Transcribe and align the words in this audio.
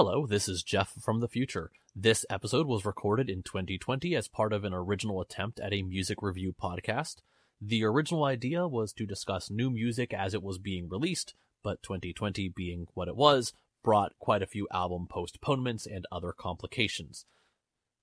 Hello, 0.00 0.28
this 0.28 0.48
is 0.48 0.62
Jeff 0.62 0.92
from 1.00 1.18
the 1.18 1.26
future. 1.26 1.72
This 1.92 2.24
episode 2.30 2.68
was 2.68 2.84
recorded 2.84 3.28
in 3.28 3.42
2020 3.42 4.14
as 4.14 4.28
part 4.28 4.52
of 4.52 4.62
an 4.62 4.72
original 4.72 5.20
attempt 5.20 5.58
at 5.58 5.72
a 5.72 5.82
music 5.82 6.22
review 6.22 6.54
podcast. 6.56 7.16
The 7.60 7.82
original 7.82 8.22
idea 8.22 8.68
was 8.68 8.92
to 8.92 9.06
discuss 9.06 9.50
new 9.50 9.70
music 9.70 10.14
as 10.14 10.34
it 10.34 10.42
was 10.44 10.58
being 10.58 10.88
released, 10.88 11.34
but 11.64 11.82
2020 11.82 12.48
being 12.50 12.86
what 12.94 13.08
it 13.08 13.16
was, 13.16 13.52
brought 13.82 14.16
quite 14.20 14.40
a 14.40 14.46
few 14.46 14.68
album 14.72 15.08
postponements 15.10 15.84
and 15.84 16.06
other 16.12 16.32
complications. 16.32 17.24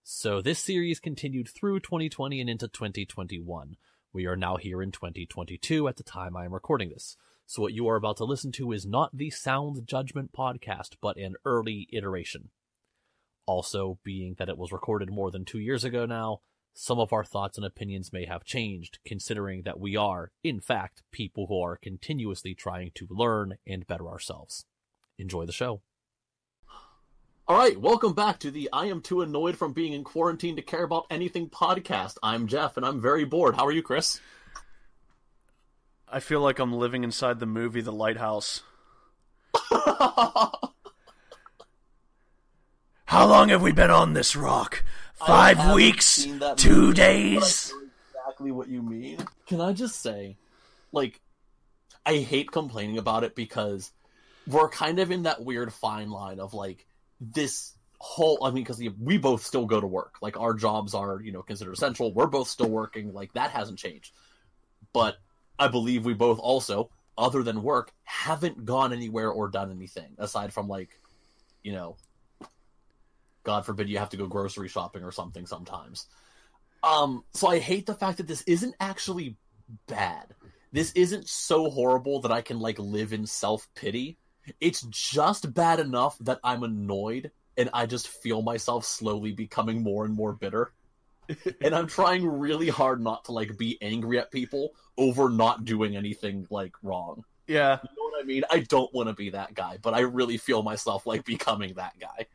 So 0.04 0.41
this 0.41 0.59
series 0.59 1.00
continued 1.00 1.48
through 1.48 1.80
2020 1.80 2.41
and 2.41 2.50
into 2.50 2.68
2021. 2.68 3.77
We 4.12 4.25
are 4.25 4.36
now 4.36 4.57
here 4.57 4.82
in 4.82 4.91
2022 4.91 5.88
at 5.88 5.96
the 5.96 6.04
time 6.04 6.36
I 6.36 6.43
am 6.43 6.54
recording 6.54 6.89
this. 6.89 7.16
So 7.48 7.62
what 7.62 7.73
you 7.73 7.88
are 7.88 7.96
about 7.96 8.18
to 8.18 8.25
listen 8.25 8.52
to 8.54 8.71
is 8.71 8.88
not 8.88 9.16
the 9.16 9.30
Sound 9.30 9.86
Judgment 9.86 10.32
podcast, 10.34 10.95
but 11.00 11.18
an 11.18 11.36
early 11.45 11.88
iteration. 11.94 12.50
Also, 13.45 13.99
being 14.04 14.35
that 14.40 14.49
it 14.49 14.58
was 14.58 14.71
recorded 14.71 15.12
more 15.12 15.30
than 15.30 15.45
two 15.45 15.59
years 15.59 15.84
ago 15.84 16.08
now, 16.08 16.40
some 16.73 16.99
of 16.99 17.13
our 17.13 17.23
thoughts 17.23 17.58
and 17.58 17.66
opinions 17.66 18.12
may 18.12 18.26
have 18.26 18.44
changed, 18.44 18.98
considering 19.05 19.62
that 19.63 19.80
we 19.80 19.95
are, 19.95 20.31
in 20.44 20.59
fact, 20.59 21.04
people 21.12 21.45
who 21.48 21.62
are 21.62 21.77
continuously 21.77 22.55
trying 22.55 22.91
to 22.95 23.08
learn 23.12 23.57
and 23.68 23.85
better 23.85 24.07
ourselves. 24.07 24.66
Enjoy 25.20 25.46
the 25.46 25.54
show. 25.54 25.82
All 27.48 27.57
right, 27.57 27.80
welcome 27.80 28.13
back 28.13 28.40
to 28.40 28.49
the 28.49 28.68
I 28.73 28.88
am 28.88 29.02
too 29.02 29.21
annoyed 29.21 29.55
from 29.55 29.71
being 29.71 29.93
in 29.93 30.04
quarantine 30.04 30.55
to 30.55 30.63
care 30.63 30.84
about 30.84 31.05
anything 31.12 31.48
podcast. 31.48 32.18
I'm 32.23 32.48
Jeff 32.48 32.76
and 32.76 32.84
I'm 32.84 32.99
very 32.99 33.23
bored. 33.23 33.55
How 33.55 33.68
are 33.68 33.71
you, 33.71 33.84
Chris? 33.84 34.20
I 36.16 36.22
feel 36.22 36.40
like 36.40 36.60
I'm 36.60 36.72
living 36.72 37.04
inside 37.04 37.42
the 37.42 37.46
movie 37.46 37.82
The 37.82 37.92
Lighthouse. 37.92 38.64
How 43.05 43.28
long 43.28 43.50
have 43.50 43.62
we 43.62 43.74
been 43.74 43.91
on 43.91 44.14
this 44.14 44.34
rock? 44.34 44.86
Five 45.16 45.74
weeks? 45.76 46.26
Two 46.55 46.84
movie, 46.84 46.94
days? 46.94 47.74
exactly 48.13 48.52
what 48.52 48.70
you 48.70 48.82
mean. 48.82 49.26
Can 49.46 49.60
I 49.60 49.74
just 49.74 50.02
say, 50.02 50.38
like, 50.94 51.20
I 52.05 52.20
hate 52.20 52.50
complaining 52.50 52.98
about 52.98 53.26
it 53.26 53.35
because 53.35 53.91
we're 54.48 54.70
kind 54.70 55.00
of 55.00 55.12
in 55.12 55.24
that 55.24 55.44
weird 55.44 55.74
fine 55.74 56.12
line 56.12 56.40
of 56.40 56.54
like 56.54 56.88
this 57.20 57.74
whole. 58.00 58.41
I 58.41 58.52
mean, 58.52 58.63
because 58.63 58.82
we 59.02 59.18
both 59.18 59.44
still 59.44 59.66
go 59.66 59.82
to 59.82 59.88
work. 59.88 60.16
Like 60.22 60.40
our 60.40 60.54
jobs 60.54 60.94
are, 60.94 61.20
you 61.22 61.34
know, 61.34 61.41
considered 61.41 61.74
essential. 61.74 62.13
We're 62.13 62.27
both 62.27 62.48
still 62.48 62.70
working. 62.70 63.12
Like 63.12 63.34
that 63.34 63.52
hasn't 63.52 63.79
changed. 63.79 64.13
But 64.94 65.18
I 65.57 65.67
believe 65.67 66.06
we 66.06 66.13
both 66.13 66.39
also, 66.39 66.89
other 67.17 67.44
than 67.44 67.63
work, 67.63 67.91
haven't 68.03 68.66
gone 68.66 68.94
anywhere 68.94 69.29
or 69.29 69.47
done 69.47 69.72
anything 69.72 70.16
aside 70.17 70.53
from 70.53 70.67
like, 70.67 71.00
you 71.63 71.72
know, 71.72 71.97
God 73.44 73.66
forbid 73.66 73.89
you 73.89 74.00
have 74.00 74.09
to 74.09 74.17
go 74.17 74.28
grocery 74.28 74.67
shopping 74.67 75.03
or 75.03 75.11
something 75.11 75.45
sometimes. 75.45 76.07
Um, 76.83 77.23
so 77.33 77.47
I 77.47 77.59
hate 77.59 77.85
the 77.85 77.95
fact 77.95 78.17
that 78.17 78.28
this 78.28 78.44
isn't 78.44 78.75
actually 78.79 79.38
bad. 79.88 80.35
This 80.72 80.91
isn't 80.94 81.29
so 81.29 81.69
horrible 81.69 82.22
that 82.22 82.31
I 82.31 82.41
can 82.41 82.59
like 82.59 82.78
live 82.79 83.13
in 83.13 83.25
self 83.25 83.67
pity. 83.75 84.17
It's 84.59 84.81
just 84.81 85.53
bad 85.53 85.79
enough 85.79 86.17
that 86.19 86.39
I'm 86.44 86.63
annoyed 86.63 87.31
and 87.57 87.69
I 87.73 87.85
just 87.85 88.07
feel 88.07 88.41
myself 88.41 88.85
slowly 88.85 89.31
becoming 89.31 89.81
more 89.81 90.06
and 90.06 90.13
more 90.13 90.33
bitter. 90.33 90.73
And 91.62 91.75
I'm 91.75 91.88
trying 91.88 92.28
really 92.28 92.69
hard 92.69 93.01
not 93.01 93.25
to 93.25 93.31
like 93.31 93.57
be 93.57 93.78
angry 93.81 94.19
at 94.19 94.31
people 94.31 94.73
over 94.97 95.29
not 95.29 95.66
doing 95.66 95.95
anything 95.95 96.47
like 96.50 96.73
wrong. 96.84 97.23
Yeah. 97.47 97.79
You 97.84 97.90
know 97.97 98.03
what 98.09 98.23
I 98.23 98.25
mean? 98.25 98.44
I 98.51 98.59
don't 98.59 98.94
want 98.94 99.09
to 99.09 99.13
be 99.13 99.31
that 99.31 99.53
guy, 99.53 99.78
but 99.81 99.94
I 99.94 100.01
really 100.01 100.38
feel 100.38 100.63
myself 100.63 101.06
like 101.06 101.25
becoming 101.25 101.73
that 101.75 101.94
guy. 102.00 102.28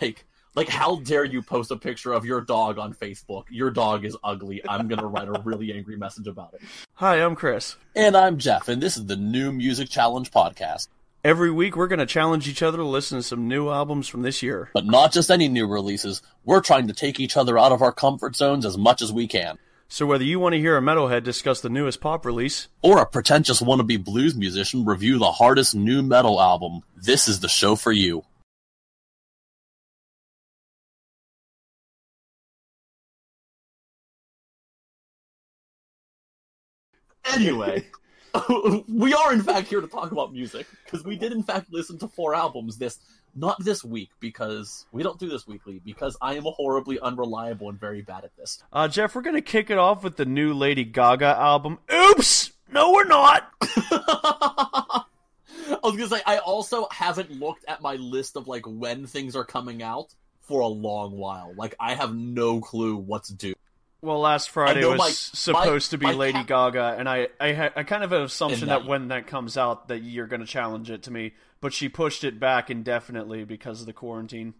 Like 0.00 0.26
like 0.54 0.68
how 0.68 0.96
dare 0.96 1.24
you 1.24 1.40
post 1.40 1.70
a 1.70 1.76
picture 1.76 2.12
of 2.12 2.24
your 2.24 2.40
dog 2.40 2.78
on 2.78 2.92
Facebook? 2.92 3.44
Your 3.48 3.70
dog 3.70 4.04
is 4.04 4.16
ugly. 4.24 4.60
I'm 4.68 4.88
going 4.88 5.00
to 5.00 5.06
write 5.06 5.28
a 5.28 5.40
really 5.44 5.72
angry 5.72 5.96
message 5.96 6.26
about 6.26 6.54
it. 6.54 6.62
Hi, 6.94 7.22
I'm 7.22 7.36
Chris. 7.36 7.76
And 7.94 8.16
I'm 8.16 8.38
Jeff, 8.38 8.68
and 8.68 8.82
this 8.82 8.96
is 8.96 9.06
the 9.06 9.16
new 9.16 9.52
Music 9.52 9.88
Challenge 9.88 10.30
podcast. 10.30 10.88
Every 11.24 11.50
week 11.50 11.74
we're 11.74 11.88
going 11.88 11.98
to 11.98 12.06
challenge 12.06 12.46
each 12.46 12.62
other 12.62 12.78
to 12.78 12.84
listen 12.84 13.18
to 13.18 13.24
some 13.24 13.48
new 13.48 13.70
albums 13.70 14.06
from 14.06 14.22
this 14.22 14.40
year. 14.40 14.70
But 14.72 14.86
not 14.86 15.12
just 15.12 15.32
any 15.32 15.48
new 15.48 15.66
releases. 15.66 16.22
We're 16.44 16.60
trying 16.60 16.86
to 16.86 16.94
take 16.94 17.18
each 17.18 17.36
other 17.36 17.58
out 17.58 17.72
of 17.72 17.82
our 17.82 17.90
comfort 17.90 18.36
zones 18.36 18.64
as 18.64 18.78
much 18.78 19.02
as 19.02 19.12
we 19.12 19.26
can. 19.26 19.58
So 19.88 20.06
whether 20.06 20.22
you 20.22 20.38
want 20.38 20.52
to 20.52 20.60
hear 20.60 20.76
a 20.76 20.80
metalhead 20.80 21.24
discuss 21.24 21.60
the 21.60 21.70
newest 21.70 22.00
pop 22.00 22.24
release, 22.24 22.68
Or 22.82 23.00
a 23.00 23.06
pretentious 23.06 23.60
wannabe 23.60 24.04
blues 24.04 24.36
musician 24.36 24.84
review 24.84 25.18
the 25.18 25.32
hardest 25.32 25.74
new 25.74 26.02
metal 26.02 26.40
album, 26.40 26.82
this 26.94 27.26
is 27.26 27.40
the 27.40 27.48
show 27.48 27.74
for 27.74 27.90
you. 27.90 28.22
Anyway, 37.24 37.86
we 38.88 39.14
are 39.14 39.32
in 39.32 39.42
fact 39.42 39.68
here 39.68 39.80
to 39.80 39.86
talk 39.86 40.12
about 40.12 40.32
music 40.32 40.66
because 40.84 41.04
we 41.04 41.16
did 41.16 41.32
in 41.32 41.42
fact 41.42 41.66
listen 41.72 41.98
to 41.98 42.08
four 42.08 42.34
albums 42.34 42.76
this 42.78 42.98
not 43.34 43.62
this 43.62 43.84
week 43.84 44.10
because 44.20 44.86
we 44.92 45.02
don't 45.02 45.18
do 45.18 45.28
this 45.28 45.46
weekly 45.46 45.80
because 45.84 46.16
I 46.20 46.34
am 46.34 46.44
horribly 46.44 46.98
unreliable 46.98 47.68
and 47.68 47.78
very 47.78 48.02
bad 48.02 48.24
at 48.24 48.36
this. 48.36 48.62
uh, 48.72 48.88
Jeff, 48.88 49.14
we're 49.14 49.22
going 49.22 49.36
to 49.36 49.42
kick 49.42 49.70
it 49.70 49.78
off 49.78 50.02
with 50.02 50.16
the 50.16 50.24
new 50.24 50.54
Lady 50.54 50.84
Gaga 50.84 51.36
album. 51.38 51.78
Oops! 51.92 52.52
No, 52.72 52.92
we're 52.92 53.04
not! 53.04 53.52
I 55.70 55.80
was 55.82 55.96
gonna 55.96 56.08
say 56.08 56.22
I 56.26 56.38
also 56.38 56.88
haven't 56.90 57.30
looked 57.30 57.64
at 57.68 57.82
my 57.82 57.94
list 57.94 58.36
of 58.36 58.48
like 58.48 58.64
when 58.66 59.06
things 59.06 59.36
are 59.36 59.44
coming 59.44 59.82
out 59.82 60.14
for 60.42 60.60
a 60.60 60.66
long 60.66 61.12
while. 61.12 61.52
Like 61.56 61.74
I 61.78 61.94
have 61.94 62.14
no 62.14 62.60
clue 62.60 62.96
what's 62.96 63.28
due. 63.28 63.54
Well, 64.00 64.20
last 64.20 64.50
Friday 64.50 64.84
was 64.86 64.98
my- 64.98 65.08
supposed 65.10 65.90
to 65.90 65.98
be 65.98 66.06
Lady 66.12 66.38
cat- 66.38 66.46
Gaga, 66.46 66.96
and 66.98 67.08
I, 67.08 67.28
I, 67.40 67.70
I 67.74 67.82
kind 67.82 68.04
of 68.04 68.10
have 68.10 68.20
an 68.20 68.26
assumption 68.26 68.68
that, 68.68 68.82
that- 68.82 68.88
when 68.88 69.08
that 69.08 69.26
comes 69.26 69.56
out, 69.56 69.88
that 69.88 70.00
you're 70.02 70.26
going 70.28 70.40
to 70.40 70.46
challenge 70.46 70.90
it 70.90 71.02
to 71.04 71.10
me. 71.10 71.32
But 71.60 71.72
she 71.72 71.88
pushed 71.88 72.22
it 72.22 72.38
back 72.38 72.70
indefinitely 72.70 73.42
because 73.44 73.80
of 73.80 73.86
the 73.86 73.92
quarantine. 73.92 74.54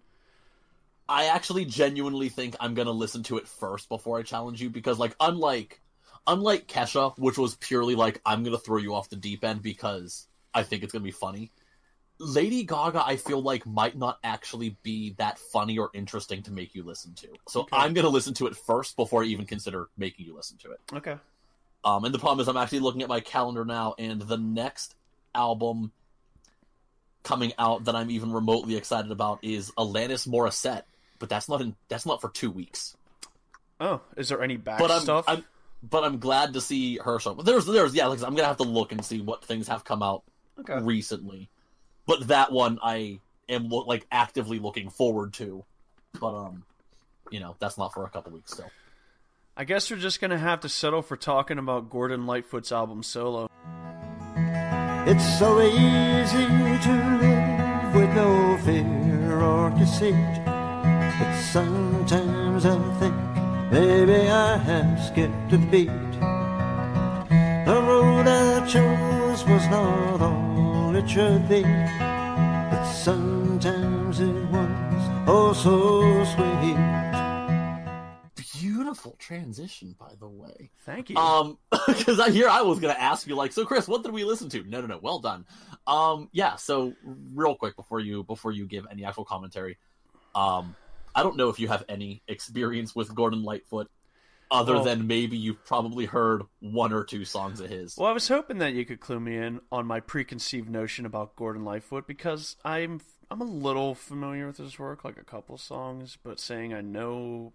I 1.08 1.26
actually 1.26 1.64
genuinely 1.64 2.28
think 2.28 2.54
I'm 2.60 2.74
gonna 2.74 2.90
listen 2.90 3.22
to 3.24 3.38
it 3.38 3.48
first 3.48 3.88
before 3.88 4.18
I 4.18 4.22
challenge 4.22 4.60
you 4.60 4.68
because 4.68 4.98
like 4.98 5.16
unlike 5.20 5.80
unlike 6.26 6.66
Kesha, 6.66 7.16
which 7.16 7.38
was 7.38 7.54
purely 7.54 7.94
like 7.94 8.20
I'm 8.26 8.42
gonna 8.44 8.58
throw 8.58 8.76
you 8.76 8.94
off 8.94 9.08
the 9.08 9.16
deep 9.16 9.42
end 9.42 9.62
because 9.62 10.26
I 10.52 10.64
think 10.64 10.82
it's 10.82 10.92
gonna 10.92 11.04
be 11.04 11.10
funny. 11.10 11.50
Lady 12.20 12.64
Gaga, 12.64 13.04
I 13.06 13.16
feel 13.16 13.40
like 13.40 13.64
might 13.66 13.96
not 13.96 14.18
actually 14.24 14.76
be 14.82 15.14
that 15.18 15.38
funny 15.38 15.78
or 15.78 15.90
interesting 15.94 16.42
to 16.44 16.50
make 16.52 16.74
you 16.74 16.82
listen 16.82 17.14
to. 17.14 17.28
So 17.48 17.60
Okay. 17.60 17.76
I'm 17.76 17.94
gonna 17.94 18.08
listen 18.08 18.34
to 18.34 18.46
it 18.46 18.56
first 18.56 18.96
before 18.96 19.22
I 19.22 19.26
even 19.26 19.46
consider 19.46 19.88
making 19.96 20.26
you 20.26 20.34
listen 20.34 20.58
to 20.58 20.72
it. 20.72 20.80
Okay. 20.92 21.16
Um, 21.84 22.04
and 22.04 22.12
the 22.12 22.18
problem 22.18 22.40
is, 22.40 22.48
I'm 22.48 22.56
actually 22.56 22.80
looking 22.80 23.02
at 23.02 23.08
my 23.08 23.20
calendar 23.20 23.64
now, 23.64 23.94
and 23.98 24.20
the 24.20 24.36
next 24.36 24.96
album 25.34 25.92
coming 27.22 27.52
out 27.58 27.84
that 27.84 27.94
I'm 27.94 28.10
even 28.10 28.32
remotely 28.32 28.76
excited 28.76 29.10
about 29.12 29.38
is 29.42 29.70
Alanis 29.78 30.26
Morissette, 30.26 30.82
but 31.18 31.28
that's 31.28 31.48
not 31.48 31.60
in 31.60 31.76
that's 31.88 32.06
not 32.06 32.20
for 32.20 32.30
two 32.30 32.50
weeks. 32.50 32.96
Oh, 33.80 34.00
is 34.16 34.28
there 34.28 34.42
any 34.42 34.56
back 34.56 34.80
But 34.80 34.90
I'm, 34.90 35.02
stuff? 35.02 35.24
I'm 35.28 35.44
but 35.82 36.02
I'm 36.02 36.18
glad 36.18 36.54
to 36.54 36.60
see 36.60 36.96
her 36.98 37.20
show. 37.20 37.34
There's 37.34 37.66
there's 37.66 37.94
yeah, 37.94 38.06
like 38.06 38.22
I'm 38.24 38.34
gonna 38.34 38.48
have 38.48 38.56
to 38.56 38.64
look 38.64 38.90
and 38.90 39.04
see 39.04 39.20
what 39.20 39.44
things 39.44 39.68
have 39.68 39.84
come 39.84 40.02
out 40.02 40.24
okay. 40.58 40.80
recently. 40.80 41.48
But 42.08 42.28
that 42.28 42.50
one 42.50 42.78
I 42.82 43.20
am 43.50 43.68
lo- 43.68 43.84
like 43.86 44.06
actively 44.10 44.58
looking 44.58 44.88
forward 44.88 45.34
to. 45.34 45.64
But 46.18 46.34
um, 46.34 46.64
you 47.30 47.38
know 47.38 47.54
that's 47.60 47.76
not 47.78 47.92
for 47.92 48.04
a 48.04 48.10
couple 48.10 48.32
weeks 48.32 48.52
still. 48.52 48.70
I 49.56 49.64
guess 49.64 49.90
we're 49.90 49.98
just 49.98 50.18
gonna 50.20 50.38
have 50.38 50.60
to 50.60 50.68
settle 50.70 51.02
for 51.02 51.16
talking 51.16 51.58
about 51.58 51.90
Gordon 51.90 52.26
Lightfoot's 52.26 52.72
album 52.72 53.02
solo. 53.02 53.48
It's 55.06 55.38
so 55.38 55.60
easy 55.60 56.46
to 56.46 57.18
live 57.20 57.94
with 57.94 58.14
no 58.14 58.58
fear 58.64 59.40
or 59.40 59.70
deceit. 59.70 60.14
But 60.44 61.40
sometimes 61.52 62.64
I 62.64 62.78
think 63.00 63.14
maybe 63.70 64.28
I 64.30 64.56
have 64.56 65.04
skipped 65.04 65.52
a 65.52 65.58
beat. 65.58 65.88
The 67.66 67.82
road 67.86 68.26
I 68.26 68.66
chose 68.66 69.44
was 69.44 69.66
not 69.68 70.22
all 70.22 70.47
it 70.98 71.08
should. 71.08 71.48
But 71.48 72.84
sometimes 72.84 74.20
it 74.20 74.34
was 74.50 75.28
oh 75.28 75.52
so 75.52 76.24
sweet. 76.34 76.76
Beautiful 78.60 79.14
transition, 79.18 79.94
by 79.98 80.14
the 80.18 80.26
way. 80.26 80.70
Thank 80.80 81.10
you. 81.10 81.16
Um, 81.16 81.58
because 81.86 82.18
I 82.18 82.30
here 82.30 82.48
I 82.48 82.62
was 82.62 82.80
gonna 82.80 82.94
ask 82.94 83.28
you 83.28 83.36
like, 83.36 83.52
so 83.52 83.64
Chris, 83.64 83.86
what 83.86 84.02
did 84.02 84.12
we 84.12 84.24
listen 84.24 84.48
to? 84.50 84.64
No, 84.64 84.80
no, 84.80 84.88
no. 84.88 84.98
Well 85.00 85.20
done. 85.20 85.46
Um, 85.86 86.28
yeah. 86.32 86.56
So 86.56 86.94
real 87.04 87.54
quick 87.54 87.76
before 87.76 88.00
you 88.00 88.24
before 88.24 88.50
you 88.50 88.66
give 88.66 88.86
any 88.90 89.04
actual 89.04 89.24
commentary, 89.24 89.78
um, 90.34 90.74
I 91.14 91.22
don't 91.22 91.36
know 91.36 91.48
if 91.48 91.60
you 91.60 91.68
have 91.68 91.84
any 91.88 92.22
experience 92.26 92.94
with 92.96 93.14
Gordon 93.14 93.44
Lightfoot. 93.44 93.88
Other 94.50 94.74
Well- 94.74 94.84
than 94.84 95.06
maybe 95.06 95.36
you've 95.36 95.64
probably 95.64 96.06
heard 96.06 96.42
one 96.60 96.92
or 96.92 97.04
two 97.04 97.24
songs 97.24 97.60
of 97.60 97.68
his. 97.70 97.96
Well, 97.96 98.08
I 98.08 98.12
was 98.12 98.28
hoping 98.28 98.58
that 98.58 98.72
you 98.74 98.84
could 98.84 99.00
clue 99.00 99.20
me 99.20 99.36
in 99.36 99.60
on 99.70 99.86
my 99.86 100.00
preconceived 100.00 100.68
notion 100.68 101.04
about 101.06 101.36
Gordon 101.36 101.64
Lightfoot 101.64 102.06
because 102.06 102.56
I'm 102.64 103.00
I'm 103.30 103.40
a 103.42 103.44
little 103.44 103.94
familiar 103.94 104.46
with 104.46 104.56
his 104.56 104.78
work, 104.78 105.04
like 105.04 105.18
a 105.18 105.24
couple 105.24 105.58
songs, 105.58 106.16
but 106.22 106.40
saying 106.40 106.72
I 106.72 106.80
know 106.80 107.52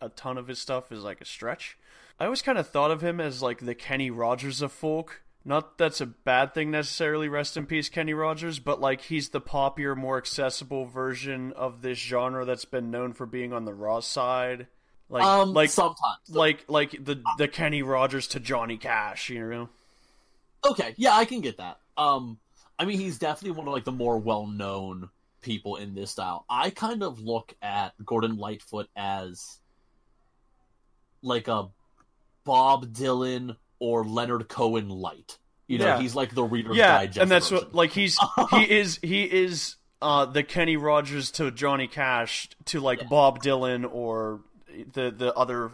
a 0.00 0.10
ton 0.10 0.36
of 0.36 0.46
his 0.46 0.58
stuff 0.58 0.92
is 0.92 1.02
like 1.02 1.22
a 1.22 1.24
stretch. 1.24 1.78
I 2.20 2.24
always 2.26 2.42
kind 2.42 2.58
of 2.58 2.68
thought 2.68 2.90
of 2.90 3.02
him 3.02 3.18
as 3.20 3.42
like 3.42 3.60
the 3.60 3.74
Kenny 3.74 4.10
Rogers 4.10 4.60
of 4.60 4.72
folk. 4.72 5.22
Not 5.42 5.78
that's 5.78 6.00
a 6.00 6.06
bad 6.06 6.52
thing 6.54 6.70
necessarily. 6.70 7.28
Rest 7.28 7.56
in 7.56 7.66
peace, 7.66 7.88
Kenny 7.88 8.12
Rogers. 8.12 8.58
But 8.58 8.80
like 8.80 9.02
he's 9.02 9.28
the 9.30 9.40
poppier, 9.40 9.96
more 9.96 10.18
accessible 10.18 10.84
version 10.86 11.52
of 11.52 11.82
this 11.82 11.98
genre 11.98 12.44
that's 12.44 12.64
been 12.64 12.90
known 12.90 13.12
for 13.12 13.26
being 13.26 13.52
on 13.52 13.64
the 13.64 13.72
raw 13.72 14.00
side. 14.00 14.66
Like 15.08 15.24
um, 15.24 15.52
like 15.52 15.70
sometimes. 15.70 16.18
like 16.28 16.64
like 16.68 16.90
the 17.04 17.22
the 17.38 17.46
Kenny 17.48 17.82
Rogers 17.82 18.26
to 18.28 18.40
Johnny 18.40 18.76
Cash, 18.76 19.30
you 19.30 19.48
know. 19.48 19.68
Okay, 20.64 20.94
yeah, 20.96 21.14
I 21.14 21.24
can 21.24 21.40
get 21.40 21.58
that. 21.58 21.78
Um, 21.96 22.38
I 22.78 22.84
mean, 22.86 22.98
he's 22.98 23.18
definitely 23.18 23.56
one 23.56 23.68
of 23.68 23.72
like 23.72 23.84
the 23.84 23.92
more 23.92 24.18
well-known 24.18 25.08
people 25.42 25.76
in 25.76 25.94
this 25.94 26.10
style. 26.10 26.44
I 26.50 26.70
kind 26.70 27.04
of 27.04 27.20
look 27.20 27.54
at 27.62 27.92
Gordon 28.04 28.36
Lightfoot 28.36 28.88
as 28.96 29.60
like 31.22 31.48
a 31.48 31.68
Bob 32.44 32.92
Dylan 32.92 33.56
or 33.78 34.04
Leonard 34.04 34.48
Cohen 34.48 34.88
light. 34.88 35.38
You 35.68 35.78
know, 35.78 35.86
Yeah. 35.86 36.00
he's 36.00 36.14
like 36.14 36.34
the 36.34 36.44
Reader's 36.44 36.76
yeah, 36.76 36.98
Digest 36.98 37.18
and 37.18 37.30
that's 37.30 37.48
version. 37.48 37.66
what 37.66 37.74
like 37.74 37.90
he's 37.90 38.18
he 38.50 38.70
is 38.70 38.98
he 39.02 39.22
is 39.24 39.76
uh 40.02 40.24
the 40.26 40.42
Kenny 40.42 40.76
Rogers 40.76 41.30
to 41.32 41.50
Johnny 41.50 41.86
Cash 41.86 42.48
to 42.66 42.80
like 42.80 43.08
Bob 43.08 43.42
Dylan 43.42 43.88
or 43.90 44.40
the 44.92 45.10
the 45.10 45.34
other 45.34 45.70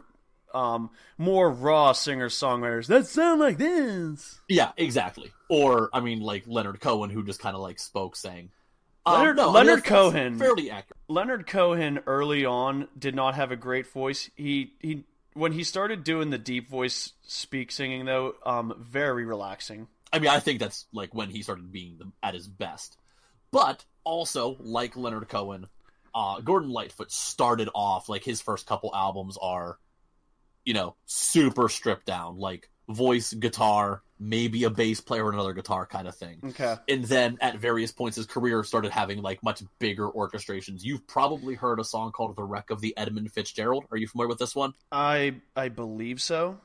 um 0.55 0.91
more 1.19 1.51
raw 1.51 1.93
singer 1.93 2.29
songwriters 2.29 2.87
that 2.87 3.07
sound 3.07 3.41
like 3.41 3.59
this. 3.59 4.41
Yeah, 4.49 4.73
exactly. 4.77 5.31
Or 5.49 5.89
I 5.93 6.01
mean, 6.01 6.21
like 6.21 6.45
Leonard 6.47 6.81
Cohen, 6.81 7.11
who 7.11 7.25
just 7.25 7.41
kind 7.41 7.57
of 7.57 7.63
like 7.63 7.79
spoke, 7.79 8.17
saying. 8.17 8.51
Um, 9.05 9.15
Leonard- 9.15 9.39
I 9.41 9.45
mean, 9.45 9.53
Leonard 9.55 9.67
that's- 9.79 9.83
that's 9.83 10.13
Cohen. 10.13 10.39
fairly 10.39 10.71
accurate. 10.71 10.99
Leonard 11.09 11.47
Cohen 11.47 12.01
early 12.07 12.45
on 12.45 12.87
did 12.99 13.15
not 13.15 13.35
have 13.35 13.51
a 13.51 13.57
great 13.57 13.87
voice. 13.89 14.31
He 14.37 14.75
he 14.81 15.05
when 15.35 15.53
he 15.53 15.65
started 15.65 16.05
doing 16.05 16.31
the 16.31 16.39
deep 16.39 16.69
voice 16.69 17.13
speak 17.27 17.73
singing 17.73 18.05
though, 18.05 18.35
um 18.45 18.75
very 18.79 19.25
relaxing. 19.25 19.89
I 20.13 20.19
mean, 20.19 20.31
I 20.31 20.41
think 20.41 20.61
that's 20.61 20.85
like 20.93 21.15
when 21.15 21.31
he 21.31 21.41
started 21.43 21.73
being 21.73 21.97
the, 21.99 22.13
at 22.23 22.35
his 22.35 22.47
best. 22.47 22.99
But 23.51 23.85
also, 24.05 24.57
like 24.61 24.97
Leonard 24.97 25.29
Cohen, 25.29 25.67
uh, 26.15 26.41
Gordon 26.41 26.71
Lightfoot 26.71 27.11
started 27.11 27.69
off 27.75 28.09
like 28.09 28.25
his 28.25 28.41
first 28.41 28.67
couple 28.67 28.95
albums 28.95 29.39
are, 29.41 29.79
you 30.65 30.75
know, 30.75 30.97
super 31.07 31.69
stripped 31.69 32.07
down, 32.07 32.39
like 32.39 32.69
voice, 32.89 33.33
guitar, 33.33 34.03
maybe 34.19 34.65
a 34.65 34.71
bass 34.71 35.01
player 35.01 35.25
and 35.27 35.35
another 35.35 35.53
guitar 35.53 35.87
kind 35.87 36.07
of 36.07 36.15
thing. 36.15 36.39
Okay. 36.45 36.77
And 36.89 37.05
then 37.05 37.39
at 37.41 37.59
various 37.59 37.93
points, 37.93 38.17
his 38.17 38.27
career 38.27 38.63
started 38.65 38.93
having 38.93 39.21
like 39.23 39.43
much 39.43 39.63
bigger 39.79 40.09
orchestrations. 40.09 40.83
You've 40.83 41.07
probably 41.07 41.55
heard 41.55 41.81
a 41.81 41.85
song 41.85 42.13
called 42.13 42.37
"The 42.37 42.45
Wreck 42.45 42.71
of 42.71 42.81
the 42.81 42.97
Edmund 42.97 43.33
Fitzgerald." 43.33 43.85
Are 43.91 43.97
you 43.97 44.07
familiar 44.07 44.29
with 44.29 44.39
this 44.39 44.55
one? 44.55 44.75
I 44.91 45.41
I 45.57 45.69
believe 45.69 46.21
so. 46.21 46.59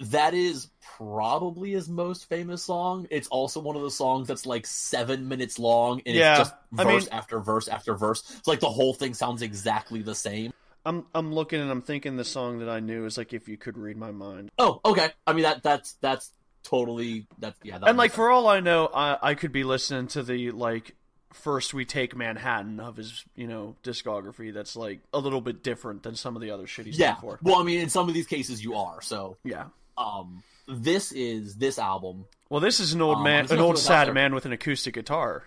That 0.00 0.34
is 0.34 0.68
probably 0.96 1.72
his 1.72 1.88
most 1.88 2.28
famous 2.28 2.62
song. 2.64 3.06
It's 3.10 3.28
also 3.28 3.60
one 3.60 3.76
of 3.76 3.82
the 3.82 3.90
songs 3.90 4.28
that's 4.28 4.46
like 4.46 4.66
seven 4.66 5.28
minutes 5.28 5.58
long, 5.58 6.02
and 6.06 6.14
Yeah, 6.16 6.32
it's 6.40 6.50
just 6.50 6.54
I 6.78 6.84
verse 6.84 7.04
mean- 7.04 7.12
after 7.12 7.40
verse 7.40 7.68
after 7.68 7.94
verse. 7.94 8.22
It's 8.38 8.48
like 8.48 8.60
the 8.60 8.68
whole 8.70 8.94
thing 8.94 9.14
sounds 9.14 9.42
exactly 9.42 10.02
the 10.02 10.14
same. 10.14 10.52
I'm 10.84 11.04
I'm 11.14 11.32
looking 11.34 11.60
and 11.60 11.70
I'm 11.70 11.82
thinking 11.82 12.16
the 12.16 12.24
song 12.24 12.60
that 12.60 12.68
I 12.68 12.80
knew 12.80 13.06
is 13.06 13.18
like 13.18 13.32
if 13.32 13.48
you 13.48 13.56
could 13.56 13.76
read 13.76 13.96
my 13.96 14.12
mind. 14.12 14.50
Oh, 14.58 14.80
okay. 14.84 15.10
I 15.26 15.32
mean 15.32 15.42
that 15.42 15.62
that's 15.62 15.94
that's 15.94 16.30
totally 16.62 17.26
that's 17.38 17.58
yeah. 17.62 17.78
That 17.78 17.88
and 17.88 17.98
like 17.98 18.10
makes 18.10 18.14
for 18.16 18.30
all 18.30 18.46
I 18.48 18.60
know, 18.60 18.88
I 18.94 19.18
I 19.20 19.34
could 19.34 19.50
be 19.52 19.64
listening 19.64 20.06
to 20.08 20.22
the 20.22 20.52
like 20.52 20.94
first 21.32 21.74
we 21.74 21.84
take 21.84 22.14
Manhattan 22.16 22.78
of 22.78 22.96
his 22.96 23.24
you 23.34 23.48
know 23.48 23.74
discography. 23.82 24.54
That's 24.54 24.76
like 24.76 25.00
a 25.12 25.18
little 25.18 25.40
bit 25.40 25.64
different 25.64 26.04
than 26.04 26.14
some 26.14 26.36
of 26.36 26.42
the 26.42 26.52
other 26.52 26.68
shit 26.68 26.86
he's 26.86 26.96
sense. 26.96 27.00
yeah. 27.02 27.12
done 27.14 27.20
for. 27.20 27.38
Well, 27.42 27.56
I 27.56 27.64
mean, 27.64 27.80
in 27.80 27.88
some 27.88 28.06
of 28.08 28.14
these 28.14 28.26
cases, 28.28 28.62
you 28.62 28.74
are. 28.76 29.02
So, 29.02 29.36
Yeah. 29.42 29.64
Um, 29.98 30.42
this 30.68 31.12
is 31.12 31.56
this 31.56 31.78
album. 31.78 32.26
Well, 32.50 32.60
this 32.60 32.80
is 32.80 32.92
an 32.92 33.02
old 33.02 33.18
Um, 33.18 33.22
man, 33.24 33.44
an 33.46 33.58
old 33.58 33.58
throw 33.58 33.72
this 33.72 33.90
out 33.90 34.06
sad 34.06 34.14
man 34.14 34.34
with 34.34 34.46
an 34.46 34.52
acoustic 34.52 34.94
guitar. 34.94 35.44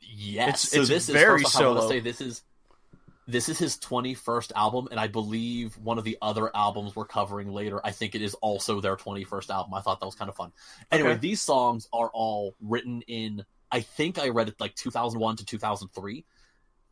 Yes. 0.00 0.48
It's- 0.48 0.70
so 0.70 0.80
it's 0.80 0.88
this 0.88 1.08
is 1.08 1.14
very 1.14 1.42
first 1.42 1.56
off, 1.56 1.62
I 1.62 1.66
want 1.68 1.80
to 1.82 1.88
say 1.88 2.00
this 2.00 2.20
is 2.20 2.42
this 3.26 3.48
is 3.48 3.58
his 3.58 3.76
21st 3.78 4.50
album, 4.56 4.88
and 4.90 4.98
I 4.98 5.06
believe 5.06 5.76
one 5.78 5.98
of 5.98 6.04
the 6.04 6.18
other 6.20 6.50
albums 6.56 6.96
we're 6.96 7.04
covering 7.04 7.52
later. 7.52 7.80
I 7.84 7.92
think 7.92 8.16
it 8.16 8.22
is 8.22 8.34
also 8.34 8.80
their 8.80 8.96
21st 8.96 9.50
album. 9.50 9.72
I 9.74 9.82
thought 9.82 10.00
that 10.00 10.06
was 10.06 10.16
kind 10.16 10.28
of 10.28 10.34
fun. 10.34 10.50
Anyway, 10.90 11.10
Okay. 11.10 11.20
these 11.20 11.40
songs 11.40 11.86
are 11.92 12.10
all 12.12 12.56
written 12.60 13.02
in. 13.02 13.44
I 13.70 13.82
think 13.82 14.18
I 14.18 14.30
read 14.30 14.48
it 14.48 14.58
like 14.58 14.74
2001 14.74 15.36
to 15.36 15.44
2003. 15.44 16.24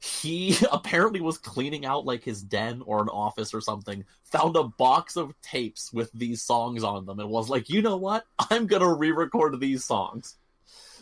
He 0.00 0.56
apparently 0.73 1.21
was 1.21 1.39
cleaning 1.39 1.85
out 1.85 2.05
like 2.05 2.25
his 2.25 2.43
den 2.43 2.83
or 2.85 3.03
an 3.03 3.09
office 3.09 3.55
or 3.55 3.61
something, 3.61 4.05
found 4.25 4.56
a 4.56 4.65
box 4.65 5.17
of 5.17 5.35
tapes 5.43 5.93
with 5.93 6.11
these 6.12 6.43
songs 6.43 6.85
on 6.85 7.06
them, 7.06 7.19
and 7.19 7.31
was 7.31 7.49
like, 7.49 7.69
you 7.69 7.83
know 7.83 7.97
what? 7.97 8.25
I'm 8.50 8.67
gonna 8.67 8.95
re-record 8.95 9.59
these 9.61 9.85
songs. 9.85 10.37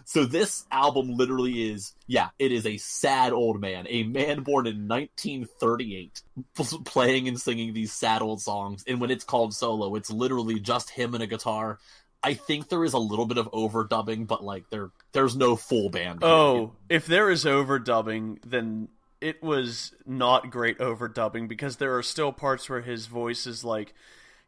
So 0.05 0.25
this 0.25 0.65
album 0.71 1.17
literally 1.17 1.73
is, 1.73 1.93
yeah, 2.07 2.29
it 2.39 2.53
is 2.53 2.65
a 2.65 2.77
sad 2.77 3.33
old 3.33 3.61
man, 3.61 3.87
a 3.89 4.05
man 4.05 4.43
born 4.43 4.67
in 4.69 4.87
1938, 4.87 6.23
p- 6.55 6.79
playing 6.85 7.27
and 7.27 7.41
singing 7.41 7.73
these 7.73 7.93
sad 7.93 8.23
old 8.23 8.41
songs. 8.41 8.85
And 8.87 9.01
when 9.01 9.11
it's 9.11 9.25
called 9.25 9.53
solo, 9.53 9.97
it's 9.97 10.11
literally 10.11 10.61
just 10.61 10.91
him 10.91 11.15
and 11.15 11.25
a 11.25 11.27
guitar. 11.27 11.81
I 12.27 12.35
think 12.35 12.69
there 12.69 12.85
is 12.85 12.93
a 12.93 12.99
little 12.99 13.25
bit 13.25 13.39
of 13.39 13.49
overdubbing, 13.53 14.27
but 14.27 14.43
like 14.43 14.69
there, 14.69 14.91
there's 15.13 15.37
no 15.37 15.55
full 15.55 15.91
band. 15.91 16.23
here. 16.23 16.29
Oh, 16.29 16.73
if 16.89 17.07
there 17.07 17.31
is 17.31 17.45
overdubbing, 17.45 18.39
then 18.45 18.89
it 19.21 19.41
was 19.45 19.95
not 20.05 20.51
great 20.51 20.79
overdubbing 20.79 21.47
because 21.47 21.77
there 21.77 21.97
are 21.97 22.03
still 22.03 22.33
parts 22.33 22.69
where 22.69 22.81
his 22.81 23.07
voice 23.07 23.47
is 23.47 23.63
like 23.65 23.95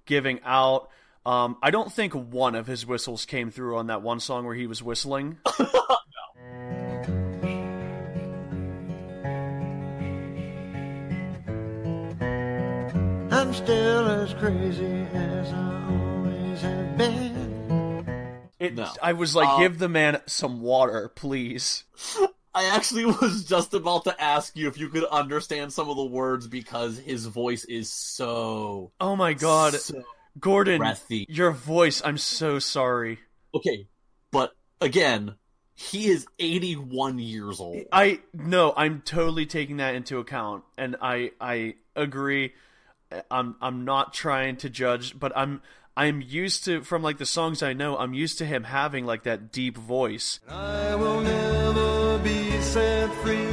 giving 0.07 0.41
out. 0.45 0.91
Um, 1.25 1.57
I 1.63 1.71
don't 1.71 1.93
think 1.93 2.15
one 2.15 2.57
of 2.57 2.67
his 2.67 2.85
whistles 2.85 3.25
came 3.25 3.53
through 3.53 3.77
on 3.77 3.87
that 3.87 4.03
one 4.03 4.19
song 4.19 4.45
where 4.45 4.57
he 4.57 4.67
was 4.67 4.83
whistling. 4.83 5.39
I'm 13.31 13.55
still 13.55 14.07
as 14.09 14.35
crazy 14.35 15.07
as 15.15 15.53
I 15.53 15.85
always 15.89 16.61
have 16.63 16.99
been. 16.99 17.28
It, 18.59 18.75
No. 18.75 18.91
I 19.03 19.13
was 19.13 19.35
like, 19.37 19.49
Um, 19.49 19.61
give 19.61 19.79
the 19.79 19.89
man 19.89 20.21
some 20.27 20.61
water, 20.61 21.09
please. 21.15 21.85
I 22.55 22.65
actually 22.65 23.05
was 23.21 23.45
just 23.45 23.73
about 23.75 24.05
to 24.05 24.21
ask 24.21 24.57
you 24.57 24.69
if 24.69 24.79
you 24.79 24.89
could 24.89 25.05
understand 25.05 25.73
some 25.73 25.89
of 25.89 25.97
the 25.97 26.05
words 26.05 26.47
because 26.49 26.99
his 26.99 27.27
voice 27.27 27.65
is 27.65 27.91
so, 27.91 28.91
Oh 29.01 29.15
my 29.17 29.33
god, 29.33 29.75
so 29.75 30.03
Gordon, 30.41 30.79
breathy. 30.79 31.27
your 31.29 31.53
voice. 31.53 32.03
I'm 32.05 32.19
so 32.19 32.59
sorry. 32.59 33.19
Okay, 33.55 33.87
but 34.31 34.55
again, 34.81 35.35
he 35.75 36.09
is 36.09 36.27
81 36.39 37.19
years 37.19 37.61
old. 37.61 37.83
I 37.93 38.21
no, 38.35 38.73
I'm 38.77 39.01
totally 39.03 39.47
taking 39.47 39.77
that 39.79 39.95
into 39.95 40.19
account, 40.19 40.65
and 40.77 40.97
I 41.01 41.31
I 41.41 41.75
agree. 41.95 42.55
I'm 43.31 43.57
I'm 43.61 43.85
not 43.85 44.13
trying 44.13 44.57
to 44.59 44.71
judge, 44.71 45.19
but 45.19 45.33
I'm 45.37 45.63
I'm 45.99 46.23
used 46.23 46.65
to 46.67 46.83
from 46.83 47.03
like 47.03 47.19
the 47.19 47.27
songs 47.27 47.61
I 47.61 47.73
know. 47.73 47.97
I'm 47.99 48.15
used 48.15 48.39
to 48.39 48.45
him 48.47 48.63
having 48.63 49.05
like 49.05 49.25
that 49.25 49.51
deep 49.51 49.77
voice. 49.77 50.39
I 50.49 50.95
will 50.95 51.21
never 51.21 52.19
be 52.21 52.53
set 52.61 53.13
free 53.25 53.49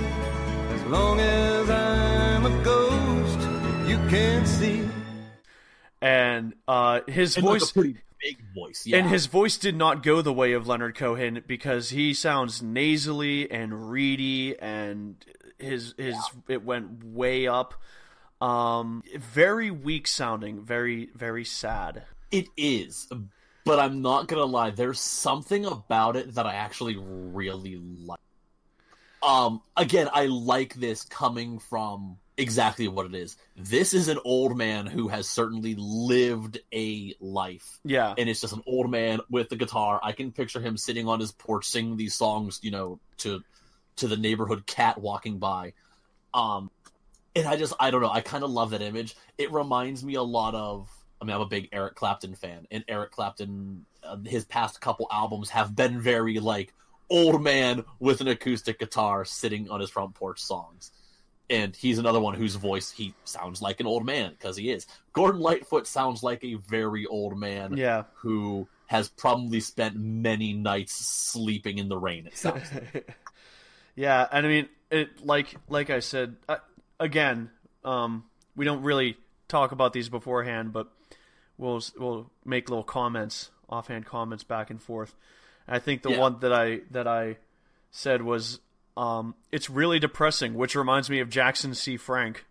as 0.76 0.84
long 0.84 1.20
as 1.20 1.70
I'm 1.72 2.46
a 2.46 2.64
ghost. 2.64 3.40
You 3.90 3.98
can't 4.10 4.48
see. 4.48 4.88
and 6.02 6.54
uh, 6.68 7.02
his 7.08 7.36
And 7.36 7.46
like 7.48 7.62
voice 7.62 7.72
a 7.72 7.74
pretty 7.74 7.98
big 8.22 8.38
voice, 8.54 8.86
yeah. 8.86 8.98
and 8.98 9.10
his 9.10 9.26
voice 9.26 9.58
did 9.58 9.76
not 9.76 10.04
go 10.04 10.22
the 10.22 10.32
way 10.34 10.54
of 10.54 10.68
Leonard 10.68 10.94
Cohen 10.94 11.44
because 11.48 11.90
he 11.90 12.14
sounds 12.14 12.62
nasally 12.62 13.50
and 13.50 13.90
reedy, 13.90 14.56
and 14.60 15.16
his 15.58 15.96
his 15.98 16.16
it 16.48 16.64
went 16.64 17.04
way 17.04 17.48
up. 17.48 17.74
Um, 18.40 19.02
very 19.18 19.72
weak 19.72 20.06
sounding, 20.06 20.62
very 20.62 21.10
very 21.16 21.44
sad. 21.46 22.04
It 22.36 22.50
is, 22.58 23.08
but 23.64 23.80
I'm 23.80 24.02
not 24.02 24.28
gonna 24.28 24.44
lie. 24.44 24.72
There's 24.72 25.00
something 25.00 25.66
about 25.66 26.18
it 26.18 26.36
that 26.36 26.46
I 26.46 26.56
actually 26.56 26.98
really 27.00 27.78
like. 27.78 28.20
Um, 29.24 29.62
again, 29.78 30.10
I 30.12 30.26
like 30.26 30.74
this 30.74 31.04
coming 31.04 31.60
from 31.60 32.18
exactly 32.36 32.90
what 32.90 33.06
it 33.06 33.16
is. 33.16 33.38
This 33.56 33.94
is 33.94 34.10
an 34.10 34.20
old 34.26 34.58
man 34.58 34.86
who 34.86 35.08
has 35.08 35.30
certainly 35.30 35.76
lived 35.78 36.60
a 36.74 37.16
life. 37.22 37.80
Yeah, 37.86 38.14
and 38.18 38.28
it's 38.28 38.42
just 38.42 38.52
an 38.52 38.64
old 38.68 38.92
man 38.92 39.22
with 39.30 39.48
the 39.48 39.56
guitar. 39.56 40.02
I 40.04 40.12
can 40.12 40.34
picture 40.34 40.60
him 40.60 40.76
sitting 40.76 41.08
on 41.08 41.22
his 41.22 41.32
porch 41.32 41.68
singing 41.68 41.96
these 41.96 42.16
songs, 42.16 42.60
you 42.64 42.72
know, 42.72 43.00
to 43.20 43.46
to 43.96 44.10
the 44.10 44.18
neighborhood 44.18 44.66
cat 44.66 45.00
walking 45.00 45.40
by. 45.40 45.72
Um 46.34 46.70
and 47.34 47.48
I 47.48 47.56
just 47.56 47.72
I 47.80 47.92
don't 47.92 48.02
know. 48.02 48.12
I 48.12 48.20
kind 48.20 48.44
of 48.44 48.50
love 48.50 48.72
that 48.72 48.82
image. 48.82 49.16
It 49.38 49.54
reminds 49.54 50.04
me 50.04 50.16
a 50.16 50.22
lot 50.22 50.54
of. 50.54 50.90
I 51.26 51.28
mean, 51.28 51.36
I'm 51.36 51.42
a 51.42 51.46
big 51.48 51.70
Eric 51.72 51.96
Clapton 51.96 52.36
fan, 52.36 52.68
and 52.70 52.84
Eric 52.88 53.12
Clapton, 53.12 53.86
uh, 54.04 54.18
his 54.26 54.46
past 54.46 54.80
couple 54.80 55.08
albums 55.12 55.50
have 55.50 55.76
been 55.76 56.00
very 56.00 56.40
like 56.40 56.74
old 57.10 57.42
man 57.42 57.84
with 58.00 58.22
an 58.22 58.28
acoustic 58.28 58.80
guitar 58.80 59.26
sitting 59.26 59.70
on 59.70 59.80
his 59.80 59.90
front 59.90 60.14
porch 60.14 60.40
songs. 60.42 60.92
And 61.50 61.76
he's 61.76 62.00
another 62.00 62.20
one 62.20 62.34
whose 62.34 62.56
voice 62.56 62.90
he 62.92 63.14
sounds 63.24 63.62
like 63.62 63.80
an 63.80 63.86
old 63.86 64.06
man 64.06 64.32
because 64.32 64.58
he 64.58 64.72
is. 64.72 64.88
Gordon 65.14 65.42
Lightfoot 65.42 65.86
sounds 65.86 66.24
like 66.24 66.44
a 66.44 66.56
very 66.56 67.06
old 67.06 67.38
man 67.38 67.78
Yeah. 67.78 68.04
who 68.16 68.68
has 68.88 69.10
probably 69.10 69.60
spent 69.60 69.96
many 69.96 70.54
nights 70.54 70.94
sleeping 70.96 71.78
in 71.78 71.88
the 71.90 71.98
rain. 71.98 72.26
It 72.28 72.38
sounds. 72.38 72.64
like. 72.74 73.16
yeah, 73.96 74.28
and 74.32 74.46
I 74.46 74.50
mean, 74.50 74.70
it 74.92 75.26
like 75.26 75.56
like 75.70 75.90
I 75.90 76.00
said 76.00 76.36
uh, 76.50 76.58
again. 77.00 77.50
Um, 77.84 78.26
we 78.56 78.66
don't 78.66 78.82
really 78.82 79.16
talk 79.48 79.72
about 79.72 79.94
these 79.94 80.10
beforehand, 80.10 80.74
but 80.74 80.88
we'll 81.58 81.82
we'll 81.98 82.30
make 82.44 82.70
little 82.70 82.84
comments, 82.84 83.52
offhand 83.70 84.06
comments 84.06 84.44
back 84.44 84.70
and 84.70 84.82
forth. 84.82 85.16
And 85.68 85.76
I 85.76 85.80
think 85.80 86.02
the 86.02 86.12
Yeah. 86.12 86.20
one 86.20 86.40
that 86.40 86.54
I 86.54 86.82
that 86.92 87.08
I 87.08 87.38
said 87.92 88.22
was, 88.22 88.60
um, 88.98 89.36
it's 89.52 89.70
really 89.70 90.00
depressing, 90.00 90.54
which 90.54 90.76
reminds 90.76 91.10
me 91.10 91.20
of 91.20 91.30
Jackson 91.30 91.74
C. 91.74 91.98
Frank. 91.98 92.46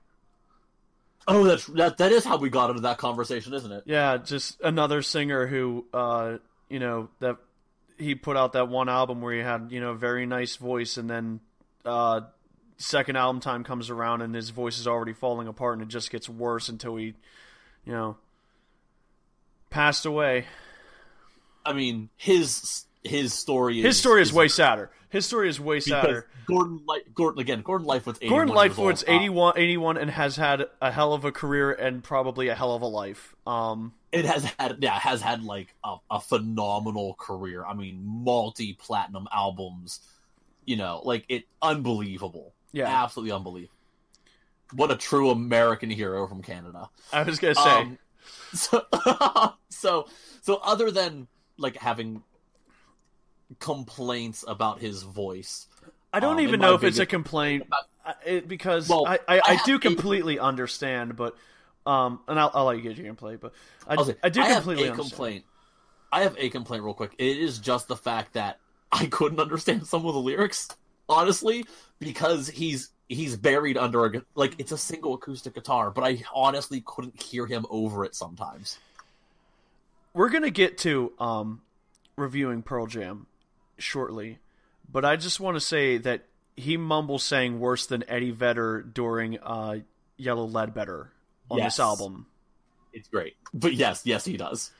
oh, 1.26 1.44
that's 1.44 1.66
that. 1.68 1.96
That 1.98 2.12
is 2.12 2.24
how 2.24 2.36
we 2.36 2.50
got 2.50 2.70
into 2.70 2.82
that 2.82 2.98
conversation, 2.98 3.54
isn't 3.54 3.72
it? 3.72 3.84
Yeah, 3.86 4.18
just 4.18 4.60
another 4.62 5.00
singer 5.02 5.46
who, 5.46 5.86
uh, 5.94 6.36
you 6.68 6.78
know, 6.78 7.08
that 7.20 7.36
he 7.98 8.14
put 8.14 8.36
out 8.36 8.52
that 8.54 8.68
one 8.68 8.88
album 8.88 9.20
where 9.22 9.32
he 9.34 9.40
had, 9.40 9.68
you 9.70 9.80
know, 9.80 9.90
a 9.90 9.94
very 9.96 10.26
nice 10.26 10.56
voice, 10.56 10.96
and 10.98 11.08
then 11.08 11.40
uh, 11.84 12.22
second 12.76 13.16
album 13.16 13.40
time 13.40 13.64
comes 13.64 13.88
around 13.88 14.20
and 14.20 14.34
his 14.34 14.50
voice 14.50 14.78
is 14.78 14.86
already 14.86 15.12
falling 15.12 15.46
apart, 15.48 15.74
and 15.78 15.82
it 15.82 15.88
just 15.88 16.10
gets 16.10 16.28
worse 16.28 16.68
until 16.68 16.96
he, 16.96 17.14
you 17.86 17.92
know, 17.92 18.16
passed 19.74 20.06
away. 20.06 20.46
I 21.66 21.72
mean, 21.72 22.08
his 22.16 22.84
his 23.02 23.34
story. 23.34 23.80
Is, 23.80 23.84
His 23.84 23.98
story 23.98 24.22
is 24.22 24.32
way 24.32 24.48
sadder. 24.48 24.90
His 25.10 25.26
story 25.26 25.48
is 25.48 25.60
way 25.60 25.80
sadder. 25.80 26.26
Gordon 26.46 26.80
Light 26.86 27.14
Gordon 27.14 27.40
again. 27.40 27.62
Gordon 27.62 27.86
Lightfoot's 27.86 28.18
81 28.20 28.36
Gordon 28.36 28.54
Lightfoot's. 28.54 29.02
Uh, 29.02 29.12
81, 29.12 29.54
81 29.56 29.96
and 29.96 30.10
has 30.10 30.36
had 30.36 30.66
a 30.80 30.90
hell 30.92 31.12
of 31.12 31.24
a 31.24 31.32
career 31.32 31.72
and 31.72 32.02
probably 32.02 32.48
a 32.48 32.54
hell 32.54 32.74
of 32.74 32.82
a 32.82 32.86
life. 32.86 33.34
Um, 33.46 33.94
it 34.12 34.24
has 34.26 34.44
had 34.58 34.78
yeah 34.80 34.98
has 34.98 35.20
had 35.20 35.42
like 35.42 35.74
a, 35.82 35.96
a 36.10 36.20
phenomenal 36.20 37.14
career. 37.14 37.64
I 37.64 37.74
mean, 37.74 38.00
multi 38.04 38.74
platinum 38.74 39.26
albums. 39.32 40.00
You 40.66 40.76
know, 40.76 41.02
like 41.04 41.24
it 41.28 41.44
unbelievable. 41.60 42.54
Yeah. 42.72 42.86
absolutely 43.02 43.32
unbelievable. 43.32 43.74
What 44.72 44.90
a 44.90 44.96
true 44.96 45.30
American 45.30 45.90
hero 45.90 46.26
from 46.26 46.42
Canada. 46.42 46.88
I 47.12 47.22
was 47.22 47.38
gonna 47.38 47.54
say, 47.54 47.60
Um, 47.70 47.98
so, 48.54 48.84
so, 49.68 50.08
so 50.42 50.56
other 50.56 50.90
than 50.90 51.26
like 51.58 51.76
having 51.76 52.22
complaints 53.60 54.44
about 54.46 54.80
his 54.80 55.02
voice, 55.02 55.66
I 56.12 56.20
don't 56.20 56.38
um, 56.38 56.40
even 56.40 56.60
know 56.60 56.74
if 56.74 56.84
it's 56.84 56.98
a 56.98 57.06
complaint 57.06 57.64
it, 58.24 58.48
because 58.48 58.88
Well, 58.88 59.06
I, 59.06 59.14
I, 59.14 59.36
I 59.36 59.40
I, 59.44 59.54
have 59.54 59.66
do 59.66 59.76
a- 59.76 59.80
completely 59.80 60.38
understand, 60.38 61.16
but 61.16 61.36
um, 61.86 62.20
and 62.28 62.38
I'll, 62.38 62.50
I'll 62.54 62.64
let 62.64 62.76
you 62.76 62.82
get 62.82 62.96
your 62.96 63.12
gameplay, 63.12 63.38
but 63.38 63.52
I, 63.86 64.02
say, 64.02 64.16
I 64.22 64.28
do 64.30 64.40
have 64.40 64.62
completely 64.62 64.84
a 64.88 64.92
understand. 64.92 65.10
complaint. 65.10 65.44
I 66.10 66.22
have 66.22 66.36
a 66.38 66.48
complaint 66.48 66.84
real 66.84 66.94
quick. 66.94 67.14
It 67.18 67.38
is 67.38 67.58
just 67.58 67.88
the 67.88 67.96
fact 67.96 68.34
that 68.34 68.58
I 68.92 69.06
couldn't 69.06 69.40
understand 69.40 69.86
some 69.86 70.06
of 70.06 70.14
the 70.14 70.20
lyrics, 70.20 70.68
honestly, 71.08 71.64
because 71.98 72.48
he's 72.48 72.90
he's 73.08 73.36
buried 73.36 73.76
under 73.76 74.06
a 74.06 74.22
like 74.34 74.54
it's 74.58 74.72
a 74.72 74.78
single 74.78 75.14
acoustic 75.14 75.54
guitar, 75.54 75.90
but 75.90 76.04
I 76.04 76.22
honestly 76.34 76.82
couldn't 76.84 77.20
hear 77.22 77.46
him 77.46 77.66
over 77.70 78.04
it 78.04 78.14
sometimes. 78.14 78.78
We're 80.12 80.28
gonna 80.30 80.50
get 80.50 80.78
to 80.78 81.12
um, 81.18 81.60
reviewing 82.16 82.62
Pearl 82.62 82.86
Jam 82.86 83.26
shortly, 83.78 84.38
but 84.90 85.04
I 85.04 85.16
just 85.16 85.40
want 85.40 85.56
to 85.56 85.60
say 85.60 85.98
that 85.98 86.24
he 86.56 86.76
mumbles 86.76 87.24
saying 87.24 87.58
worse 87.58 87.86
than 87.86 88.04
Eddie 88.08 88.30
Vedder 88.30 88.82
during 88.82 89.38
uh, 89.40 89.78
Yellow 90.16 90.44
Ledbetter 90.46 91.10
on 91.50 91.58
Yes. 91.58 91.74
this 91.76 91.80
album. 91.80 92.26
It's 92.92 93.08
great, 93.08 93.34
but 93.52 93.74
yes, 93.74 94.02
yes, 94.04 94.24
he 94.24 94.36
does. 94.36 94.70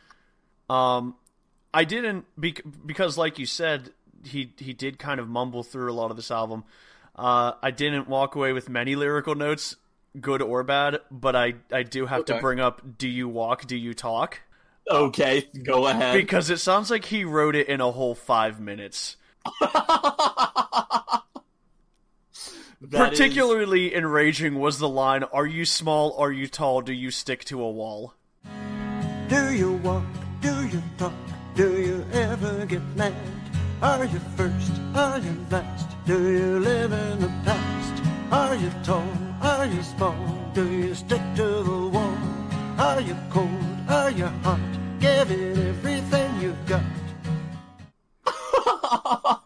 Um, 0.71 1.16
I 1.75 1.83
didn't 1.83 2.26
bec- 2.38 2.62
because, 2.87 3.19
like 3.19 3.40
you 3.40 3.47
said, 3.47 3.90
he 4.26 4.52
he 4.59 4.73
did 4.73 4.99
kind 4.99 5.21
of 5.21 5.28
mumble 5.28 5.62
through 5.62 5.90
a 5.90 5.95
lot 5.95 6.11
of 6.11 6.16
this 6.16 6.31
album. 6.31 6.64
Uh, 7.16 7.52
I 7.62 7.71
didn't 7.71 8.09
walk 8.09 8.35
away 8.35 8.52
with 8.52 8.69
many 8.69 8.97
lyrical 8.97 9.35
notes, 9.35 9.76
good 10.21 10.43
or 10.43 10.62
bad, 10.64 11.00
but 11.11 11.37
I 11.37 11.54
I 11.73 11.83
do 11.85 12.07
have 12.07 12.25
to 12.26 12.38
bring 12.40 12.61
up 12.61 12.99
"Do 12.99 13.09
you 13.09 13.28
walk? 13.28 13.66
Do 13.66 13.76
you 13.76 13.95
talk?" 13.95 14.40
Okay, 14.90 15.49
go 15.62 15.87
ahead. 15.87 16.14
because 16.14 16.50
it 16.50 16.59
sounds 16.59 16.90
like 16.90 17.07
he 17.07 17.25
wrote 17.25 17.54
it 17.57 17.69
in 17.69 17.81
a 17.81 17.90
whole 17.90 18.14
five 18.14 18.61
minutes. 18.61 19.16
That 22.81 23.14
is- 23.14 23.19
Particularly 23.19 23.95
enraging 23.95 24.57
was 24.57 24.78
the 24.78 24.88
line, 24.88 25.23
"Are 25.25 25.47
you 25.47 25.64
small? 25.64 26.14
Are 26.19 26.31
you 26.33 26.47
tall? 26.49 26.83
Do 26.83 26.93
you 26.93 27.11
stick 27.11 27.45
to 27.47 27.62
a 27.62 27.71
wall?" 27.71 28.14
Do 29.28 29.54
you 29.54 29.73
walk? 29.83 30.04
Do 30.43 30.66
you 30.69 30.83
talk? 30.99 31.12
Do 31.54 31.81
you 31.81 32.04
ever 32.12 32.66
get 32.66 32.83
mad? 32.95 33.14
Are 33.83 34.04
you 34.04 34.19
first? 34.37 34.73
Are 34.95 35.19
you 35.19 35.37
last? 35.50 35.88
Do 36.07 36.31
you 36.33 36.59
live 36.61 36.93
in 36.93 37.21
the 37.21 37.28
past? 37.45 38.02
Are 38.31 38.54
you 38.54 38.71
tall? 38.83 39.07
Are 39.43 39.66
you 39.66 39.83
small? 39.83 40.16
Do 40.54 40.71
you 40.71 40.95
stick 40.95 41.21
to 41.37 41.43
the 41.43 41.88
wall? 41.93 42.19
Are 42.78 43.00
you 43.00 43.16
cold? 43.31 43.49
Are 43.88 44.11
you 44.11 44.26
hot? 44.26 44.61
Give 45.00 45.31
it 45.31 45.59
everything 45.59 46.40
you've 46.40 46.66
got. 46.66 46.83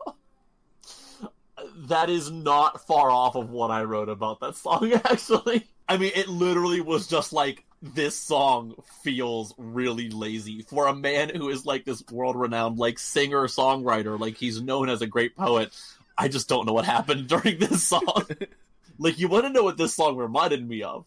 that 1.89 2.11
is 2.11 2.31
not 2.31 2.87
far 2.87 3.11
off 3.11 3.35
of 3.35 3.51
what 3.51 3.71
I 3.71 3.83
wrote 3.83 4.09
about 4.09 4.41
that 4.41 4.57
song, 4.57 4.93
actually. 5.05 5.67
I 5.89 5.97
mean, 5.97 6.13
it 6.15 6.29
literally 6.29 6.81
was 6.81 7.07
just 7.07 7.33
like, 7.33 7.65
this 7.83 8.19
song 8.19 8.75
feels 9.03 9.55
really 9.57 10.11
lazy 10.11 10.63
for 10.63 10.87
a 10.87 10.95
man 10.95 11.31
who 11.35 11.49
is 11.49 11.65
like 11.65 11.85
this 11.85 12.03
world 12.11 12.37
renowned, 12.37 12.79
like 12.79 12.99
singer 12.99 13.47
songwriter, 13.47 14.19
like 14.19 14.37
he's 14.37 14.61
known 14.61 14.89
as 14.89 15.03
a 15.03 15.07
great 15.07 15.37
poet. 15.37 15.73
I 16.17 16.29
just 16.29 16.49
don't 16.49 16.67
know 16.67 16.73
what 16.73 16.85
happened 16.85 17.29
during 17.29 17.59
this 17.59 17.85
song. 17.85 18.27
like, 18.99 19.19
you 19.19 19.29
want 19.29 19.47
to 19.47 19.53
know 19.53 19.63
what 19.63 19.77
this 19.77 19.95
song 19.95 20.17
reminded 20.17 20.67
me 20.67 20.83
of? 20.83 21.05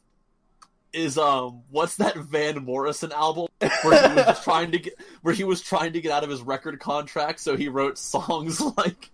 Is 0.93 1.17
um 1.17 1.61
what's 1.69 1.95
that 1.97 2.17
Van 2.17 2.65
Morrison 2.65 3.13
album 3.13 3.47
where 3.59 4.09
he 4.09 4.15
was 4.15 4.43
trying 4.43 4.71
to 4.71 4.79
get 4.79 4.93
where 5.21 5.33
he 5.33 5.45
was 5.45 5.61
trying 5.61 5.93
to 5.93 6.01
get 6.01 6.11
out 6.11 6.25
of 6.25 6.29
his 6.29 6.41
record 6.41 6.81
contract 6.81 7.39
so 7.39 7.55
he 7.55 7.69
wrote 7.69 7.97
songs 7.97 8.59
like 8.77 9.09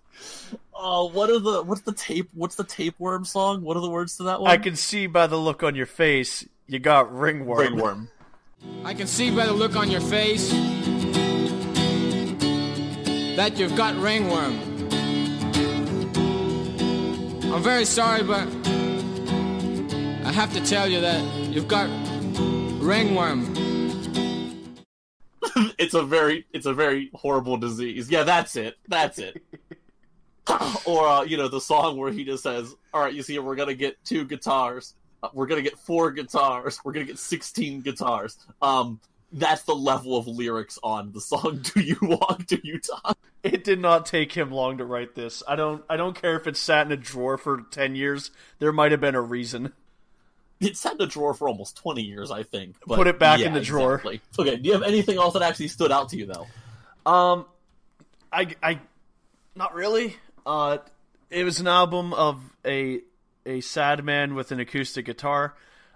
Oh, 0.73 1.09
what 1.09 1.29
are 1.29 1.39
the 1.39 1.63
what's 1.63 1.81
the 1.81 1.93
tape 1.93 2.29
what's 2.33 2.55
the 2.55 2.63
tapeworm 2.63 3.25
song? 3.25 3.63
What 3.63 3.77
are 3.77 3.81
the 3.81 3.89
words 3.89 4.17
to 4.17 4.23
that 4.23 4.41
one? 4.41 4.51
I 4.51 4.57
can 4.57 4.75
see 4.75 5.07
by 5.07 5.27
the 5.27 5.37
look 5.37 5.63
on 5.63 5.75
your 5.75 5.87
face 5.87 6.47
you 6.67 6.79
got 6.79 7.13
ringworm. 7.13 7.59
Ringworm. 7.59 8.09
I 8.83 8.93
can 8.93 9.07
see 9.07 9.31
by 9.31 9.45
the 9.45 9.53
look 9.53 9.75
on 9.75 9.89
your 9.89 10.01
face 10.01 10.51
that 13.37 13.53
you've 13.57 13.75
got 13.75 13.95
ringworm. 13.95 14.59
I'm 17.53 17.63
very 17.63 17.85
sorry, 17.85 18.23
but 18.23 18.47
I 20.25 20.31
have 20.31 20.51
to 20.53 20.65
tell 20.65 20.87
you 20.87 21.01
that 21.01 21.23
you've 21.49 21.67
got 21.67 21.89
ringworm. 22.81 23.53
It's 25.79 25.93
a 25.93 26.03
very 26.03 26.45
it's 26.53 26.65
a 26.65 26.73
very 26.73 27.09
horrible 27.13 27.57
disease. 27.57 28.11
Yeah, 28.11 28.23
that's 28.23 28.55
it. 28.55 28.75
That's 28.87 29.17
it. 29.17 29.41
or 30.85 31.07
uh, 31.07 31.23
you 31.23 31.37
know 31.37 31.47
the 31.47 31.61
song 31.61 31.97
where 31.97 32.11
he 32.11 32.23
just 32.23 32.43
says, 32.43 32.73
"All 32.93 33.01
right, 33.01 33.13
you 33.13 33.23
see, 33.23 33.37
we're 33.39 33.55
gonna 33.55 33.73
get 33.75 33.97
two 34.03 34.25
guitars. 34.25 34.93
Uh, 35.23 35.29
we're 35.33 35.47
gonna 35.47 35.61
get 35.61 35.77
four 35.79 36.11
guitars. 36.11 36.79
We're 36.83 36.93
gonna 36.93 37.05
get 37.05 37.19
sixteen 37.19 37.81
guitars." 37.81 38.37
Um, 38.61 38.99
that's 39.31 39.63
the 39.63 39.75
level 39.75 40.15
of 40.17 40.27
lyrics 40.27 40.79
on 40.83 41.11
the 41.11 41.21
song. 41.21 41.59
Do 41.73 41.81
you 41.81 41.97
walk? 42.01 42.45
Do 42.47 42.59
you 42.63 42.79
talk? 42.79 43.17
It 43.43 43.63
did 43.63 43.79
not 43.79 44.05
take 44.05 44.31
him 44.31 44.51
long 44.51 44.77
to 44.77 44.85
write 44.85 45.15
this. 45.15 45.43
I 45.47 45.55
don't 45.55 45.83
I 45.89 45.97
don't 45.97 46.19
care 46.19 46.35
if 46.37 46.47
it 46.47 46.57
sat 46.57 46.85
in 46.85 46.91
a 46.91 46.97
drawer 46.97 47.37
for 47.37 47.61
10 47.71 47.95
years. 47.95 48.31
There 48.59 48.71
might 48.71 48.91
have 48.91 49.01
been 49.01 49.15
a 49.15 49.21
reason. 49.21 49.73
It 50.59 50.75
sat 50.75 50.93
in 50.95 51.01
a 51.01 51.05
drawer 51.05 51.33
for 51.35 51.47
almost 51.47 51.77
twenty 51.77 52.01
years, 52.01 52.31
I 52.31 52.41
think. 52.43 52.77
but 52.87 52.95
Put 52.95 53.05
it 53.07 53.19
back 53.19 53.39
yeah, 53.39 53.47
in 53.47 53.53
the 53.53 53.61
drawer. 53.61 53.95
exactly. 53.95 54.21
Okay. 54.39 54.55
Do 54.57 54.67
you 54.67 54.73
have 54.73 54.81
anything 54.83 55.17
else 55.17 55.33
that 55.33 55.43
actually 55.43 55.67
stood 55.67 55.91
out 55.91 56.09
to 56.09 56.17
you 56.17 56.25
though? 56.25 56.47
Um, 57.11 57.45
I, 58.31 58.55
I, 58.63 58.79
not 59.55 59.75
really. 59.75 60.15
Uh, 60.47 60.77
it 61.29 61.43
was 61.43 61.59
an 61.59 61.67
album 61.67 62.13
of 62.13 62.41
a 62.65 63.01
a 63.45 63.59
sad 63.61 64.03
man 64.03 64.33
with 64.33 64.51
an 64.53 64.61
acoustic 64.61 65.05
guitar. 65.05 65.55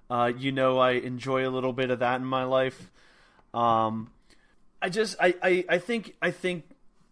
Uh, 0.10 0.32
you 0.38 0.52
know, 0.52 0.78
I 0.78 0.92
enjoy 0.92 1.48
a 1.48 1.50
little 1.50 1.72
bit 1.72 1.90
of 1.90 2.00
that 2.00 2.20
in 2.20 2.26
my 2.26 2.44
life. 2.44 2.92
Um, 3.54 4.12
I 4.82 4.90
just, 4.90 5.16
I, 5.22 5.36
I, 5.42 5.66
I 5.70 5.78
think, 5.78 6.16
I 6.22 6.32
think 6.32 6.66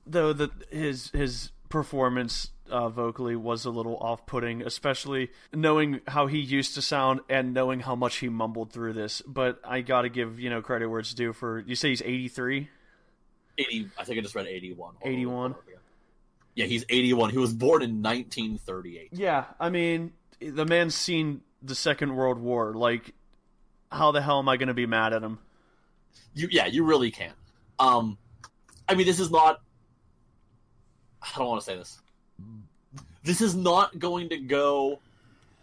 though 0.05 0.34
that 0.34 0.51
his 0.69 1.12
his 1.12 1.51
performance 1.69 2.51
uh, 2.69 2.89
vocally 2.89 3.38
was 3.38 3.63
a 3.63 3.69
little 3.69 3.96
off-putting, 3.98 4.62
especially 4.62 5.29
knowing 5.53 6.01
how 6.08 6.27
he 6.27 6.39
used 6.39 6.75
to 6.75 6.81
sound 6.81 7.22
and 7.29 7.53
knowing 7.53 7.79
how 7.79 7.96
much 7.96 8.17
he 8.17 8.27
mumbled 8.27 8.74
through 8.74 8.93
this. 8.93 9.22
But 9.25 9.62
I 9.63 9.79
got 9.79 10.01
to 10.01 10.10
give 10.10 10.41
you 10.41 10.50
know 10.50 10.62
credit 10.62 10.88
where 10.88 11.00
it's 11.00 11.13
due. 11.13 11.31
For 11.31 11.60
you 11.60 11.75
say 11.75 11.89
he's 11.89 12.01
83. 12.01 12.69
80. 13.58 13.89
I 13.98 14.03
think 14.03 14.19
I 14.19 14.22
just 14.22 14.36
read 14.36 14.48
81. 14.48 14.96
81. 15.03 15.55
Yeah, 16.60 16.66
he's 16.66 16.84
81. 16.89 17.30
He 17.30 17.38
was 17.38 17.54
born 17.54 17.82
in 17.82 18.04
1938. 18.04 19.12
Yeah, 19.13 19.46
I 19.62 19.70
mean, 19.70 20.12
the 20.42 20.66
man's 20.66 20.94
seen 20.94 21.39
the 21.63 21.74
Second 21.74 22.13
World 22.13 22.38
War. 22.38 22.74
Like, 22.74 23.13
how 23.89 24.12
the 24.12 24.22
hell 24.22 24.39
am 24.39 24.50
I 24.50 24.58
going 24.58 24.68
to 24.68 24.74
be 24.74 24.86
mad 24.86 25.13
at 25.13 25.24
him? 25.24 25.39
You, 26.34 26.50
yeah, 26.51 26.66
you 26.66 26.84
really 26.84 27.12
can't. 27.12 27.38
Um, 27.80 28.18
I 28.89 28.96
mean, 28.96 29.06
this 29.06 29.22
is 29.22 29.32
not. 29.32 29.62
I 31.22 31.30
don't 31.38 31.48
want 31.48 31.62
to 31.62 31.66
say 31.66 31.78
this. 31.78 31.98
This 33.24 33.39
is 33.39 33.56
not 33.56 33.98
going 33.98 34.28
to 34.28 34.38
go 34.38 35.00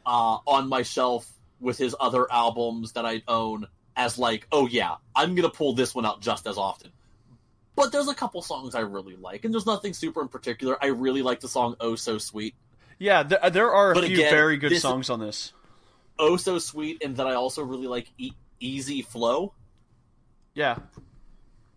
uh, 0.07 0.39
on 0.47 0.67
my 0.67 0.81
shelf 0.81 1.31
with 1.61 1.77
his 1.77 1.95
other 2.01 2.27
albums 2.33 2.93
that 2.93 3.05
I 3.05 3.21
own 3.29 3.67
as 3.97 4.19
like, 4.19 4.47
oh 4.51 4.67
yeah, 4.67 4.95
I'm 5.15 5.35
gonna 5.35 5.51
pull 5.51 5.75
this 5.75 5.95
one 5.95 6.07
out 6.07 6.23
just 6.23 6.47
as 6.47 6.57
often. 6.57 6.91
But 7.77 7.93
there's 7.93 8.09
a 8.09 8.15
couple 8.15 8.41
songs 8.43 8.75
I 8.75 8.81
really 8.81 9.17
like, 9.17 9.45
and 9.45 9.53
there's 9.55 9.67
nothing 9.67 9.93
super 9.93 10.23
in 10.23 10.29
particular. 10.29 10.77
I 10.83 10.87
really 10.89 11.23
like 11.23 11.41
the 11.41 11.49
song 11.49 11.77
"Oh 11.79 11.95
So 11.95 12.17
Sweet." 12.19 12.55
Yeah, 12.99 13.23
th- 13.23 13.53
there 13.53 13.73
are 13.73 13.93
a 13.93 13.95
But 13.95 14.05
few 14.07 14.17
again, 14.17 14.33
very 14.33 14.57
good 14.57 14.79
songs 14.81 15.11
on 15.11 15.21
this. 15.21 15.53
"Oh 16.19 16.37
So 16.39 16.59
Sweet," 16.59 17.03
and 17.05 17.15
then 17.15 17.27
I 17.27 17.35
also 17.35 17.63
really 17.63 17.87
like 17.87 18.11
e- 18.17 18.33
"Easy 18.61 19.03
Flow." 19.03 19.53
Yeah, 20.55 20.79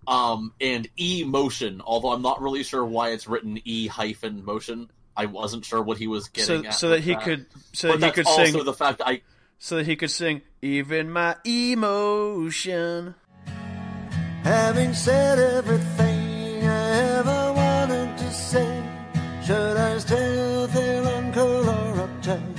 um, 0.08 0.54
and 0.62 0.88
E 0.98 1.24
motion. 1.26 1.82
Although 1.86 2.14
I'm 2.14 2.22
not 2.22 2.42
really 2.42 2.64
sure 2.64 2.86
why 2.86 3.10
it's 3.10 3.28
written 3.28 3.60
E 3.66 3.88
hyphen 3.88 4.44
motion. 4.46 4.90
I 5.18 5.26
wasn't 5.26 5.66
sure 5.66 5.82
what 5.82 5.98
he 5.98 6.08
was 6.08 6.26
so 6.26 6.30
getting 6.32 6.66
at. 6.68 6.74
so 6.76 6.90
that 6.90 7.02
he 7.02 7.14
could 7.16 7.46
so 7.74 7.90
But 7.90 8.00
that 8.00 8.06
he 8.08 8.12
could 8.14 8.26
also 8.26 8.46
sing 8.46 8.64
the 8.64 8.74
fact 8.74 9.00
that 9.00 9.08
I 9.08 9.22
so 9.58 9.76
that 9.76 9.86
he 9.86 9.98
could 9.98 10.12
sing 10.12 10.42
even 10.62 11.12
my 11.12 11.36
emotion. 11.44 13.16
Having 14.50 14.94
said 14.96 15.38
everything 15.38 16.66
I 16.66 16.90
ever 17.20 17.54
wanted 17.54 18.18
to 18.18 18.32
say, 18.32 18.84
should 19.46 19.78
I 19.78 20.00
still 20.00 20.68
feel 20.70 21.04
uncool 21.04 21.68
or 21.68 22.08
uptight? 22.08 22.58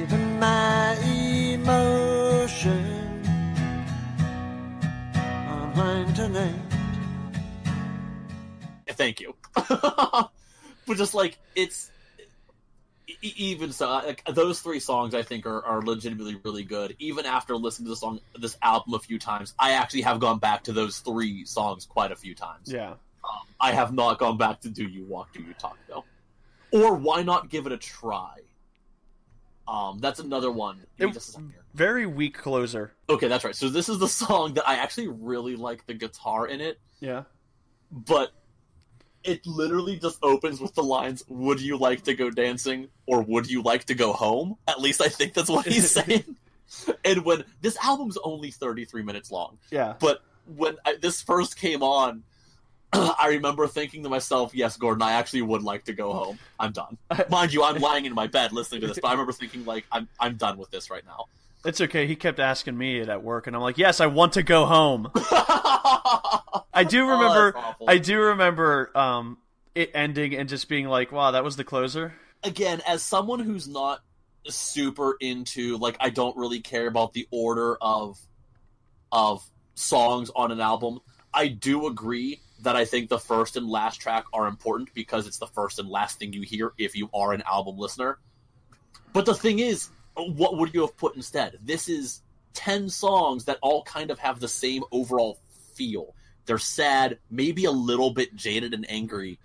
Even 0.00 0.40
my 0.40 0.96
emotion 1.54 2.82
online 5.46 6.12
tonight. 6.14 6.60
thank 8.88 9.20
you. 9.20 9.36
but 9.54 10.96
just 10.96 11.14
like 11.14 11.38
it's 11.54 11.92
even 13.22 13.72
so, 13.72 13.88
like 13.90 14.24
those 14.32 14.60
three 14.60 14.80
songs 14.80 15.14
I 15.14 15.22
think 15.22 15.44
are, 15.46 15.64
are 15.64 15.82
legitimately 15.82 16.40
really 16.44 16.62
good. 16.64 16.94
Even 16.98 17.26
after 17.26 17.56
listening 17.56 17.86
to 17.86 17.90
the 17.90 17.96
song, 17.96 18.20
this 18.38 18.56
album 18.62 18.94
a 18.94 18.98
few 18.98 19.18
times, 19.18 19.54
I 19.58 19.72
actually 19.72 20.02
have 20.02 20.20
gone 20.20 20.38
back 20.38 20.64
to 20.64 20.72
those 20.72 20.98
three 21.00 21.44
songs 21.44 21.84
quite 21.86 22.12
a 22.12 22.16
few 22.16 22.34
times. 22.34 22.72
Yeah. 22.72 22.90
Um, 23.24 23.46
I 23.60 23.72
have 23.72 23.92
not 23.92 24.18
gone 24.18 24.38
back 24.38 24.60
to 24.60 24.68
"Do 24.70 24.84
You 24.84 25.04
Walk, 25.04 25.32
Do 25.32 25.40
You 25.42 25.52
Talk" 25.54 25.76
though. 25.88 26.04
Or 26.70 26.94
why 26.94 27.22
not 27.22 27.48
give 27.50 27.66
it 27.66 27.72
a 27.72 27.76
try? 27.78 28.36
Um, 29.66 29.98
that's 29.98 30.20
another 30.20 30.50
one. 30.50 30.80
It- 30.96 31.12
just 31.12 31.36
a 31.36 31.40
here. 31.40 31.64
Very 31.74 32.06
weak 32.06 32.36
closer. 32.38 32.92
Okay, 33.08 33.28
that's 33.28 33.44
right. 33.44 33.54
So 33.54 33.68
this 33.68 33.88
is 33.88 33.98
the 33.98 34.08
song 34.08 34.54
that 34.54 34.66
I 34.68 34.76
actually 34.76 35.08
really 35.08 35.56
like 35.56 35.86
the 35.86 35.94
guitar 35.94 36.46
in 36.46 36.60
it, 36.60 36.80
Yeah. 37.00 37.24
but 37.90 38.32
it 39.24 39.46
literally 39.46 39.98
just 39.98 40.18
opens 40.22 40.60
with 40.60 40.74
the 40.74 40.82
lines, 40.82 41.24
"Would 41.28 41.60
you 41.60 41.76
like 41.76 42.04
to 42.04 42.14
go 42.14 42.30
dancing?" 42.30 42.88
or 43.06 43.22
"Would 43.22 43.50
you 43.50 43.62
like 43.62 43.84
to 43.86 43.94
go 43.94 44.12
home?" 44.12 44.56
At 44.66 44.80
least 44.80 45.00
I 45.00 45.08
think 45.08 45.34
that's 45.34 45.50
what 45.50 45.66
he's 45.66 45.90
saying. 45.98 46.36
and 47.04 47.24
when 47.24 47.44
this 47.60 47.76
album's 47.82 48.18
only 48.22 48.50
33 48.50 49.02
minutes 49.02 49.30
long, 49.30 49.58
Yeah. 49.70 49.94
but 49.98 50.22
when 50.56 50.76
I, 50.86 50.96
this 51.00 51.20
first 51.22 51.56
came 51.58 51.82
on, 51.82 52.22
I 52.92 53.28
remember 53.30 53.66
thinking 53.66 54.02
to 54.04 54.08
myself, 54.08 54.54
"Yes, 54.54 54.76
Gordon, 54.76 55.02
I 55.02 55.12
actually 55.12 55.42
would 55.42 55.62
like 55.62 55.84
to 55.84 55.92
go 55.92 56.12
home. 56.12 56.38
I'm 56.58 56.72
done." 56.72 56.96
Mind 57.30 57.52
you, 57.52 57.62
I'm 57.64 57.80
lying 57.80 58.04
in 58.06 58.14
my 58.14 58.26
bed 58.28 58.52
listening 58.52 58.80
to 58.82 58.86
this, 58.86 58.98
but 59.00 59.08
I 59.08 59.12
remember 59.12 59.32
thinking, 59.32 59.64
like, 59.64 59.84
"I'm 59.92 60.08
I'm 60.20 60.36
done 60.36 60.56
with 60.58 60.70
this 60.70 60.90
right 60.90 61.04
now." 61.04 61.26
It's 61.64 61.80
okay. 61.80 62.06
He 62.06 62.16
kept 62.16 62.38
asking 62.38 62.78
me 62.78 62.98
it 63.00 63.08
at 63.08 63.22
work, 63.22 63.46
and 63.46 63.56
I'm 63.56 63.62
like, 63.62 63.78
"Yes, 63.78 64.00
I 64.00 64.06
want 64.06 64.34
to 64.34 64.42
go 64.42 64.64
home." 64.66 65.10
I 65.14 66.84
do 66.88 67.04
Oh, 67.08 67.12
remember. 67.12 67.56
awful. 67.56 67.86
I 67.90 67.98
do 67.98 68.20
remember 68.20 68.96
um, 68.96 69.38
it 69.74 69.90
ending 69.94 70.34
and 70.34 70.48
just 70.48 70.68
being 70.68 70.86
like, 70.86 71.10
"Wow, 71.12 71.32
that 71.32 71.42
was 71.44 71.56
the 71.56 71.64
closer." 71.64 72.14
Again, 72.44 72.80
as 72.86 73.02
someone 73.02 73.40
who's 73.40 73.66
not 73.66 74.00
super 74.46 75.16
into 75.20 75.76
like, 75.78 75.96
I 76.00 76.10
don't 76.10 76.36
really 76.36 76.60
care 76.60 76.86
about 76.86 77.12
the 77.12 77.26
order 77.30 77.76
of 77.80 78.18
of 79.10 79.44
songs 79.74 80.30
on 80.36 80.52
an 80.52 80.60
album. 80.60 81.00
I 81.34 81.48
do 81.48 81.86
agree 81.88 82.40
that 82.62 82.76
I 82.76 82.84
think 82.84 83.08
the 83.08 83.18
first 83.18 83.56
and 83.56 83.68
last 83.68 84.00
track 84.00 84.24
are 84.32 84.46
important 84.46 84.92
because 84.94 85.26
it's 85.26 85.38
the 85.38 85.46
first 85.46 85.78
and 85.78 85.88
last 85.88 86.18
thing 86.18 86.32
you 86.32 86.42
hear 86.42 86.72
if 86.78 86.96
you 86.96 87.08
are 87.14 87.32
an 87.32 87.42
album 87.50 87.76
listener. 87.78 88.18
But 89.12 89.24
the 89.26 89.34
thing 89.34 89.58
is, 89.58 89.90
what 90.26 90.56
would 90.56 90.74
you 90.74 90.82
have 90.82 90.96
put 90.96 91.16
instead? 91.16 91.58
This 91.62 91.88
is 91.88 92.22
10 92.54 92.88
songs 92.88 93.44
that 93.44 93.58
all 93.62 93.82
kind 93.84 94.10
of 94.10 94.18
have 94.18 94.40
the 94.40 94.48
same 94.48 94.82
overall 94.90 95.38
feel. 95.74 96.14
They're 96.46 96.58
sad, 96.58 97.18
maybe 97.30 97.66
a 97.66 97.70
little 97.70 98.10
bit 98.10 98.34
jaded 98.34 98.74
and 98.74 98.90
angry, 98.90 99.38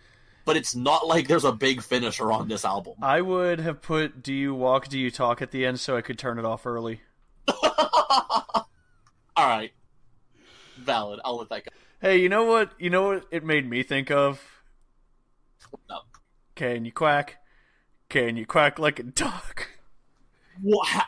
but 0.46 0.58
it's 0.58 0.76
not 0.76 1.06
like 1.06 1.28
there's 1.28 1.44
a 1.44 1.52
big 1.52 1.82
finisher 1.82 2.32
on 2.32 2.48
this 2.48 2.66
album. 2.66 2.96
I 3.02 3.22
would 3.22 3.60
have 3.60 3.82
put 3.82 4.24
"Do 4.24 4.34
you 4.34 4.56
walk? 4.56 4.88
Do 4.88 4.98
you 4.98 5.12
talk?" 5.12 5.42
at 5.42 5.52
the 5.52 5.66
end 5.66 5.80
so 5.80 5.98
I 5.98 6.02
could 6.02 6.18
turn 6.18 6.40
it 6.40 6.46
off 6.46 6.66
early. 6.66 7.02
all 7.48 8.68
right. 9.38 9.72
Valid. 10.78 11.20
I'll 11.24 11.38
let 11.38 11.50
that 11.50 11.66
go. 11.66 11.72
Hey, 12.02 12.18
you 12.18 12.30
know 12.30 12.46
what? 12.46 12.72
You 12.80 12.90
know 12.90 13.04
what 13.04 13.26
it 13.32 13.44
made 13.44 13.70
me 13.70 13.84
think 13.84 14.12
of? 14.12 14.42
No. 15.90 16.00
Can 16.56 16.86
you 16.86 16.92
quack? 16.92 17.38
Can 18.10 18.38
you 18.38 18.46
quack 18.46 18.80
like 18.80 19.00
a 19.00 19.04
duck? 19.04 19.73
Wha- 20.62 20.86
how, 20.86 21.04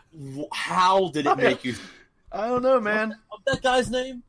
how 0.52 1.10
did 1.10 1.26
it 1.28 1.38
make 1.38 1.64
you 1.64 1.76
I 2.32 2.48
don't 2.48 2.64
know, 2.64 2.82
man. 2.82 3.16
What's 3.30 3.44
that 3.46 3.62
guy's 3.62 3.90
name? 3.90 4.24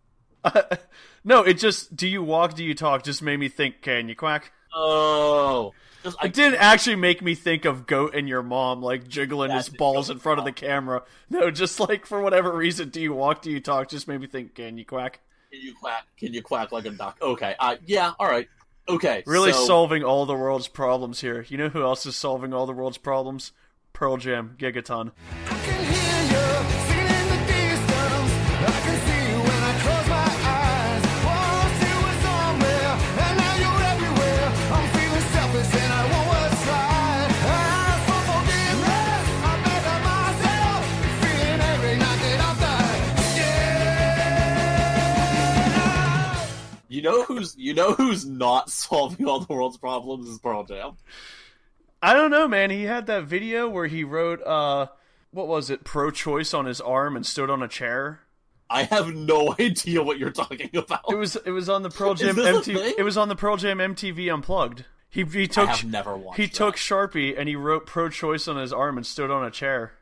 no, 1.24 1.42
it 1.42 1.54
just 1.54 1.96
"Do 1.96 2.06
you 2.06 2.22
walk? 2.22 2.54
Do 2.54 2.64
you 2.64 2.74
talk?" 2.74 3.02
just 3.02 3.20
made 3.20 3.38
me 3.38 3.48
think. 3.48 3.82
Can 3.82 4.08
you 4.08 4.14
quack? 4.14 4.52
Oh. 4.72 5.72
I 6.20 6.26
It 6.26 6.34
didn't 6.34 6.60
actually 6.60 6.94
make 6.94 7.20
me 7.20 7.34
think 7.34 7.64
of 7.64 7.86
Goat 7.86 8.14
and 8.14 8.28
your 8.28 8.44
mom 8.44 8.80
like 8.80 9.08
jiggling 9.08 9.50
his 9.50 9.68
balls 9.68 10.08
in 10.08 10.20
front 10.20 10.38
of 10.38 10.44
the 10.44 10.52
camera. 10.52 11.02
No, 11.28 11.50
just 11.50 11.80
like 11.80 12.06
for 12.06 12.20
whatever 12.20 12.54
reason, 12.54 12.90
"Do 12.90 13.00
you 13.00 13.12
walk? 13.12 13.42
Do 13.42 13.50
you 13.50 13.60
talk?" 13.60 13.88
just 13.88 14.06
made 14.06 14.20
me 14.20 14.28
think. 14.28 14.54
Can 14.54 14.78
you 14.78 14.84
quack? 14.84 15.20
Can 15.50 15.60
you 15.62 15.74
quack? 15.74 16.04
Can 16.16 16.32
you 16.32 16.42
quack 16.42 16.70
like 16.70 16.84
a 16.86 16.90
duck? 16.90 17.18
Okay. 17.20 17.56
Uh, 17.58 17.76
yeah. 17.86 18.12
All 18.20 18.28
right. 18.28 18.48
Okay. 18.88 19.24
Really 19.26 19.52
so, 19.52 19.66
solving 19.66 20.04
all 20.04 20.26
the 20.26 20.34
world's 20.36 20.68
problems 20.68 21.20
here. 21.20 21.44
You 21.48 21.58
know 21.58 21.68
who 21.68 21.82
else 21.82 22.06
is 22.06 22.14
solving 22.14 22.54
all 22.54 22.66
the 22.66 22.72
world's 22.72 22.98
problems? 22.98 23.50
Pearl 23.96 24.18
Jam, 24.18 24.54
Gigaton. 24.58 25.10
I 25.46 25.58
can 25.64 25.84
hear 25.88 26.20
you 26.28 26.44
singing 26.84 27.16
in 27.16 27.26
the 27.32 27.40
distance. 27.48 28.32
I 28.60 28.76
can 28.84 28.96
see 29.08 29.22
you 29.32 29.40
when 29.40 29.60
I 29.64 29.72
close 29.80 30.08
my 30.12 30.28
eyes. 30.60 31.00
Once 31.24 31.76
you 31.80 31.96
were 32.04 32.18
somewhere, 32.28 32.92
and 33.24 33.34
now 33.40 33.54
you're 33.56 33.82
everywhere. 33.96 34.46
I'm 34.76 34.84
feeling 34.92 35.26
selfish 35.32 35.72
and 35.80 35.92
I 35.96 36.02
want 36.12 36.26
what's 36.28 36.60
right. 36.68 37.30
I 37.40 37.56
ask 37.88 38.04
for 38.04 38.20
forgiveness. 38.36 39.24
I 39.48 39.52
beg 39.64 39.84
of 39.88 40.00
myself. 40.12 40.80
Feeling 41.24 41.60
angry, 41.64 41.96
knocking 41.96 42.40
off 42.44 42.58
the 42.60 42.76
yeah. 43.40 44.36
You 46.90 47.00
know 47.00 47.22
who's 47.24 47.56
you 47.56 47.72
know 47.72 47.92
who's 47.94 48.26
not 48.26 48.68
solving 48.84 49.26
all 49.26 49.40
the 49.40 49.50
world's 49.50 49.78
problems 49.78 50.28
is 50.28 50.38
Pearl 50.38 50.64
Jam. 50.64 50.98
I 52.02 52.12
don't 52.14 52.30
know, 52.30 52.46
man. 52.46 52.70
He 52.70 52.84
had 52.84 53.06
that 53.06 53.24
video 53.24 53.68
where 53.68 53.86
he 53.86 54.04
wrote, 54.04 54.42
uh, 54.42 54.86
what 55.30 55.48
was 55.48 55.70
it, 55.70 55.84
pro-choice 55.84 56.54
on 56.54 56.66
his 56.66 56.80
arm 56.80 57.16
and 57.16 57.24
stood 57.26 57.50
on 57.50 57.62
a 57.62 57.68
chair. 57.68 58.20
I 58.68 58.82
have 58.84 59.14
no 59.14 59.54
idea 59.60 60.02
what 60.02 60.18
you're 60.18 60.30
talking 60.32 60.70
about. 60.74 61.04
It 61.08 61.14
was 61.16 61.36
it 61.36 61.50
was 61.50 61.68
on 61.68 61.82
the 61.82 61.90
Pearl 61.90 62.14
Jam 62.14 62.34
MTV. 62.36 62.94
It 62.98 63.02
was 63.04 63.16
on 63.16 63.28
the 63.28 63.36
Pearl 63.36 63.56
Jam 63.56 63.78
MTV 63.78 64.32
Unplugged. 64.32 64.84
He 65.08 65.24
he 65.24 65.46
took 65.46 65.68
have 65.68 65.84
never 65.84 66.16
watched 66.16 66.36
he 66.38 66.46
that. 66.46 66.52
took 66.54 66.76
Sharpie 66.76 67.34
and 67.38 67.48
he 67.48 67.54
wrote 67.56 67.86
pro-choice 67.86 68.48
on 68.48 68.56
his 68.56 68.72
arm 68.72 68.96
and 68.96 69.06
stood 69.06 69.30
on 69.30 69.44
a 69.44 69.50
chair. 69.50 69.92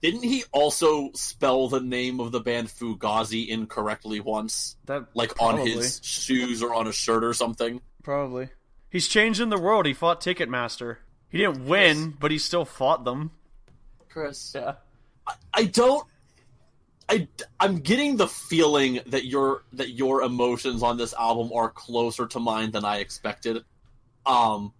Didn't 0.00 0.22
he 0.24 0.44
also 0.52 1.10
spell 1.14 1.68
the 1.68 1.80
name 1.80 2.18
of 2.20 2.32
the 2.32 2.40
band 2.40 2.68
Fugazi 2.68 3.46
incorrectly 3.48 4.18
once? 4.20 4.76
That 4.86 5.06
Like 5.14 5.34
probably, 5.36 5.60
on 5.60 5.66
his 5.78 6.00
shoes 6.02 6.62
or 6.62 6.74
on 6.74 6.86
a 6.88 6.92
shirt 6.92 7.22
or 7.24 7.34
something? 7.34 7.80
probably. 8.02 8.48
He's 8.92 9.08
changing 9.08 9.48
the 9.48 9.58
world. 9.58 9.86
He 9.86 9.94
fought 9.94 10.20
Ticketmaster. 10.20 10.98
He 11.30 11.38
didn't 11.38 11.66
win, 11.66 12.14
but 12.20 12.30
he 12.30 12.38
still 12.38 12.66
fought 12.66 13.04
them. 13.04 13.30
Chris. 14.10 14.52
Yeah. 14.54 14.74
I 15.54 15.64
don't 15.64 16.06
I 17.08 17.28
I'm 17.60 17.78
getting 17.78 18.16
the 18.16 18.28
feeling 18.28 19.00
that 19.06 19.26
your 19.26 19.64
that 19.74 19.90
your 19.90 20.22
emotions 20.22 20.82
on 20.82 20.96
this 20.96 21.12
album 21.14 21.52
are 21.54 21.70
closer 21.70 22.26
to 22.26 22.40
mine 22.40 22.70
than 22.70 22.84
I 22.84 22.98
expected. 22.98 23.64
Um, 24.24 24.72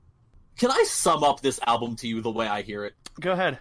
can 0.59 0.71
I 0.71 0.85
sum 0.87 1.25
up 1.25 1.41
this 1.41 1.61
album 1.67 1.97
to 1.97 2.09
you 2.09 2.21
the 2.21 2.31
way 2.31 2.47
I 2.47 2.63
hear 2.63 2.85
it? 2.85 2.95
Go 3.21 3.33
ahead. 3.33 3.59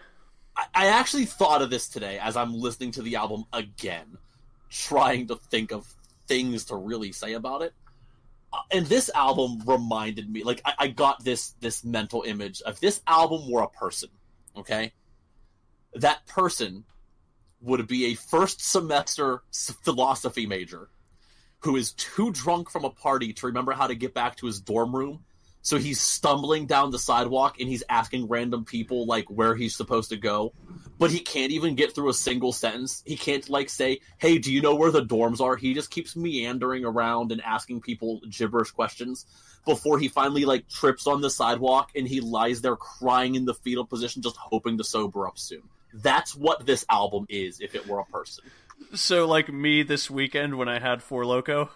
I, 0.56 0.66
I 0.74 0.88
actually 0.88 1.26
thought 1.26 1.62
of 1.62 1.70
this 1.70 1.90
today 1.90 2.20
as 2.20 2.38
I'm 2.38 2.54
listening 2.54 2.92
to 2.92 3.02
the 3.02 3.16
album 3.16 3.46
again, 3.52 4.18
trying 4.70 5.28
to 5.28 5.36
think 5.36 5.72
of 5.72 5.88
things 6.28 6.66
to 6.66 6.76
really 6.76 7.12
say 7.12 7.34
about 7.34 7.62
it. 7.62 7.74
And 8.72 8.86
this 8.86 9.10
album 9.16 9.62
reminded 9.66 10.30
me, 10.30 10.44
like 10.44 10.62
I, 10.66 10.74
I 10.80 10.88
got 10.88 11.24
this 11.24 11.56
this 11.60 11.84
mental 11.84 12.24
image 12.24 12.62
of 12.62 12.80
this 12.80 13.02
album 13.08 13.50
were 13.50 13.62
a 13.62 13.70
person, 13.70 14.10
okay? 14.58 14.94
That 15.94 16.26
person 16.28 16.84
would 17.62 17.88
be 17.88 18.06
a 18.06 18.16
first 18.16 18.62
semester 18.62 19.44
philosophy 19.84 20.46
major 20.46 20.90
who 21.60 21.76
is 21.76 21.94
too 21.94 22.32
drunk 22.32 22.70
from 22.70 22.86
a 22.86 22.90
party 22.90 23.34
to 23.34 23.46
remember 23.48 23.72
how 23.72 23.88
to 23.88 23.96
get 23.96 24.14
back 24.14 24.36
to 24.38 24.48
his 24.48 24.60
dorm 24.60 24.96
room. 24.96 25.24
So 25.64 25.78
he's 25.78 26.02
stumbling 26.02 26.66
down 26.66 26.90
the 26.90 27.00
sidewalk 27.00 27.60
and 27.60 27.70
he's 27.70 27.84
asking 27.88 28.28
random 28.28 28.66
people 28.66 29.06
like 29.06 29.30
where 29.30 29.56
he's 29.56 29.76
supposed 29.76 30.10
to 30.10 30.18
go, 30.18 30.54
but 30.98 31.12
he 31.12 31.20
can't 31.20 31.52
even 31.52 31.76
get 31.76 31.94
through 31.94 32.10
a 32.10 32.14
single 32.14 32.52
sentence. 32.52 33.04
He 33.06 33.16
can't 33.16 33.48
like 33.48 33.70
say, 33.70 34.02
"Hey, 34.18 34.40
do 34.40 34.52
you 34.52 34.62
know 34.62 34.76
where 34.76 34.92
the 34.92 35.06
dorms 35.06 35.40
are?" 35.40 35.56
He 35.56 35.74
just 35.74 35.92
keeps 35.92 36.16
meandering 36.16 36.84
around 36.84 37.32
and 37.32 37.42
asking 37.42 37.82
people 37.82 38.22
gibberish 38.30 38.72
questions 38.72 39.26
before 39.66 40.00
he 40.00 40.08
finally 40.08 40.46
like 40.46 40.68
trips 40.68 41.06
on 41.06 41.22
the 41.22 41.30
sidewalk 41.30 41.92
and 41.96 42.08
he 42.08 42.22
lies 42.22 42.62
there 42.62 42.76
crying 42.76 43.36
in 43.36 43.46
the 43.46 43.54
fetal 43.54 43.86
position 43.86 44.24
just 44.24 44.38
hoping 44.38 44.78
to 44.80 44.84
sober 44.84 45.28
up 45.28 45.38
soon. 45.38 45.62
That's 45.94 46.36
what 46.36 46.66
this 46.66 46.86
album 46.90 47.26
is 47.30 47.60
if 47.60 47.76
it 47.76 47.88
were 47.88 48.00
a 48.00 48.06
person. 48.06 48.46
So, 48.96 49.28
like 49.28 49.52
me 49.52 49.84
this 49.84 50.10
weekend 50.10 50.58
when 50.58 50.68
I 50.68 50.80
had 50.80 51.04
Four 51.04 51.26
Loco. 51.26 51.70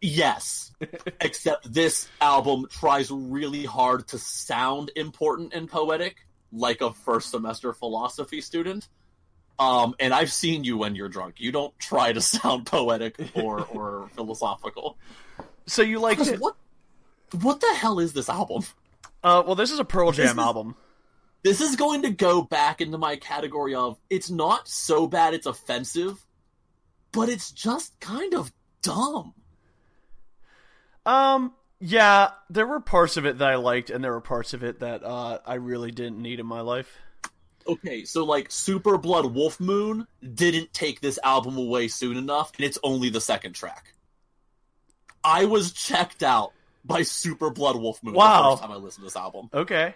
Yes. 0.00 0.72
Except 1.20 1.72
this 1.72 2.08
album 2.20 2.66
tries 2.70 3.10
really 3.10 3.64
hard 3.64 4.08
to 4.08 4.18
sound 4.18 4.90
important 4.96 5.52
and 5.52 5.68
poetic, 5.68 6.16
like 6.52 6.80
a 6.80 6.92
first 6.92 7.30
semester 7.30 7.72
philosophy 7.72 8.40
student. 8.40 8.88
Um, 9.58 9.94
and 10.00 10.14
I've 10.14 10.32
seen 10.32 10.64
you 10.64 10.78
when 10.78 10.94
you're 10.94 11.10
drunk. 11.10 11.34
You 11.38 11.52
don't 11.52 11.78
try 11.78 12.12
to 12.12 12.20
sound 12.22 12.66
poetic 12.66 13.16
or, 13.34 13.64
or 13.66 14.08
philosophical. 14.14 14.96
So 15.66 15.82
you 15.82 15.98
like 16.00 16.18
it? 16.18 16.40
What 16.40 16.56
what 17.42 17.60
the 17.60 17.72
hell 17.74 18.00
is 18.00 18.12
this 18.12 18.28
album? 18.28 18.64
Uh, 19.22 19.42
well, 19.46 19.54
this 19.54 19.70
is 19.70 19.78
a 19.78 19.84
Pearl 19.84 20.12
Jam 20.12 20.26
is- 20.26 20.38
album. 20.38 20.74
This 21.42 21.62
is 21.62 21.76
going 21.76 22.02
to 22.02 22.10
go 22.10 22.42
back 22.42 22.82
into 22.82 22.98
my 22.98 23.16
category 23.16 23.74
of 23.74 23.98
it's 24.10 24.28
not 24.30 24.68
so 24.68 25.06
bad 25.06 25.32
it's 25.32 25.46
offensive, 25.46 26.22
but 27.12 27.30
it's 27.30 27.50
just 27.50 27.98
kind 27.98 28.34
of 28.34 28.52
dumb. 28.82 29.32
Um, 31.10 31.52
yeah, 31.80 32.30
there 32.50 32.66
were 32.66 32.80
parts 32.80 33.16
of 33.16 33.26
it 33.26 33.38
that 33.38 33.48
I 33.48 33.56
liked, 33.56 33.90
and 33.90 34.02
there 34.04 34.12
were 34.12 34.20
parts 34.20 34.54
of 34.54 34.62
it 34.62 34.80
that 34.80 35.02
uh, 35.02 35.38
I 35.44 35.54
really 35.54 35.90
didn't 35.90 36.20
need 36.20 36.40
in 36.40 36.46
my 36.46 36.60
life. 36.60 36.96
Okay, 37.66 38.04
so 38.04 38.24
like 38.24 38.50
Super 38.50 38.96
Blood 38.98 39.34
Wolf 39.34 39.60
Moon 39.60 40.06
didn't 40.34 40.72
take 40.72 41.00
this 41.00 41.18
album 41.22 41.56
away 41.56 41.88
soon 41.88 42.16
enough, 42.16 42.52
and 42.56 42.64
it's 42.64 42.78
only 42.82 43.10
the 43.10 43.20
second 43.20 43.54
track. 43.54 43.94
I 45.22 45.44
was 45.44 45.72
checked 45.72 46.22
out 46.22 46.52
by 46.84 47.02
Super 47.02 47.50
Blood 47.50 47.76
Wolf 47.76 48.02
Moon 48.02 48.14
Wow. 48.14 48.42
the 48.42 48.50
first 48.56 48.62
time 48.62 48.72
I 48.72 48.76
listened 48.76 49.02
to 49.02 49.06
this 49.06 49.16
album. 49.16 49.50
Okay. 49.52 49.94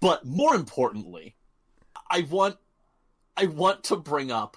But 0.00 0.24
more 0.26 0.54
importantly, 0.54 1.34
I 2.10 2.22
want 2.22 2.56
I 3.36 3.46
want 3.46 3.84
to 3.84 3.96
bring 3.96 4.30
up 4.30 4.56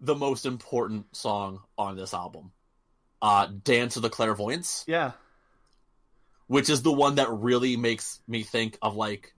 the 0.00 0.14
most 0.14 0.46
important 0.46 1.14
song 1.14 1.60
on 1.76 1.96
this 1.96 2.14
album. 2.14 2.52
Uh 3.22 3.46
Dance 3.64 3.96
of 3.96 4.02
the 4.02 4.10
Clairvoyants, 4.10 4.84
Yeah. 4.86 5.12
which 6.46 6.70
is 6.70 6.82
the 6.82 6.92
one 6.92 7.16
that 7.16 7.30
really 7.30 7.76
makes 7.76 8.20
me 8.26 8.42
think 8.42 8.78
of 8.82 8.96
like 8.96 9.34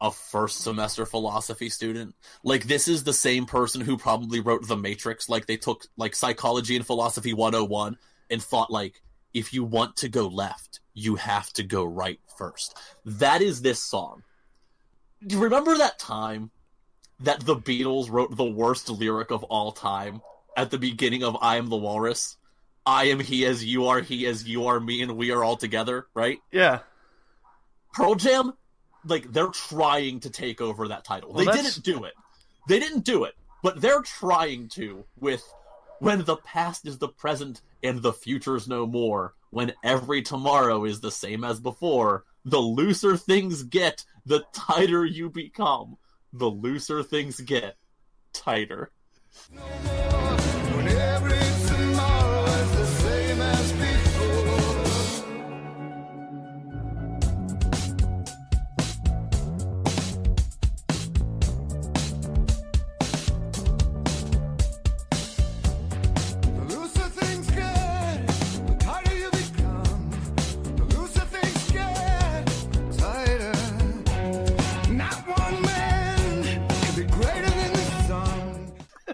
a 0.00 0.10
first 0.10 0.58
semester 0.62 1.04
philosophy 1.04 1.68
student. 1.68 2.14
Like 2.42 2.64
this 2.64 2.88
is 2.88 3.04
the 3.04 3.12
same 3.12 3.44
person 3.46 3.80
who 3.82 3.98
probably 3.98 4.40
wrote 4.40 4.66
The 4.66 4.76
Matrix. 4.76 5.28
Like 5.28 5.46
they 5.46 5.56
took 5.58 5.84
like 5.96 6.14
psychology 6.14 6.76
and 6.76 6.86
philosophy 6.86 7.34
101 7.34 7.98
and 8.30 8.42
thought 8.42 8.70
like 8.70 9.02
if 9.34 9.52
you 9.52 9.62
want 9.62 9.96
to 9.98 10.08
go 10.08 10.26
left, 10.26 10.80
you 10.94 11.16
have 11.16 11.52
to 11.54 11.62
go 11.62 11.84
right 11.84 12.18
first. 12.38 12.76
That 13.04 13.42
is 13.42 13.60
this 13.62 13.82
song. 13.82 14.22
Do 15.26 15.36
you 15.36 15.42
remember 15.42 15.76
that 15.76 15.98
time 15.98 16.50
that 17.20 17.40
the 17.40 17.56
Beatles 17.56 18.10
wrote 18.10 18.34
the 18.34 18.44
worst 18.44 18.88
lyric 18.88 19.30
of 19.30 19.44
all 19.44 19.70
time 19.72 20.22
at 20.56 20.70
the 20.70 20.78
beginning 20.78 21.22
of 21.22 21.36
I 21.42 21.56
Am 21.58 21.68
the 21.68 21.76
Walrus? 21.76 22.38
I 22.86 23.04
am 23.04 23.20
he 23.20 23.44
as 23.46 23.64
you 23.64 23.86
are 23.86 24.00
he 24.00 24.26
as 24.26 24.46
you 24.48 24.66
are 24.66 24.80
me 24.80 25.02
and 25.02 25.16
we 25.16 25.30
are 25.30 25.44
all 25.44 25.56
together, 25.56 26.06
right? 26.14 26.38
Yeah. 26.50 26.80
Pearl 27.92 28.14
Jam, 28.14 28.52
like 29.04 29.32
they're 29.32 29.48
trying 29.48 30.20
to 30.20 30.30
take 30.30 30.60
over 30.60 30.88
that 30.88 31.04
title. 31.04 31.30
Well, 31.32 31.38
they 31.38 31.44
that's- 31.46 31.74
didn't 31.74 31.84
do 31.84 32.04
it. 32.04 32.14
They 32.68 32.78
didn't 32.78 33.04
do 33.04 33.24
it, 33.24 33.34
but 33.62 33.80
they're 33.80 34.02
trying 34.02 34.68
to 34.70 35.04
with 35.18 35.42
when 35.98 36.24
the 36.24 36.36
past 36.36 36.86
is 36.86 36.98
the 36.98 37.08
present 37.08 37.62
and 37.82 38.00
the 38.02 38.12
future's 38.12 38.68
no 38.68 38.86
more, 38.86 39.34
when 39.50 39.72
every 39.82 40.22
tomorrow 40.22 40.84
is 40.84 41.00
the 41.00 41.10
same 41.10 41.44
as 41.44 41.60
before, 41.60 42.24
the 42.44 42.58
looser 42.58 43.16
things 43.16 43.62
get, 43.64 44.04
the 44.24 44.44
tighter 44.52 45.04
you 45.04 45.28
become. 45.28 45.96
The 46.32 46.48
looser 46.48 47.02
things 47.02 47.40
get, 47.40 47.76
tighter. 48.32 48.92
When 49.50 49.62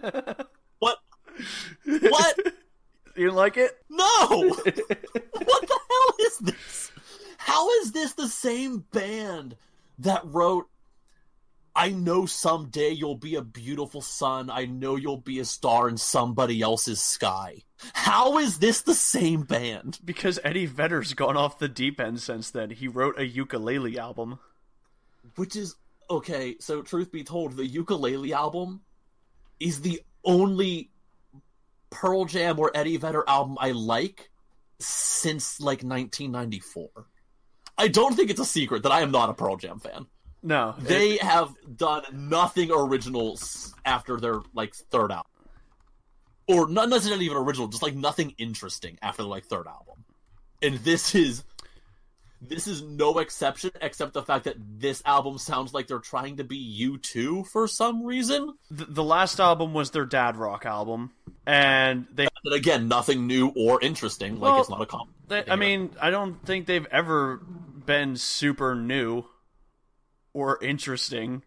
What? 0.78 0.98
What? 1.86 2.38
You 3.16 3.32
like 3.32 3.56
it? 3.56 3.72
No! 3.88 4.26
what 4.28 4.64
the 4.64 5.80
hell 5.90 6.26
is 6.26 6.38
this? 6.38 6.92
How 7.38 7.70
is 7.80 7.92
this 7.92 8.12
the 8.12 8.28
same 8.28 8.84
band 8.92 9.56
that 9.98 10.20
wrote 10.26 10.68
I 11.76 11.90
know 11.90 12.24
someday 12.24 12.88
you'll 12.90 13.16
be 13.16 13.34
a 13.34 13.42
beautiful 13.42 14.00
sun. 14.00 14.48
I 14.48 14.64
know 14.64 14.96
you'll 14.96 15.18
be 15.18 15.40
a 15.40 15.44
star 15.44 15.90
in 15.90 15.98
somebody 15.98 16.62
else's 16.62 17.02
sky. 17.02 17.64
How 17.92 18.38
is 18.38 18.60
this 18.60 18.80
the 18.80 18.94
same 18.94 19.42
band? 19.42 19.98
Because 20.02 20.40
Eddie 20.42 20.64
Vedder's 20.64 21.12
gone 21.12 21.36
off 21.36 21.58
the 21.58 21.68
deep 21.68 22.00
end 22.00 22.20
since 22.22 22.50
then. 22.50 22.70
He 22.70 22.88
wrote 22.88 23.18
a 23.18 23.26
ukulele 23.26 23.98
album. 23.98 24.38
Which 25.34 25.54
is 25.54 25.76
okay, 26.08 26.56
so 26.60 26.80
truth 26.80 27.12
be 27.12 27.24
told, 27.24 27.56
the 27.56 27.66
ukulele 27.66 28.32
album 28.32 28.80
is 29.60 29.80
the 29.80 30.02
only 30.24 30.90
Pearl 31.90 32.24
Jam 32.24 32.58
or 32.58 32.70
Eddie 32.74 32.96
Vedder 32.96 33.24
album 33.26 33.56
I 33.60 33.72
like 33.72 34.30
since 34.78 35.60
like 35.60 35.82
1994. 35.82 36.88
I 37.78 37.88
don't 37.88 38.14
think 38.14 38.30
it's 38.30 38.40
a 38.40 38.44
secret 38.44 38.82
that 38.84 38.92
I 38.92 39.00
am 39.00 39.10
not 39.10 39.30
a 39.30 39.34
Pearl 39.34 39.56
Jam 39.56 39.78
fan. 39.78 40.06
No. 40.42 40.74
They 40.78 41.16
have 41.18 41.54
done 41.76 42.02
nothing 42.12 42.70
original 42.70 43.38
after 43.84 44.18
their 44.18 44.40
like 44.54 44.74
third 44.74 45.10
album, 45.10 45.30
or 46.46 46.68
not 46.68 46.88
necessarily 46.88 47.24
even 47.24 47.36
original, 47.36 47.68
just 47.68 47.82
like 47.82 47.94
nothing 47.94 48.34
interesting 48.38 48.98
after 49.02 49.22
their 49.22 49.30
like 49.30 49.44
third 49.44 49.66
album. 49.66 50.04
And 50.62 50.76
this 50.78 51.14
is 51.14 51.44
this 52.48 52.66
is 52.66 52.82
no 52.82 53.18
exception, 53.18 53.70
except 53.80 54.12
the 54.12 54.22
fact 54.22 54.44
that 54.44 54.56
this 54.58 55.02
album 55.04 55.38
sounds 55.38 55.74
like 55.74 55.86
they're 55.86 55.98
trying 55.98 56.36
to 56.38 56.44
be 56.44 56.88
U2 57.02 57.46
for 57.46 57.66
some 57.68 58.04
reason. 58.04 58.54
the, 58.70 58.84
the 58.86 59.04
last 59.04 59.40
album 59.40 59.74
was 59.74 59.90
their 59.90 60.04
dad 60.06 60.36
rock 60.36 60.66
album. 60.66 61.12
And 61.46 62.06
they, 62.12 62.26
But 62.42 62.54
again, 62.54 62.88
nothing 62.88 63.26
new 63.26 63.48
or 63.56 63.80
interesting. 63.80 64.40
Like 64.40 64.60
it's 64.60 64.70
not 64.70 64.82
a 64.82 64.86
comp. 64.86 65.10
they 65.28 65.44
I 65.48 65.56
mean, 65.56 65.90
I 66.00 66.10
don't 66.10 66.44
think 66.44 66.66
they've 66.66 66.86
ever 66.90 67.36
been 67.38 68.16
super 68.16 68.74
new 68.74 69.24
or 70.32 70.62
interesting. 70.62 71.42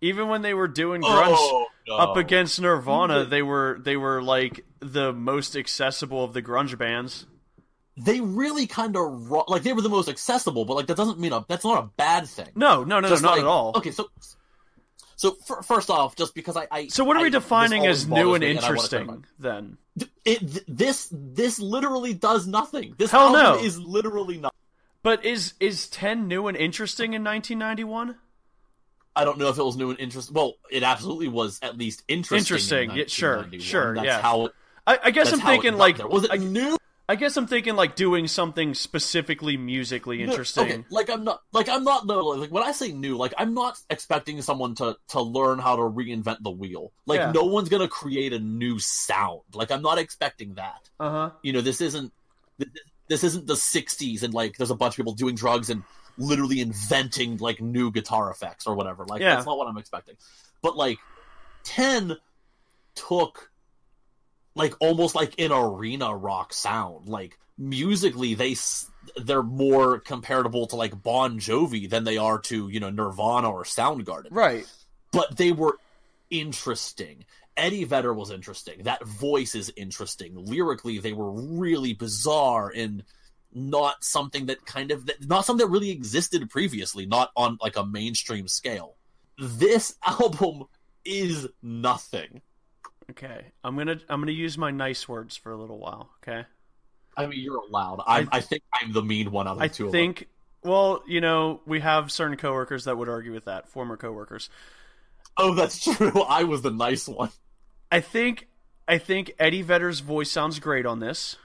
Even 0.00 0.28
when 0.28 0.42
they 0.42 0.54
were 0.54 0.68
doing 0.68 1.02
oh, 1.04 1.08
grunge 1.08 1.36
Oh, 1.38 1.66
no. 1.88 1.96
up 1.96 2.16
against 2.16 2.60
Nirvana, 2.60 3.24
they 3.24 3.42
were 3.42 3.78
they 3.82 3.96
were 3.96 4.22
like 4.22 4.64
the 4.80 5.12
most 5.12 5.54
accessible 5.56 6.24
of 6.24 6.32
the 6.32 6.42
grunge 6.42 6.76
bands. 6.76 7.26
They 7.96 8.20
really 8.20 8.66
kind 8.66 8.96
of 8.96 9.30
like 9.48 9.62
they 9.62 9.72
were 9.72 9.82
the 9.82 9.88
most 9.88 10.08
accessible, 10.08 10.64
but 10.64 10.74
like 10.74 10.86
that 10.88 10.96
doesn't 10.96 11.18
mean 11.18 11.32
a 11.32 11.44
that's 11.48 11.64
not 11.64 11.82
a 11.84 11.86
bad 11.96 12.26
thing. 12.26 12.48
No, 12.54 12.84
no, 12.84 13.00
no, 13.00 13.00
no 13.00 13.08
Just 13.08 13.22
not 13.22 13.32
like- 13.32 13.40
at 13.40 13.46
all. 13.46 13.72
Okay, 13.76 13.90
so 13.92 14.08
So 15.16 15.36
f- 15.48 15.64
first 15.64 15.90
off, 15.90 16.16
just 16.16 16.34
because 16.34 16.56
I, 16.56 16.66
I 16.72 16.86
So 16.88 17.04
what 17.04 17.16
are 17.16 17.20
we 17.22 17.26
I- 17.26 17.30
defining 17.30 17.86
as 17.86 18.06
new 18.08 18.34
and 18.34 18.42
me, 18.42 18.50
I 18.50 18.54
wanna 18.54 18.60
interesting 18.66 19.04
clarify. 19.06 19.26
then? 19.38 19.78
It, 20.24 20.40
th- 20.40 20.64
this 20.66 21.08
this 21.12 21.60
literally 21.60 22.14
does 22.14 22.46
nothing. 22.48 22.94
This 22.98 23.12
Hell 23.12 23.36
album 23.36 23.60
no. 23.60 23.64
is 23.64 23.78
literally 23.78 24.38
nothing. 24.38 24.58
But 25.04 25.24
is 25.24 25.54
is 25.60 25.88
10 25.88 26.26
new 26.26 26.48
and 26.48 26.56
interesting 26.56 27.12
in 27.14 27.22
1991? 27.22 28.16
I 29.14 29.24
don't 29.24 29.38
know 29.38 29.48
if 29.50 29.58
it 29.58 29.62
was 29.62 29.76
new 29.76 29.90
and 29.90 30.00
interesting. 30.00 30.34
Well, 30.34 30.54
it 30.70 30.82
absolutely 30.82 31.28
was 31.28 31.60
at 31.62 31.78
least 31.78 32.02
interesting. 32.08 32.38
Interesting, 32.38 32.90
in 32.90 32.96
yeah, 32.96 33.04
sure, 33.06 33.46
sure, 33.60 33.94
That's 33.94 34.06
yeah. 34.06 34.20
How, 34.20 34.48
I, 34.84 34.98
I 35.04 35.10
guess 35.12 35.32
I'm 35.32 35.38
thinking 35.40 35.76
like 35.76 35.98
was 36.08 36.24
it 36.24 36.32
I, 36.32 36.38
new? 36.38 36.76
I 37.06 37.16
guess 37.16 37.36
I'm 37.36 37.46
thinking 37.46 37.76
like 37.76 37.96
doing 37.96 38.26
something 38.28 38.72
specifically 38.74 39.58
musically 39.58 40.22
interesting. 40.22 40.64
Okay, 40.64 40.84
like 40.90 41.10
I'm 41.10 41.22
not 41.22 41.42
like 41.52 41.68
I'm 41.68 41.84
not 41.84 42.06
no 42.06 42.20
like 42.20 42.50
when 42.50 42.62
I 42.62 42.72
say 42.72 42.92
new, 42.92 43.16
like 43.18 43.34
I'm 43.36 43.52
not 43.52 43.78
expecting 43.90 44.40
someone 44.40 44.74
to 44.76 44.96
to 45.08 45.20
learn 45.20 45.58
how 45.58 45.76
to 45.76 45.82
reinvent 45.82 46.38
the 46.42 46.50
wheel. 46.50 46.92
Like 47.04 47.18
Yeah. 47.20 47.32
no 47.32 47.44
one's 47.44 47.68
gonna 47.68 47.88
create 47.88 48.32
a 48.32 48.38
new 48.38 48.78
sound. 48.78 49.42
Like 49.52 49.70
I'm 49.70 49.82
not 49.82 49.98
expecting 49.98 50.54
that. 50.54 50.88
Uh 50.98 51.10
huh. 51.10 51.30
You 51.42 51.52
know, 51.52 51.60
this 51.60 51.82
isn't 51.82 52.10
this 53.08 53.22
isn't 53.22 53.46
the 53.46 53.54
'60s 53.54 54.22
and 54.22 54.32
like 54.32 54.56
there's 54.56 54.70
a 54.70 54.74
bunch 54.74 54.94
of 54.94 54.96
people 54.96 55.12
doing 55.12 55.34
drugs 55.34 55.68
and 55.68 55.82
literally 56.16 56.60
inventing 56.60 57.36
like 57.36 57.60
new 57.60 57.90
guitar 57.90 58.30
effects 58.30 58.66
or 58.66 58.74
whatever. 58.74 59.04
Like 59.04 59.20
Yeah. 59.20 59.34
that's 59.34 59.46
not 59.46 59.58
what 59.58 59.68
I'm 59.68 59.76
expecting. 59.76 60.16
But 60.62 60.74
like 60.78 60.98
ten 61.64 62.16
took 62.94 63.50
like 64.54 64.74
almost 64.80 65.14
like 65.14 65.38
an 65.40 65.52
arena 65.52 66.14
rock 66.14 66.52
sound. 66.52 67.08
Like 67.08 67.38
musically, 67.58 68.34
they 68.34 68.56
they're 69.16 69.42
more 69.42 70.00
comparable 70.00 70.66
to 70.68 70.76
like 70.76 71.02
Bon 71.02 71.38
Jovi 71.38 71.88
than 71.88 72.04
they 72.04 72.16
are 72.16 72.38
to 72.40 72.68
you 72.68 72.80
know 72.80 72.90
Nirvana 72.90 73.50
or 73.50 73.64
Soundgarden. 73.64 74.28
Right. 74.30 74.66
But 75.12 75.36
they 75.36 75.52
were 75.52 75.78
interesting. 76.30 77.24
Eddie 77.56 77.84
Vedder 77.84 78.12
was 78.12 78.30
interesting. 78.30 78.82
That 78.82 79.04
voice 79.04 79.54
is 79.54 79.72
interesting. 79.76 80.34
Lyrically, 80.34 80.98
they 80.98 81.12
were 81.12 81.30
really 81.30 81.92
bizarre 81.92 82.72
and 82.74 83.04
not 83.52 84.02
something 84.02 84.46
that 84.46 84.66
kind 84.66 84.90
of 84.90 85.08
not 85.20 85.44
something 85.44 85.64
that 85.64 85.72
really 85.72 85.90
existed 85.90 86.48
previously, 86.50 87.06
not 87.06 87.30
on 87.36 87.58
like 87.60 87.76
a 87.76 87.86
mainstream 87.86 88.48
scale. 88.48 88.96
This 89.38 89.94
album 90.06 90.64
is 91.04 91.48
nothing. 91.62 92.42
Okay. 93.10 93.46
I'm 93.62 93.76
gonna 93.76 93.98
I'm 94.08 94.20
gonna 94.20 94.32
use 94.32 94.56
my 94.58 94.70
nice 94.70 95.08
words 95.08 95.36
for 95.36 95.52
a 95.52 95.56
little 95.56 95.78
while. 95.78 96.10
Okay. 96.22 96.44
I 97.16 97.26
mean, 97.26 97.40
you're 97.40 97.58
allowed. 97.58 98.02
I, 98.06 98.20
I- 98.20 98.28
I 98.32 98.40
think 98.40 98.62
I'm 98.80 98.92
the 98.92 99.02
mean 99.02 99.30
one 99.30 99.46
out 99.46 99.52
of 99.52 99.58
the 99.58 99.64
I 99.64 99.68
two 99.68 99.86
of 99.86 99.92
think. 99.92 100.26
Well, 100.62 101.02
you 101.06 101.20
know, 101.20 101.60
we 101.66 101.80
have 101.80 102.10
certain 102.10 102.36
coworkers 102.38 102.84
that 102.84 102.96
would 102.96 103.08
argue 103.08 103.32
with 103.32 103.44
that. 103.44 103.68
Former 103.68 103.96
coworkers. 103.96 104.48
Oh, 105.36 105.54
that's 105.54 105.84
true. 105.96 106.22
I 106.22 106.44
was 106.44 106.62
the 106.62 106.70
nice 106.70 107.06
one. 107.06 107.30
I 107.92 108.00
think. 108.00 108.48
I 108.88 108.98
think 108.98 109.34
Eddie 109.38 109.62
Vedder's 109.62 110.00
voice 110.00 110.30
sounds 110.30 110.58
great 110.58 110.84
on 110.86 111.00
this. 111.00 111.36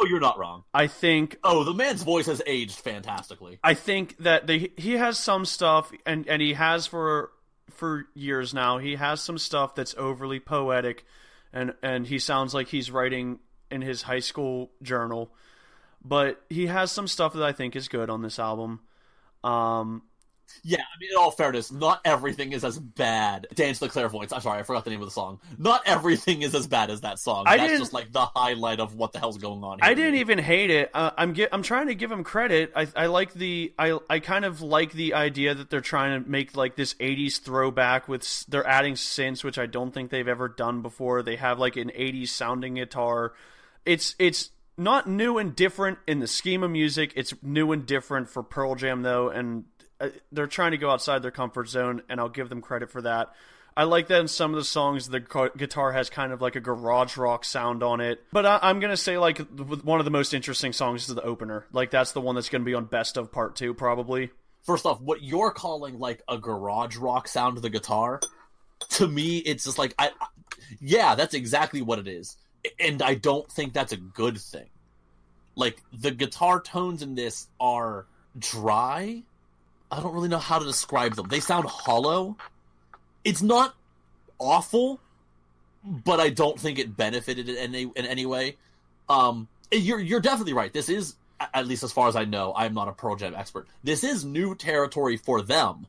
Oh, 0.00 0.06
you're 0.06 0.20
not 0.20 0.38
wrong. 0.38 0.64
I 0.72 0.86
think 0.86 1.36
Oh, 1.44 1.64
the 1.64 1.74
man's 1.74 2.02
voice 2.02 2.26
has 2.26 2.42
aged 2.46 2.78
fantastically. 2.80 3.58
I 3.62 3.74
think 3.74 4.16
that 4.18 4.46
they, 4.46 4.70
he 4.76 4.94
has 4.94 5.18
some 5.18 5.44
stuff, 5.44 5.92
and, 6.06 6.26
and 6.26 6.40
he 6.42 6.54
has 6.54 6.86
for 6.86 7.30
for 7.74 8.06
years 8.14 8.54
now. 8.54 8.78
He 8.78 8.96
has 8.96 9.20
some 9.20 9.38
stuff 9.38 9.74
that's 9.74 9.94
overly 9.96 10.40
poetic, 10.40 11.04
and 11.52 11.74
and 11.82 12.06
he 12.06 12.18
sounds 12.18 12.54
like 12.54 12.68
he's 12.68 12.90
writing 12.90 13.38
in 13.70 13.82
his 13.82 14.02
high 14.02 14.20
school 14.20 14.70
journal. 14.82 15.32
But 16.04 16.42
he 16.50 16.66
has 16.66 16.92
some 16.92 17.08
stuff 17.08 17.32
that 17.32 17.42
I 17.42 17.52
think 17.52 17.74
is 17.74 17.88
good 17.88 18.10
on 18.10 18.22
this 18.22 18.38
album. 18.38 18.80
Um, 19.42 20.02
Yeah, 20.62 20.78
I 20.80 20.98
mean, 20.98 21.10
in 21.10 21.16
all 21.16 21.30
fairness, 21.30 21.70
not 21.72 22.00
everything 22.04 22.52
is 22.52 22.64
as 22.64 22.78
bad. 22.78 23.46
Dance 23.54 23.78
the 23.78 23.88
Clairvoyants. 23.88 24.32
I'm 24.32 24.40
sorry, 24.40 24.60
I 24.60 24.62
forgot 24.62 24.84
the 24.84 24.90
name 24.90 25.00
of 25.00 25.06
the 25.06 25.12
song. 25.12 25.40
Not 25.58 25.82
everything 25.84 26.42
is 26.42 26.54
as 26.54 26.66
bad 26.66 26.90
as 26.90 27.02
that 27.02 27.18
song. 27.18 27.44
I 27.46 27.56
That's 27.56 27.68
didn't- 27.68 27.80
just 27.82 27.92
like 27.92 28.12
the 28.12 28.24
highlight 28.24 28.80
of 28.80 28.94
what 28.94 29.12
the 29.12 29.18
hell's 29.18 29.36
going 29.38 29.62
on 29.62 29.78
here. 29.78 29.90
I 29.90 29.94
didn't 29.94 30.16
even 30.16 30.38
hate 30.38 30.70
it. 30.70 30.90
Uh, 30.94 31.10
I'm 31.18 31.34
gi- 31.34 31.48
I'm 31.52 31.62
trying 31.62 31.88
to 31.88 31.94
give 31.94 32.10
him 32.10 32.24
credit. 32.24 32.72
I 32.74 32.86
I 32.96 33.06
like 33.06 33.34
the 33.34 33.74
I 33.78 33.98
I 34.08 34.20
kind 34.20 34.44
of 34.44 34.60
like 34.62 34.92
the 34.92 35.14
idea 35.14 35.54
that 35.54 35.68
they're 35.70 35.80
trying 35.80 36.22
to 36.22 36.28
make 36.30 36.56
like 36.56 36.76
this 36.76 36.94
80s 36.94 37.38
throwback 37.40 38.08
with 38.08 38.46
they're 38.46 38.66
adding 38.66 38.94
synths 38.94 39.44
which 39.44 39.58
I 39.58 39.66
don't 39.66 39.92
think 39.92 40.10
they've 40.10 40.26
ever 40.28 40.48
done 40.48 40.80
before. 40.82 41.22
They 41.22 41.36
have 41.36 41.58
like 41.58 41.76
an 41.76 41.90
80s 41.90 42.28
sounding 42.28 42.74
guitar. 42.74 43.32
It's 43.84 44.14
it's 44.18 44.50
not 44.76 45.06
new 45.08 45.38
and 45.38 45.54
different 45.54 45.98
in 46.06 46.18
the 46.18 46.26
scheme 46.26 46.62
of 46.64 46.70
music. 46.70 47.12
It's 47.14 47.32
new 47.42 47.70
and 47.72 47.86
different 47.86 48.28
for 48.28 48.42
Pearl 48.42 48.74
Jam 48.74 49.02
though 49.02 49.28
and 49.28 49.64
Uh, 50.00 50.08
they're 50.32 50.46
trying 50.46 50.72
to 50.72 50.78
go 50.78 50.90
outside 50.90 51.22
their 51.22 51.30
comfort 51.30 51.68
zone 51.68 52.02
and 52.08 52.18
I'll 52.20 52.28
give 52.28 52.48
them 52.48 52.60
credit 52.60 52.90
for 52.90 53.02
that. 53.02 53.32
I 53.76 53.84
like 53.84 54.06
that 54.08 54.20
in 54.20 54.28
some 54.28 54.52
of 54.52 54.56
the 54.56 54.64
songs 54.64 55.08
the 55.08 55.18
guitar 55.56 55.90
has 55.92 56.08
kind 56.08 56.32
of 56.32 56.40
like 56.40 56.54
a 56.54 56.60
garage 56.60 57.16
rock 57.16 57.44
sound 57.44 57.82
on 57.82 58.00
it. 58.00 58.22
But 58.32 58.46
I, 58.46 58.58
I'm 58.62 58.78
gonna 58.78 58.96
say 58.96 59.18
like 59.18 59.38
one 59.38 59.98
of 59.98 60.04
the 60.04 60.12
most 60.12 60.32
interesting 60.32 60.72
songs 60.72 61.08
is 61.08 61.14
the 61.14 61.22
opener. 61.22 61.66
Like 61.72 61.90
that's 61.90 62.12
the 62.12 62.20
one 62.20 62.36
that's 62.36 62.48
gonna 62.48 62.64
be 62.64 62.74
on 62.74 62.84
Best 62.84 63.16
of 63.16 63.32
Part 63.32 63.56
Two 63.56 63.74
probably. 63.74 64.30
First 64.62 64.86
off, 64.86 65.00
what 65.00 65.22
you're 65.22 65.50
calling 65.50 65.98
like 65.98 66.22
a 66.28 66.38
garage 66.38 66.96
rock 66.96 67.26
sound 67.28 67.56
to 67.56 67.60
the 67.60 67.68
guitar, 67.70 68.20
to 68.90 69.08
me, 69.08 69.38
it's 69.38 69.64
just 69.64 69.76
like 69.78 69.94
I, 69.98 70.10
I- 70.20 70.26
yeah, 70.80 71.14
that's 71.16 71.34
exactly 71.34 71.82
what 71.82 71.98
it 71.98 72.06
is, 72.08 72.36
and 72.78 73.02
I 73.02 73.14
don't 73.14 73.50
think 73.50 73.72
that's 73.74 73.92
a 73.92 73.96
good 73.98 74.38
thing. 74.38 74.68
Like 75.56 75.82
the 75.92 76.10
guitar 76.12 76.60
tones 76.60 77.02
in 77.02 77.14
this 77.16 77.48
are 77.60 78.06
dry. 78.38 79.24
I 79.94 80.00
don't 80.00 80.12
really 80.12 80.28
know 80.28 80.38
how 80.38 80.58
to 80.58 80.64
describe 80.64 81.14
them. 81.14 81.28
They 81.28 81.38
sound 81.38 81.66
hollow. 81.66 82.36
It's 83.24 83.42
not 83.42 83.74
awful, 84.40 85.00
but 85.84 86.18
I 86.18 86.30
don't 86.30 86.58
think 86.58 86.80
it 86.80 86.96
benefited 86.96 87.48
in 87.48 87.56
any 87.56 87.82
in 87.82 88.04
any 88.04 88.26
way. 88.26 88.56
Um, 89.08 89.46
you're 89.70 90.00
you're 90.00 90.20
definitely 90.20 90.52
right. 90.52 90.72
This 90.72 90.88
is 90.88 91.14
at 91.52 91.68
least 91.68 91.84
as 91.84 91.92
far 91.92 92.08
as 92.08 92.16
I 92.16 92.24
know. 92.24 92.52
I'm 92.56 92.74
not 92.74 92.88
a 92.88 92.92
Pearl 92.92 93.14
Jam 93.14 93.34
expert. 93.36 93.68
This 93.84 94.02
is 94.02 94.24
new 94.24 94.56
territory 94.56 95.16
for 95.16 95.42
them, 95.42 95.86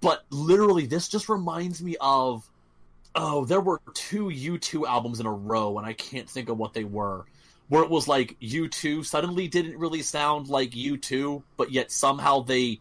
but 0.00 0.24
literally, 0.30 0.86
this 0.86 1.08
just 1.08 1.28
reminds 1.28 1.82
me 1.82 1.96
of 2.00 2.48
oh, 3.14 3.44
there 3.44 3.60
were 3.60 3.80
two 3.92 4.26
U2 4.26 4.86
albums 4.86 5.20
in 5.20 5.26
a 5.26 5.32
row, 5.32 5.76
and 5.76 5.86
I 5.86 5.92
can't 5.92 6.30
think 6.30 6.48
of 6.48 6.56
what 6.56 6.72
they 6.72 6.84
were. 6.84 7.26
Where 7.68 7.82
it 7.82 7.90
was 7.90 8.08
like 8.08 8.38
U2 8.40 9.04
suddenly 9.04 9.48
didn't 9.48 9.76
really 9.76 10.00
sound 10.00 10.48
like 10.48 10.70
U2, 10.70 11.42
but 11.58 11.70
yet 11.70 11.92
somehow 11.92 12.40
they 12.40 12.80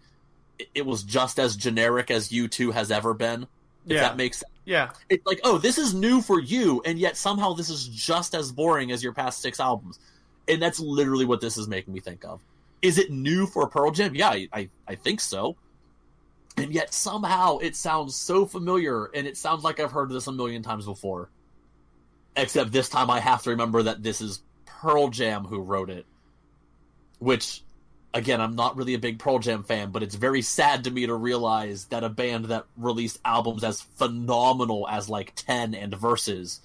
it- 0.74 0.86
was 0.86 1.04
just 1.04 1.40
as 1.40 1.56
generic 1.56 2.10
as 2.12 2.30
U2 2.32 2.72
has 2.74 2.92
ever 2.92 3.14
been. 3.14 3.44
If 3.86 3.94
Yeah. 3.94 4.02
that 4.02 4.18
makes 4.18 4.40
sense. 4.40 4.52
Yeah, 4.66 4.90
It's 5.10 5.26
like, 5.26 5.40
oh, 5.46 5.58
this 5.58 5.78
is 5.78 5.94
new 5.94 6.22
for 6.22 6.42
you, 6.42 6.82
and 6.84 7.00
yet 7.00 7.16
somehow 7.16 7.54
this 7.54 7.70
is 7.70 7.88
just 7.88 8.36
as 8.36 8.52
boring 8.52 8.92
as 8.92 9.02
your 9.02 9.14
past 9.14 9.40
six 9.42 9.62
albums. 9.62 9.98
And 10.50 10.62
that's 10.62 10.80
literally 10.80 11.24
what 11.26 11.40
this 11.40 11.58
is 11.58 11.70
making 11.70 11.94
me 11.94 12.02
think 12.02 12.26
of. 12.26 12.42
Is 12.82 12.98
it 12.98 13.10
new 13.10 13.48
for 13.48 13.68
Pearl 13.70 13.92
Jam? 13.92 14.14
Yeah, 14.14 14.30
I, 14.30 14.50
I, 14.52 14.70
I 14.88 14.96
think 14.96 15.22
so. 15.22 15.56
And 16.58 16.74
yet 16.74 16.94
somehow 16.94 17.60
it 17.60 17.76
sounds 17.78 18.16
so 18.16 18.46
familiar, 18.46 19.06
and 19.06 19.26
it 19.26 19.38
sounds 19.38 19.64
like 19.64 19.80
I've 19.80 19.92
heard 19.92 20.10
this 20.10 20.28
a 20.28 20.32
million 20.34 20.64
times 20.64 20.86
before. 20.86 21.30
Except 22.36 22.72
this 22.72 22.90
time 22.90 23.10
I 23.10 23.20
have 23.22 23.44
to 23.44 23.52
remember 23.52 23.84
that 23.84 24.04
this 24.04 24.20
is 24.20 24.42
Pearl 24.66 25.08
Jam 25.08 25.46
who 25.46 25.60
wrote 25.62 25.90
it. 25.90 26.06
Which, 27.20 27.64
again, 28.18 28.42
I'm 28.42 28.56
not 28.56 28.76
really 28.76 28.94
a 28.94 29.00
big 29.00 29.20
Pearl 29.20 29.40
Jam 29.40 29.64
fan, 29.64 29.92
but 29.92 30.04
it's 30.04 30.16
very 30.16 30.42
sad 30.42 30.84
to 30.86 30.92
me 30.92 31.06
to 31.08 31.14
realize 31.16 31.86
that 31.86 32.04
a 32.04 32.10
band 32.10 32.46
that 32.46 32.66
released 32.76 33.20
albums 33.24 33.64
as 33.64 33.82
phenomenal 33.82 34.88
as 34.90 35.10
like 35.10 35.34
10 35.36 35.74
and 35.74 35.96
Vs. 35.96 36.60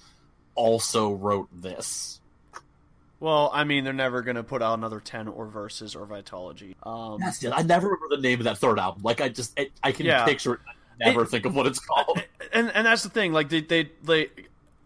also 0.55 1.11
wrote 1.11 1.49
this. 1.53 2.19
Well, 3.19 3.49
I 3.53 3.63
mean, 3.63 3.85
they're 3.85 3.93
never 3.93 4.21
gonna 4.21 4.43
put 4.43 4.61
out 4.61 4.77
another 4.77 4.99
ten 4.99 5.29
or 5.29 5.45
Vs. 5.45 5.95
or 5.95 6.05
Vitology. 6.05 6.75
Um, 6.85 7.21
That's 7.21 7.41
it. 7.41 7.53
I 7.55 7.61
never 7.61 7.87
remember 7.87 8.17
the 8.17 8.21
name 8.21 8.39
of 8.41 8.43
that 8.43 8.57
third 8.57 8.77
album. 8.79 9.01
Like, 9.01 9.21
I 9.21 9.29
just, 9.29 9.57
I, 9.57 9.69
I 9.81 9.93
can 9.93 10.05
Yeah. 10.07 10.25
picture 10.25 10.55
it, 10.55 10.59
I 10.67 11.05
never 11.05 11.23
It- 11.23 11.29
think 11.29 11.45
of 11.45 11.55
what 11.55 11.65
it's 11.65 11.79
called. 11.79 12.21
and 12.51 12.69
and 12.73 12.85
that's 12.85 13.03
the 13.03 13.09
thing. 13.09 13.31
Like 13.31 13.47
they 13.47 13.61
they 13.61 13.91
they. 14.03 14.29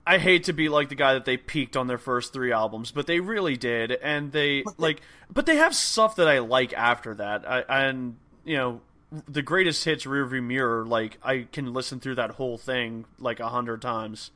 I 0.08 0.20
hate 0.20 0.46
to 0.46 0.54
be 0.54 0.70
like 0.70 0.88
the 0.88 0.96
guy 0.96 1.16
that 1.16 1.26
they 1.26 1.36
peaked 1.36 1.76
on 1.76 1.88
their 1.88 1.98
first 1.98 2.32
three 2.32 2.54
albums, 2.54 2.92
but 2.92 3.08
they 3.08 3.20
really 3.20 3.58
did, 3.58 3.92
and 3.92 4.32
they 4.32 4.64
like, 4.78 5.02
but 5.30 5.46
they 5.46 5.58
have 5.58 5.76
stuff 5.76 6.16
that 6.16 6.30
I 6.30 6.40
like 6.40 6.72
after 6.74 7.14
that. 7.16 7.50
I 7.50 7.62
and 7.88 8.16
you 8.46 8.56
know, 8.56 8.82
the 9.28 9.42
greatest 9.42 9.84
hits, 9.84 10.06
Rearview 10.06 10.42
Mirror. 10.42 10.86
Like 10.86 11.18
I 11.22 11.48
can 11.52 11.74
listen 11.74 12.00
through 12.00 12.16
that 12.16 12.32
whole 12.32 12.58
thing 12.58 13.04
like 13.20 13.42
a 13.42 13.50
hundred 13.50 13.82
times, 13.82 14.32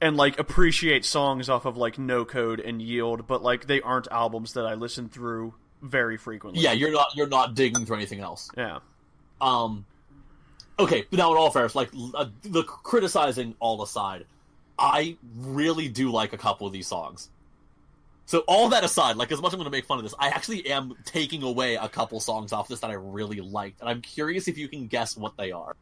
and 0.00 0.16
like 0.16 0.38
appreciate 0.38 1.04
songs 1.04 1.50
off 1.50 1.66
of 1.66 1.76
like 1.76 1.98
No 1.98 2.24
Code 2.24 2.58
and 2.58 2.80
Yield, 2.80 3.26
but 3.26 3.42
like 3.42 3.66
they 3.66 3.82
aren't 3.82 4.08
albums 4.10 4.54
that 4.54 4.64
I 4.64 4.72
listen 4.72 5.10
through 5.10 5.54
very 5.82 6.16
frequently. 6.16 6.62
yeah, 6.62 6.72
you're 6.72 6.92
not, 6.92 7.08
you're 7.14 7.28
not 7.28 7.54
digging 7.54 7.84
through 7.84 7.96
anything 7.96 8.20
else. 8.20 8.50
yeah. 8.56 8.78
Um, 9.38 9.84
okay, 10.78 11.04
but 11.10 11.18
now 11.18 11.30
in 11.32 11.36
all 11.36 11.50
fairness, 11.50 11.74
like 11.74 11.90
uh, 12.14 12.26
the 12.42 12.62
criticizing 12.62 13.54
all 13.60 13.82
aside, 13.82 14.24
I 14.78 15.16
really 15.38 15.88
do 15.88 16.10
like 16.10 16.32
a 16.32 16.38
couple 16.38 16.66
of 16.66 16.72
these 16.72 16.86
songs. 16.86 17.28
So 18.26 18.38
all 18.48 18.70
that 18.70 18.84
aside, 18.84 19.16
like 19.16 19.30
as 19.32 19.40
much 19.40 19.50
as 19.50 19.54
I'm 19.54 19.58
going 19.58 19.70
to 19.70 19.76
make 19.76 19.84
fun 19.84 19.98
of 19.98 20.04
this, 20.04 20.14
I 20.18 20.28
actually 20.28 20.66
am 20.70 20.94
taking 21.04 21.42
away 21.42 21.74
a 21.74 21.88
couple 21.88 22.18
songs 22.20 22.52
off 22.52 22.68
this 22.68 22.80
that 22.80 22.90
I 22.90 22.94
really 22.94 23.40
liked, 23.40 23.80
and 23.80 23.88
I'm 23.88 24.00
curious 24.00 24.48
if 24.48 24.56
you 24.56 24.66
can 24.68 24.86
guess 24.86 25.16
what 25.16 25.36
they 25.36 25.52
are. 25.52 25.76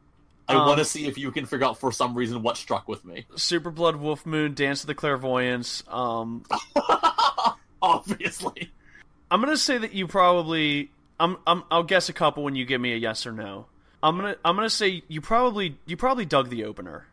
I 0.48 0.54
Um, 0.54 0.66
want 0.66 0.78
to 0.80 0.84
see 0.84 1.06
if 1.06 1.16
you 1.16 1.30
can 1.30 1.46
figure 1.46 1.66
out 1.66 1.78
for 1.78 1.92
some 1.92 2.14
reason 2.14 2.42
what 2.42 2.56
struck 2.56 2.88
with 2.88 3.04
me. 3.04 3.26
Super 3.36 3.70
Blood 3.70 3.94
Wolf 3.96 4.26
Moon, 4.26 4.54
Dance 4.54 4.82
of 4.82 4.88
the 4.88 4.94
Clairvoyants. 4.94 5.84
Um, 5.88 6.44
Obviously. 7.82 8.72
I'm 9.30 9.40
gonna 9.40 9.56
say 9.56 9.78
that 9.78 9.94
you 9.94 10.06
probably. 10.06 10.90
I'm, 11.18 11.36
I'm. 11.46 11.62
I'll 11.70 11.84
guess 11.84 12.08
a 12.08 12.12
couple 12.12 12.42
when 12.42 12.54
you 12.56 12.64
give 12.64 12.80
me 12.80 12.92
a 12.92 12.96
yes 12.96 13.24
or 13.24 13.32
no. 13.32 13.66
I'm 14.02 14.16
gonna. 14.16 14.36
I'm 14.44 14.56
gonna 14.56 14.68
say 14.68 15.02
you 15.08 15.20
probably. 15.20 15.78
You 15.86 15.96
probably 15.96 16.26
dug 16.26 16.50
the 16.50 16.64
opener. 16.64 17.06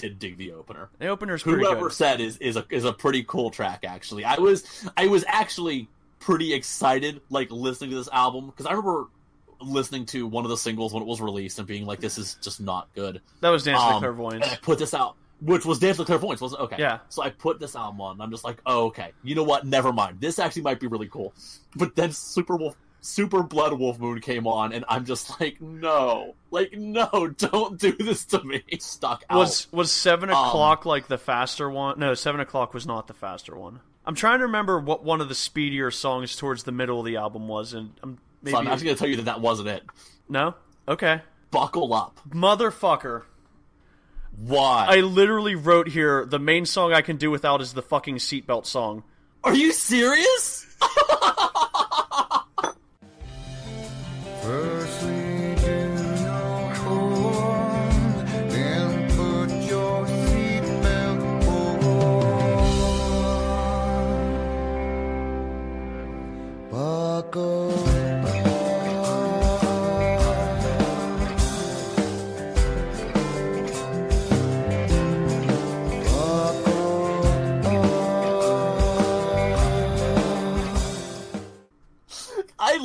Did 0.00 0.18
dig 0.18 0.36
the 0.36 0.52
opener. 0.52 0.88
The 0.98 1.08
opener's 1.08 1.42
pretty 1.42 1.64
Whoever 1.64 1.90
said 1.90 2.20
is 2.20 2.36
is 2.38 2.56
a 2.56 2.64
is 2.70 2.84
a 2.84 2.92
pretty 2.92 3.24
cool 3.24 3.50
track 3.50 3.84
actually. 3.86 4.24
I 4.24 4.38
was 4.38 4.64
I 4.96 5.06
was 5.06 5.24
actually 5.28 5.88
pretty 6.20 6.54
excited 6.54 7.20
like 7.30 7.50
listening 7.50 7.90
to 7.90 7.96
this 7.96 8.08
album 8.12 8.46
because 8.46 8.66
I 8.66 8.70
remember 8.70 9.06
listening 9.60 10.06
to 10.06 10.26
one 10.26 10.44
of 10.44 10.50
the 10.50 10.56
singles 10.56 10.92
when 10.92 11.02
it 11.02 11.06
was 11.06 11.20
released 11.20 11.58
and 11.58 11.66
being 11.66 11.84
like 11.84 12.00
this 12.00 12.18
is 12.18 12.36
just 12.42 12.60
not 12.60 12.88
good. 12.94 13.20
That 13.40 13.50
was 13.50 13.64
Dance 13.64 13.80
of 13.80 13.88
the 13.88 13.94
Um, 13.94 14.00
Clairvoyants. 14.00 14.46
And 14.46 14.56
I 14.56 14.58
put 14.62 14.78
this 14.78 14.94
out, 14.94 15.16
which 15.40 15.64
was 15.64 15.78
Dance 15.78 15.96
the 15.96 16.04
Clairvoyants, 16.04 16.40
wasn't 16.40 16.60
it? 16.60 16.64
Okay. 16.64 16.76
Yeah. 16.78 16.98
So 17.08 17.22
I 17.22 17.30
put 17.30 17.58
this 17.58 17.74
album 17.74 18.00
on, 18.00 18.12
and 18.12 18.22
I'm 18.22 18.30
just 18.30 18.44
like, 18.44 18.60
oh, 18.66 18.86
okay. 18.86 19.12
You 19.24 19.34
know 19.34 19.42
what? 19.42 19.66
Never 19.66 19.92
mind. 19.92 20.20
This 20.20 20.38
actually 20.38 20.62
might 20.62 20.78
be 20.78 20.86
really 20.86 21.08
cool. 21.08 21.34
But 21.74 21.96
then 21.96 22.12
Super 22.12 22.56
Wolf, 22.56 22.76
Super 23.00 23.42
Blood 23.42 23.78
Wolf 23.78 23.98
Moon 23.98 24.20
came 24.20 24.46
on, 24.46 24.72
and 24.72 24.84
I'm 24.88 25.04
just 25.04 25.40
like, 25.40 25.60
no, 25.60 26.34
like, 26.50 26.72
no, 26.72 27.28
don't 27.38 27.78
do 27.78 27.92
this 27.92 28.24
to 28.26 28.42
me. 28.42 28.62
Stuck 28.80 29.24
out. 29.30 29.38
Was 29.38 29.72
was 29.72 29.92
seven 29.92 30.30
Um, 30.30 30.36
o'clock 30.36 30.84
like 30.84 31.06
the 31.08 31.18
faster 31.18 31.70
one? 31.70 31.98
No, 31.98 32.14
seven 32.14 32.40
o'clock 32.40 32.74
was 32.74 32.86
not 32.86 33.06
the 33.06 33.14
faster 33.14 33.56
one. 33.56 33.80
I'm 34.04 34.14
trying 34.14 34.38
to 34.38 34.46
remember 34.46 34.78
what 34.80 35.04
one 35.04 35.20
of 35.20 35.28
the 35.28 35.34
speedier 35.34 35.90
songs 35.90 36.34
towards 36.34 36.64
the 36.64 36.72
middle 36.72 36.98
of 37.00 37.06
the 37.06 37.16
album 37.16 37.46
was, 37.46 37.72
and 37.74 37.92
I'm 38.02 38.18
maybe 38.42 38.52
so 38.54 38.58
I'm 38.58 38.66
actually 38.68 38.86
gonna 38.86 38.96
tell 38.96 39.08
you 39.08 39.16
that 39.16 39.26
that 39.26 39.40
wasn't 39.40 39.68
it. 39.68 39.82
no. 40.28 40.54
Okay, 40.88 41.20
Buckle 41.50 41.92
up. 41.92 42.18
motherfucker. 42.30 43.24
Why? 44.36 44.86
I 44.88 45.00
literally 45.00 45.54
wrote 45.54 45.88
here 45.88 46.24
the 46.24 46.38
main 46.38 46.64
song 46.64 46.92
I 46.92 47.02
can 47.02 47.16
do 47.16 47.30
without 47.30 47.60
is 47.60 47.72
the 47.74 47.82
fucking 47.82 48.16
seatbelt 48.16 48.64
song. 48.66 49.02
Are 49.44 49.54
you 49.54 49.72
serious? 49.72 50.64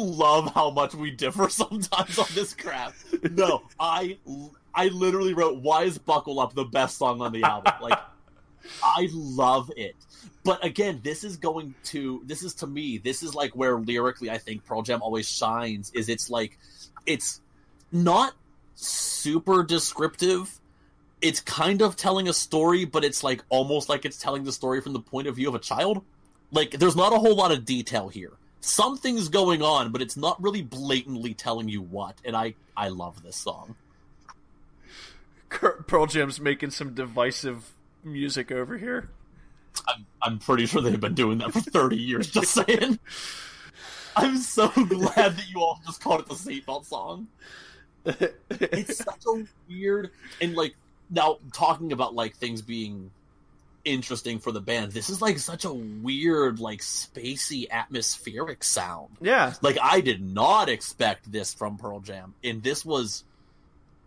love 0.03 0.53
how 0.53 0.69
much 0.69 0.93
we 0.93 1.11
differ 1.11 1.49
sometimes 1.49 2.17
on 2.17 2.27
this 2.33 2.53
crap. 2.53 2.93
No, 3.31 3.63
I 3.79 4.17
I 4.73 4.87
literally 4.87 5.33
wrote 5.33 5.61
"Why 5.61 5.83
is 5.83 5.97
Buckle 5.97 6.39
Up 6.39 6.53
the 6.53 6.65
best 6.65 6.97
song 6.97 7.21
on 7.21 7.31
the 7.31 7.43
album?" 7.43 7.73
Like, 7.81 7.99
I 8.81 9.09
love 9.11 9.71
it. 9.75 9.95
But 10.43 10.63
again, 10.63 10.99
this 11.03 11.23
is 11.23 11.37
going 11.37 11.75
to 11.85 12.21
this 12.25 12.43
is 12.43 12.53
to 12.55 12.67
me 12.67 12.97
this 12.97 13.23
is 13.23 13.33
like 13.33 13.55
where 13.55 13.77
lyrically 13.77 14.29
I 14.29 14.37
think 14.37 14.65
Pearl 14.65 14.81
Jam 14.81 15.01
always 15.01 15.29
shines. 15.29 15.91
Is 15.91 16.09
it's 16.09 16.29
like 16.29 16.57
it's 17.05 17.41
not 17.91 18.33
super 18.75 19.63
descriptive. 19.63 20.59
It's 21.21 21.39
kind 21.39 21.81
of 21.81 21.95
telling 21.95 22.27
a 22.27 22.33
story, 22.33 22.83
but 22.83 23.05
it's 23.05 23.23
like 23.23 23.43
almost 23.49 23.87
like 23.87 24.03
it's 24.03 24.17
telling 24.17 24.43
the 24.43 24.51
story 24.51 24.81
from 24.81 24.91
the 24.91 24.99
point 24.99 25.27
of 25.27 25.35
view 25.37 25.47
of 25.47 25.55
a 25.55 25.59
child. 25.59 26.03
Like, 26.51 26.71
there's 26.71 26.95
not 26.95 27.13
a 27.13 27.17
whole 27.17 27.35
lot 27.35 27.51
of 27.51 27.65
detail 27.65 28.09
here 28.09 28.33
something's 28.63 29.29
going 29.29 29.61
on, 29.61 29.91
but 29.91 30.01
it's 30.01 30.17
not 30.17 30.41
really 30.41 30.61
blatantly 30.61 31.33
telling 31.33 31.69
you 31.69 31.81
what. 31.81 32.17
And 32.25 32.35
I 32.35 32.55
I 32.75 32.89
love 32.89 33.23
this 33.23 33.35
song. 33.35 33.75
Pearl 35.49 36.07
Jam's 36.07 36.39
making 36.39 36.71
some 36.71 36.93
divisive 36.93 37.71
music 38.03 38.51
over 38.51 38.77
here. 38.77 39.09
I'm 39.87 40.05
I'm 40.21 40.39
pretty 40.39 40.65
sure 40.65 40.81
they've 40.81 40.99
been 40.99 41.13
doing 41.13 41.39
that 41.39 41.53
for 41.53 41.59
30 41.59 41.97
years. 41.97 42.29
Just 42.29 42.51
saying. 42.51 42.99
I'm 44.15 44.37
so 44.37 44.67
glad 44.69 45.37
that 45.37 45.49
you 45.49 45.59
all 45.59 45.79
just 45.85 46.01
called 46.01 46.21
it 46.21 46.27
the 46.27 46.35
seatbelt 46.35 46.85
song. 46.85 47.27
It's 48.49 48.97
such 48.97 49.23
a 49.27 49.45
weird 49.69 50.11
and 50.41 50.55
like 50.55 50.75
now 51.09 51.37
talking 51.53 51.93
about 51.93 52.13
like 52.13 52.35
things 52.35 52.61
being 52.61 53.11
interesting 53.85 54.39
for 54.39 54.51
the 54.51 54.61
band. 54.61 54.91
This 54.91 55.09
is 55.09 55.21
like 55.21 55.37
such 55.39 55.65
a 55.65 55.73
weird 55.73 56.59
like 56.59 56.79
spacey 56.79 57.69
atmospheric 57.69 58.63
sound. 58.63 59.09
Yeah, 59.21 59.53
Like 59.61 59.77
I 59.81 60.01
did 60.01 60.21
not 60.23 60.69
expect 60.69 61.31
this 61.31 61.53
from 61.53 61.77
Pearl 61.77 61.99
Jam, 61.99 62.33
and 62.43 62.63
this 62.63 62.85
was 62.85 63.23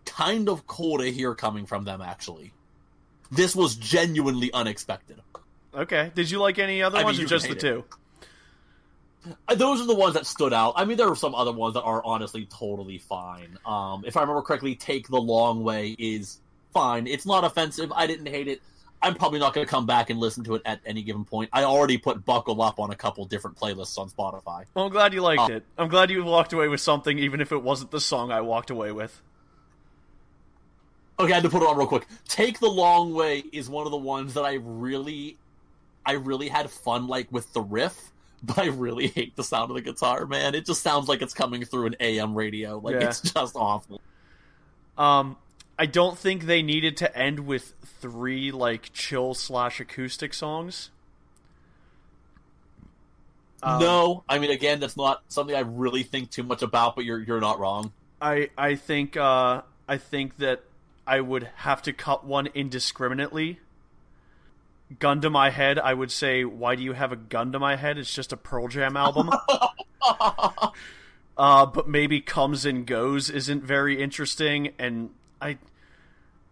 kind 0.05 0.49
of 0.49 0.65
cool 0.67 0.97
to 0.99 1.11
hear 1.11 1.35
coming 1.35 1.65
from 1.65 1.83
them. 1.83 2.01
Actually, 2.01 2.53
this 3.31 3.55
was 3.55 3.75
genuinely 3.75 4.51
unexpected. 4.53 5.21
okay. 5.75 6.11
Did 6.15 6.31
you 6.31 6.39
like 6.39 6.59
any 6.59 6.81
other 6.81 6.97
I 6.97 6.99
mean, 7.01 7.05
ones 7.07 7.19
or 7.19 7.25
just 7.25 7.43
the 7.47 7.53
hate 7.53 7.59
two? 7.59 7.83
Uh, 9.47 9.55
Those 9.55 9.81
are 9.81 9.85
the 9.87 9.95
ones 9.95 10.13
that 10.13 10.25
stood 10.25 10.53
out. 10.53 10.73
I 10.77 10.85
mean, 10.85 10.95
there 10.97 11.09
are 11.09 11.15
some 11.15 11.35
other 11.35 11.51
ones 11.51 11.73
that 11.73 11.81
are 11.81 12.01
honestly 12.05 12.45
totally 12.45 12.97
fine. 12.97 13.57
Um, 13.65 14.03
if 14.07 14.15
I 14.15 14.21
remember 14.21 14.41
correctly, 14.41 14.75
"Take 14.75 15.07
the 15.09 15.19
Long 15.19 15.63
Way" 15.63 15.95
is 15.99 16.39
fine. 16.73 17.07
It's 17.07 17.25
not 17.25 17.43
offensive. 17.43 17.91
I 17.93 18.07
didn't 18.07 18.27
hate 18.27 18.47
it. 18.47 18.61
I'm 19.01 19.13
probably 19.15 19.39
not 19.39 19.53
going 19.53 19.65
to 19.65 19.69
come 19.69 19.85
back 19.85 20.09
and 20.09 20.19
listen 20.19 20.43
to 20.45 20.55
it 20.55 20.63
at 20.65 20.79
any 20.85 21.03
given 21.03 21.23
point. 21.23 21.49
I 21.53 21.63
already 21.65 21.97
put 21.97 22.25
"Buckle 22.25 22.61
Up" 22.61 22.79
on 22.79 22.89
a 22.91 22.95
couple 22.95 23.23
different 23.25 23.57
playlists 23.57 23.97
on 23.97 24.09
Spotify. 24.09 24.65
Well, 24.73 24.85
I'm 24.85 24.91
glad 24.91 25.13
you 25.13 25.21
liked 25.21 25.41
Oh. 25.41 25.53
it. 25.53 25.63
I'm 25.77 25.87
glad 25.87 26.09
you 26.09 26.23
walked 26.23 26.51
away 26.53 26.67
with 26.67 26.81
something, 26.81 27.19
even 27.19 27.39
if 27.39 27.51
it 27.51 27.61
wasn't 27.61 27.91
the 27.91 27.99
song 28.01 28.31
I 28.31 28.41
walked 28.41 28.69
away 28.71 28.91
with. 28.91 29.21
Okay, 31.19 31.31
I 31.31 31.35
had 31.35 31.43
to 31.43 31.49
put 31.49 31.61
it 31.63 31.67
on 31.67 31.77
real 31.77 31.87
quick. 31.87 32.07
Take 32.27 32.59
the 32.59 32.69
Long 32.69 33.13
Way 33.13 33.43
is 33.51 33.69
one 33.69 33.85
of 33.85 33.91
the 33.91 33.97
ones 33.97 34.35
that 34.35 34.43
I 34.43 34.53
really, 34.61 35.37
I 36.05 36.13
really 36.13 36.47
had 36.47 36.69
fun 36.69 37.07
like 37.07 37.31
with 37.31 37.51
the 37.53 37.61
riff, 37.61 38.11
but 38.43 38.57
I 38.59 38.67
really 38.67 39.07
hate 39.15 39.35
the 39.35 39.43
sound 39.43 39.71
of 39.71 39.75
the 39.75 39.81
guitar. 39.81 40.25
Man, 40.27 40.53
it 40.53 40.65
just 40.65 40.81
sounds 40.83 41.07
like 41.07 41.21
it's 41.23 41.33
coming 41.33 41.65
through 41.65 41.87
an 41.87 41.95
AM 41.99 42.35
radio. 42.35 42.77
Like 42.77 42.95
Yeah. 42.95 43.07
it's 43.09 43.21
just 43.21 43.55
awful. 43.55 43.99
Um, 44.97 45.37
I 45.79 45.85
don't 45.85 46.17
think 46.17 46.43
they 46.43 46.61
needed 46.61 46.97
to 46.97 47.17
end 47.17 47.41
with 47.41 47.73
three 47.99 48.51
like 48.51 48.91
chill 48.93 49.33
slash 49.33 49.79
acoustic 49.79 50.33
songs. 50.33 50.89
Um, 53.61 53.79
no, 53.79 54.23
I 54.27 54.39
mean 54.39 54.51
again, 54.51 54.79
that's 54.79 54.97
not 54.97 55.23
something 55.27 55.55
I 55.55 55.61
really 55.61 56.03
think 56.03 56.31
too 56.31 56.43
much 56.43 56.61
about. 56.61 56.95
But 56.95 57.05
you're 57.05 57.19
you're 57.19 57.41
not 57.41 57.59
wrong. 57.59 57.91
I 58.21 58.49
I 58.57 58.75
think 58.75 59.17
uh 59.17 59.61
I 59.87 59.97
think 59.97 60.37
that 60.37 60.63
I 61.05 61.21
would 61.21 61.49
have 61.57 61.81
to 61.83 61.93
cut 61.93 62.25
one 62.25 62.47
indiscriminately. 62.53 63.59
Gun 64.99 65.21
to 65.21 65.29
my 65.29 65.49
head, 65.49 65.77
I 65.79 65.93
would 65.93 66.11
say, 66.11 66.45
why 66.45 66.75
do 66.75 66.83
you 66.83 66.93
have 66.93 67.11
a 67.11 67.17
gun 67.17 67.51
to 67.51 67.59
my 67.59 67.75
head? 67.75 67.97
It's 67.97 68.13
just 68.13 68.31
a 68.31 68.37
Pearl 68.37 68.67
Jam 68.67 68.95
album. 68.95 69.29
uh, 71.37 71.65
but 71.65 71.87
maybe 71.89 72.21
comes 72.21 72.65
and 72.65 72.85
goes 72.85 73.29
isn't 73.29 73.63
very 73.63 74.01
interesting, 74.01 74.73
and 74.79 75.09
I 75.41 75.57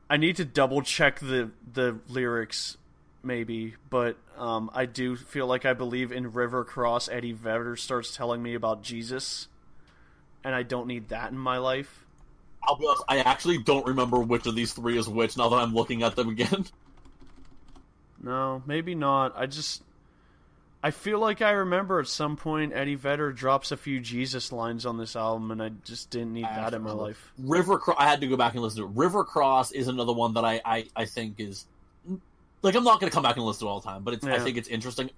I 0.10 0.18
need 0.18 0.38
to 0.38 0.46
double 0.46 0.82
check 0.82 1.20
the 1.20 1.52
the 1.74 2.00
lyrics 2.08 2.78
maybe, 3.24 3.76
but 3.90 4.18
um, 4.38 4.70
I 4.74 4.86
do 4.86 5.16
feel 5.16 5.48
like 5.48 5.66
I 5.66 5.74
believe 5.74 6.12
in 6.12 6.32
River 6.34 6.64
Cross. 6.64 7.10
Eddie 7.10 7.32
Vedder 7.32 7.76
starts 7.76 8.16
telling 8.16 8.42
me 8.42 8.54
about 8.54 8.84
Jesus, 8.84 9.48
and 10.44 10.54
I 10.54 10.64
don't 10.64 10.88
need 10.88 11.10
that 11.10 11.32
in 11.32 11.38
my 11.38 11.58
life. 11.58 12.06
I'll 12.68 12.78
be 12.78 12.86
honest, 12.88 13.04
I 13.08 13.20
actually 13.20 13.60
don't 13.60 13.86
remember 13.86 14.20
which 14.20 14.46
of 14.48 14.56
these 14.56 14.74
three 14.74 14.98
is 14.98 15.08
which. 15.08 15.38
Now 15.38 15.50
that 15.50 15.58
I'm 15.58 15.74
looking 15.74 16.04
at 16.04 16.16
them 16.16 16.30
again, 16.30 16.66
No, 18.22 18.64
maybe 18.66 18.96
not. 18.96 19.34
I 19.36 19.46
just 19.46 19.84
I 20.86 20.92
feel 20.92 21.18
like 21.20 21.42
I 21.42 21.50
remember 21.52 22.00
at 22.00 22.08
some 22.08 22.38
point 22.38 22.72
Eddie 22.76 22.94
Vedder 22.94 23.32
drops 23.32 23.72
a 23.72 23.78
few 23.78 24.00
Jesus 24.00 24.52
lines 24.52 24.86
on 24.86 25.00
this 25.00 25.16
album, 25.16 25.50
and 25.50 25.64
I 25.64 25.70
just 25.84 26.12
didn't 26.12 26.34
need 26.34 26.46
that 26.46 26.76
in 26.76 26.84
my 26.84 26.92
life. 26.92 27.34
River 27.40 27.80
Cross. 27.80 27.98
I 28.00 28.08
had 28.08 28.22
to 28.22 28.28
go 28.28 28.38
back 28.38 28.54
and 28.54 28.62
listen 28.62 28.82
to 28.84 28.88
it. 28.88 28.92
River 28.96 29.24
Cross 29.24 29.72
is 29.72 29.88
another 29.88 30.14
one 30.14 30.36
that 30.36 30.46
I 30.46 30.62
I, 30.64 30.86
I 30.96 31.06
think 31.06 31.40
is 31.40 31.66
like 32.62 32.76
I'm 32.76 32.84
not 32.84 33.00
going 33.00 33.10
to 33.10 33.14
come 33.14 33.24
back 33.24 33.36
and 33.36 33.44
listen 33.46 33.62
to 33.62 33.66
it 33.66 33.70
all 33.72 33.80
the 33.80 33.88
time, 33.88 34.04
but 34.04 34.14
it's, 34.14 34.26
I 34.26 34.38
think 34.38 34.58
it's 34.58 34.68
interesting. 34.68 35.10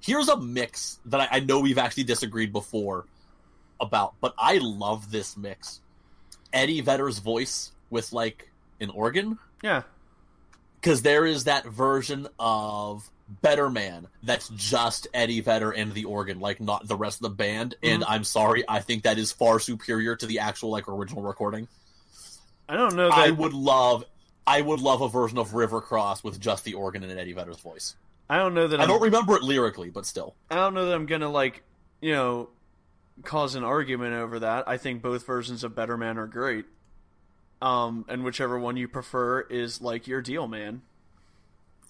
Here's 0.00 0.28
a 0.28 0.36
mix 0.36 0.98
that 1.06 1.20
I, 1.20 1.28
I 1.36 1.40
know 1.40 1.60
we've 1.60 1.78
actually 1.78 2.04
disagreed 2.04 2.52
before. 2.52 3.06
about, 3.80 4.14
but 4.20 4.34
I 4.36 4.58
love 4.58 5.12
this 5.12 5.36
mix. 5.36 5.80
Eddie 6.52 6.80
Vedder's 6.80 7.20
voice 7.20 7.70
with 7.90 8.12
like 8.12 8.50
an 8.80 8.90
organ, 8.90 9.38
Yeah. 9.62 9.82
because 10.80 11.02
there 11.02 11.24
is 11.24 11.44
that 11.44 11.66
version 11.66 12.26
of 12.40 13.08
Better 13.28 13.68
Man 13.68 14.08
that's 14.22 14.48
just 14.50 15.06
Eddie 15.12 15.40
Vedder 15.40 15.70
and 15.70 15.92
the 15.92 16.04
organ, 16.04 16.40
like 16.40 16.60
not 16.60 16.88
the 16.88 16.96
rest 16.96 17.18
of 17.18 17.22
the 17.22 17.30
band. 17.30 17.74
And 17.82 18.04
I'm 18.04 18.24
sorry, 18.24 18.64
I 18.68 18.80
think 18.80 19.02
that 19.02 19.18
is 19.18 19.32
far 19.32 19.60
superior 19.60 20.16
to 20.16 20.26
the 20.26 20.38
actual 20.38 20.70
like 20.70 20.88
original 20.88 21.22
recording. 21.22 21.68
I 22.68 22.76
don't 22.76 22.96
know 22.96 23.08
that. 23.08 23.18
I 23.18 23.30
would 23.30 23.52
love, 23.52 24.04
I 24.46 24.60
would 24.60 24.80
love 24.80 25.02
a 25.02 25.08
version 25.08 25.38
of 25.38 25.54
River 25.54 25.80
Cross 25.80 26.24
with 26.24 26.40
just 26.40 26.64
the 26.64 26.74
organ 26.74 27.02
and 27.02 27.18
Eddie 27.18 27.32
Vedder's 27.32 27.60
voice. 27.60 27.96
I 28.30 28.36
don't 28.38 28.54
know 28.54 28.66
that. 28.66 28.80
I 28.80 28.82
I'm, 28.82 28.88
don't 28.88 29.02
remember 29.02 29.36
it 29.36 29.42
lyrically, 29.42 29.90
but 29.90 30.06
still. 30.06 30.34
I 30.50 30.56
don't 30.56 30.74
know 30.74 30.86
that 30.86 30.94
I'm 30.94 31.06
gonna 31.06 31.30
like, 31.30 31.62
you 32.00 32.12
know, 32.12 32.48
cause 33.24 33.54
an 33.54 33.64
argument 33.64 34.14
over 34.14 34.38
that. 34.40 34.68
I 34.68 34.76
think 34.76 35.02
both 35.02 35.26
versions 35.26 35.64
of 35.64 35.74
Better 35.74 35.96
Man 35.96 36.18
are 36.18 36.26
great. 36.26 36.66
Um, 37.60 38.04
and 38.08 38.22
whichever 38.24 38.58
one 38.58 38.76
you 38.76 38.86
prefer 38.86 39.40
is 39.40 39.80
like 39.80 40.06
your 40.06 40.22
deal, 40.22 40.46
man. 40.46 40.82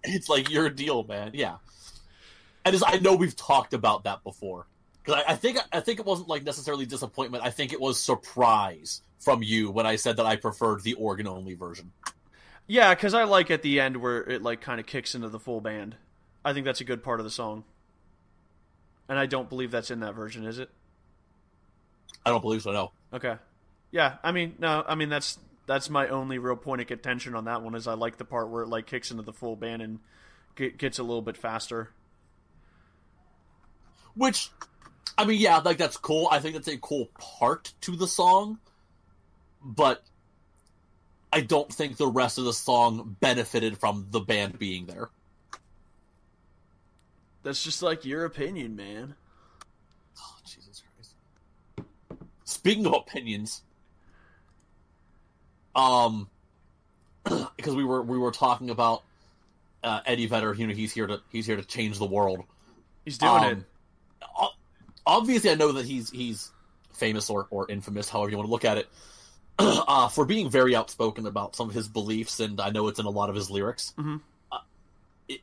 It's 0.14 0.28
like 0.28 0.50
your 0.50 0.70
deal, 0.70 1.04
man. 1.04 1.32
Yeah, 1.34 1.56
and 2.64 2.74
as 2.74 2.82
I 2.86 2.98
know 2.98 3.14
we've 3.14 3.36
talked 3.36 3.74
about 3.74 4.04
that 4.04 4.24
before 4.24 4.66
because 5.08 5.22
I, 5.26 5.32
I 5.32 5.36
think 5.36 5.58
I 5.72 5.80
think 5.80 6.00
it 6.00 6.06
wasn't 6.06 6.28
like 6.28 6.44
necessarily 6.44 6.86
disappointment. 6.86 7.44
I 7.44 7.50
think 7.50 7.72
it 7.72 7.80
was 7.80 8.02
surprise 8.02 9.02
from 9.18 9.42
you 9.42 9.70
when 9.70 9.86
I 9.86 9.96
said 9.96 10.16
that 10.18 10.26
I 10.26 10.36
preferred 10.36 10.82
the 10.82 10.94
organ 10.94 11.26
only 11.26 11.54
version. 11.54 11.92
Yeah, 12.66 12.94
because 12.94 13.14
I 13.14 13.24
like 13.24 13.50
at 13.50 13.62
the 13.62 13.80
end 13.80 13.96
where 13.96 14.18
it 14.28 14.42
like 14.42 14.60
kind 14.60 14.78
of 14.78 14.86
kicks 14.86 15.14
into 15.14 15.28
the 15.28 15.40
full 15.40 15.60
band. 15.60 15.96
I 16.44 16.52
think 16.52 16.66
that's 16.66 16.80
a 16.80 16.84
good 16.84 17.02
part 17.02 17.20
of 17.20 17.24
the 17.24 17.30
song. 17.30 17.64
And 19.08 19.18
I 19.18 19.24
don't 19.24 19.48
believe 19.48 19.70
that's 19.70 19.90
in 19.90 20.00
that 20.00 20.14
version, 20.14 20.44
is 20.44 20.58
it? 20.58 20.70
I 22.26 22.30
don't 22.30 22.42
believe 22.42 22.62
so. 22.62 22.72
No. 22.72 22.92
Okay. 23.12 23.36
Yeah, 23.90 24.16
I 24.22 24.32
mean, 24.32 24.54
no, 24.58 24.84
I 24.86 24.94
mean 24.94 25.08
that's 25.08 25.38
that's 25.68 25.90
my 25.90 26.08
only 26.08 26.38
real 26.38 26.56
point 26.56 26.80
of 26.80 26.86
contention 26.86 27.34
on 27.34 27.44
that 27.44 27.62
one 27.62 27.74
is 27.74 27.86
I 27.86 27.92
like 27.92 28.16
the 28.16 28.24
part 28.24 28.48
where 28.48 28.62
it 28.62 28.68
like 28.68 28.86
kicks 28.86 29.10
into 29.10 29.22
the 29.22 29.34
full 29.34 29.54
band 29.54 29.82
and 29.82 29.98
get, 30.56 30.78
gets 30.78 30.98
a 30.98 31.02
little 31.02 31.22
bit 31.22 31.36
faster. 31.36 31.90
Which, 34.14 34.50
I 35.18 35.26
mean, 35.26 35.38
yeah, 35.38 35.58
like 35.58 35.76
that's 35.76 35.98
cool. 35.98 36.26
I 36.32 36.40
think 36.40 36.54
that's 36.54 36.68
a 36.68 36.78
cool 36.78 37.10
part 37.18 37.74
to 37.82 37.96
the 37.96 38.08
song, 38.08 38.58
but 39.62 40.02
I 41.30 41.42
don't 41.42 41.70
think 41.70 41.98
the 41.98 42.08
rest 42.08 42.38
of 42.38 42.44
the 42.44 42.54
song 42.54 43.16
benefited 43.20 43.76
from 43.76 44.06
the 44.10 44.20
band 44.20 44.58
being 44.58 44.86
there. 44.86 45.10
That's 47.42 47.62
just 47.62 47.82
like 47.82 48.06
your 48.06 48.24
opinion, 48.24 48.74
man. 48.74 49.14
Oh, 50.18 50.36
Jesus 50.46 50.82
Christ. 50.96 51.86
Speaking 52.44 52.86
of 52.86 52.94
opinions, 52.94 53.62
um, 55.78 56.28
because 57.56 57.74
we 57.74 57.84
were 57.84 58.02
we 58.02 58.18
were 58.18 58.30
talking 58.32 58.70
about 58.70 59.02
uh, 59.84 60.00
Eddie 60.06 60.26
Vedder. 60.26 60.54
You 60.54 60.66
know, 60.66 60.74
he's 60.74 60.92
here 60.92 61.06
to 61.06 61.20
he's 61.30 61.46
here 61.46 61.56
to 61.56 61.64
change 61.64 61.98
the 61.98 62.06
world. 62.06 62.44
He's 63.04 63.18
doing 63.18 63.32
Um, 63.44 63.44
it. 63.44 63.64
Obviously, 65.06 65.50
I 65.50 65.54
know 65.54 65.72
that 65.72 65.86
he's 65.86 66.10
he's 66.10 66.50
famous 66.92 67.30
or, 67.30 67.46
or 67.50 67.70
infamous, 67.70 68.08
however 68.08 68.30
you 68.30 68.36
want 68.36 68.46
to 68.48 68.50
look 68.50 68.64
at 68.64 68.76
it, 68.76 68.88
uh, 69.58 70.08
for 70.08 70.26
being 70.26 70.50
very 70.50 70.74
outspoken 70.76 71.26
about 71.26 71.56
some 71.56 71.68
of 71.68 71.74
his 71.74 71.88
beliefs, 71.88 72.40
and 72.40 72.60
I 72.60 72.70
know 72.70 72.88
it's 72.88 72.98
in 72.98 73.06
a 73.06 73.10
lot 73.10 73.30
of 73.30 73.36
his 73.36 73.50
lyrics. 73.50 73.94
Mhm. 73.96 74.20
Uh, 74.52 74.58
it, 75.28 75.40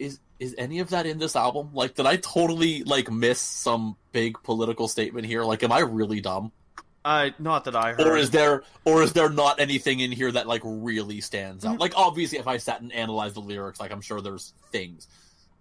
is 0.00 0.18
is 0.40 0.54
any 0.58 0.80
of 0.80 0.90
that 0.90 1.06
in 1.06 1.18
this 1.18 1.36
album? 1.36 1.70
Like, 1.72 1.94
did 1.94 2.06
I 2.06 2.16
totally 2.16 2.82
like 2.82 3.10
miss 3.12 3.40
some 3.40 3.96
big 4.10 4.42
political 4.42 4.88
statement 4.88 5.26
here? 5.26 5.44
Like, 5.44 5.62
am 5.62 5.70
I 5.70 5.80
really 5.80 6.20
dumb, 6.20 6.50
I 7.04 7.34
not 7.38 7.64
that 7.66 7.76
I 7.76 7.92
heard. 7.92 8.00
or 8.06 8.16
is 8.16 8.30
there 8.30 8.62
or 8.84 9.02
is 9.02 9.12
there 9.12 9.28
not 9.28 9.60
anything 9.60 10.00
in 10.00 10.10
here 10.12 10.32
that 10.32 10.46
like 10.46 10.62
really 10.64 11.20
stands 11.20 11.64
out? 11.64 11.78
Like, 11.78 11.92
obviously, 11.96 12.38
if 12.38 12.46
I 12.46 12.56
sat 12.56 12.80
and 12.80 12.92
analyzed 12.92 13.34
the 13.36 13.40
lyrics, 13.40 13.78
like 13.80 13.92
I'm 13.92 14.00
sure 14.00 14.20
there's 14.20 14.54
things. 14.72 15.06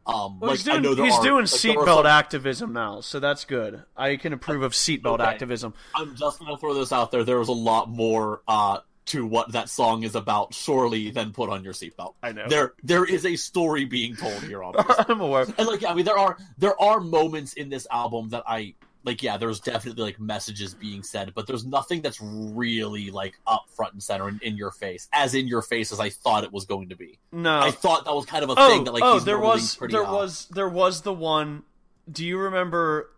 Um, 0.05 0.39
Well, 0.39 0.49
like 0.51 0.57
he's 0.57 0.63
doing, 0.65 0.77
I 0.77 0.79
know 0.81 0.95
there 0.95 1.05
he's 1.05 1.13
are, 1.15 1.23
doing 1.23 1.41
like, 1.43 1.45
seatbelt 1.45 2.05
activism 2.05 2.73
now, 2.73 2.99
so 3.01 3.19
that's 3.21 3.45
good. 3.45 3.83
I 3.95 4.17
can 4.17 4.33
approve 4.33 4.61
of 4.63 4.73
seatbelt 4.73 5.15
Okay. 5.19 5.23
activism. 5.23 5.73
I'm 5.95 6.15
just 6.15 6.39
gonna 6.39 6.57
throw 6.57 6.73
this 6.73 6.91
out 6.91 7.11
there. 7.11 7.23
There 7.23 7.39
was 7.39 7.47
a 7.49 7.53
lot 7.53 7.89
more 7.89 8.41
uh, 8.47 8.79
to 9.07 9.25
what 9.25 9.51
that 9.53 9.69
song 9.69 10.03
is 10.03 10.15
about, 10.15 10.53
surely, 10.53 11.09
than 11.11 11.31
put 11.33 11.49
on 11.49 11.63
your 11.63 11.73
seatbelt. 11.73 12.15
I 12.23 12.31
know. 12.33 12.47
There, 12.49 12.73
there 12.83 13.05
is 13.05 13.25
a 13.25 13.35
story 13.37 13.85
being 13.85 14.15
told 14.17 14.41
here, 14.43 14.61
obviously. 14.63 15.05
I'm 15.09 15.21
aware. 15.21 15.45
and 15.57 15.67
like, 15.67 15.85
I 15.85 15.93
mean, 15.93 16.05
there 16.05 16.17
are 16.17 16.37
there 16.57 16.79
are 16.81 16.99
moments 16.99 17.53
in 17.53 17.69
this 17.69 17.87
album 17.91 18.29
that 18.29 18.43
I 18.47 18.75
like. 19.03 19.23
Yeah, 19.23 19.37
there's 19.37 19.59
definitely 19.59 20.03
like 20.03 20.19
messages 20.19 20.73
being 20.73 21.03
said, 21.03 21.33
but 21.33 21.47
there's 21.47 21.65
nothing 21.65 22.01
that's 22.01 22.19
really 22.21 23.11
like 23.11 23.39
up 23.47 23.65
front 23.75 23.93
and 23.93 24.03
center 24.03 24.29
in, 24.29 24.39
in 24.43 24.57
your 24.57 24.71
face, 24.71 25.07
as 25.13 25.35
in 25.35 25.47
your 25.47 25.61
face 25.61 25.91
as 25.91 25.99
I 25.99 26.09
thought 26.09 26.43
it 26.43 26.51
was 26.51 26.65
going 26.65 26.89
to 26.89 26.95
be. 26.95 27.19
No. 27.31 27.59
I 27.59 27.71
thought 27.71 28.05
that 28.05 28.13
was 28.13 28.25
kind 28.25 28.43
of 28.43 28.49
a 28.49 28.55
oh, 28.57 28.69
thing 28.69 28.83
that 28.85 28.93
like 28.93 29.03
oh, 29.03 29.19
there 29.19 29.39
was 29.39 29.75
pretty 29.75 29.93
there 29.93 30.05
on. 30.05 30.13
was 30.13 30.47
there 30.51 30.69
was 30.69 31.01
the 31.01 31.13
one. 31.13 31.63
Do 32.11 32.25
you 32.25 32.37
remember? 32.37 33.09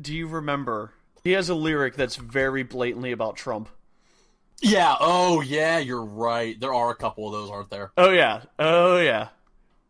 Do 0.00 0.14
you 0.14 0.26
remember? 0.26 0.92
He 1.24 1.32
has 1.32 1.48
a 1.48 1.54
lyric 1.54 1.94
that's 1.94 2.16
very 2.16 2.62
blatantly 2.62 3.12
about 3.12 3.36
Trump. 3.36 3.68
Yeah. 4.60 4.96
Oh, 4.98 5.40
yeah. 5.40 5.78
You're 5.78 6.04
right. 6.04 6.58
There 6.58 6.72
are 6.72 6.90
a 6.90 6.94
couple 6.94 7.26
of 7.26 7.32
those, 7.32 7.50
aren't 7.50 7.70
there? 7.70 7.92
Oh 7.96 8.10
yeah. 8.10 8.42
Oh 8.58 8.98
yeah. 8.98 9.28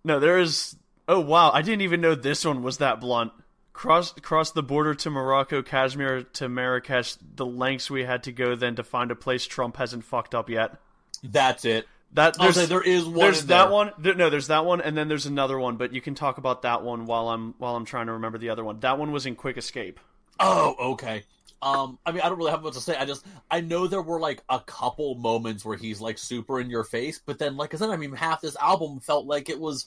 No, 0.05 0.19
there 0.19 0.39
is. 0.39 0.77
Oh 1.09 1.21
wow, 1.21 1.51
I 1.51 1.63
didn't 1.63 1.83
even 1.83 2.01
know 2.01 2.15
this 2.15 2.45
one 2.45 2.63
was 2.63 2.79
that 2.79 3.01
blunt. 3.01 3.33
Cross 3.73 4.13
cross 4.21 4.51
the 4.51 4.63
border 4.63 4.95
to 4.95 5.11
Morocco, 5.11 5.63
Kashmir 5.63 6.23
to 6.35 6.49
Marrakesh. 6.49 7.17
The 7.37 7.47
lengths 7.47 7.91
we 7.91 8.05
had 8.05 8.25
to 8.25 8.33
go 8.33 8.55
then 8.55 8.77
to 8.77 8.85
find 8.85 9.11
a 9.11 9.17
place 9.17 9.47
Trump 9.47 9.77
hasn't 9.79 10.05
fucked 10.05 10.35
up 10.35 10.51
yet. 10.51 10.77
That's 11.23 11.65
it. 11.65 11.87
That 12.15 12.37
I'll 12.39 12.45
there's 12.45 12.57
say 12.57 12.67
there 12.67 12.83
is 12.83 13.07
one. 13.07 13.19
there's 13.19 13.47
that 13.47 13.65
there. 13.65 13.73
one. 13.73 13.93
There, 13.99 14.15
no, 14.15 14.29
there's 14.29 14.49
that 14.49 14.67
one, 14.67 14.83
and 14.83 14.97
then 14.97 15.09
there's 15.09 15.25
another 15.25 15.59
one. 15.59 15.77
But 15.77 15.95
you 15.95 16.03
can 16.03 16.15
talk 16.15 16.37
about 16.37 16.63
that 16.63 16.83
one 16.83 17.07
while 17.07 17.31
I'm 17.31 17.55
while 17.59 17.75
I'm 17.75 17.87
trying 17.87 18.07
to 18.07 18.13
remember 18.13 18.37
the 18.37 18.51
other 18.51 18.63
one. 18.63 18.81
That 18.81 18.99
one 18.99 19.13
was 19.13 19.25
in 19.25 19.37
Quick 19.37 19.57
Escape. 19.57 19.99
Oh, 20.39 20.75
okay. 20.93 21.25
Um, 21.63 21.99
I 22.05 22.11
mean, 22.11 22.21
I 22.23 22.29
don't 22.29 22.39
really 22.39 22.51
have 22.51 22.63
much 22.63 22.75
to 22.75 22.81
say. 22.81 22.97
I 22.97 23.05
just, 23.05 23.25
I 23.49 23.61
know 23.61 23.87
there 23.87 24.03
were 24.03 24.19
like 24.19 24.43
a 24.49 24.59
couple 24.59 25.15
moments 25.15 25.65
where 25.65 25.77
he's 25.77 26.01
like 26.01 26.19
super 26.19 26.61
in 26.61 26.69
your 26.69 26.83
face, 26.83 27.21
but 27.25 27.39
then, 27.39 27.57
like 27.57 27.73
I 27.73 27.77
said, 27.77 27.91
I 27.91 27.97
mean, 27.97 28.13
half 28.13 28.41
this 28.41 28.57
album 28.57 28.99
felt 28.99 29.27
like 29.27 29.49
it 29.49 29.61
was 29.61 29.87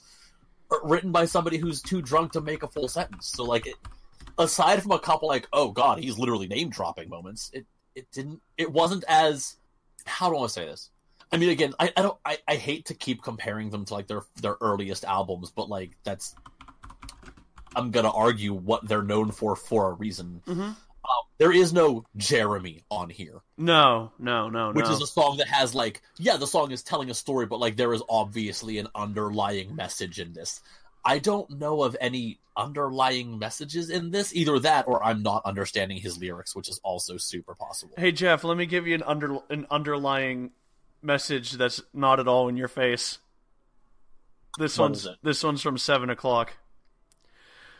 written 0.82 1.12
by 1.12 1.26
somebody 1.26 1.58
who's 1.58 1.80
too 1.80 2.02
drunk 2.02 2.32
to 2.32 2.40
make 2.40 2.62
a 2.62 2.68
full 2.68 2.88
sentence. 2.88 3.32
So, 3.34 3.44
like, 3.44 3.66
it, 3.66 3.76
aside 4.38 4.82
from 4.82 4.92
a 4.92 4.98
couple, 4.98 5.28
like, 5.28 5.48
oh 5.52 5.70
god, 5.70 5.98
he's 5.98 6.18
literally 6.18 6.46
name 6.46 6.70
dropping 6.70 7.08
moments, 7.08 7.50
it, 7.52 7.66
it 7.94 8.10
didn't, 8.12 8.40
it 8.58 8.70
wasn't 8.70 9.04
as, 9.08 9.56
how 10.04 10.30
do 10.30 10.38
I 10.38 10.46
say 10.46 10.66
this? 10.66 10.90
I 11.32 11.38
mean, 11.38 11.48
again, 11.48 11.74
I, 11.80 11.92
I 11.96 12.02
don't, 12.02 12.18
I, 12.24 12.38
I 12.46 12.54
hate 12.54 12.86
to 12.86 12.94
keep 12.94 13.22
comparing 13.22 13.70
them 13.70 13.84
to 13.86 13.94
like 13.94 14.06
their 14.06 14.22
their 14.40 14.56
earliest 14.60 15.04
albums, 15.04 15.50
but 15.50 15.68
like 15.68 15.96
that's, 16.04 16.36
I'm 17.74 17.90
gonna 17.90 18.12
argue 18.12 18.54
what 18.54 18.86
they're 18.86 19.02
known 19.02 19.32
for 19.32 19.56
for 19.56 19.90
a 19.90 19.92
reason. 19.92 20.40
Um, 20.46 20.76
there 21.38 21.52
is 21.52 21.72
no 21.72 22.04
Jeremy 22.16 22.84
on 22.90 23.10
here, 23.10 23.40
No, 23.56 24.12
no, 24.18 24.48
no, 24.48 24.70
no. 24.70 24.76
which 24.76 24.86
no. 24.86 24.92
is 24.92 25.02
a 25.02 25.06
song 25.06 25.36
that 25.38 25.48
has 25.48 25.74
like, 25.74 26.02
yeah, 26.18 26.36
the 26.36 26.46
song 26.46 26.70
is 26.70 26.82
telling 26.82 27.10
a 27.10 27.14
story, 27.14 27.46
but 27.46 27.60
like 27.60 27.76
there 27.76 27.92
is 27.92 28.02
obviously 28.08 28.78
an 28.78 28.88
underlying 28.94 29.76
message 29.76 30.18
in 30.18 30.32
this. 30.32 30.60
I 31.04 31.18
don't 31.18 31.48
know 31.50 31.82
of 31.82 31.96
any 32.00 32.40
underlying 32.56 33.38
messages 33.38 33.90
in 33.90 34.10
this, 34.10 34.34
either 34.34 34.58
that 34.60 34.88
or 34.88 35.04
I'm 35.04 35.22
not 35.22 35.42
understanding 35.44 35.98
his 35.98 36.18
lyrics, 36.18 36.56
which 36.56 36.68
is 36.68 36.80
also 36.82 37.16
super 37.16 37.54
possible. 37.54 37.94
Hey 37.96 38.12
Jeff, 38.12 38.42
let 38.42 38.56
me 38.56 38.66
give 38.66 38.86
you 38.86 38.94
an 38.96 39.02
under 39.04 39.38
an 39.50 39.66
underlying 39.70 40.50
message 41.02 41.52
that's 41.52 41.80
not 41.94 42.18
at 42.18 42.26
all 42.26 42.48
in 42.48 42.56
your 42.56 42.66
face. 42.68 43.18
This 44.58 44.78
What 44.78 44.84
one's 44.90 45.06
this 45.22 45.44
one's 45.44 45.62
from 45.62 45.78
seven 45.78 46.10
o'clock. 46.10 46.54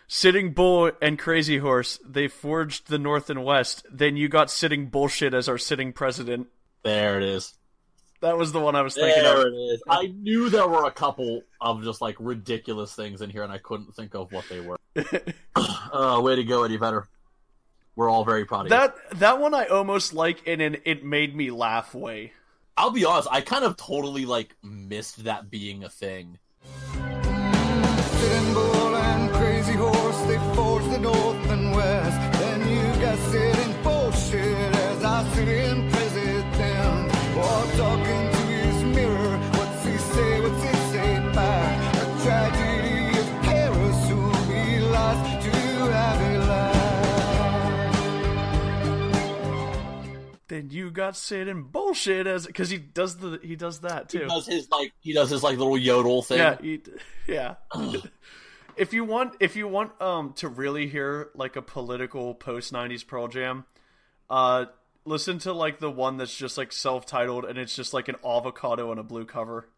Sitting 0.08 0.52
Bull 0.52 0.92
and 1.02 1.18
Crazy 1.18 1.58
Horse, 1.58 1.98
they 2.06 2.28
forged 2.28 2.88
the 2.88 2.98
North 2.98 3.28
and 3.28 3.44
West. 3.44 3.84
Then 3.90 4.16
you 4.16 4.28
got 4.28 4.50
Sitting 4.50 4.86
Bullshit 4.86 5.34
as 5.34 5.48
our 5.48 5.58
sitting 5.58 5.92
president. 5.92 6.46
There 6.84 7.16
it 7.16 7.24
is. 7.24 7.54
That 8.20 8.38
was 8.38 8.52
the 8.52 8.60
one 8.60 8.76
I 8.76 8.82
was 8.82 8.94
thinking 8.94 9.22
There 9.22 9.46
of. 9.46 9.52
it 9.52 9.56
is. 9.56 9.82
I 9.88 10.06
knew 10.06 10.48
there 10.48 10.68
were 10.68 10.84
a 10.84 10.90
couple 10.90 11.42
of 11.60 11.82
just 11.82 12.00
like 12.00 12.16
ridiculous 12.18 12.94
things 12.94 13.20
in 13.20 13.30
here, 13.30 13.42
and 13.42 13.52
I 13.52 13.58
couldn't 13.58 13.94
think 13.94 14.14
of 14.14 14.32
what 14.32 14.44
they 14.48 14.60
were. 14.60 14.78
uh, 15.92 16.20
way 16.22 16.36
to 16.36 16.44
go, 16.44 16.62
Eddie 16.62 16.76
Vedder. 16.76 17.08
We're 17.96 18.08
all 18.08 18.24
very 18.24 18.44
proud 18.44 18.66
of 18.66 18.66
you. 18.66 18.70
That 18.70 18.94
that 19.20 19.40
one 19.40 19.54
I 19.54 19.66
almost 19.66 20.12
like 20.14 20.46
in 20.46 20.60
an 20.60 20.76
it 20.84 21.04
made 21.04 21.34
me 21.34 21.50
laugh 21.50 21.94
way. 21.94 22.32
I'll 22.76 22.90
be 22.90 23.04
honest, 23.04 23.28
I 23.30 23.40
kind 23.40 23.64
of 23.64 23.76
totally 23.76 24.26
like 24.26 24.54
missed 24.62 25.24
that 25.24 25.50
being 25.50 25.82
a 25.82 25.88
thing. 25.88 26.38
Sitting 26.92 28.54
they 30.28 30.38
forge 30.54 30.84
the 30.84 30.98
north 30.98 31.50
and 31.50 31.74
west. 31.74 32.38
Then 32.40 32.60
you 32.68 32.82
got 33.00 33.18
sitting 33.30 33.82
bullshit 33.82 34.74
as 34.88 35.04
I 35.04 35.24
sit 35.34 35.48
in 35.48 35.90
president. 35.90 37.12
Or 37.36 37.62
talking 37.76 38.24
to 38.36 38.42
his 38.64 38.82
mirror, 38.96 39.38
what's 39.56 39.84
he 39.84 39.96
say, 39.98 40.40
what's 40.40 40.62
he 40.62 40.74
say 40.92 41.12
back? 41.34 41.94
A 42.02 42.04
tragedy 42.24 43.18
of 43.22 43.28
chaos, 43.44 44.08
who 44.08 44.20
he 44.52 44.80
lost 44.80 45.42
to 45.44 45.50
have 45.96 46.20
a 46.32 46.38
life. 46.46 46.86
you 50.72 50.90
got 50.90 51.16
sitting 51.16 51.62
bullshit 51.64 52.26
as 52.26 52.46
because 52.46 52.70
he 52.70 52.78
does 52.78 53.16
the 53.18 53.38
he 53.42 53.54
does 53.54 53.80
that 53.80 54.08
too. 54.08 54.18
He 54.18 54.24
too. 54.24 54.30
does 54.30 54.46
his 54.46 54.70
like 54.70 54.92
he 55.00 55.12
does 55.12 55.30
his 55.30 55.42
like 55.42 55.58
little 55.58 55.78
yodel 55.78 56.22
thing. 56.22 56.38
Yeah, 56.38 56.56
he, 56.60 56.82
yeah. 57.26 57.54
if 58.76 58.92
you 58.92 59.04
want, 59.04 59.34
if 59.40 59.56
you 59.56 59.68
want, 59.68 60.00
um, 60.00 60.32
to 60.34 60.48
really 60.48 60.88
hear 60.88 61.30
like 61.34 61.56
a 61.56 61.62
political 61.62 62.34
post 62.34 62.72
'90s 62.72 63.06
Pearl 63.06 63.28
Jam, 63.28 63.64
uh, 64.30 64.66
listen 65.04 65.38
to 65.40 65.52
like 65.52 65.78
the 65.78 65.90
one 65.90 66.16
that's 66.16 66.36
just 66.36 66.58
like 66.58 66.72
self-titled 66.72 67.44
and 67.44 67.58
it's 67.58 67.74
just 67.74 67.94
like 67.94 68.08
an 68.08 68.16
avocado 68.24 68.90
on 68.90 68.98
a 68.98 69.02
blue 69.02 69.24
cover. 69.24 69.68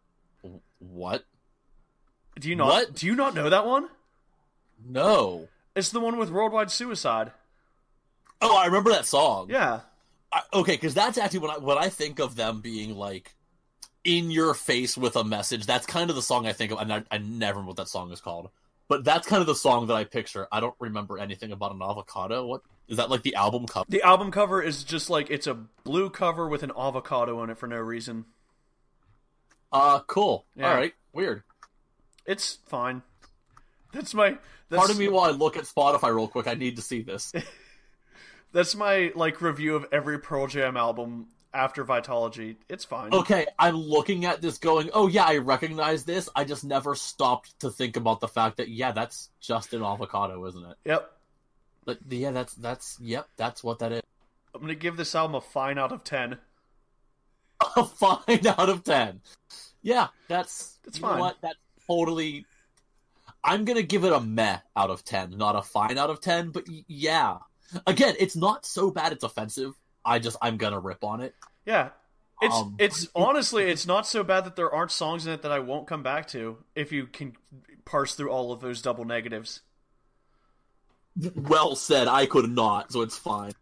What? 0.78 1.24
Do 2.38 2.48
you 2.48 2.56
not? 2.56 2.68
What? 2.68 2.94
Do 2.94 3.06
you 3.06 3.14
not 3.14 3.34
know 3.34 3.50
that 3.50 3.66
one? 3.66 3.88
No. 4.86 5.48
It's 5.74 5.90
the 5.90 6.00
one 6.00 6.16
with 6.16 6.30
worldwide 6.30 6.70
suicide. 6.70 7.32
Oh, 8.40 8.56
I 8.56 8.66
remember 8.66 8.90
that 8.90 9.06
song. 9.06 9.48
Yeah. 9.50 9.80
I, 10.32 10.42
okay, 10.52 10.74
because 10.74 10.94
that's 10.94 11.18
actually 11.18 11.40
when 11.40 11.50
I 11.50 11.58
when 11.58 11.78
I 11.78 11.88
think 11.88 12.18
of 12.18 12.36
them 12.36 12.60
being 12.60 12.96
like 12.96 13.34
in 14.04 14.30
your 14.30 14.54
face 14.54 14.96
with 14.96 15.16
a 15.16 15.24
message. 15.24 15.66
That's 15.66 15.86
kind 15.86 16.10
of 16.10 16.16
the 16.16 16.22
song 16.22 16.46
I 16.46 16.52
think 16.52 16.72
of, 16.72 16.78
and 16.78 16.92
I, 16.92 17.02
I 17.10 17.18
never 17.18 17.58
remember 17.58 17.68
what 17.68 17.76
that 17.76 17.88
song 17.88 18.12
is 18.12 18.20
called. 18.20 18.50
But 18.88 19.04
that's 19.04 19.26
kind 19.26 19.42
of 19.42 19.46
the 19.46 19.54
song 19.54 19.86
that 19.88 19.94
I 19.94 20.04
picture. 20.04 20.48
I 20.50 20.60
don't 20.60 20.74
remember 20.78 21.18
anything 21.18 21.52
about 21.52 21.74
an 21.74 21.82
avocado. 21.82 22.46
What 22.46 22.62
is 22.88 22.96
that 22.96 23.10
like 23.10 23.22
the 23.22 23.34
album 23.34 23.66
cover? 23.66 23.84
The 23.88 24.02
album 24.02 24.30
cover 24.30 24.62
is 24.62 24.82
just 24.82 25.10
like 25.10 25.30
it's 25.30 25.46
a 25.46 25.54
blue 25.84 26.08
cover 26.08 26.48
with 26.48 26.62
an 26.62 26.72
avocado 26.76 27.38
on 27.40 27.50
it 27.50 27.58
for 27.58 27.66
no 27.66 27.76
reason. 27.76 28.24
Uh, 29.70 30.00
cool. 30.00 30.46
Yeah. 30.56 30.70
All 30.70 30.76
right, 30.76 30.94
weird. 31.12 31.42
It's 32.24 32.58
fine. 32.66 33.02
That's 33.92 34.14
my. 34.14 34.38
That's, 34.70 34.80
Pardon 34.80 34.98
me 34.98 35.08
while 35.08 35.24
I 35.24 35.30
look 35.30 35.56
at 35.56 35.64
Spotify 35.64 36.14
real 36.14 36.28
quick. 36.28 36.46
I 36.46 36.54
need 36.54 36.76
to 36.76 36.82
see 36.82 37.02
this. 37.02 37.32
That's 38.52 38.74
my 38.74 39.12
like 39.14 39.42
review 39.42 39.76
of 39.76 39.86
every 39.92 40.18
Pearl 40.18 40.46
Jam 40.46 40.76
album 40.76 41.26
after 41.54 41.84
Vitalogy. 41.84 42.56
It's 42.68 42.84
fine. 42.84 43.12
Okay, 43.12 43.46
I'm 43.58 43.76
looking 43.76 44.24
at 44.24 44.40
this 44.40 44.58
going, 44.58 44.90
oh 44.92 45.06
yeah, 45.08 45.24
I 45.24 45.38
recognize 45.38 46.04
this. 46.04 46.28
I 46.34 46.44
just 46.44 46.64
never 46.64 46.94
stopped 46.94 47.58
to 47.60 47.70
think 47.70 47.96
about 47.96 48.20
the 48.20 48.28
fact 48.28 48.58
that 48.58 48.68
yeah, 48.68 48.92
that's 48.92 49.30
just 49.40 49.72
an 49.74 49.82
avocado, 49.82 50.44
isn't 50.46 50.64
it? 50.64 50.76
Yep. 50.84 51.10
Like 51.86 51.98
yeah, 52.08 52.30
that's 52.32 52.54
that's 52.54 52.98
yep, 53.00 53.28
that's 53.36 53.64
what 53.64 53.78
that 53.78 53.92
is. 53.92 54.02
I'm 54.54 54.60
gonna 54.60 54.74
give 54.74 54.96
this 54.96 55.14
album 55.14 55.36
a 55.36 55.40
fine 55.40 55.78
out 55.78 55.92
of 55.92 56.04
ten. 56.04 56.38
A 57.76 57.84
fine 57.84 58.46
out 58.46 58.68
of 58.68 58.84
ten. 58.84 59.20
Yeah, 59.82 60.08
that's 60.28 60.78
That's 60.84 60.98
fine. 60.98 61.18
what? 61.18 61.38
That's 61.40 61.58
totally. 61.88 62.44
I'm 63.42 63.64
gonna 63.64 63.82
give 63.82 64.04
it 64.04 64.12
a 64.12 64.20
meh 64.20 64.58
out 64.76 64.90
of 64.90 65.04
ten, 65.04 65.36
not 65.36 65.56
a 65.56 65.62
fine 65.62 65.98
out 65.98 66.10
of 66.10 66.20
ten. 66.20 66.50
But 66.50 66.68
y- 66.68 66.84
yeah, 66.86 67.38
again, 67.86 68.14
it's 68.18 68.36
not 68.36 68.64
so 68.64 68.90
bad. 68.90 69.12
It's 69.12 69.24
offensive. 69.24 69.72
I 70.08 70.18
just 70.18 70.36
I'm 70.42 70.56
gonna 70.56 70.80
rip 70.80 71.04
on 71.04 71.20
it. 71.20 71.34
Yeah. 71.66 71.90
It's 72.40 72.54
Um, 72.54 72.76
it's 72.80 73.08
honestly 73.14 73.64
it's 73.64 73.86
not 73.86 74.06
so 74.06 74.24
bad 74.24 74.44
that 74.44 74.56
there 74.56 74.72
aren't 74.72 74.90
songs 74.92 75.26
in 75.26 75.32
it 75.32 75.42
that 75.42 75.52
I 75.52 75.58
won't 75.58 75.86
come 75.86 76.02
back 76.02 76.28
to 76.28 76.58
if 76.74 76.92
you 76.92 77.06
can 77.06 77.34
parse 77.84 78.14
through 78.14 78.30
all 78.30 78.52
of 78.52 78.60
those 78.60 78.80
double 78.82 79.04
negatives. 79.04 79.60
Well 81.34 81.74
said. 81.74 82.06
I 82.06 82.26
could 82.26 82.48
not, 82.50 82.92
so 82.92 83.02
it's 83.02 83.18
fine. 83.18 83.52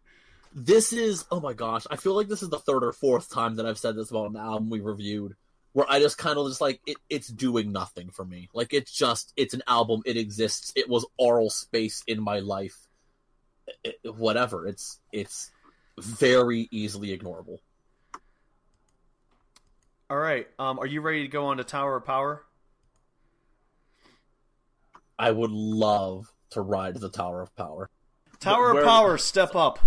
This 0.53 0.93
is 0.93 1.25
oh 1.31 1.39
my 1.39 1.53
gosh. 1.53 1.85
I 1.89 1.95
feel 1.95 2.15
like 2.15 2.27
this 2.27 2.43
is 2.43 2.49
the 2.49 2.59
third 2.59 2.83
or 2.83 2.93
fourth 2.93 3.29
time 3.29 3.55
that 3.55 3.65
I've 3.65 3.77
said 3.79 3.95
this 3.95 4.11
about 4.11 4.29
an 4.29 4.37
album 4.37 4.69
we 4.69 4.79
reviewed, 4.79 5.35
where 5.73 5.85
I 5.89 5.99
just 5.99 6.17
kind 6.17 6.37
of 6.37 6.47
just 6.47 6.61
like 6.61 6.79
it. 6.85 6.97
It's 7.09 7.27
doing 7.27 7.71
nothing 7.71 8.09
for 8.09 8.25
me. 8.25 8.49
Like 8.53 8.73
it's 8.73 8.91
just 8.91 9.33
it's 9.35 9.53
an 9.53 9.63
album. 9.67 10.01
It 10.05 10.17
exists. 10.17 10.71
It 10.75 10.87
was 10.87 11.05
oral 11.17 11.49
space 11.49 12.03
in 12.07 12.21
my 12.21 12.39
life. 12.39 12.77
It- 13.83 13.99
whatever. 14.15 14.67
It's 14.67 14.99
it's 15.11 15.51
very 15.99 16.67
easily 16.71 17.17
ignorable. 17.17 17.59
All 20.09 20.17
right. 20.17 20.47
Um, 20.57 20.79
are 20.79 20.85
you 20.85 21.01
ready 21.01 21.23
to 21.23 21.27
go 21.27 21.47
on 21.47 21.57
to 21.57 21.63
Tower 21.63 21.97
of 21.97 22.05
Power? 22.05 22.43
I 25.19 25.31
would 25.31 25.51
love 25.51 26.31
to 26.51 26.61
ride 26.61 26.95
the 26.95 27.09
Tower 27.09 27.41
of 27.41 27.55
Power. 27.55 27.89
Tower 28.39 28.73
where- 28.73 28.83
of 28.83 28.87
Power, 28.87 29.17
step 29.17 29.55
up. 29.55 29.79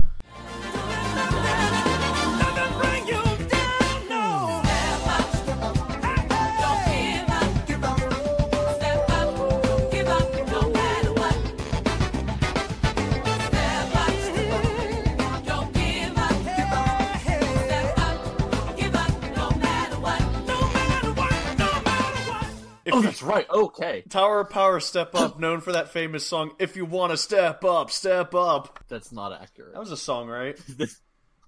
If 22.91 22.95
Oh, 22.95 22.99
you- 22.99 23.05
that's 23.05 23.23
right. 23.23 23.49
Okay, 23.51 24.03
Tower 24.09 24.41
of 24.41 24.51
Power, 24.51 24.81
step 24.81 25.15
up, 25.15 25.39
known 25.39 25.61
for 25.61 25.73
that 25.73 25.89
famous 25.91 26.27
song. 26.27 26.53
If 26.59 26.77
you 26.77 26.85
want 26.85 27.13
to 27.13 27.17
step 27.17 27.65
up, 27.65 27.91
step 27.91 28.35
up. 28.35 28.81
that's 28.89 29.13
not 29.13 29.33
accurate. 29.33 29.73
That 29.73 29.81
was 29.81 29.93
a 29.93 29.97
song, 29.97 30.29
right? 30.29 30.59
This 30.77 31.01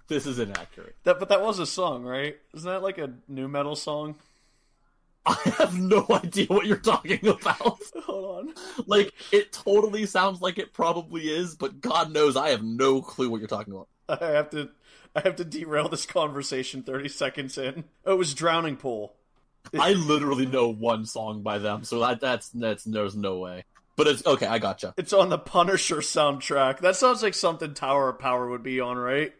this 0.08 0.26
is 0.26 0.38
inaccurate. 0.38 0.94
That, 1.04 1.18
but 1.18 1.28
that 1.30 1.40
was 1.42 1.58
a 1.58 1.66
song, 1.66 2.02
right? 2.04 2.36
Isn't 2.54 2.68
that 2.70 2.82
like 2.82 2.98
a 2.98 3.12
nu 3.28 3.48
metal 3.48 3.76
song? 3.76 4.16
I 5.24 5.34
have 5.58 5.78
no 5.78 6.04
idea 6.10 6.46
what 6.48 6.66
you're 6.66 6.76
talking 6.78 7.26
about. 7.26 7.78
Hold 8.04 8.48
on. 8.48 8.54
Like, 8.86 9.12
it 9.30 9.52
totally 9.52 10.04
sounds 10.06 10.40
like 10.42 10.58
it 10.58 10.72
probably 10.72 11.30
is, 11.30 11.54
but 11.54 11.80
God 11.80 12.12
knows 12.12 12.36
I 12.36 12.50
have 12.50 12.62
no 12.64 13.00
clue 13.00 13.30
what 13.30 13.38
you're 13.40 13.46
talking 13.48 13.72
about. 13.72 13.88
I 14.08 14.32
have 14.32 14.50
to, 14.50 14.70
I 15.14 15.20
have 15.20 15.36
to 15.36 15.44
derail 15.44 15.88
this 15.88 16.06
conversation. 16.06 16.82
Thirty 16.82 17.08
seconds 17.08 17.56
in. 17.56 17.84
Oh, 18.04 18.12
it 18.14 18.18
was 18.18 18.34
Drowning 18.34 18.76
Pool. 18.76 19.14
I 19.78 19.92
literally 19.92 20.46
know 20.46 20.68
one 20.68 21.06
song 21.06 21.42
by 21.42 21.58
them, 21.58 21.84
so 21.84 22.00
that 22.00 22.20
that's 22.20 22.48
that's 22.50 22.84
there's 22.84 23.16
no 23.16 23.38
way. 23.38 23.64
But 23.96 24.06
it's 24.06 24.26
okay. 24.26 24.46
I 24.46 24.58
gotcha. 24.58 24.94
It's 24.96 25.12
on 25.12 25.28
the 25.28 25.38
Punisher 25.38 25.96
soundtrack. 25.96 26.80
That 26.80 26.96
sounds 26.96 27.22
like 27.22 27.34
something 27.34 27.74
Tower 27.74 28.08
of 28.08 28.18
Power 28.18 28.48
would 28.48 28.62
be 28.62 28.80
on, 28.80 28.96
right? 28.96 29.32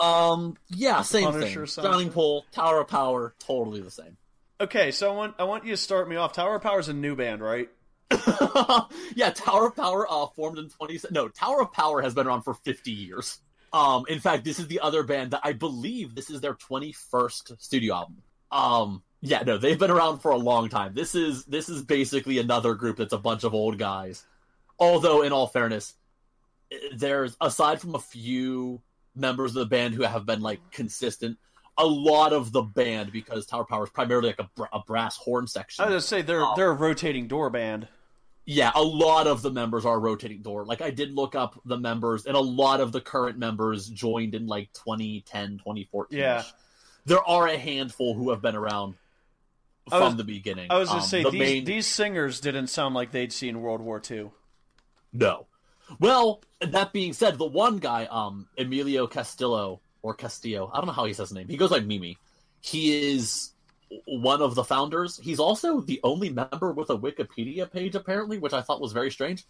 Um, 0.00 0.56
yeah, 0.68 1.02
same 1.02 1.30
Punisher 1.30 1.66
thing. 1.66 1.82
soundtrack. 1.82 1.88
Drowning 1.88 2.10
Pool, 2.10 2.44
Tower 2.52 2.80
of 2.80 2.88
Power, 2.88 3.34
totally 3.38 3.80
the 3.80 3.90
same. 3.90 4.16
Okay, 4.60 4.90
so 4.90 5.10
I 5.10 5.16
want 5.16 5.34
I 5.38 5.44
want 5.44 5.64
you 5.64 5.72
to 5.72 5.76
start 5.76 6.08
me 6.08 6.16
off. 6.16 6.32
Tower 6.32 6.56
of 6.56 6.62
Power 6.62 6.80
is 6.80 6.88
a 6.88 6.92
new 6.92 7.16
band, 7.16 7.40
right? 7.40 7.68
yeah, 9.14 9.30
Tower 9.30 9.68
of 9.68 9.76
Power 9.76 10.06
uh, 10.10 10.26
formed 10.34 10.58
in 10.58 10.68
20 10.68 11.00
no, 11.12 11.28
Tower 11.28 11.62
of 11.62 11.72
Power 11.72 12.02
has 12.02 12.12
been 12.12 12.26
around 12.26 12.42
for 12.42 12.54
50 12.54 12.90
years. 12.90 13.38
Um 13.72 14.04
in 14.08 14.18
fact, 14.18 14.44
this 14.44 14.58
is 14.58 14.66
the 14.66 14.80
other 14.80 15.02
band 15.04 15.30
that 15.30 15.40
I 15.44 15.52
believe 15.52 16.14
this 16.14 16.28
is 16.28 16.40
their 16.40 16.54
21st 16.54 17.60
studio 17.60 17.94
album. 17.94 18.22
Um 18.50 19.02
yeah, 19.22 19.42
no, 19.42 19.58
they've 19.58 19.78
been 19.78 19.90
around 19.90 20.18
for 20.20 20.30
a 20.30 20.36
long 20.36 20.68
time. 20.68 20.94
This 20.94 21.14
is 21.14 21.44
this 21.44 21.68
is 21.68 21.82
basically 21.82 22.38
another 22.38 22.74
group 22.74 22.96
that's 22.96 23.12
a 23.12 23.18
bunch 23.18 23.44
of 23.44 23.54
old 23.54 23.78
guys. 23.78 24.24
Although 24.78 25.22
in 25.22 25.32
all 25.32 25.46
fairness, 25.46 25.94
there's 26.94 27.36
aside 27.40 27.80
from 27.80 27.94
a 27.94 27.98
few 27.98 28.80
members 29.14 29.50
of 29.56 29.60
the 29.60 29.66
band 29.66 29.94
who 29.94 30.02
have 30.02 30.24
been 30.24 30.40
like 30.40 30.60
consistent, 30.70 31.36
a 31.76 31.84
lot 31.86 32.32
of 32.32 32.52
the 32.52 32.62
band 32.62 33.12
because 33.12 33.44
Tower 33.46 33.64
Power 33.64 33.84
is 33.84 33.90
primarily 33.90 34.28
like 34.28 34.38
a, 34.40 34.48
br- 34.54 34.64
a 34.72 34.80
brass 34.80 35.16
horn 35.16 35.46
section. 35.46 35.82
I 35.82 35.86
was 35.86 35.92
gonna 35.92 36.00
say 36.02 36.22
they're 36.22 36.42
Oh. 36.44 36.54
they're 36.56 36.70
a 36.70 36.74
rotating 36.74 37.26
door 37.28 37.50
band. 37.50 37.88
Yeah, 38.46 38.72
a 38.74 38.82
lot 38.82 39.26
of 39.26 39.42
the 39.42 39.50
members 39.50 39.84
are 39.84 40.00
rotating 40.00 40.42
door. 40.42 40.64
Like 40.64 40.80
I 40.80 40.90
did 40.90 41.12
look 41.12 41.34
up 41.34 41.60
the 41.64 41.76
members, 41.76 42.26
and 42.26 42.36
a 42.36 42.40
lot 42.40 42.80
of 42.80 42.90
the 42.90 43.00
current 43.00 43.38
members 43.38 43.88
joined 43.88 44.34
in 44.34 44.46
like 44.46 44.72
2010, 44.72 45.58
2014. 45.58 46.18
Yeah. 46.18 46.42
there 47.04 47.22
are 47.28 47.46
a 47.48 47.56
handful 47.58 48.14
who 48.14 48.30
have 48.30 48.40
been 48.42 48.56
around 48.56 48.94
from 49.90 50.02
was- 50.02 50.16
the 50.16 50.24
beginning. 50.24 50.68
I 50.70 50.78
was 50.78 50.88
gonna 50.88 51.00
Um, 51.02 51.06
say 51.06 51.22
the 51.22 51.30
these 51.30 51.38
main- 51.40 51.64
these 51.64 51.86
singers 51.86 52.40
didn't 52.40 52.68
sound 52.68 52.94
like 52.94 53.10
they'd 53.12 53.32
seen 53.32 53.60
World 53.62 53.80
War 53.80 54.00
II. 54.10 54.30
no. 55.12 55.46
Well, 55.98 56.40
that 56.60 56.92
being 56.92 57.12
said, 57.12 57.36
the 57.36 57.44
one 57.44 57.78
guy, 57.78 58.04
um, 58.06 58.46
Emilio 58.56 59.08
Castillo 59.08 59.80
or 60.02 60.14
Castillo, 60.14 60.70
I 60.72 60.76
don't 60.76 60.86
know 60.86 60.92
how 60.92 61.04
he 61.04 61.12
says 61.12 61.30
his 61.30 61.36
name. 61.36 61.48
He 61.48 61.56
goes 61.56 61.70
by 61.70 61.80
Mimi. 61.80 62.16
He 62.60 63.12
is 63.12 63.50
one 64.06 64.40
of 64.40 64.54
the 64.54 64.62
founders. 64.62 65.18
He's 65.18 65.40
also 65.40 65.80
the 65.80 65.98
only 66.04 66.30
member 66.30 66.70
with 66.72 66.90
a 66.90 66.96
Wikipedia 66.96 67.68
page, 67.68 67.96
apparently, 67.96 68.38
which 68.38 68.52
I 68.52 68.62
thought 68.62 68.80
was 68.80 68.92
very 68.92 69.10
strange. 69.10 69.44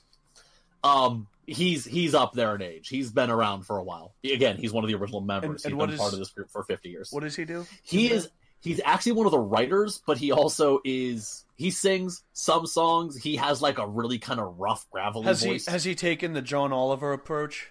Um, 0.83 1.27
he's 1.47 1.85
he's 1.85 2.15
up 2.15 2.33
there 2.33 2.55
in 2.55 2.63
age. 2.63 2.89
He's 2.89 3.13
been 3.13 3.29
around 3.31 3.65
for 3.67 3.77
a 3.77 3.83
while. 3.83 4.15
Again, 4.25 4.57
he's 4.57 4.73
one 4.73 4.83
of 4.83 4.89
the 4.89 4.95
original 4.97 5.21
members. 5.21 5.65
and 5.67 5.75
he's 5.75 5.79
what 5.79 5.87
been 5.89 5.95
is- 5.97 6.01
part 6.01 6.15
of 6.15 6.19
this 6.19 6.31
group 6.31 6.49
for 6.51 6.63
fifty 6.65 6.89
years. 6.89 7.11
What 7.13 7.23
does 7.23 7.37
he 7.37 7.45
do? 7.45 7.67
He 7.83 8.11
is 8.11 8.31
he's 8.61 8.81
actually 8.85 9.13
one 9.13 9.27
of 9.27 9.33
the 9.33 9.39
writers, 9.39 10.03
but 10.07 10.19
he 10.19 10.33
also 10.33 10.81
is 10.85 11.45
he 11.57 11.71
sings 11.71 12.23
some 12.33 12.67
songs. 12.67 13.17
He 13.23 13.37
has 13.37 13.61
like 13.61 13.79
a 13.79 13.87
really 13.87 14.19
kind 14.19 14.41
of 14.41 14.59
rough, 14.59 14.89
gravelly 14.91 15.25
Has 15.27 15.45
voice. 15.45 15.67
he 15.67 15.71
has 15.73 15.85
he 15.85 15.95
taken 15.95 16.33
the 16.33 16.43
John 16.43 16.73
Oliver 16.73 17.13
approach? 17.13 17.69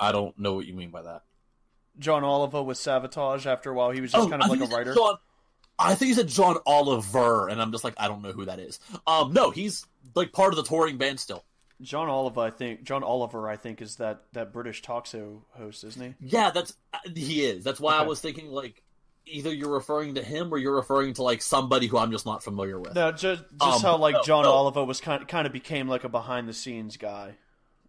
I 0.00 0.12
don't 0.12 0.38
know 0.38 0.54
what 0.54 0.66
you 0.66 0.74
mean 0.74 0.90
by 0.90 1.02
that. 1.02 1.22
John 1.98 2.22
Oliver 2.24 2.62
with 2.62 2.78
Sabotage 2.78 3.46
after 3.46 3.70
a 3.70 3.74
while 3.74 3.90
he 3.90 4.00
was 4.00 4.12
just 4.12 4.30
kind 4.30 4.40
Oh, 4.42 4.46
I 4.48 4.52
of 4.54 4.60
like 4.60 4.70
a 4.70 4.74
writer. 4.74 4.94
John, 4.94 5.16
I 5.78 5.94
think 5.96 6.10
you 6.10 6.14
said 6.14 6.28
John 6.28 6.56
Oliver, 6.66 7.48
and 7.48 7.60
I'm 7.60 7.72
just 7.72 7.82
like, 7.84 7.94
I 7.96 8.06
don't 8.08 8.22
know 8.22 8.32
who 8.32 8.44
that 8.44 8.60
is. 8.60 8.78
Um, 9.06 9.32
no, 9.32 9.50
he's 9.50 9.84
like 10.14 10.32
part 10.32 10.52
of 10.52 10.56
the 10.56 10.62
touring 10.62 10.96
band 10.96 11.18
still. 11.20 11.44
John 11.80 12.08
Oliver, 12.08 12.40
I 12.40 12.50
think 12.50 12.82
John 12.84 13.02
Oliver, 13.04 13.48
I 13.48 13.56
think 13.56 13.80
is 13.82 13.96
that 13.96 14.22
that 14.32 14.52
British 14.52 14.82
talk 14.82 15.06
show 15.06 15.42
host, 15.50 15.84
isn't 15.84 16.02
he? 16.02 16.14
Yeah, 16.20 16.50
that's 16.50 16.74
uh, 16.92 16.98
he 17.14 17.44
is. 17.44 17.62
That's 17.64 17.78
why 17.80 17.96
I 17.96 18.02
was 18.02 18.20
thinking 18.20 18.50
like 18.50 18.82
either 19.30 19.52
you're 19.52 19.72
referring 19.72 20.14
to 20.14 20.22
him 20.22 20.52
or 20.52 20.58
you're 20.58 20.74
referring 20.76 21.14
to 21.14 21.22
like 21.22 21.42
somebody 21.42 21.86
who 21.86 21.98
I'm 21.98 22.10
just 22.10 22.26
not 22.26 22.42
familiar 22.42 22.78
with. 22.80 22.94
No, 22.94 23.12
just 23.12 23.42
just 23.42 23.62
Um, 23.62 23.80
how 23.80 23.96
like 23.96 24.22
John 24.24 24.44
no. 24.44 24.50
Oliver 24.52 24.84
was 24.84 25.00
kind 25.00 25.26
kind 25.28 25.46
of 25.46 25.52
became 25.52 25.88
like 25.88 26.04
a 26.04 26.08
behind 26.08 26.48
the 26.48 26.52
scenes 26.52 26.96
guy, 26.96 27.34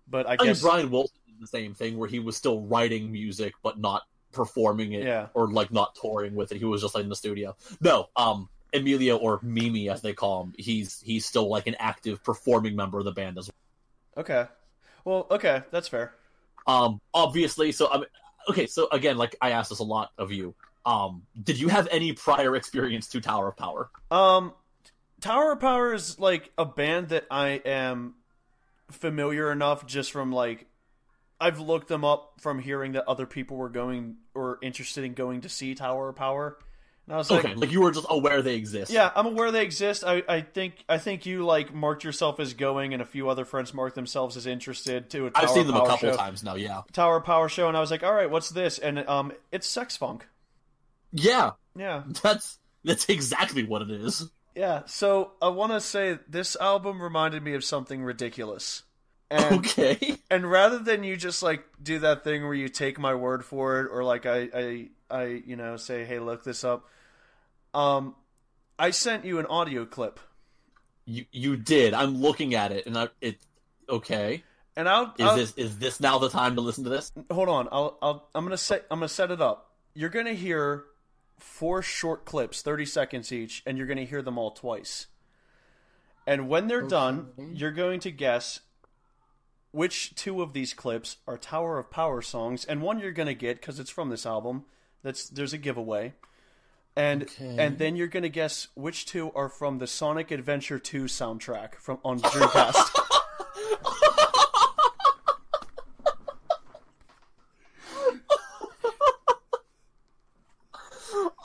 but 0.08 0.26
I 0.28 0.34
I 0.34 0.38
mean, 0.38 0.48
guess 0.48 0.62
Brian 0.62 0.90
Wilson 0.92 1.16
did 1.28 1.40
the 1.42 1.48
same 1.48 1.74
thing 1.74 1.98
where 1.98 2.10
he 2.10 2.20
was 2.20 2.36
still 2.38 2.62
writing 2.62 3.12
music 3.12 3.54
but 3.64 3.80
not 3.80 4.04
performing 4.32 4.94
it 4.94 5.04
Yeah. 5.06 5.28
or 5.34 5.52
like 5.52 5.72
not 5.72 5.96
touring 5.96 6.36
with 6.36 6.52
it. 6.52 6.58
He 6.60 6.66
was 6.66 6.82
just 6.82 6.94
like 6.96 7.04
in 7.04 7.10
the 7.10 7.16
studio. 7.16 7.56
No, 7.82 8.10
um, 8.16 8.48
Emilio 8.74 9.18
or 9.18 9.40
Mimi 9.42 9.90
as 9.90 10.02
they 10.02 10.14
call 10.14 10.44
him, 10.44 10.54
he's 10.58 11.02
he's 11.02 11.26
still 11.26 11.50
like 11.50 11.66
an 11.68 11.76
active 11.80 12.24
performing 12.24 12.76
member 12.76 13.00
of 13.00 13.06
the 13.06 13.12
band 13.12 13.38
as 13.40 13.48
well. 13.50 14.24
okay, 14.24 14.46
well, 15.06 15.26
okay, 15.32 15.64
that's 15.72 15.88
fair. 15.88 16.14
Um, 16.68 17.02
obviously, 17.14 17.72
so 17.72 17.90
I 17.90 17.98
mean, 17.98 18.06
okay, 18.50 18.68
so 18.68 18.88
again, 18.92 19.18
like 19.18 19.36
I 19.42 19.52
asked 19.52 19.70
this 19.70 19.80
a 19.80 19.84
lot 19.84 20.12
of 20.20 20.32
you. 20.32 20.54
Um, 20.90 21.28
did 21.42 21.60
you 21.60 21.68
have 21.68 21.88
any 21.92 22.14
prior 22.14 22.56
experience 22.56 23.10
to 23.10 23.22
Tower 23.22 23.50
of 23.50 23.58
Power? 23.58 23.92
Um, 24.10 24.54
Tower 25.22 25.52
of 25.52 25.60
Power 25.60 25.94
is 25.94 26.20
like 26.20 26.52
a 26.58 26.66
band 26.66 27.10
that 27.10 27.28
I 27.30 27.62
am 27.64 28.16
familiar 28.90 29.52
enough 29.52 29.86
just 29.86 30.12
from 30.12 30.32
like 30.32 30.66
I've 31.40 31.60
looked 31.60 31.90
them 31.90 32.04
up 32.04 32.34
from 32.40 32.58
hearing 32.58 32.94
that 32.94 33.08
other 33.08 33.28
people 33.28 33.56
were 33.58 33.70
going 33.70 34.16
or 34.34 34.58
interested 34.64 35.04
in 35.04 35.14
going 35.14 35.42
to 35.42 35.50
see 35.50 35.76
Tower 35.76 36.10
of 36.10 36.16
Power, 36.16 36.58
and 37.06 37.14
I 37.14 37.18
was 37.18 37.30
like, 37.30 37.46
okay, 37.46 37.54
like 37.54 37.72
you 37.72 37.82
were 37.82 37.92
just 37.92 38.08
aware 38.10 38.42
they 38.42 38.56
exist. 38.56 38.92
Yeah, 38.92 39.12
I'm 39.16 39.28
aware 39.28 39.52
they 39.52 39.64
exist. 39.64 40.04
I, 40.04 40.24
I 40.28 40.42
think 40.42 40.84
I 40.90 40.98
think 40.98 41.28
you 41.28 41.46
like 41.46 41.72
marked 41.72 42.04
yourself 42.04 42.40
as 42.40 42.56
going, 42.56 42.94
and 42.94 43.02
a 43.02 43.06
few 43.06 43.30
other 43.30 43.46
friends 43.46 43.76
marked 43.76 43.94
themselves 43.94 44.38
as 44.38 44.48
interested 44.48 45.12
to 45.12 45.28
a 45.28 45.30
Tower 45.30 45.44
I've 45.44 45.52
seen 45.52 45.68
them 45.68 45.76
a 45.76 45.86
couple 45.86 46.10
show, 46.10 46.18
times 46.18 46.44
now. 46.44 46.56
Yeah, 46.56 46.82
Tower 46.94 47.18
of 47.18 47.26
Power 47.26 47.48
show, 47.48 47.68
and 47.68 47.78
I 47.78 47.80
was 47.80 47.92
like, 47.92 48.02
all 48.02 48.14
right, 48.14 48.30
what's 48.30 48.50
this? 48.50 48.80
And 48.80 49.08
um, 49.08 49.32
it's 49.52 49.68
sex 49.68 49.96
funk. 49.96 50.26
Yeah, 51.12 51.52
Yeah, 51.76 52.04
that's 52.24 52.60
that's 52.84 53.08
exactly 53.10 53.64
what 53.64 53.82
it 53.82 53.92
is. 53.92 54.30
yeah. 54.56 54.84
So 54.86 55.32
I 55.42 55.50
want 55.50 55.72
to 55.74 55.82
say 55.82 56.20
this 56.28 56.56
album 56.56 57.02
reminded 57.02 57.44
me 57.44 57.54
of 57.54 57.64
something 57.64 58.04
ridiculous, 58.04 58.84
and 59.30 59.60
Okay. 59.60 60.18
and 60.30 60.50
rather 60.50 60.80
than 60.80 61.04
you 61.04 61.18
just 61.18 61.42
like 61.44 61.64
do 61.82 62.00
that 62.00 62.24
thing 62.24 62.44
where 62.44 62.54
you 62.54 62.70
take 62.70 63.00
my 63.00 63.16
word 63.16 63.44
for 63.46 63.82
it, 63.82 63.90
or 63.92 64.04
like 64.04 64.26
I 64.26 64.50
I 64.54 64.90
I 65.10 65.24
you 65.46 65.56
know 65.56 65.78
say, 65.78 66.06
hey, 66.06 66.20
look 66.20 66.44
this 66.44 66.64
up. 66.64 66.86
Um, 67.74 68.16
I 68.78 68.92
sent 68.92 69.26
you 69.26 69.40
an 69.40 69.46
audio 69.46 69.86
clip, 69.86 70.20
You 71.06 71.26
you 71.32 71.58
did. 71.58 71.94
I'm 71.94 72.18
looking 72.18 72.56
at 72.56 72.72
it, 72.72 72.86
and 72.86 72.98
I 72.98 73.10
it. 73.22 73.38
Okay. 73.90 74.44
and 74.78 74.88
I'll, 74.88 75.14
Is 75.18 75.26
I'll 75.26 75.36
this 75.36 75.54
is 75.58 75.78
this 75.80 76.00
now 76.00 76.18
the 76.20 76.30
time 76.30 76.56
to 76.56 76.62
listen 76.62 76.84
to 76.86 76.90
this? 76.90 77.12
hold 77.32 77.50
on. 77.50 77.68
I'll, 77.72 77.98
I'll 78.02 78.30
I'm 78.34 78.46
gonna 78.46 78.58
set 78.58 78.86
I'm 78.90 79.00
gonna 79.00 79.10
set 79.10 79.32
it 79.32 79.42
up. 79.42 79.72
You're 79.94 80.10
gonna 80.10 80.34
hear 80.34 80.86
four 81.40 81.82
short 81.82 82.26
clips, 82.26 82.62
thirty 82.62 82.86
seconds 82.86 83.32
each, 83.32 83.64
and 83.66 83.78
you're 83.78 83.88
gonna 83.88 84.04
hear 84.06 84.22
them 84.22 84.38
all 84.38 84.52
twice. 84.52 85.08
And 86.28 86.48
when 86.48 86.68
they're 86.68 86.84
oh, 86.84 86.90
done, 86.90 87.30
you're 87.54 87.72
going 87.72 88.00
to 88.02 88.12
guess 88.12 88.60
which 89.72 90.16
two 90.16 90.42
of 90.42 90.54
these 90.54 90.74
clips 90.74 91.18
are 91.28 91.38
Tower 91.38 91.80
of 91.80 91.90
Power 91.92 92.22
songs, 92.22 92.66
and 92.66 92.82
one 92.82 93.00
you're 93.00 93.12
gonna 93.12 93.34
get 93.34 93.60
because 93.60 93.80
it's 93.80 93.90
from 93.90 94.10
this 94.10 94.26
album. 94.26 94.66
That's 95.04 95.30
there's 95.30 95.54
a 95.54 95.58
giveaway. 95.58 96.14
And 96.96 97.24
Okay. 97.24 97.56
and 97.58 97.78
then 97.78 97.96
you're 97.96 98.08
gonna 98.08 98.30
guess 98.30 98.68
which 98.76 99.06
two 99.06 99.32
are 99.34 99.48
from 99.50 99.78
the 99.78 99.88
Sonic 99.88 100.32
Adventure 100.32 100.80
2 100.80 101.04
soundtrack 101.06 101.76
from 101.76 102.00
on 102.04 102.20
Dreamcast. 102.20 102.96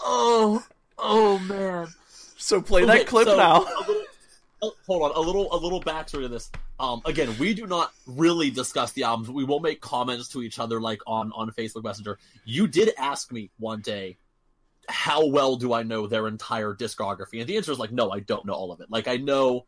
Oh 0.07 0.63
oh 0.99 1.39
man. 1.41 1.89
So 2.45 2.61
play 2.61 2.83
Okay, 2.85 2.99
that 2.99 3.07
clip 3.07 3.27
so- 3.27 3.37
now. 3.37 3.61
little- 3.61 4.05
oh, 4.63 4.75
hold 4.87 5.03
on, 5.03 5.17
a 5.17 5.21
little 5.21 5.53
a 5.55 5.59
little 5.59 5.81
backstory 5.83 6.23
to 6.23 6.29
this. 6.29 6.51
Um, 6.81 7.03
again, 7.05 7.35
we 7.39 7.55
do 7.55 7.67
not 7.67 7.93
really 8.07 8.51
discuss 8.51 8.93
the 8.93 9.05
albums. 9.05 9.31
We 9.31 9.45
will 9.45 9.61
make 9.61 9.81
comments 9.81 10.29
to 10.29 10.43
each 10.43 10.59
other, 10.59 10.81
like 10.81 11.01
on 11.07 11.33
on 11.35 11.51
Facebook 11.53 11.85
Messenger. 11.85 12.19
You 12.45 12.67
did 12.67 12.93
ask 12.99 13.31
me 13.33 13.51
one 13.59 13.81
day, 13.81 14.17
how 14.89 15.27
well 15.27 15.57
do 15.57 15.73
I 15.73 15.83
know 15.83 16.07
their 16.07 16.27
entire 16.29 16.75
discography? 16.75 17.41
And 17.41 17.47
the 17.49 17.57
answer 17.57 17.73
is 17.73 17.79
like, 17.79 17.93
no, 17.93 18.11
I 18.11 18.21
don't 18.21 18.45
know 18.45 18.55
all 18.55 18.73
of 18.73 18.81
it. 18.81 18.91
Like 18.91 19.07
I 19.09 19.17
know, 19.17 19.67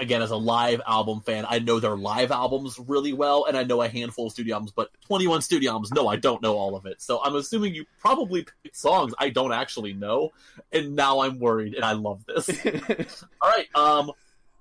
again, 0.00 0.22
as 0.22 0.30
a 0.30 0.36
live 0.36 0.80
album 0.86 1.20
fan, 1.20 1.44
I 1.48 1.58
know 1.58 1.78
their 1.78 1.96
live 1.96 2.32
albums 2.32 2.78
really 2.78 3.12
well, 3.12 3.44
and 3.46 3.56
I 3.56 3.62
know 3.64 3.82
a 3.82 3.88
handful 3.88 4.26
of 4.26 4.32
studio 4.32 4.54
albums. 4.54 4.72
But 4.72 4.90
twenty 5.06 5.26
one 5.26 5.42
studio 5.42 5.72
albums, 5.72 5.92
no, 5.92 6.08
I 6.08 6.16
don't 6.16 6.42
know 6.42 6.56
all 6.56 6.74
of 6.74 6.86
it. 6.86 7.00
So 7.02 7.20
I'm 7.22 7.36
assuming 7.36 7.74
you 7.74 7.84
probably 8.00 8.46
picked 8.62 8.76
songs 8.76 9.14
I 9.18 9.30
don't 9.30 9.52
actually 9.52 9.92
know, 9.92 10.30
and 10.72 10.96
now 10.96 11.20
I'm 11.20 11.38
worried, 11.38 11.74
and 11.74 11.84
I 11.84 11.92
love 11.92 12.24
this. 12.26 12.48
All 13.40 13.50
right, 13.50 13.68
um, 13.74 14.12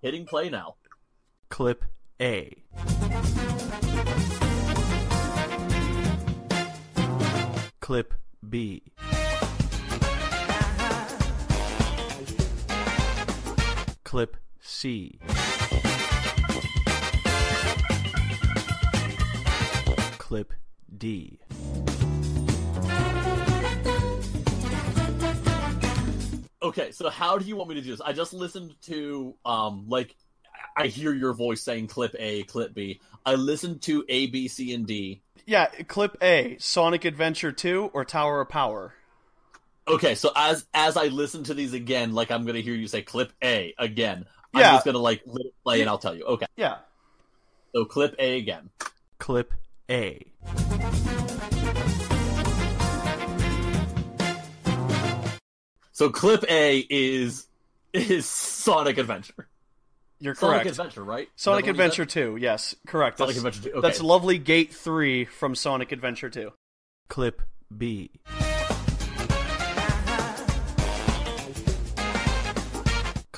hitting 0.01 0.25
play 0.25 0.49
now. 0.49 0.75
Clip 1.49 1.83
A. 2.21 2.53
Clip 7.79 8.13
B. 8.47 8.83
Clip 14.03 14.37
C. 14.69 15.19
Clip 20.19 20.53
D. 20.95 21.39
Okay, 26.61 26.91
so 26.91 27.09
how 27.09 27.39
do 27.39 27.45
you 27.45 27.55
want 27.55 27.69
me 27.69 27.75
to 27.75 27.81
do 27.81 27.89
this? 27.89 27.99
I 27.99 28.13
just 28.13 28.31
listened 28.31 28.75
to 28.83 29.35
um 29.43 29.85
like 29.89 30.15
I 30.77 30.87
hear 30.87 31.13
your 31.13 31.33
voice 31.33 31.63
saying 31.63 31.87
clip 31.87 32.15
A, 32.19 32.43
clip 32.43 32.75
B. 32.75 33.01
I 33.25 33.35
listened 33.35 33.81
to 33.83 34.05
A, 34.07 34.27
B, 34.27 34.47
C, 34.47 34.73
and 34.73 34.85
D. 34.85 35.23
Yeah, 35.47 35.65
clip 35.87 36.15
A, 36.21 36.57
Sonic 36.59 37.05
Adventure 37.05 37.51
2 37.51 37.89
or 37.91 38.05
Tower 38.05 38.39
of 38.41 38.49
Power. 38.49 38.93
Okay, 39.87 40.13
so 40.13 40.31
as 40.35 40.67
as 40.75 40.95
I 40.95 41.07
listen 41.07 41.43
to 41.45 41.55
these 41.55 41.73
again, 41.73 42.13
like 42.13 42.29
I'm 42.29 42.45
gonna 42.45 42.59
hear 42.59 42.75
you 42.75 42.87
say 42.87 43.01
clip 43.01 43.33
A 43.43 43.73
again. 43.79 44.25
I'm 44.53 44.61
Yeah. 44.61 44.71
just 44.73 44.85
gonna 44.85 44.97
like 44.97 45.21
let 45.25 45.45
it 45.45 45.53
play 45.63 45.81
and 45.81 45.89
I'll 45.89 45.97
tell 45.97 46.15
you. 46.15 46.25
Okay. 46.25 46.47
Yeah. 46.55 46.77
So 47.75 47.85
clip 47.85 48.15
A 48.19 48.37
again. 48.37 48.69
Clip 49.19 49.53
A. 49.89 50.25
So 55.91 56.09
clip 56.09 56.45
A 56.49 56.85
is 56.89 57.45
is 57.93 58.25
Sonic 58.25 58.97
Adventure. 58.97 59.49
You're 60.21 60.35
Sonic 60.35 60.63
correct. 60.63 60.75
Sonic 60.75 60.89
Adventure, 60.91 61.03
right? 61.03 61.29
Sonic 61.35 61.65
that 61.65 61.71
what 61.71 61.77
you 61.77 61.83
Adventure 61.83 62.05
2, 62.05 62.37
yes, 62.39 62.75
correct. 62.87 63.17
Sonic 63.17 63.35
that's, 63.35 63.45
Adventure 63.45 63.69
2, 63.69 63.75
okay. 63.77 63.87
That's 63.87 64.01
lovely 64.01 64.37
Gate 64.37 64.73
3 64.73 65.25
from 65.25 65.55
Sonic 65.55 65.91
Adventure 65.91 66.29
2. 66.29 66.51
Clip 67.09 67.41
B. 67.75 68.11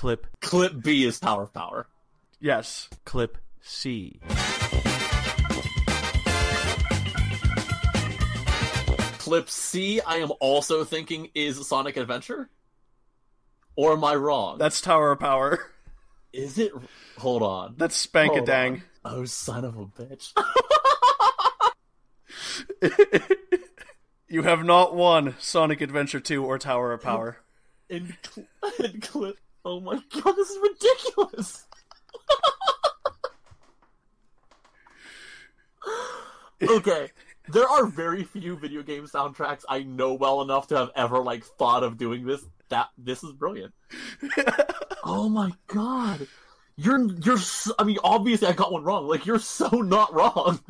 Clip? 0.01 0.25
Clip 0.41 0.81
B 0.81 1.03
is 1.03 1.19
Tower 1.19 1.43
of 1.43 1.53
Power. 1.53 1.85
yes. 2.39 2.89
Clip 3.05 3.37
C. 3.61 4.19
Clip 9.19 9.47
C, 9.47 10.01
I 10.01 10.15
am 10.17 10.31
also 10.39 10.83
thinking 10.83 11.29
is 11.35 11.67
Sonic 11.67 11.97
Adventure. 11.97 12.49
Or 13.75 13.93
am 13.93 14.03
I 14.03 14.15
wrong? 14.15 14.57
That's 14.57 14.81
Tower 14.81 15.11
of 15.11 15.19
Power. 15.19 15.67
Is 16.33 16.57
it? 16.57 16.71
Hold 17.19 17.43
on. 17.43 17.75
That's 17.77 18.03
Hold 18.11 18.31
Spankadang. 18.47 18.81
on. 19.05 19.13
Oh, 19.19 19.25
son 19.25 19.63
of 19.65 19.77
a 19.77 19.85
bitch. 19.85 20.33
You 24.27 24.43
have 24.43 24.63
not 24.63 24.95
won 24.95 25.35
Sonic 25.39 25.81
Adventure 25.81 26.21
2 26.21 26.43
or 26.45 26.57
Tower 26.57 26.93
of 26.93 27.01
Power. 27.01 27.37
in, 27.89 28.15
cl- 28.23 28.47
in 28.79 29.01
clip. 29.01 29.37
Oh 29.63 29.79
my 29.79 29.95
god, 30.23 30.35
this 30.35 30.49
is 30.49 30.59
ridiculous. 30.61 31.65
okay, 36.69 37.09
there 37.49 37.67
are 37.67 37.85
very 37.85 38.23
few 38.23 38.57
video 38.57 38.81
game 38.83 39.05
soundtracks 39.05 39.63
I 39.67 39.83
know 39.83 40.13
well 40.13 40.41
enough 40.41 40.67
to 40.67 40.77
have 40.77 40.91
ever 40.95 41.19
like 41.19 41.43
thought 41.43 41.83
of 41.83 41.97
doing 41.97 42.25
this. 42.25 42.43
That 42.69 42.87
this 42.97 43.23
is 43.23 43.33
brilliant. 43.33 43.73
oh 45.03 45.27
my 45.29 45.51
god, 45.67 46.27
you're 46.77 47.11
you're. 47.15 47.37
So, 47.37 47.73
I 47.77 47.83
mean, 47.83 47.97
obviously 48.03 48.47
I 48.47 48.53
got 48.53 48.71
one 48.71 48.83
wrong. 48.83 49.07
Like 49.07 49.25
you're 49.25 49.39
so 49.39 49.67
not 49.69 50.13
wrong. 50.13 50.61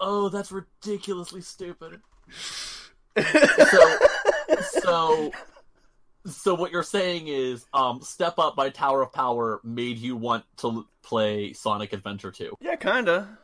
Oh, 0.00 0.30
that's 0.30 0.50
ridiculously 0.50 1.42
stupid. 1.42 2.00
so 3.16 3.98
so 4.80 5.30
So 6.26 6.54
what 6.54 6.70
you're 6.70 6.82
saying 6.82 7.28
is, 7.28 7.64
um, 7.72 8.02
Step 8.02 8.38
Up 8.38 8.54
by 8.54 8.70
Tower 8.70 9.02
of 9.02 9.12
Power 9.12 9.60
made 9.64 9.98
you 9.98 10.16
want 10.16 10.44
to 10.58 10.86
play 11.02 11.52
Sonic 11.52 11.92
Adventure 11.92 12.30
2. 12.30 12.56
Yeah, 12.60 12.76
kinda. 12.76 13.38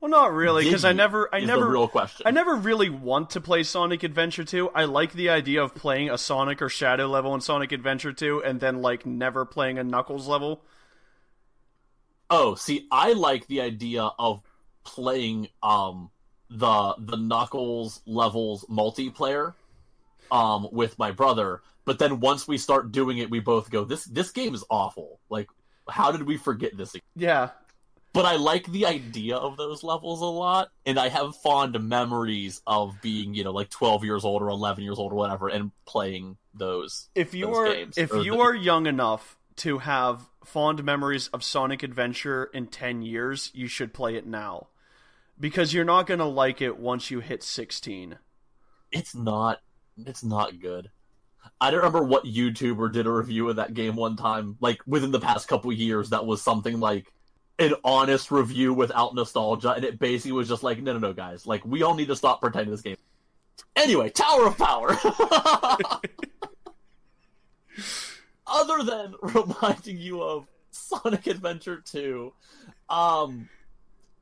Well, 0.00 0.10
not 0.10 0.32
really, 0.32 0.64
because 0.64 0.84
I 0.84 0.92
never, 0.92 1.28
I 1.34 1.40
never, 1.40 1.68
real 1.68 1.88
question. 1.88 2.24
I 2.24 2.30
never 2.30 2.54
really 2.54 2.88
want 2.88 3.30
to 3.30 3.40
play 3.40 3.64
Sonic 3.64 4.04
Adventure 4.04 4.44
2. 4.44 4.70
I 4.70 4.84
like 4.84 5.12
the 5.12 5.28
idea 5.28 5.62
of 5.62 5.74
playing 5.74 6.08
a 6.08 6.16
Sonic 6.16 6.62
or 6.62 6.68
Shadow 6.68 7.08
level 7.08 7.34
in 7.34 7.40
Sonic 7.40 7.72
Adventure 7.72 8.12
2, 8.12 8.44
and 8.44 8.60
then 8.60 8.80
like 8.80 9.04
never 9.04 9.44
playing 9.44 9.78
a 9.78 9.84
Knuckles 9.84 10.28
level. 10.28 10.62
Oh, 12.30 12.54
see, 12.54 12.86
I 12.92 13.14
like 13.14 13.48
the 13.48 13.60
idea 13.60 14.10
of 14.18 14.42
playing 14.84 15.48
um 15.62 16.10
the 16.48 16.94
the 16.98 17.16
Knuckles 17.16 18.00
levels 18.06 18.64
multiplayer 18.70 19.54
um 20.30 20.68
with 20.70 20.98
my 20.98 21.10
brother, 21.10 21.60
but 21.88 21.98
then 21.98 22.20
once 22.20 22.46
we 22.46 22.58
start 22.58 22.92
doing 22.92 23.18
it, 23.18 23.30
we 23.30 23.40
both 23.40 23.70
go, 23.70 23.84
"This 23.84 24.04
this 24.04 24.30
game 24.30 24.54
is 24.54 24.62
awful. 24.70 25.18
Like, 25.28 25.48
how 25.88 26.12
did 26.12 26.22
we 26.22 26.36
forget 26.36 26.76
this?" 26.76 26.94
Yeah, 27.16 27.50
But 28.12 28.24
I 28.24 28.36
like 28.36 28.66
the 28.66 28.86
idea 28.86 29.36
of 29.36 29.56
those 29.56 29.82
levels 29.82 30.20
a 30.20 30.26
lot, 30.26 30.68
and 30.86 30.98
I 30.98 31.08
have 31.08 31.36
fond 31.36 31.78
memories 31.88 32.62
of 32.66 33.00
being, 33.02 33.34
you 33.34 33.42
know, 33.44 33.52
like 33.52 33.70
twelve 33.70 34.04
years 34.04 34.24
old 34.24 34.42
or 34.42 34.48
eleven 34.48 34.84
years 34.84 34.98
old 34.98 35.12
or 35.12 35.16
whatever, 35.16 35.48
and 35.48 35.72
playing 35.86 36.36
those. 36.54 37.08
if 37.14 37.34
you 37.34 37.46
those 37.46 37.56
are 37.56 37.74
games, 37.74 37.98
if 37.98 38.12
you 38.12 38.32
the- 38.32 38.38
are 38.38 38.54
young 38.54 38.86
enough 38.86 39.36
to 39.56 39.78
have 39.78 40.28
fond 40.44 40.84
memories 40.84 41.28
of 41.28 41.42
Sonic 41.42 41.82
Adventure 41.82 42.44
in 42.44 42.66
10 42.68 43.02
years, 43.02 43.50
you 43.54 43.66
should 43.66 43.92
play 43.92 44.14
it 44.14 44.26
now. 44.26 44.68
Because 45.40 45.74
you're 45.74 45.84
not 45.84 46.06
going 46.06 46.20
to 46.20 46.26
like 46.26 46.60
it 46.60 46.78
once 46.78 47.10
you 47.10 47.20
hit 47.20 47.42
16. 47.42 48.18
it's 48.90 49.14
not 49.14 49.58
it's 50.06 50.22
not 50.22 50.60
good. 50.60 50.90
I 51.60 51.70
don't 51.70 51.78
remember 51.78 52.04
what 52.04 52.24
YouTuber 52.24 52.92
did 52.92 53.06
a 53.06 53.10
review 53.10 53.48
of 53.48 53.56
that 53.56 53.74
game 53.74 53.96
one 53.96 54.16
time, 54.16 54.56
like 54.60 54.80
within 54.86 55.10
the 55.10 55.20
past 55.20 55.48
couple 55.48 55.72
years, 55.72 56.10
that 56.10 56.24
was 56.24 56.40
something 56.42 56.78
like 56.78 57.12
an 57.58 57.74
honest 57.82 58.30
review 58.30 58.72
without 58.72 59.14
nostalgia, 59.14 59.72
and 59.72 59.84
it 59.84 59.98
basically 59.98 60.32
was 60.32 60.48
just 60.48 60.62
like, 60.62 60.80
no, 60.80 60.92
no, 60.92 60.98
no, 61.00 61.12
guys, 61.12 61.46
like 61.46 61.64
we 61.64 61.82
all 61.82 61.94
need 61.94 62.08
to 62.08 62.16
stop 62.16 62.40
pretending 62.40 62.70
this 62.70 62.82
game. 62.82 62.96
Anyway, 63.74 64.08
Tower 64.10 64.46
of 64.46 64.56
Power. 64.58 64.96
Other 68.46 68.82
than 68.82 69.14
reminding 69.22 69.98
you 69.98 70.22
of 70.22 70.46
Sonic 70.70 71.26
Adventure 71.26 71.82
2, 71.84 72.32
um, 72.88 73.48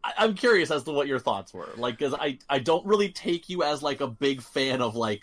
I- 0.02 0.14
I'm 0.18 0.34
curious 0.34 0.70
as 0.70 0.84
to 0.84 0.92
what 0.92 1.06
your 1.06 1.18
thoughts 1.18 1.54
were. 1.54 1.68
Like, 1.76 1.98
because 1.98 2.14
I 2.14 2.38
I 2.48 2.58
don't 2.58 2.84
really 2.86 3.10
take 3.10 3.48
you 3.48 3.62
as 3.62 3.82
like 3.82 4.00
a 4.00 4.08
big 4.08 4.42
fan 4.42 4.80
of 4.82 4.96
like 4.96 5.22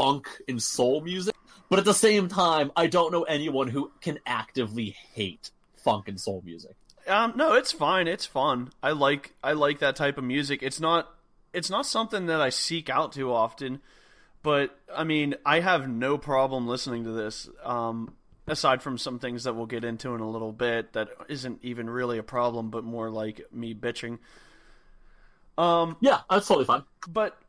funk 0.00 0.28
and 0.48 0.62
soul 0.62 1.00
music, 1.02 1.34
but 1.68 1.78
at 1.78 1.84
the 1.84 1.94
same 1.94 2.28
time, 2.28 2.72
I 2.76 2.86
don't 2.86 3.12
know 3.12 3.22
anyone 3.24 3.68
who 3.68 3.90
can 4.00 4.18
actively 4.26 4.96
hate 5.14 5.50
funk 5.76 6.08
and 6.08 6.18
soul 6.20 6.42
music. 6.44 6.74
Um, 7.06 7.32
no, 7.36 7.54
it's 7.54 7.72
fine. 7.72 8.08
It's 8.08 8.26
fun. 8.26 8.70
I 8.82 8.92
like 8.92 9.34
I 9.42 9.52
like 9.52 9.80
that 9.80 9.96
type 9.96 10.16
of 10.18 10.24
music. 10.24 10.62
It's 10.62 10.80
not 10.80 11.12
it's 11.52 11.70
not 11.70 11.86
something 11.86 12.26
that 12.26 12.40
I 12.40 12.50
seek 12.50 12.88
out 12.88 13.12
too 13.12 13.32
often, 13.32 13.80
but 14.42 14.78
I 14.94 15.04
mean, 15.04 15.34
I 15.44 15.60
have 15.60 15.88
no 15.88 16.16
problem 16.18 16.66
listening 16.68 17.04
to 17.04 17.10
this. 17.12 17.48
Um, 17.64 18.14
aside 18.46 18.82
from 18.82 18.98
some 18.98 19.18
things 19.18 19.44
that 19.44 19.54
we'll 19.54 19.66
get 19.66 19.84
into 19.84 20.14
in 20.14 20.20
a 20.20 20.30
little 20.30 20.52
bit, 20.52 20.92
that 20.94 21.08
isn't 21.28 21.60
even 21.62 21.88
really 21.90 22.18
a 22.18 22.22
problem, 22.22 22.70
but 22.70 22.84
more 22.84 23.10
like 23.10 23.40
me 23.52 23.74
bitching. 23.74 24.18
Um, 25.58 25.96
Yeah, 26.00 26.20
that's 26.30 26.46
totally 26.48 26.64
fine. 26.66 26.84
but 27.08 27.40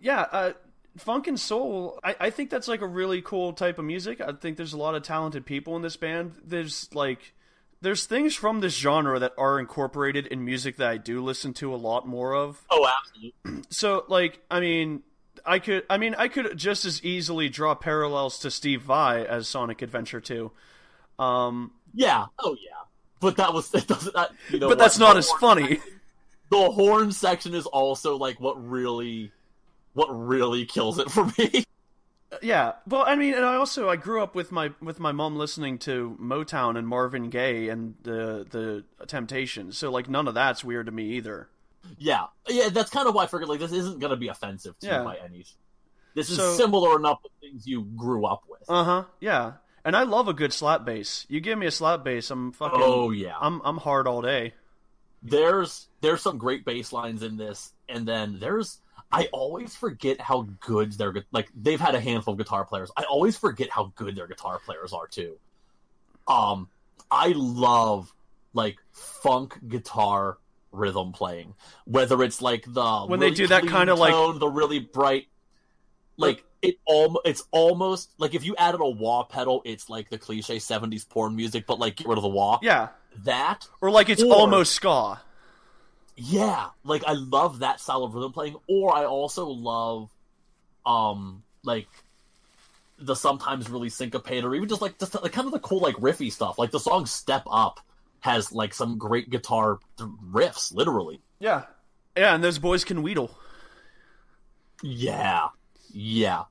yeah, 0.00 0.26
uh, 0.32 0.52
funk 0.96 1.26
and 1.26 1.38
soul. 1.38 1.98
I, 2.02 2.16
I 2.20 2.30
think 2.30 2.50
that's 2.50 2.68
like 2.68 2.80
a 2.80 2.86
really 2.86 3.22
cool 3.22 3.52
type 3.52 3.78
of 3.78 3.84
music. 3.84 4.20
I 4.20 4.32
think 4.32 4.56
there's 4.56 4.72
a 4.72 4.78
lot 4.78 4.94
of 4.94 5.02
talented 5.02 5.46
people 5.46 5.76
in 5.76 5.82
this 5.82 5.96
band. 5.96 6.32
There's 6.44 6.88
like 6.94 7.32
there's 7.80 8.06
things 8.06 8.34
from 8.34 8.60
this 8.60 8.76
genre 8.76 9.18
that 9.18 9.32
are 9.36 9.58
incorporated 9.58 10.26
in 10.28 10.44
music 10.44 10.76
that 10.76 10.88
I 10.88 10.96
do 10.96 11.22
listen 11.22 11.52
to 11.54 11.74
a 11.74 11.76
lot 11.76 12.06
more 12.06 12.34
of. 12.34 12.62
Oh, 12.70 12.88
absolutely. 13.00 13.62
So 13.70 14.04
like, 14.08 14.40
I 14.50 14.60
mean, 14.60 15.02
I 15.44 15.58
could, 15.58 15.84
I 15.90 15.96
mean, 15.98 16.14
I 16.16 16.28
could 16.28 16.56
just 16.56 16.84
as 16.84 17.02
easily 17.02 17.48
draw 17.48 17.74
parallels 17.74 18.38
to 18.40 18.50
Steve 18.50 18.82
Vai 18.82 19.26
as 19.26 19.48
Sonic 19.48 19.82
Adventure 19.82 20.20
2. 20.20 20.50
Um, 21.18 21.72
Yeah. 21.94 22.26
Oh, 22.38 22.56
yeah. 22.60 22.70
But 23.20 23.36
that 23.36 23.52
was 23.52 23.72
it 23.74 23.86
doesn't. 23.86 24.14
That, 24.14 24.30
you 24.50 24.58
know 24.58 24.68
but 24.68 24.76
what? 24.76 24.78
that's 24.78 24.98
not 24.98 25.16
as 25.16 25.30
funny. 25.32 25.80
The 26.50 26.70
horn 26.70 27.12
section 27.12 27.54
is 27.54 27.66
also 27.66 28.16
like 28.16 28.38
what 28.38 28.68
really, 28.68 29.32
what 29.94 30.08
really 30.08 30.64
kills 30.66 30.98
it 30.98 31.10
for 31.10 31.30
me. 31.38 31.64
Yeah, 32.40 32.72
well, 32.88 33.04
I 33.06 33.14
mean, 33.14 33.34
and 33.34 33.44
I 33.44 33.56
also 33.56 33.90
I 33.90 33.96
grew 33.96 34.22
up 34.22 34.34
with 34.34 34.50
my 34.50 34.70
with 34.80 34.98
my 34.98 35.12
mom 35.12 35.36
listening 35.36 35.76
to 35.80 36.16
Motown 36.18 36.78
and 36.78 36.88
Marvin 36.88 37.28
Gaye 37.28 37.68
and 37.68 37.94
the 38.04 38.46
the 38.98 39.06
Temptations, 39.06 39.76
so 39.76 39.90
like 39.90 40.08
none 40.08 40.26
of 40.26 40.32
that's 40.32 40.64
weird 40.64 40.86
to 40.86 40.92
me 40.92 41.10
either. 41.12 41.48
Yeah, 41.98 42.28
yeah, 42.48 42.70
that's 42.70 42.88
kind 42.90 43.06
of 43.06 43.14
why 43.14 43.24
I 43.24 43.26
figured 43.26 43.50
like 43.50 43.60
this 43.60 43.70
isn't 43.72 43.98
gonna 44.00 44.16
be 44.16 44.28
offensive 44.28 44.78
to 44.78 44.86
Yeah. 44.86 44.98
you 45.00 45.04
by 45.04 45.16
any. 45.22 45.44
This 46.14 46.30
is 46.30 46.38
So- 46.38 46.54
similar 46.54 46.96
enough 46.98 47.22
to 47.22 47.28
things 47.42 47.66
you 47.66 47.82
grew 47.82 48.24
up 48.24 48.44
with. 48.48 48.62
Uh 48.66 48.82
huh. 48.84 49.04
Yeah, 49.20 49.52
and 49.84 49.94
I 49.94 50.04
love 50.04 50.26
a 50.26 50.32
good 50.32 50.54
slap 50.54 50.86
bass. 50.86 51.26
You 51.28 51.38
give 51.40 51.58
me 51.58 51.66
a 51.66 51.70
slap 51.70 52.02
bass, 52.02 52.30
I'm 52.30 52.52
fucking. 52.52 52.80
oh 52.82 53.10
yeah, 53.10 53.34
I'm 53.38 53.60
I'm 53.62 53.76
hard 53.76 54.06
all 54.08 54.22
day. 54.22 54.54
there's 55.22 55.86
there's 56.00 56.22
some 56.22 56.38
great 56.38 56.64
bass 56.64 56.92
lines 56.94 57.22
in 57.22 57.36
this, 57.36 57.72
and 57.90 58.08
then 58.08 58.38
there's 58.40 58.78
I 59.12 59.28
always 59.32 59.74
forget 59.76 60.20
how 60.20 60.48
good 60.60 60.92
their 60.92 61.12
like 61.32 61.48
they've 61.54 61.80
had 61.80 61.94
a 61.94 62.00
handful 62.00 62.32
of 62.32 62.38
guitar 62.38 62.64
players. 62.64 62.90
I 62.96 63.02
always 63.04 63.36
forget 63.36 63.68
how 63.70 63.92
good 63.94 64.16
their 64.16 64.26
guitar 64.26 64.58
players 64.64 64.92
are 64.92 65.06
too. 65.06 65.36
Um, 66.26 66.68
I 67.10 67.32
love 67.36 68.12
like 68.54 68.78
funk 68.92 69.58
guitar 69.68 70.38
rhythm 70.70 71.12
playing, 71.12 71.54
whether 71.84 72.22
it's 72.22 72.40
like 72.40 72.64
the 72.66 73.00
When 73.06 73.20
they 73.20 73.30
do 73.30 73.46
that 73.48 73.66
kinda, 73.66 73.94
like- 73.94 74.38
the 74.38 74.48
really 74.48 74.78
bright, 74.78 75.26
like 76.16 76.44
it 76.62 76.76
all 76.86 77.20
it's 77.24 77.42
almost 77.50 78.10
like 78.18 78.34
if 78.34 78.44
you 78.44 78.54
added 78.56 78.80
a 78.80 78.88
wah 78.88 79.24
pedal, 79.24 79.60
it's 79.64 79.90
like 79.90 80.08
the 80.10 80.18
cliche 80.18 80.56
'70s 80.58 81.06
porn 81.08 81.34
music, 81.36 81.66
but 81.66 81.78
like 81.78 81.96
get 81.96 82.06
rid 82.06 82.16
of 82.18 82.22
the 82.22 82.28
wah. 82.28 82.58
Yeah, 82.62 82.88
That 83.24 83.68
or 83.82 83.90
like 83.90 84.08
it's 84.08 84.22
Or- 84.22 84.32
almost 84.32 84.72
ska. 84.72 85.20
Yeah, 86.24 86.68
like 86.84 87.02
I 87.04 87.14
love 87.14 87.60
that 87.60 87.80
style 87.80 88.04
of 88.04 88.14
rhythm 88.14 88.32
playing, 88.32 88.56
or 88.68 88.94
I 88.94 89.04
also 89.06 89.46
love, 89.46 90.08
um, 90.86 91.42
like 91.64 91.88
the 92.96 93.16
sometimes 93.16 93.68
really 93.68 93.88
syncopated, 93.88 94.44
or 94.44 94.54
even 94.54 94.68
just 94.68 94.80
like 94.80 94.98
just 95.00 95.20
like 95.20 95.32
kind 95.32 95.46
of 95.46 95.52
the 95.52 95.58
cool 95.58 95.80
like 95.80 95.96
riffy 95.96 96.30
stuff. 96.30 96.58
Like 96.60 96.70
the 96.70 96.78
song 96.78 97.06
"Step 97.06 97.42
Up" 97.50 97.80
has 98.20 98.52
like 98.52 98.72
some 98.72 98.98
great 98.98 99.30
guitar 99.30 99.80
riffs, 99.98 100.72
literally. 100.72 101.20
Yeah, 101.40 101.64
yeah, 102.16 102.36
and 102.36 102.44
those 102.44 102.58
boys 102.58 102.84
can 102.84 103.02
wheedle. 103.02 103.30
Yeah, 104.80 105.48
yeah, 105.92 106.44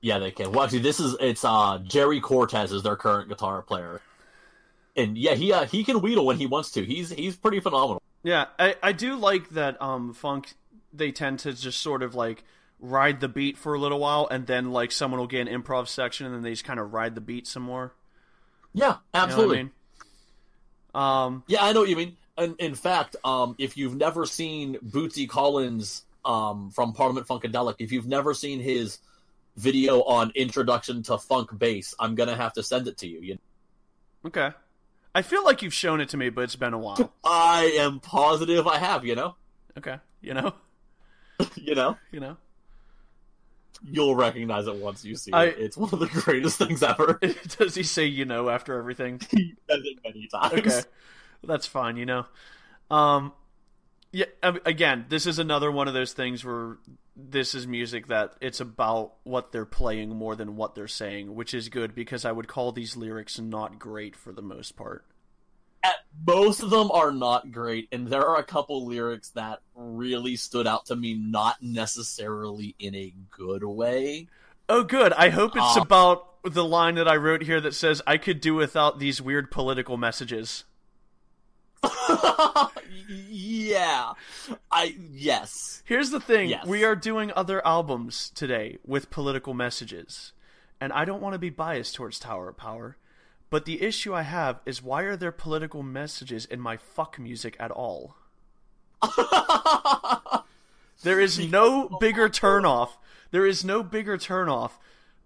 yeah. 0.00 0.20
They 0.20 0.30
can. 0.30 0.52
Well, 0.52 0.62
actually, 0.62 0.80
this 0.80 1.00
is 1.00 1.16
it's 1.18 1.44
uh 1.44 1.78
Jerry 1.84 2.20
Cortez 2.20 2.70
is 2.70 2.84
their 2.84 2.96
current 2.96 3.28
guitar 3.28 3.62
player, 3.62 4.00
and 4.94 5.18
yeah, 5.18 5.34
he 5.34 5.52
uh, 5.52 5.66
he 5.66 5.82
can 5.82 6.00
wheedle 6.00 6.24
when 6.24 6.36
he 6.36 6.46
wants 6.46 6.70
to. 6.72 6.84
He's 6.84 7.10
he's 7.10 7.34
pretty 7.34 7.58
phenomenal. 7.58 8.00
Yeah, 8.26 8.46
I, 8.58 8.74
I 8.82 8.90
do 8.90 9.14
like 9.14 9.50
that 9.50 9.80
um 9.80 10.12
funk 10.12 10.54
they 10.92 11.12
tend 11.12 11.38
to 11.40 11.52
just 11.52 11.78
sort 11.78 12.02
of 12.02 12.16
like 12.16 12.42
ride 12.80 13.20
the 13.20 13.28
beat 13.28 13.56
for 13.56 13.74
a 13.74 13.78
little 13.78 14.00
while 14.00 14.26
and 14.28 14.48
then 14.48 14.72
like 14.72 14.90
someone 14.90 15.20
will 15.20 15.28
get 15.28 15.46
an 15.46 15.62
improv 15.62 15.86
section 15.86 16.26
and 16.26 16.34
then 16.34 16.42
they 16.42 16.50
just 16.50 16.64
kind 16.64 16.80
of 16.80 16.92
ride 16.92 17.14
the 17.14 17.20
beat 17.20 17.46
some 17.46 17.62
more. 17.62 17.94
Yeah, 18.74 18.86
You 18.86 18.92
know 18.92 18.98
absolutely. 19.14 19.58
I 19.58 19.62
mean? 19.62 19.70
Um 20.92 21.44
Yeah, 21.46 21.64
I 21.64 21.72
know 21.72 21.80
what 21.80 21.88
you 21.88 21.94
mean. 21.94 22.16
In, 22.36 22.56
in 22.58 22.74
fact, 22.74 23.14
um, 23.24 23.54
if 23.58 23.76
you've 23.76 23.94
never 23.94 24.26
seen 24.26 24.74
Bootsy 24.84 25.28
Collins 25.28 26.02
um, 26.24 26.70
from 26.70 26.92
Parliament 26.94 27.28
Funkadelic, 27.28 27.76
if 27.78 27.92
you've 27.92 28.08
never 28.08 28.34
seen 28.34 28.58
his 28.58 28.98
video 29.56 30.02
on 30.02 30.32
Introduction 30.34 31.04
to 31.04 31.16
Funk 31.16 31.56
Bass, 31.56 31.94
I'm 32.00 32.16
gonna 32.16 32.36
have 32.36 32.54
to 32.54 32.64
send 32.64 32.88
it 32.88 32.98
to 32.98 33.08
you. 33.08 33.20
you 33.20 33.38
okay. 34.26 34.50
I 35.16 35.22
feel 35.22 35.42
like 35.44 35.62
you've 35.62 35.74
shown 35.74 36.00
it 36.00 36.10
to 36.10 36.16
me 36.16 36.28
but 36.28 36.42
it's 36.42 36.56
been 36.56 36.74
a 36.74 36.78
while. 36.78 37.12
I 37.24 37.72
am 37.78 38.00
positive 38.00 38.66
I 38.66 38.78
have. 38.78 39.04
You 39.04 39.14
know, 39.16 39.34
Okay. 39.78 39.96
You 40.20 40.34
know? 40.34 40.54
you 41.56 41.74
know, 41.74 41.96
You 42.12 42.20
know? 42.20 42.36
you'll 43.82 44.14
recognize 44.16 44.66
it 44.66 44.74
once 44.76 45.04
you 45.04 45.14
see 45.16 45.32
I- 45.32 45.44
it. 45.46 45.56
It's 45.58 45.76
one 45.76 45.90
of 45.92 45.98
the 46.00 46.06
greatest 46.06 46.58
things 46.58 46.82
ever. 46.82 47.18
Does 47.58 47.74
he 47.74 47.82
say 47.82 48.04
you 48.06 48.24
know 48.24 48.48
after 48.48 48.78
everything? 48.78 49.20
he 49.30 49.54
says 49.68 49.80
it 49.84 49.98
many 50.04 50.28
times. 50.28 50.52
Okay. 50.54 50.80
That's 51.44 51.66
fine, 51.66 51.96
you 51.96 52.06
know. 52.06 52.26
Um 52.90 53.32
yeah, 54.12 54.26
again, 54.42 55.04
this 55.08 55.26
is 55.26 55.38
another 55.38 55.70
one 55.70 55.88
of 55.88 55.94
those 55.94 56.12
things 56.14 56.44
where 56.44 56.76
this 57.16 57.54
is 57.54 57.66
music 57.66 58.08
that 58.08 58.34
it's 58.40 58.60
about 58.60 59.14
what 59.24 59.50
they're 59.50 59.64
playing 59.64 60.10
more 60.10 60.36
than 60.36 60.54
what 60.56 60.74
they're 60.74 60.86
saying, 60.86 61.34
which 61.34 61.54
is 61.54 61.68
good 61.70 61.94
because 61.94 62.24
I 62.24 62.32
would 62.32 62.46
call 62.46 62.72
these 62.72 62.96
lyrics 62.96 63.38
not 63.38 63.78
great 63.78 64.14
for 64.14 64.32
the 64.32 64.42
most 64.42 64.76
part. 64.76 65.04
At- 65.82 66.04
most 66.26 66.62
of 66.62 66.70
them 66.70 66.90
are 66.90 67.12
not 67.12 67.50
great, 67.52 67.88
and 67.92 68.08
there 68.08 68.26
are 68.26 68.38
a 68.38 68.44
couple 68.44 68.86
lyrics 68.86 69.30
that 69.30 69.60
really 69.74 70.36
stood 70.36 70.66
out 70.66 70.86
to 70.86 70.96
me, 70.96 71.14
not 71.14 71.56
necessarily 71.62 72.74
in 72.78 72.94
a 72.94 73.14
good 73.30 73.64
way. 73.64 74.28
Oh, 74.68 74.82
good. 74.82 75.12
I 75.12 75.28
hope 75.30 75.56
it's 75.56 75.76
Uh, 75.76 75.80
about 75.82 76.42
the 76.42 76.64
line 76.64 76.96
that 76.96 77.08
I 77.08 77.16
wrote 77.16 77.42
here 77.42 77.60
that 77.60 77.74
says, 77.74 78.02
I 78.06 78.18
could 78.18 78.40
do 78.40 78.54
without 78.54 78.98
these 78.98 79.22
weird 79.22 79.50
political 79.50 79.96
messages. 79.96 80.64
yeah, 83.08 84.12
I 84.70 84.96
yes. 85.12 85.82
Here's 85.84 86.10
the 86.10 86.20
thing 86.20 86.50
Yes. 86.50 86.66
we 86.66 86.84
are 86.84 86.96
doing 86.96 87.32
other 87.34 87.64
albums 87.66 88.30
today 88.34 88.78
with 88.84 89.10
political 89.10 89.54
messages. 89.54 90.32
And 90.80 90.92
I 90.92 91.04
don't 91.04 91.22
want 91.22 91.32
to 91.34 91.38
be 91.38 91.50
biased 91.50 91.94
towards 91.94 92.18
Tower 92.18 92.48
of 92.50 92.56
Power. 92.56 92.96
But 93.48 93.64
the 93.64 93.80
issue 93.82 94.12
I 94.14 94.22
have 94.22 94.60
is 94.66 94.82
why 94.82 95.02
are 95.02 95.16
there 95.16 95.32
political 95.32 95.82
messages 95.82 96.44
in 96.44 96.60
my 96.60 96.76
fuck 96.76 97.18
music 97.18 97.56
at 97.60 97.70
all? 97.70 98.16
There 101.02 101.20
is 101.20 101.38
no 101.38 101.88
bigger 102.00 102.28
turnoff. 102.28 102.90
There 103.30 103.46
is 103.46 103.64
no 103.64 103.82
bigger 103.82 104.16
turnoff 104.16 104.72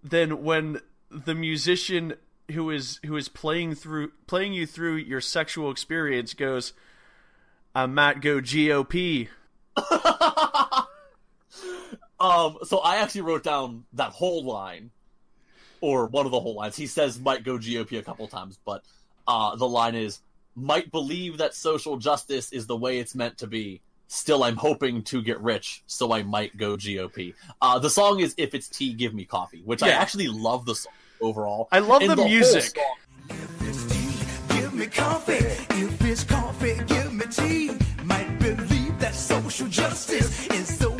than 0.03 0.43
when 0.43 0.81
the 1.09 1.33
musician 1.33 2.15
who 2.51 2.69
is 2.69 2.99
who 3.05 3.15
is 3.15 3.29
playing 3.29 3.75
through 3.75 4.11
playing 4.27 4.53
you 4.53 4.65
through 4.65 4.97
your 4.97 5.21
sexual 5.21 5.71
experience 5.71 6.33
goes, 6.33 6.73
"I 7.73 7.85
might 7.85 8.21
go 8.21 8.39
GOP." 8.41 9.27
Um, 12.21 12.59
so 12.63 12.77
I 12.77 12.97
actually 12.97 13.21
wrote 13.21 13.43
down 13.43 13.85
that 13.93 14.11
whole 14.11 14.43
line, 14.45 14.91
or 15.81 16.05
one 16.05 16.27
of 16.27 16.31
the 16.31 16.39
whole 16.39 16.53
lines. 16.53 16.75
He 16.75 16.85
says 16.85 17.19
might 17.19 17.43
go 17.43 17.57
GOP 17.57 17.97
a 17.97 18.03
couple 18.03 18.27
times, 18.27 18.59
but 18.63 18.83
uh, 19.27 19.55
the 19.55 19.67
line 19.67 19.95
is 19.95 20.19
might 20.55 20.91
believe 20.91 21.39
that 21.39 21.55
social 21.55 21.97
justice 21.97 22.53
is 22.53 22.67
the 22.67 22.77
way 22.77 22.99
it's 22.99 23.15
meant 23.15 23.39
to 23.39 23.47
be. 23.47 23.81
Still, 24.07 24.43
I'm 24.43 24.57
hoping 24.57 25.03
to 25.05 25.21
get 25.21 25.41
rich, 25.41 25.83
so 25.87 26.11
I 26.11 26.21
might 26.21 26.57
go 26.57 26.75
GOP. 26.75 27.33
Uh, 27.61 27.79
the 27.79 27.89
song 27.89 28.19
is 28.19 28.35
"If 28.37 28.53
It's 28.53 28.67
Tea, 28.67 28.93
Give 28.93 29.15
Me 29.15 29.25
Coffee," 29.25 29.63
which 29.65 29.81
I 29.81 29.89
actually 29.89 30.27
love 30.27 30.65
the 30.65 30.75
song 30.75 30.93
overall. 31.21 31.69
I 31.71 31.79
love 31.79 32.01
the 32.01 32.15
whole 32.15 32.27
music. 32.27 32.77
Me 34.81 34.87
coffee. 34.87 35.45
If 35.83 36.03
it's 36.03 36.23
coffee, 36.23 36.79
give 36.87 37.13
me 37.13 37.25
tea. 37.29 37.71
Might 38.03 38.39
believe 38.39 38.97
that 38.99 39.13
social 39.13 39.67
justice 39.67 40.47
is 40.47 40.79
the 40.79 40.90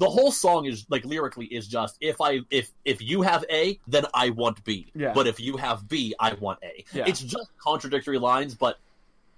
the 0.00 0.08
whole 0.08 0.32
song 0.32 0.64
is 0.64 0.86
like 0.88 1.04
lyrically 1.04 1.44
is 1.44 1.68
just 1.68 1.98
if 2.00 2.22
I 2.22 2.40
if 2.50 2.70
if 2.86 3.02
you 3.02 3.20
have 3.20 3.44
A, 3.50 3.78
then 3.86 4.06
I 4.14 4.30
want 4.30 4.64
B. 4.64 4.90
Yeah. 4.94 5.12
But 5.12 5.26
if 5.26 5.38
you 5.38 5.58
have 5.58 5.86
B, 5.88 6.14
I 6.18 6.32
want 6.34 6.58
A. 6.62 6.84
Yeah. 6.92 7.04
It's 7.06 7.20
just 7.20 7.50
contradictory 7.58 8.18
lines, 8.18 8.54
but 8.54 8.78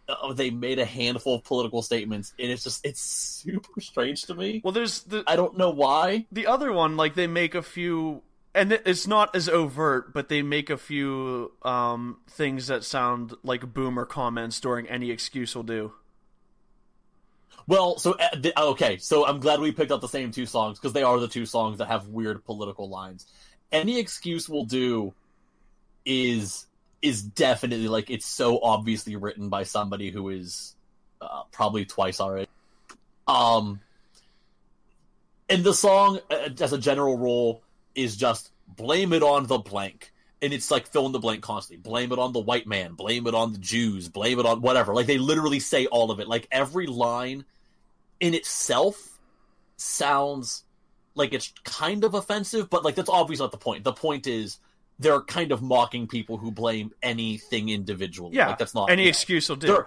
uh, 0.09 0.33
they 0.33 0.51
made 0.51 0.79
a 0.79 0.85
handful 0.85 1.35
of 1.35 1.43
political 1.43 1.83
statements, 1.83 2.33
and 2.39 2.49
it's 2.49 2.63
just 2.63 2.87
it's 2.87 3.01
super 3.01 3.81
strange 3.81 4.23
to 4.27 4.35
me. 4.35 4.61
Well, 4.63 4.73
there's 4.73 5.01
the 5.01 5.25
I 5.27 5.35
don't 5.35 5.59
know 5.59 5.71
why. 5.71 6.27
the 6.31 6.47
other 6.47 6.73
one. 6.73 6.97
Like 6.97 7.17
they 7.17 7.27
make 7.27 7.57
a 7.57 7.63
few, 7.63 8.23
and 8.55 8.71
it's 8.73 9.09
not 9.09 9.35
as 9.35 9.49
overt, 9.49 10.15
but 10.15 10.29
they 10.29 10.43
make 10.43 10.71
a 10.71 10.79
few 10.79 11.51
um, 11.63 12.19
things 12.31 12.69
that 12.69 12.85
sound 12.85 13.35
like 13.43 13.75
boomer 13.75 14.05
comments 14.05 14.61
during 14.61 14.87
any 14.87 15.11
excuse 15.11 15.57
will 15.57 15.65
do. 15.65 15.93
Well, 17.67 17.99
so 17.99 18.17
uh, 18.19 18.71
okay, 18.71 18.99
so 18.99 19.27
I'm 19.27 19.41
glad 19.41 19.61
we 19.61 19.73
picked 19.73 19.93
up 19.93 20.01
the 20.01 20.09
same 20.09 20.31
two 20.31 20.47
songs 20.47 20.79
because 20.79 20.93
they 20.93 21.03
are 21.03 21.19
the 21.19 21.29
two 21.29 21.47
songs 21.47 21.79
that 21.79 21.89
have 21.89 22.09
weird 22.09 22.45
political 22.45 22.89
lines. 22.89 23.27
Any 23.71 23.99
excuse 23.99 24.49
will 24.49 24.65
do 24.65 25.15
is 26.05 26.67
is 27.01 27.23
definitely 27.23 27.89
like 27.89 28.11
it's 28.11 28.27
so 28.27 28.61
obviously 28.63 29.17
written 29.17 29.49
by 29.49 29.65
somebody 29.65 30.11
who 30.11 30.29
is 30.29 30.75
uh, 31.21 31.43
probably 31.53 31.85
twice 31.85 32.21
already. 32.21 32.49
Um, 33.27 33.81
and 35.49 35.65
the 35.65 35.75
song, 35.75 36.21
uh, 36.31 36.49
as 36.61 36.73
a 36.73 36.79
general 36.79 37.17
rule, 37.19 37.63
is 37.95 38.17
just 38.17 38.51
blame 38.69 39.13
it 39.13 39.23
on 39.23 39.47
the 39.47 39.59
blank. 39.59 40.13
And 40.41 40.53
it's 40.53 40.73
like 40.73 40.89
fill 40.89 41.07
in 41.07 41.13
the 41.13 41.21
blank 41.21 41.43
constantly. 41.43 41.81
Blame 41.83 42.11
it 42.11 42.19
on 42.19 42.33
the 42.33 42.41
white 42.41 42.67
man. 42.67 42.95
Blame 42.95 43.29
it 43.29 43.35
on 43.35 43.53
the 43.53 43.59
Jews. 43.59 44.09
Blame 44.09 44.41
it 44.41 44.47
on 44.47 44.61
whatever. 44.61 44.93
Like 44.93 45.07
they 45.07 45.19
literally 45.19 45.61
say 45.61 45.87
all 45.87 46.11
of 46.11 46.19
it. 46.19 46.27
Like 46.27 46.49
every 46.51 46.87
line 46.87 47.45
in 48.23 48.35
itself 48.35 49.19
sounds 49.77 50.65
like 51.15 51.35
it's 51.35 51.53
kind 51.65 52.05
of 52.05 52.15
offensive, 52.15 52.71
but 52.71 52.85
like 52.85 52.95
that's 52.95 53.11
obviously 53.11 53.45
not 53.45 53.51
the 53.51 53.59
point. 53.59 53.85
The 53.85 53.93
point 53.93 54.27
is 54.27 54.59
they're 54.99 55.21
kind 55.21 55.53
of 55.53 55.61
mocking 55.61 56.07
people 56.07 56.39
who 56.39 56.51
blame 56.51 56.93
anything 57.03 57.69
individually. 57.69 58.37
Yeah, 58.37 58.49
like, 58.49 58.59
that's 58.59 58.75
not 58.75 58.91
any 58.91 59.03
yeah. 59.03 59.09
excuse 59.11 59.49
will 59.49 59.57
do. 59.57 59.67
They're- 59.67 59.87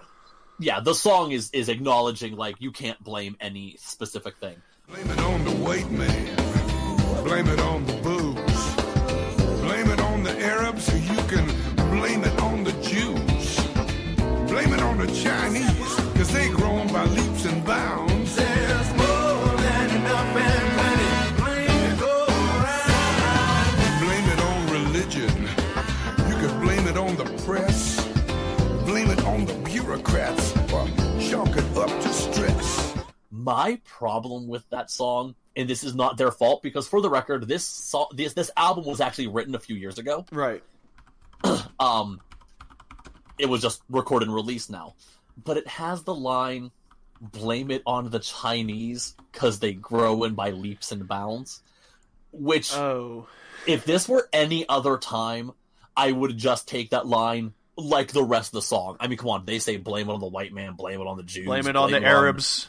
yeah, 0.58 0.80
the 0.80 0.94
song 0.94 1.32
is 1.32 1.50
is 1.50 1.68
acknowledging 1.68 2.36
like 2.36 2.56
you 2.60 2.70
can't 2.70 3.02
blame 3.02 3.36
any 3.40 3.76
specific 3.78 4.36
thing. 4.36 4.56
Blame 4.88 5.10
it 5.10 5.18
on 5.18 5.44
the 5.44 5.50
white 5.50 5.90
man. 5.90 7.24
Blame 7.24 7.48
it 7.48 7.60
on 7.60 7.84
the 7.86 7.92
booze. 7.94 8.25
My 33.46 33.80
problem 33.84 34.48
with 34.48 34.68
that 34.70 34.90
song, 34.90 35.36
and 35.54 35.68
this 35.68 35.84
is 35.84 35.94
not 35.94 36.16
their 36.16 36.32
fault 36.32 36.64
because 36.64 36.88
for 36.88 37.00
the 37.00 37.08
record, 37.08 37.46
this 37.46 37.64
song, 37.64 38.08
this 38.12 38.34
this 38.34 38.50
album 38.56 38.84
was 38.84 39.00
actually 39.00 39.28
written 39.28 39.54
a 39.54 39.60
few 39.60 39.76
years 39.76 39.98
ago. 39.98 40.26
Right. 40.32 40.62
Um, 41.78 42.20
it 43.38 43.46
was 43.48 43.60
just 43.62 43.82
recorded 43.88 44.26
and 44.26 44.34
released 44.34 44.68
now, 44.70 44.94
but 45.44 45.56
it 45.58 45.68
has 45.68 46.02
the 46.02 46.14
line 46.14 46.72
"Blame 47.20 47.70
it 47.70 47.82
on 47.86 48.10
the 48.10 48.18
Chinese 48.18 49.14
because 49.30 49.60
they 49.60 49.74
grow 49.74 50.24
in 50.24 50.34
by 50.34 50.50
leaps 50.50 50.90
and 50.90 51.06
bounds," 51.06 51.62
which 52.32 52.74
Oh. 52.74 53.28
if 53.66 53.84
this 53.84 54.08
were 54.08 54.28
any 54.32 54.68
other 54.68 54.98
time, 54.98 55.52
I 55.96 56.10
would 56.10 56.36
just 56.36 56.66
take 56.66 56.90
that 56.90 57.06
line 57.06 57.52
like 57.76 58.10
the 58.12 58.24
rest 58.24 58.48
of 58.48 58.54
the 58.54 58.62
song. 58.62 58.96
I 58.98 59.06
mean, 59.06 59.18
come 59.18 59.28
on, 59.28 59.44
they 59.44 59.58
say 59.58 59.76
blame 59.76 60.08
it 60.08 60.12
on 60.12 60.20
the 60.20 60.26
white 60.26 60.52
man, 60.52 60.72
blame 60.72 61.00
it 61.00 61.06
on 61.06 61.16
the 61.16 61.22
Jews, 61.22 61.44
Blame 61.44 61.66
it 61.68 61.76
on 61.76 61.90
the 61.90 62.02
Arabs. 62.02 62.66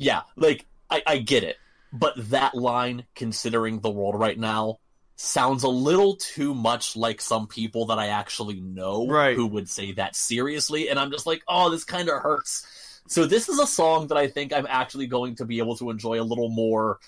Yeah, 0.00 0.22
like 0.36 0.66
I, 0.88 1.02
I 1.06 1.18
get 1.18 1.44
it, 1.44 1.56
but 1.92 2.14
that 2.30 2.54
line, 2.54 3.04
considering 3.14 3.80
the 3.80 3.90
world 3.90 4.18
right 4.18 4.38
now, 4.38 4.78
sounds 5.16 5.62
a 5.62 5.68
little 5.68 6.16
too 6.16 6.54
much 6.54 6.96
like 6.96 7.20
some 7.20 7.46
people 7.46 7.84
that 7.86 7.98
I 7.98 8.06
actually 8.06 8.58
know 8.60 9.06
Right. 9.06 9.36
who 9.36 9.46
would 9.48 9.68
say 9.68 9.92
that 9.92 10.16
seriously, 10.16 10.88
and 10.88 10.98
I'm 10.98 11.10
just 11.10 11.26
like, 11.26 11.42
oh, 11.46 11.68
this 11.68 11.84
kind 11.84 12.08
of 12.08 12.22
hurts. 12.22 12.66
So 13.08 13.26
this 13.26 13.48
is 13.50 13.58
a 13.58 13.66
song 13.66 14.06
that 14.06 14.16
I 14.16 14.26
think 14.28 14.52
I'm 14.54 14.66
actually 14.70 15.06
going 15.06 15.34
to 15.36 15.44
be 15.44 15.58
able 15.58 15.76
to 15.76 15.90
enjoy 15.90 16.18
a 16.20 16.24
little 16.24 16.48
more 16.48 16.98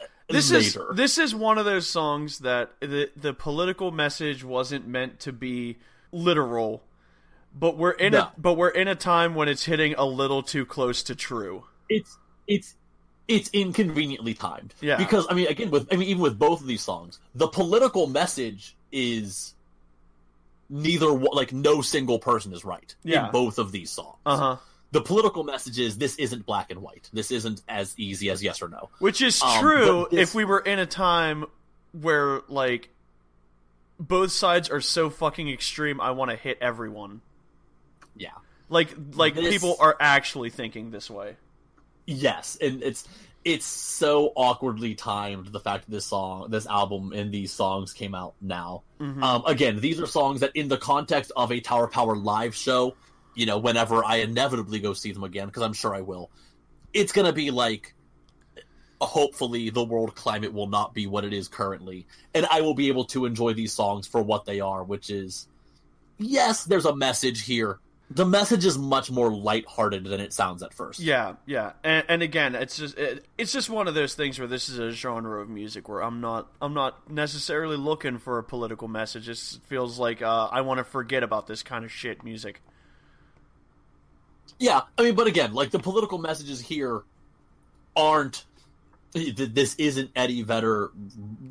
uh, 0.00 0.04
This 0.28 0.52
later. 0.52 0.90
is 0.92 0.96
this 0.96 1.18
is 1.18 1.34
one 1.34 1.58
of 1.58 1.64
those 1.64 1.88
songs 1.88 2.38
that 2.40 2.70
the 2.80 3.10
the 3.16 3.34
political 3.34 3.90
message 3.90 4.44
wasn't 4.44 4.86
meant 4.86 5.18
to 5.20 5.32
be 5.32 5.78
literal, 6.12 6.82
but 7.52 7.76
we're 7.76 7.90
in 7.92 8.12
No. 8.12 8.20
a 8.20 8.32
but 8.38 8.54
we're 8.54 8.68
in 8.68 8.86
a 8.86 8.94
time 8.94 9.34
when 9.34 9.48
it's 9.48 9.64
hitting 9.64 9.94
a 9.98 10.04
little 10.04 10.42
too 10.44 10.64
close 10.64 11.02
to 11.04 11.14
true. 11.16 11.64
it's 11.88 12.18
it's 12.46 12.74
it's 13.28 13.50
inconveniently 13.52 14.34
timed. 14.34 14.72
Yeah. 14.80 14.96
Because 14.96 15.26
I 15.28 15.34
mean, 15.34 15.48
again, 15.48 15.70
with 15.70 15.92
I 15.92 15.96
mean, 15.96 16.08
even 16.08 16.22
with 16.22 16.38
both 16.38 16.60
of 16.60 16.66
these 16.66 16.82
songs, 16.82 17.18
the 17.34 17.48
political 17.48 18.06
message 18.06 18.76
is 18.92 19.54
neither 20.68 21.06
like 21.06 21.52
no 21.52 21.80
single 21.80 22.18
person 22.18 22.52
is 22.52 22.64
right 22.64 22.94
Yeah. 23.04 23.26
in 23.26 23.32
both 23.32 23.58
of 23.58 23.72
these 23.72 23.90
songs. 23.90 24.16
Uh 24.26 24.36
huh. 24.36 24.56
The 24.92 25.00
political 25.00 25.42
message 25.44 25.78
is 25.78 25.98
this 25.98 26.14
isn't 26.16 26.46
black 26.46 26.70
and 26.70 26.80
white. 26.80 27.10
This 27.12 27.30
isn't 27.30 27.62
as 27.68 27.94
easy 27.98 28.30
as 28.30 28.42
yes 28.42 28.62
or 28.62 28.68
no. 28.68 28.88
Which 28.98 29.20
is 29.20 29.42
Um, 29.42 29.60
true 29.60 30.02
but 30.02 30.10
this- 30.12 30.30
if 30.30 30.34
we 30.34 30.44
were 30.44 30.60
in 30.60 30.78
a 30.78 30.86
time 30.86 31.44
where 31.92 32.40
like 32.48 32.90
both 33.98 34.30
sides 34.30 34.68
are 34.70 34.80
so 34.80 35.08
fucking 35.10 35.48
extreme. 35.48 36.00
I 36.00 36.10
want 36.12 36.30
to 36.30 36.36
hit 36.36 36.58
everyone. 36.60 37.22
Yeah. 38.16 38.30
Like 38.68 38.94
like 39.14 39.34
This- 39.34 39.52
people 39.52 39.76
are 39.80 39.96
actually 40.00 40.50
thinking 40.50 40.90
this 40.90 41.10
way. 41.10 41.36
Yes, 42.06 42.56
and 42.60 42.82
it's 42.82 43.06
it's 43.44 43.66
so 43.66 44.32
awkwardly 44.34 44.96
timed 44.96 45.46
the 45.46 45.60
fact 45.60 45.84
that 45.84 45.90
this 45.92 46.06
song, 46.06 46.50
this 46.50 46.66
album, 46.66 47.12
and 47.12 47.30
these 47.30 47.52
songs 47.52 47.92
came 47.92 48.12
out 48.14 48.34
now. 48.40 48.82
Mm-hmm. 49.00 49.22
Um, 49.22 49.44
again, 49.46 49.78
these 49.78 50.00
are 50.00 50.06
songs 50.06 50.40
that, 50.40 50.50
in 50.54 50.66
the 50.66 50.76
context 50.76 51.30
of 51.36 51.52
a 51.52 51.60
Tower 51.60 51.86
Power 51.86 52.16
live 52.16 52.56
show, 52.56 52.96
you 53.36 53.46
know, 53.46 53.58
whenever 53.58 54.04
I 54.04 54.16
inevitably 54.16 54.80
go 54.80 54.94
see 54.94 55.12
them 55.12 55.22
again, 55.22 55.46
because 55.46 55.62
I'm 55.62 55.74
sure 55.74 55.94
I 55.94 56.00
will, 56.00 56.30
it's 56.92 57.12
going 57.12 57.26
to 57.26 57.32
be 57.32 57.52
like, 57.52 57.94
hopefully, 59.00 59.70
the 59.70 59.84
world 59.84 60.16
climate 60.16 60.52
will 60.52 60.66
not 60.66 60.92
be 60.92 61.06
what 61.06 61.24
it 61.24 61.32
is 61.32 61.46
currently. 61.46 62.08
And 62.34 62.46
I 62.46 62.62
will 62.62 62.74
be 62.74 62.88
able 62.88 63.04
to 63.06 63.26
enjoy 63.26 63.52
these 63.52 63.72
songs 63.72 64.08
for 64.08 64.22
what 64.22 64.44
they 64.44 64.58
are, 64.58 64.82
which 64.82 65.08
is, 65.08 65.46
yes, 66.18 66.64
there's 66.64 66.86
a 66.86 66.96
message 66.96 67.44
here. 67.44 67.78
The 68.08 68.24
message 68.24 68.64
is 68.64 68.78
much 68.78 69.10
more 69.10 69.34
lighthearted 69.34 70.04
than 70.04 70.20
it 70.20 70.32
sounds 70.32 70.62
at 70.62 70.72
first. 70.72 71.00
Yeah, 71.00 71.34
yeah, 71.44 71.72
and, 71.82 72.04
and 72.08 72.22
again, 72.22 72.54
it's 72.54 72.76
just 72.76 72.96
it, 72.96 73.24
it's 73.36 73.52
just 73.52 73.68
one 73.68 73.88
of 73.88 73.94
those 73.94 74.14
things 74.14 74.38
where 74.38 74.46
this 74.46 74.68
is 74.68 74.78
a 74.78 74.92
genre 74.92 75.42
of 75.42 75.48
music 75.48 75.88
where 75.88 76.02
I'm 76.02 76.20
not 76.20 76.48
I'm 76.62 76.72
not 76.72 77.10
necessarily 77.10 77.76
looking 77.76 78.18
for 78.18 78.38
a 78.38 78.44
political 78.44 78.86
message. 78.86 79.28
It 79.28 79.38
feels 79.64 79.98
like 79.98 80.22
uh, 80.22 80.48
I 80.52 80.60
want 80.60 80.78
to 80.78 80.84
forget 80.84 81.24
about 81.24 81.48
this 81.48 81.64
kind 81.64 81.84
of 81.84 81.90
shit 81.90 82.22
music. 82.22 82.62
Yeah, 84.58 84.82
I 84.96 85.02
mean, 85.02 85.14
but 85.14 85.26
again, 85.26 85.52
like 85.52 85.70
the 85.70 85.80
political 85.80 86.18
messages 86.18 86.60
here 86.60 87.02
aren't. 87.96 88.45
This 89.16 89.74
isn't 89.76 90.10
Eddie 90.14 90.42
Vedder 90.42 90.90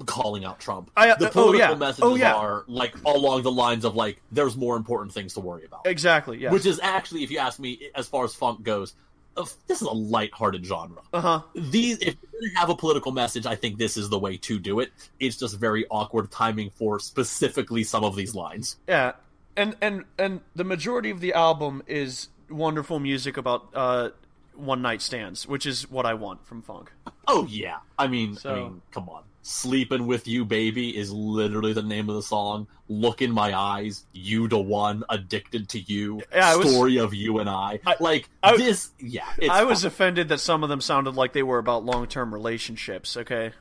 calling 0.05 0.45
out 0.45 0.59
Trump. 0.59 0.91
I- 0.95 1.16
the 1.16 1.28
oh, 1.30 1.32
political 1.32 1.70
yeah. 1.72 1.76
messages 1.76 2.03
Oh, 2.03 2.16
yeah. 2.16 2.34
are 2.36 2.63
like 2.68 2.95
along 3.05 3.41
the 3.43 3.51
lines 3.51 3.86
of 3.86 3.95
like 3.95 4.22
there's 4.32 4.55
more 4.55 4.76
important 4.78 5.13
things 5.13 5.34
to 5.34 5.39
worry 5.39 5.66
about. 5.66 5.82
Exactly. 5.86 6.38
Yeah. 6.38 6.51
Which 6.51 6.66
is 6.66 6.80
actually, 6.82 7.24
if 7.24 7.32
you 7.32 7.39
ask 7.39 7.59
me, 7.59 7.89
as 7.95 8.07
far 8.07 8.24
as 8.24 8.36
funk 8.36 8.63
goes, 8.63 8.93
uh, 9.38 9.45
this 9.68 9.82
is 9.82 9.88
a 9.88 9.91
lighthearted 9.93 10.66
genre. 10.66 11.01
uh 11.11 11.20
huh. 11.22 11.41
These, 11.55 11.97
if 11.99 12.16
you're 12.22 12.32
going 12.41 12.51
to 12.53 12.57
have 12.59 12.70
a 12.70 12.76
political 12.76 13.11
message, 13.11 13.45
I 13.45 13.55
think 13.55 13.78
this 13.78 13.97
is 13.97 14.09
the 14.09 14.20
way 14.20 14.38
to 14.38 14.59
do 14.59 14.80
it. 14.80 14.91
It's 15.20 15.36
just 15.38 15.57
very 15.57 15.86
awkward 15.91 16.32
timing 16.32 16.70
for 16.70 16.99
specifically 16.99 17.84
some 17.84 18.03
of 18.05 18.16
these 18.16 18.34
lines. 18.36 18.78
Yeah, 18.88 19.13
and 19.57 19.76
and 19.82 20.05
and 20.18 20.39
the 20.55 20.63
majority 20.63 21.09
of 21.09 21.20
the 21.20 21.34
album 21.34 21.84
is 21.88 22.30
wonderful 22.49 22.99
music 22.99 23.36
about 23.38 23.68
uh, 23.74 24.09
one 24.58 24.82
night 24.82 25.01
stands, 25.01 25.47
which 25.47 25.66
is 25.66 25.89
what 25.89 26.06
I 26.06 26.14
want 26.14 26.45
from 26.45 26.62
funk. 26.62 26.91
Oh 27.28 27.45
yeah, 27.49 27.78
I 27.97 28.08
mean, 28.08 28.36
So- 28.36 28.51
I 28.51 28.56
mean, 28.56 28.82
come 28.91 29.10
on. 29.10 29.24
"Sleeping 29.41 30.08
with 30.08 30.28
You, 30.28 30.43
Baby" 30.45 30.95
is 30.97 31.12
literally 31.12 31.74
the 31.74 31.84
name 31.84 32.10
of 32.10 32.16
the 32.16 32.24
song. 32.24 32.68
"Look 32.89 33.22
in 33.22 33.32
My 33.32 33.56
Eyes," 33.58 34.06
"You 34.14 34.47
to 34.47 34.58
One," 34.58 35.03
"Addicted 35.10 35.70
to 35.70 35.80
You," 35.80 36.22
Yeah, 36.32 36.56
was- 36.56 36.72
"Story 36.72 36.97
of 36.97 37.14
You 37.14 37.38
and 37.39 37.47
I." 37.49 37.80
I- 37.86 37.95
like 37.99 38.28
I- 38.41 38.58
this, 38.58 38.89
yeah. 38.99 39.28
It's 39.38 39.49
I 39.49 39.64
was 39.64 39.84
offended 39.84 40.30
that 40.30 40.39
some 40.39 40.64
of 40.64 40.70
them 40.70 40.82
sounded 40.82 41.16
like 41.16 41.34
they 41.34 41.43
were 41.43 41.60
about 41.60 41.86
long 41.86 42.08
term 42.08 42.34
relationships. 42.34 43.16
Okay. 43.18 43.51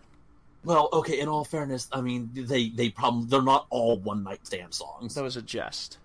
well, 0.65 0.89
okay. 0.95 1.21
In 1.21 1.29
all 1.29 1.45
fairness, 1.45 1.89
I 1.93 2.01
mean, 2.01 2.31
they 2.33 2.71
they 2.71 2.89
probably 2.89 3.27
they're 3.27 3.43
not 3.43 3.67
all 3.69 3.99
one 3.99 4.23
night 4.23 4.47
stand 4.47 4.73
songs. 4.73 5.15
That 5.15 5.23
was 5.23 5.37
a 5.37 5.43
jest. 5.43 5.99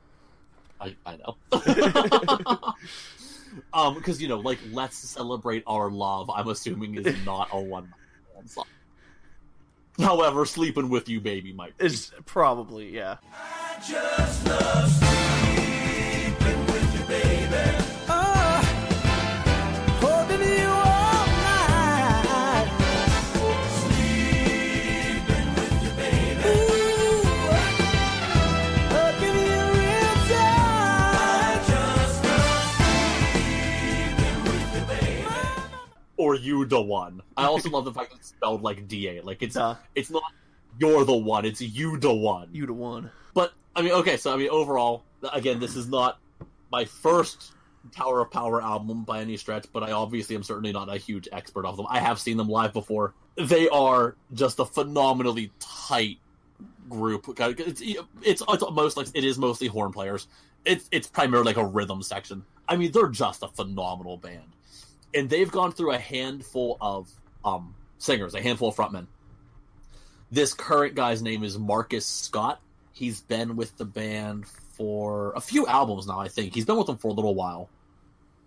I, 0.82 0.96
I 1.06 1.16
know. 1.18 1.36
um, 3.74 3.95
because 3.95 4.22
you 4.22 4.28
know, 4.28 4.39
like 4.39 4.60
"Let's 4.72 4.97
Celebrate 4.97 5.64
Our 5.68 5.89
Love," 5.89 6.30
I'm 6.30 6.47
assuming 6.47 6.95
is 6.95 7.16
not 7.26 7.50
a 7.52 7.60
one 7.60 7.93
night 8.36 8.50
song. 8.50 8.66
However, 10.00 10.45
"Sleeping 10.45 10.89
with 10.89 11.10
You, 11.10 11.20
Baby" 11.20 11.54
might 11.54 11.78
be. 11.78 11.86
Is 11.86 12.12
probably 12.26 12.95
yeah. 12.95 13.18
Or 36.20 36.36
you 36.36 36.65
the 36.65 36.82
one. 36.82 37.22
I 37.38 37.45
also 37.45 37.70
love 37.70 37.86
the 37.86 37.93
fact 37.93 38.11
that 38.11 38.17
it's 38.17 38.28
spelled 38.28 38.61
like 38.61 38.89
da. 38.89 39.22
Like 39.22 39.41
it's 39.41 39.55
Duh. 39.55 39.76
it's 39.95 40.11
not 40.11 40.22
you're 40.78 41.05
the 41.05 41.15
one. 41.15 41.45
It's 41.45 41.61
you 41.61 41.97
the 41.97 42.13
one. 42.13 42.49
You 42.51 42.65
the 42.65 42.74
one. 42.74 43.09
But 43.34 43.53
I 43.74 43.82
mean, 43.82 43.93
okay. 43.93 44.17
So 44.17 44.34
I 44.34 44.36
mean, 44.36 44.49
overall, 44.49 45.03
again, 45.34 45.61
this 45.61 45.78
is 45.78 45.88
not 45.88 46.20
my 46.72 46.84
first 46.84 47.53
Tower 47.95 48.20
of 48.20 48.32
Power 48.32 48.61
album 48.61 49.05
by 49.05 49.22
any 49.22 49.38
stretch, 49.38 49.65
but 49.72 49.82
I 49.82 49.93
obviously 49.93 50.36
am 50.36 50.43
certainly 50.43 50.74
not 50.74 50.93
a 50.93 50.97
huge 50.97 51.30
expert 51.32 51.65
of 51.65 51.78
them. 51.78 51.88
I 51.89 52.01
have 52.01 52.20
seen 52.20 52.36
them 52.36 52.49
live 52.49 52.74
before. 52.74 53.13
They 53.38 53.70
are 53.70 54.17
just 54.34 54.59
a 54.59 54.65
phenomenally 54.65 55.53
tight 55.59 56.17
group. 56.89 57.34
It's 57.39 57.82
it's, 57.82 58.43
it's 58.45 58.63
most 58.74 58.97
like 58.97 59.07
it 59.13 59.24
is 59.24 59.38
mostly 59.38 59.67
horn 59.67 59.93
players. 59.93 60.28
It's 60.65 60.89
it's 60.91 61.07
primarily 61.07 61.45
like 61.45 61.57
a 61.57 61.65
rhythm 61.65 62.03
section. 62.03 62.43
I 62.67 62.76
mean, 62.76 62.91
they're 62.91 63.07
just 63.07 63.41
a 63.41 63.47
phenomenal 63.47 64.17
band, 64.17 64.53
and 65.14 65.30
they've 65.30 65.51
gone 65.51 65.72
through 65.72 65.91
a 65.91 65.97
handful 65.97 66.78
of 66.82 67.10
um 67.43 67.76
singers, 67.97 68.34
a 68.36 68.41
handful 68.41 68.70
of 68.70 68.76
frontmen. 68.76 69.07
This 70.32 70.53
current 70.53 70.95
guy's 70.95 71.22
name 71.22 71.43
is 71.43 71.57
Marcus 71.57 72.05
Scott. 72.05 72.62
He's 72.91 73.22
been 73.22 73.55
with 73.55 73.78
the 73.78 73.86
band 73.86 74.45
for 74.47 75.34
a 75.36 75.41
few 75.41 75.66
albums 75.68 76.07
now. 76.07 76.20
I 76.20 76.28
think 76.28 76.53
he's 76.53 76.66
been 76.66 76.78
with 76.78 76.88
them 76.88 76.97
for 76.97 77.10
a 77.10 77.14
little 77.14 77.36
while. 77.36 77.70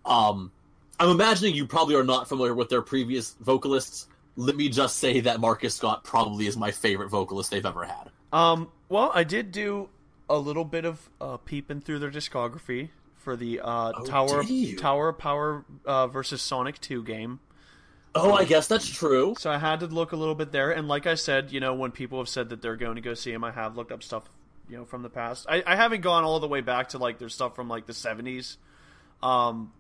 Um, 0.05 0.53
I'm 0.99 1.11
imagining 1.11 1.55
you 1.55 1.67
probably 1.67 1.95
are 1.97 2.05
not 2.05 2.29
familiar 2.29 2.55
with 2.55 2.69
their 2.69 2.83
previous 2.83 3.35
vocalists. 3.41 4.07
Let 4.37 4.57
me 4.57 4.69
just 4.69 4.97
say 4.97 5.21
that 5.21 5.41
Marcus 5.41 5.75
Scott 5.75 6.05
probably 6.05 6.47
is 6.47 6.57
my 6.57 6.71
favorite 6.71 7.09
vocalist 7.09 7.51
they've 7.51 7.67
ever 7.67 7.85
had. 7.85 8.11
Um. 8.33 8.71
Well, 8.89 9.11
I 9.15 9.25
did 9.25 9.53
do 9.53 9.89
a 10.29 10.39
little 10.39 10.65
bit 10.65 10.85
of 10.85 11.11
uh, 11.21 11.39
peeping 11.39 11.81
through 11.81 11.99
their 11.99 12.11
discography 12.11 12.91
for 13.23 13.37
the 13.37 13.61
uh, 13.61 13.93
Oh, 13.97 14.05
Tower? 14.05 14.45
Tower 14.79 15.13
Power 15.13 15.65
uh, 15.87 16.07
versus 16.09 16.43
Sonic 16.43 16.81
Two 16.81 17.03
game. 17.03 17.41
Oh, 18.15 18.33
I 18.33 18.45
guess 18.45 18.67
that's 18.67 18.89
true. 18.89 19.35
So 19.39 19.51
I 19.51 19.57
had 19.57 19.81
to 19.81 19.87
look 19.87 20.13
a 20.13 20.17
little 20.17 20.35
bit 20.35 20.53
there, 20.53 20.71
and 20.71 20.87
like 20.87 21.07
I 21.07 21.15
said, 21.15 21.51
you 21.51 21.61
know, 21.61 21.73
when 21.75 21.93
people 21.93 22.19
have 22.19 22.29
said 22.29 22.51
that 22.51 22.61
they're 22.61 22.77
going 22.77 22.97
to 22.97 23.01
go 23.01 23.15
see 23.15 23.33
him, 23.33 23.43
I 23.43 23.51
have 23.53 23.75
looked 23.75 23.91
up 23.91 24.03
stuff, 24.03 24.25
you 24.69 24.77
know, 24.77 24.85
from 24.85 25.03
the 25.03 25.09
past. 25.09 25.47
I, 25.49 25.63
I 25.67 25.77
haven't 25.77 26.03
gone 26.03 26.23
all 26.25 26.39
the 26.39 26.47
way 26.49 26.61
back 26.61 26.91
to 26.91 26.99
like 26.99 27.19
their 27.19 27.31
stuff 27.31 27.57
from 27.57 27.69
like 27.69 27.87
the 27.87 27.95
seventies, 27.95 28.59
um, 29.23 29.73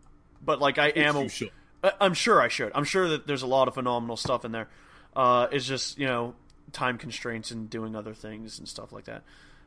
but 0.42 0.60
like 0.60 0.78
I 0.78 0.88
am, 0.88 1.16
you 1.16 1.22
a, 1.24 1.28
should. 1.28 1.50
I- 1.84 1.92
I'm 2.00 2.14
sure 2.14 2.40
I 2.40 2.48
should. 2.48 2.72
I'm 2.74 2.84
sure 2.84 3.08
that 3.10 3.26
there's 3.26 3.42
a 3.42 3.46
lot 3.46 3.68
of 3.68 3.74
phenomenal 3.74 4.16
stuff 4.16 4.44
in 4.46 4.52
there. 4.52 4.68
Uh, 5.14 5.48
it's 5.52 5.66
just 5.66 5.98
you 5.98 6.06
know 6.06 6.34
time 6.72 6.96
constraints 6.96 7.50
and 7.50 7.68
doing 7.68 7.94
other 7.94 8.14
things 8.14 8.58
and 8.58 8.66
stuff 8.66 8.92
like 8.92 9.04
that. 9.04 9.24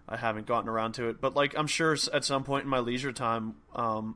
I 0.07 0.17
haven't 0.17 0.45
gotten 0.45 0.69
around 0.69 0.93
to 0.93 1.09
it, 1.09 1.19
but 1.19 1.35
like 1.35 1.57
I'm 1.57 1.67
sure 1.67 1.97
at 2.13 2.23
some 2.23 2.43
point 2.43 2.63
in 2.63 2.69
my 2.69 2.79
leisure 2.79 3.11
time, 3.11 3.55
um, 3.75 4.15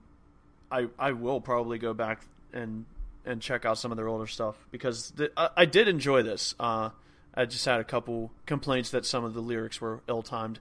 I 0.72 0.88
I 0.98 1.12
will 1.14 1.42
probably 1.42 1.80
go 1.80 1.94
back 1.94 2.22
and 2.54 2.86
and 3.26 3.42
check 3.42 3.66
out 3.66 3.78
some 3.78 3.92
of 3.92 3.98
their 3.98 4.08
older 4.08 4.28
stuff 4.28 4.56
because 4.72 5.12
th- 5.12 5.32
I, 5.36 5.50
I 5.58 5.66
did 5.66 5.88
enjoy 5.88 6.24
this. 6.24 6.56
Uh, 6.60 6.90
I 7.34 7.46
just 7.46 7.66
had 7.66 7.80
a 7.80 7.84
couple 7.84 8.32
complaints 8.46 8.92
that 8.92 9.06
some 9.06 9.24
of 9.24 9.34
the 9.34 9.42
lyrics 9.42 9.80
were 9.82 10.02
ill 10.08 10.24
timed. 10.24 10.60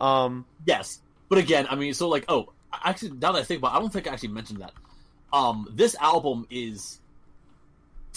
Um, 0.00 0.46
Yes, 0.64 1.00
but 1.28 1.38
again, 1.38 1.66
I 1.68 1.74
mean, 1.74 1.94
so 1.94 2.08
like, 2.08 2.24
oh, 2.28 2.52
actually, 2.72 3.12
now 3.12 3.32
that 3.32 3.40
I 3.40 3.42
think 3.42 3.58
about, 3.58 3.72
it, 3.72 3.76
I 3.76 3.80
don't 3.80 3.92
think 3.92 4.06
I 4.06 4.12
actually 4.12 4.30
mentioned 4.30 4.60
that. 4.60 4.72
Um, 5.32 5.68
this 5.72 5.94
album 5.96 6.46
is 6.50 6.98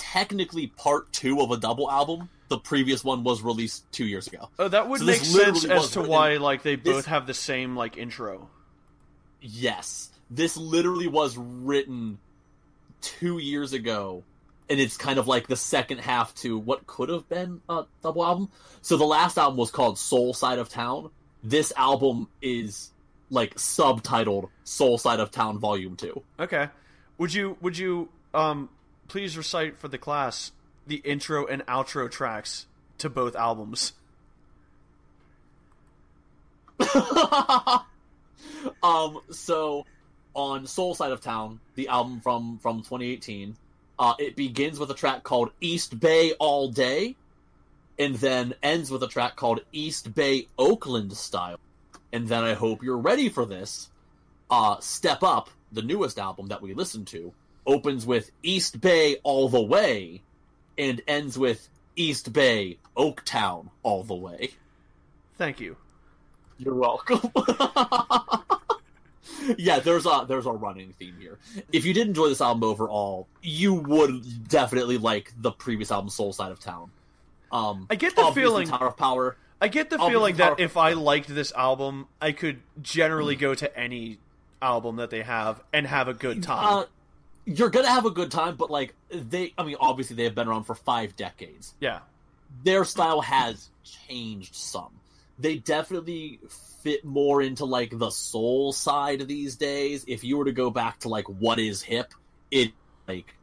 technically 0.01 0.67
part 0.67 1.11
two 1.13 1.39
of 1.41 1.51
a 1.51 1.57
double 1.57 1.89
album. 1.89 2.29
The 2.49 2.57
previous 2.57 3.03
one 3.03 3.23
was 3.23 3.41
released 3.41 3.89
two 3.93 4.05
years 4.05 4.27
ago. 4.27 4.49
oh, 4.59 4.67
that 4.67 4.89
would 4.89 4.99
So 4.99 5.05
make 5.05 5.21
sense 5.23 5.63
as 5.63 5.91
to 5.91 6.01
why 6.01 6.37
like 6.37 6.63
they 6.63 6.75
this- 6.75 6.93
both 6.95 7.05
have 7.05 7.27
the 7.27 7.33
same 7.33 7.75
like 7.77 7.95
intro. 7.97 8.49
Yes, 9.41 10.09
this 10.29 10.57
literally 10.57 11.07
was 11.07 11.37
written 11.37 12.19
two 13.01 13.37
years 13.39 13.73
ago, 13.73 14.23
and 14.69 14.79
it's 14.79 14.97
kind 14.97 15.17
of 15.17 15.27
like 15.27 15.47
the 15.47 15.55
second 15.55 15.99
half 15.99 16.33
to 16.35 16.57
what 16.57 16.85
could 16.85 17.09
have 17.09 17.27
been 17.27 17.61
a 17.69 17.85
double 18.03 18.23
album. 18.23 18.49
So 18.81 18.97
the 18.97 19.05
last 19.05 19.37
album 19.37 19.57
was 19.57 19.71
called 19.71 19.97
Soul 19.97 20.33
Side 20.33 20.59
of 20.59 20.69
Town. 20.69 21.09
This 21.43 21.73
album 21.75 22.27
is 22.41 22.91
like 23.29 23.55
subtitled 23.55 24.49
Soul 24.63 24.97
Side 24.97 25.19
of 25.19 25.31
Town 25.31 25.57
Volume 25.57 25.95
Two. 25.95 26.21
Okay, 26.39 26.67
would 27.17 27.33
you 27.33 27.57
would 27.61 27.77
you 27.77 28.09
um 28.33 28.69
please 29.11 29.35
recite 29.35 29.77
for 29.77 29.89
the 29.89 29.97
class 29.97 30.53
the 30.87 30.95
intro 31.03 31.45
and 31.45 31.65
outro 31.65 32.09
tracks 32.09 32.65
to 32.97 33.09
both 33.09 33.35
albums? 33.35 33.91
um, 38.81 39.19
so 39.29 39.85
on 40.33 40.65
Soul 40.65 40.95
Side 40.95 41.11
of 41.11 41.19
Town, 41.19 41.59
the 41.75 41.89
album 41.89 42.21
from 42.21 42.57
from 42.59 42.77
2018, 42.77 43.57
uh, 43.99 44.13
it 44.17 44.37
begins 44.37 44.79
with 44.79 44.89
a 44.91 44.95
track 44.95 45.23
called 45.23 45.51
East 45.59 45.99
Bay 45.99 46.31
All 46.39 46.69
Day, 46.69 47.17
and 47.99 48.15
then 48.15 48.53
ends 48.63 48.89
with 48.89 49.03
a 49.03 49.09
track 49.09 49.35
called 49.35 49.59
East 49.73 50.15
Bay 50.15 50.47
Oakland 50.57 51.11
Style. 51.17 51.59
And 52.13 52.29
then 52.29 52.45
I 52.45 52.53
hope 52.53 52.81
you're 52.81 52.97
ready 52.97 53.27
for 53.27 53.45
this. 53.45 53.89
Uh, 54.49 54.79
Step 54.79 55.21
Up, 55.21 55.49
the 55.73 55.81
newest 55.81 56.17
album 56.17 56.47
that 56.47 56.61
we 56.61 56.73
listened 56.73 57.07
to, 57.07 57.33
opens 57.65 58.05
with 58.05 58.31
East 58.43 58.81
Bay 58.81 59.17
All 59.23 59.49
the 59.49 59.61
Way, 59.61 60.21
and 60.77 61.01
ends 61.07 61.37
with 61.37 61.67
East 61.95 62.31
Bay 62.33 62.77
Oaktown 62.97 63.69
All 63.83 64.03
the 64.03 64.15
Way. 64.15 64.51
Thank 65.37 65.59
you. 65.59 65.77
You're 66.57 66.75
welcome. 66.75 67.19
yeah, 69.57 69.79
there's 69.79 70.05
a 70.05 70.25
there's 70.27 70.45
a 70.45 70.51
running 70.51 70.93
theme 70.99 71.15
here. 71.19 71.39
If 71.71 71.85
you 71.85 71.93
did 71.93 72.07
enjoy 72.07 72.29
this 72.29 72.41
album 72.41 72.63
overall, 72.63 73.27
you 73.41 73.73
would 73.73 74.47
definitely 74.47 74.97
like 74.97 75.31
the 75.37 75.51
previous 75.51 75.91
album, 75.91 76.09
Soul 76.09 76.33
Side 76.33 76.51
of 76.51 76.59
Town. 76.59 76.91
Um, 77.51 77.87
I 77.89 77.95
get 77.95 78.15
the 78.15 78.31
feeling- 78.31 78.67
Tower 78.67 78.87
of 78.89 78.97
Power. 78.97 79.37
I 79.63 79.67
get 79.67 79.89
the 79.91 79.99
feeling 79.99 80.37
that 80.37 80.59
if 80.59 80.75
I 80.75 80.93
liked 80.93 81.27
this 81.27 81.51
album, 81.51 82.07
I 82.19 82.31
could 82.31 82.61
generally 82.81 83.35
go 83.35 83.53
to 83.53 83.77
any 83.79 84.17
album 84.59 84.95
that 84.95 85.11
they 85.11 85.21
have 85.21 85.61
and 85.71 85.85
have 85.85 86.07
a 86.07 86.15
good 86.15 86.41
time. 86.41 86.65
Uh, 86.65 86.85
you're 87.45 87.69
gonna 87.69 87.89
have 87.89 88.05
a 88.05 88.11
good 88.11 88.31
time, 88.31 88.55
but 88.55 88.69
like 88.69 88.93
they, 89.09 89.53
I 89.57 89.63
mean, 89.63 89.77
obviously 89.79 90.15
they 90.15 90.23
have 90.25 90.35
been 90.35 90.47
around 90.47 90.63
for 90.65 90.75
five 90.75 91.15
decades. 91.15 91.73
yeah. 91.79 91.99
Their 92.65 92.83
style 92.83 93.21
has 93.21 93.69
changed 93.83 94.55
some. 94.55 94.91
They 95.39 95.55
definitely 95.55 96.39
fit 96.83 97.05
more 97.05 97.41
into 97.41 97.63
like 97.63 97.97
the 97.97 98.09
soul 98.09 98.73
side 98.73 99.25
these 99.27 99.55
days. 99.55 100.03
If 100.07 100.23
you 100.25 100.37
were 100.37 100.45
to 100.45 100.51
go 100.51 100.69
back 100.69 100.99
to 100.99 101.09
like 101.09 101.25
what 101.27 101.59
is 101.59 101.81
hip, 101.81 102.13
it 102.51 102.71
like 103.07 103.33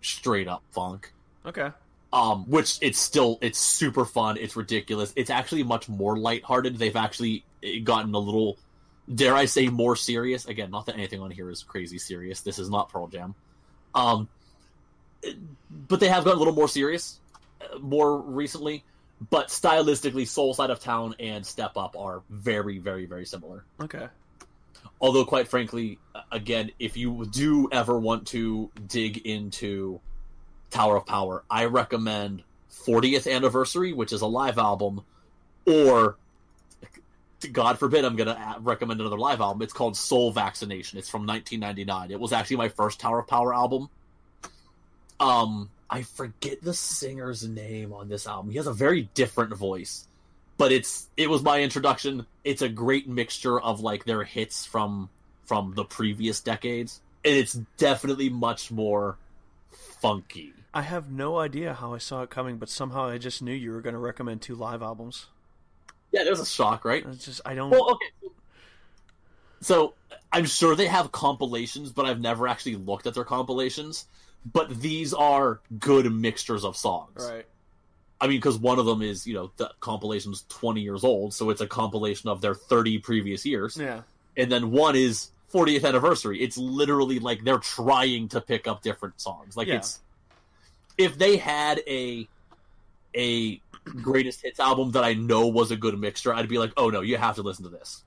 straight 0.00 0.48
up 0.48 0.62
funk. 0.72 1.12
Okay. 1.44 1.70
um 2.12 2.44
which 2.48 2.78
it's 2.80 2.98
still 2.98 3.38
it's 3.42 3.58
super 3.58 4.04
fun 4.04 4.36
it's 4.38 4.56
ridiculous 4.56 5.12
it's 5.16 5.30
actually 5.30 5.62
much 5.62 5.88
more 5.88 6.16
lighthearted 6.18 6.76
they've 6.76 6.96
actually 6.96 7.44
eh, 7.62 7.78
gotten 7.78 8.12
a 8.14 8.18
little 8.18 8.56
dare 9.12 9.34
i 9.34 9.44
say 9.46 9.68
more 9.68 9.96
serious? 9.96 10.46
Again 10.46 10.70
not 10.70 10.86
that 10.86 10.94
anything 10.96 11.20
on 11.20 11.30
here 11.30 11.50
is 11.50 11.62
crazy 11.62 11.98
serious. 11.98 12.40
This 12.42 12.58
is 12.58 12.68
not 12.70 12.90
pearl 12.90 13.06
jam. 13.08 13.34
Um 13.94 14.28
but 15.70 16.00
they 16.00 16.08
have 16.08 16.24
gotten 16.24 16.36
a 16.36 16.38
little 16.38 16.54
more 16.54 16.68
serious 16.68 17.18
uh, 17.60 17.78
more 17.78 18.18
recently 18.20 18.84
but 19.30 19.48
stylistically 19.48 20.26
soul 20.28 20.54
side 20.54 20.70
of 20.70 20.78
town 20.78 21.14
and 21.18 21.44
step 21.44 21.76
up 21.76 21.96
are 21.98 22.22
very 22.30 22.78
very 22.78 23.06
very 23.06 23.24
similar. 23.26 23.64
Okay. 23.80 24.06
although 25.00 25.24
quite 25.24 25.48
frankly 25.48 25.98
again 26.30 26.70
if 26.78 26.96
you 26.96 27.26
do 27.26 27.68
ever 27.72 27.98
want 27.98 28.26
to 28.28 28.70
dig 28.86 29.18
into 29.18 30.00
tower 30.70 30.96
of 30.96 31.06
power 31.06 31.42
i 31.50 31.64
recommend 31.64 32.42
40th 32.70 33.32
anniversary 33.32 33.92
which 33.92 34.12
is 34.12 34.20
a 34.20 34.26
live 34.26 34.58
album 34.58 35.02
or 35.66 36.16
god 37.52 37.78
forbid 37.78 38.04
i'm 38.04 38.16
gonna 38.16 38.56
recommend 38.60 39.00
another 39.00 39.18
live 39.18 39.40
album 39.40 39.62
it's 39.62 39.72
called 39.72 39.96
soul 39.96 40.32
vaccination 40.32 40.98
it's 40.98 41.08
from 41.08 41.26
1999 41.26 42.10
it 42.10 42.20
was 42.20 42.32
actually 42.32 42.56
my 42.56 42.68
first 42.68 42.98
tower 42.98 43.20
of 43.20 43.26
power 43.26 43.54
album 43.54 43.88
um 45.20 45.70
i 45.88 46.02
forget 46.02 46.60
the 46.62 46.74
singer's 46.74 47.46
name 47.46 47.92
on 47.92 48.08
this 48.08 48.26
album 48.26 48.50
he 48.50 48.56
has 48.56 48.66
a 48.66 48.72
very 48.72 49.08
different 49.14 49.54
voice 49.54 50.08
but 50.58 50.72
it's 50.72 51.08
it 51.16 51.30
was 51.30 51.42
my 51.42 51.62
introduction. 51.62 52.26
It's 52.44 52.60
a 52.60 52.68
great 52.68 53.08
mixture 53.08 53.58
of 53.58 53.80
like 53.80 54.04
their 54.04 54.24
hits 54.24 54.66
from 54.66 55.08
from 55.46 55.72
the 55.74 55.84
previous 55.84 56.40
decades, 56.40 57.00
and 57.24 57.34
it's 57.34 57.54
definitely 57.78 58.28
much 58.28 58.70
more 58.70 59.16
funky. 59.70 60.52
I 60.74 60.82
have 60.82 61.10
no 61.10 61.38
idea 61.38 61.72
how 61.72 61.94
I 61.94 61.98
saw 61.98 62.22
it 62.22 62.30
coming, 62.30 62.58
but 62.58 62.68
somehow 62.68 63.06
I 63.06 63.16
just 63.16 63.40
knew 63.40 63.54
you 63.54 63.72
were 63.72 63.80
going 63.80 63.94
to 63.94 63.98
recommend 63.98 64.42
two 64.42 64.54
live 64.54 64.82
albums. 64.82 65.26
Yeah, 66.12 66.24
there's 66.24 66.40
a 66.40 66.46
shock, 66.46 66.84
right? 66.84 67.04
It's 67.06 67.24
just 67.24 67.40
I 67.44 67.54
don't. 67.54 67.70
Well, 67.70 67.92
okay. 67.92 68.32
So 69.60 69.94
I'm 70.32 70.44
sure 70.46 70.74
they 70.74 70.86
have 70.86 71.12
compilations, 71.12 71.90
but 71.90 72.06
I've 72.06 72.20
never 72.20 72.46
actually 72.48 72.76
looked 72.76 73.06
at 73.06 73.14
their 73.14 73.24
compilations. 73.24 74.06
But 74.50 74.80
these 74.80 75.12
are 75.12 75.60
good 75.78 76.10
mixtures 76.12 76.64
of 76.64 76.76
songs. 76.76 77.28
right. 77.28 77.44
I 78.20 78.26
mean, 78.26 78.38
because 78.38 78.56
one 78.58 78.78
of 78.80 78.86
them 78.86 79.00
is, 79.02 79.26
you 79.26 79.34
know, 79.34 79.52
the 79.58 79.70
compilation's 79.80 80.44
20 80.48 80.80
years 80.80 81.04
old, 81.04 81.34
so 81.34 81.50
it's 81.50 81.60
a 81.60 81.66
compilation 81.68 82.28
of 82.28 82.40
their 82.40 82.54
30 82.54 82.98
previous 82.98 83.44
years. 83.46 83.76
Yeah. 83.76 84.02
and 84.36 84.50
then 84.50 84.70
one 84.72 84.96
is 84.96 85.30
40th 85.52 85.84
anniversary. 85.84 86.40
It's 86.42 86.56
literally 86.58 87.18
like 87.20 87.42
they're 87.44 87.58
trying 87.58 88.28
to 88.30 88.40
pick 88.40 88.66
up 88.66 88.82
different 88.82 89.20
songs. 89.20 89.56
Like 89.56 89.68
Yeah. 89.68 89.76
it's 89.76 90.00
if 90.96 91.16
they 91.18 91.36
had 91.36 91.80
a 91.86 92.26
a 93.16 93.60
greatest 93.88 94.42
hits 94.42 94.60
album 94.60 94.92
that 94.92 95.04
I 95.04 95.14
know 95.14 95.46
was 95.48 95.70
a 95.70 95.76
good 95.76 95.98
mixture, 95.98 96.32
I'd 96.34 96.48
be 96.48 96.58
like, 96.58 96.72
"Oh 96.76 96.90
no, 96.90 97.00
you 97.00 97.16
have 97.16 97.36
to 97.36 97.42
listen 97.42 97.64
to 97.64 97.70
this." 97.70 98.02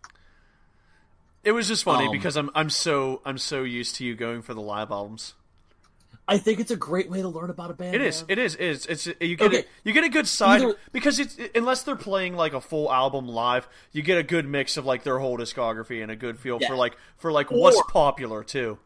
It 1.44 1.52
was 1.54 1.68
just 1.68 1.84
funny 1.84 2.06
Um, 2.06 2.12
because 2.12 2.38
I'm 2.38 2.50
I'm 2.54 2.70
so 2.70 3.22
I'm 3.26 3.38
so 3.38 3.64
used 3.64 3.96
to 3.96 4.06
you 4.06 4.16
going 4.16 4.42
for 4.42 4.54
the 4.54 4.62
live 4.62 4.92
albums. 4.92 5.34
I 6.28 6.38
think 6.38 6.60
it's 6.60 6.72
a 6.72 6.78
great 6.78 7.10
way 7.10 7.22
to 7.24 7.28
learn 7.28 7.50
about 7.50 7.72
a 7.72 7.74
band. 7.74 7.96
It 7.96 8.02
is. 8.02 8.22
man. 8.22 8.28
It 8.30 8.38
is. 8.38 8.56
It 8.56 8.62
is. 8.62 8.86
It's 8.86 9.08
you 9.20 9.36
get 9.36 9.48
Okay. 9.48 9.60
a, 9.62 9.66
you 9.84 9.92
get 9.92 10.04
a 10.04 10.10
good 10.10 10.28
side 10.28 10.62
Either- 10.62 10.76
because 10.94 11.20
it's 11.20 11.36
unless 11.56 11.82
they're 11.84 11.96
playing 11.96 12.36
like 12.36 12.54
a 12.54 12.62
full 12.62 12.92
album 12.92 13.28
live, 13.28 13.68
you 13.92 14.02
get 14.04 14.18
a 14.20 14.24
good 14.24 14.48
mix 14.48 14.78
of 14.78 14.86
like 14.86 15.04
their 15.04 15.18
whole 15.20 15.38
discography 15.38 16.02
and 16.02 16.12
a 16.12 16.16
good 16.16 16.40
feel 16.40 16.60
Yeah. 16.62 16.68
for 16.70 16.76
like 16.76 16.96
for 17.18 17.32
like 17.32 17.50
what's 17.52 17.82
popular 17.90 18.44
too. 18.44 18.78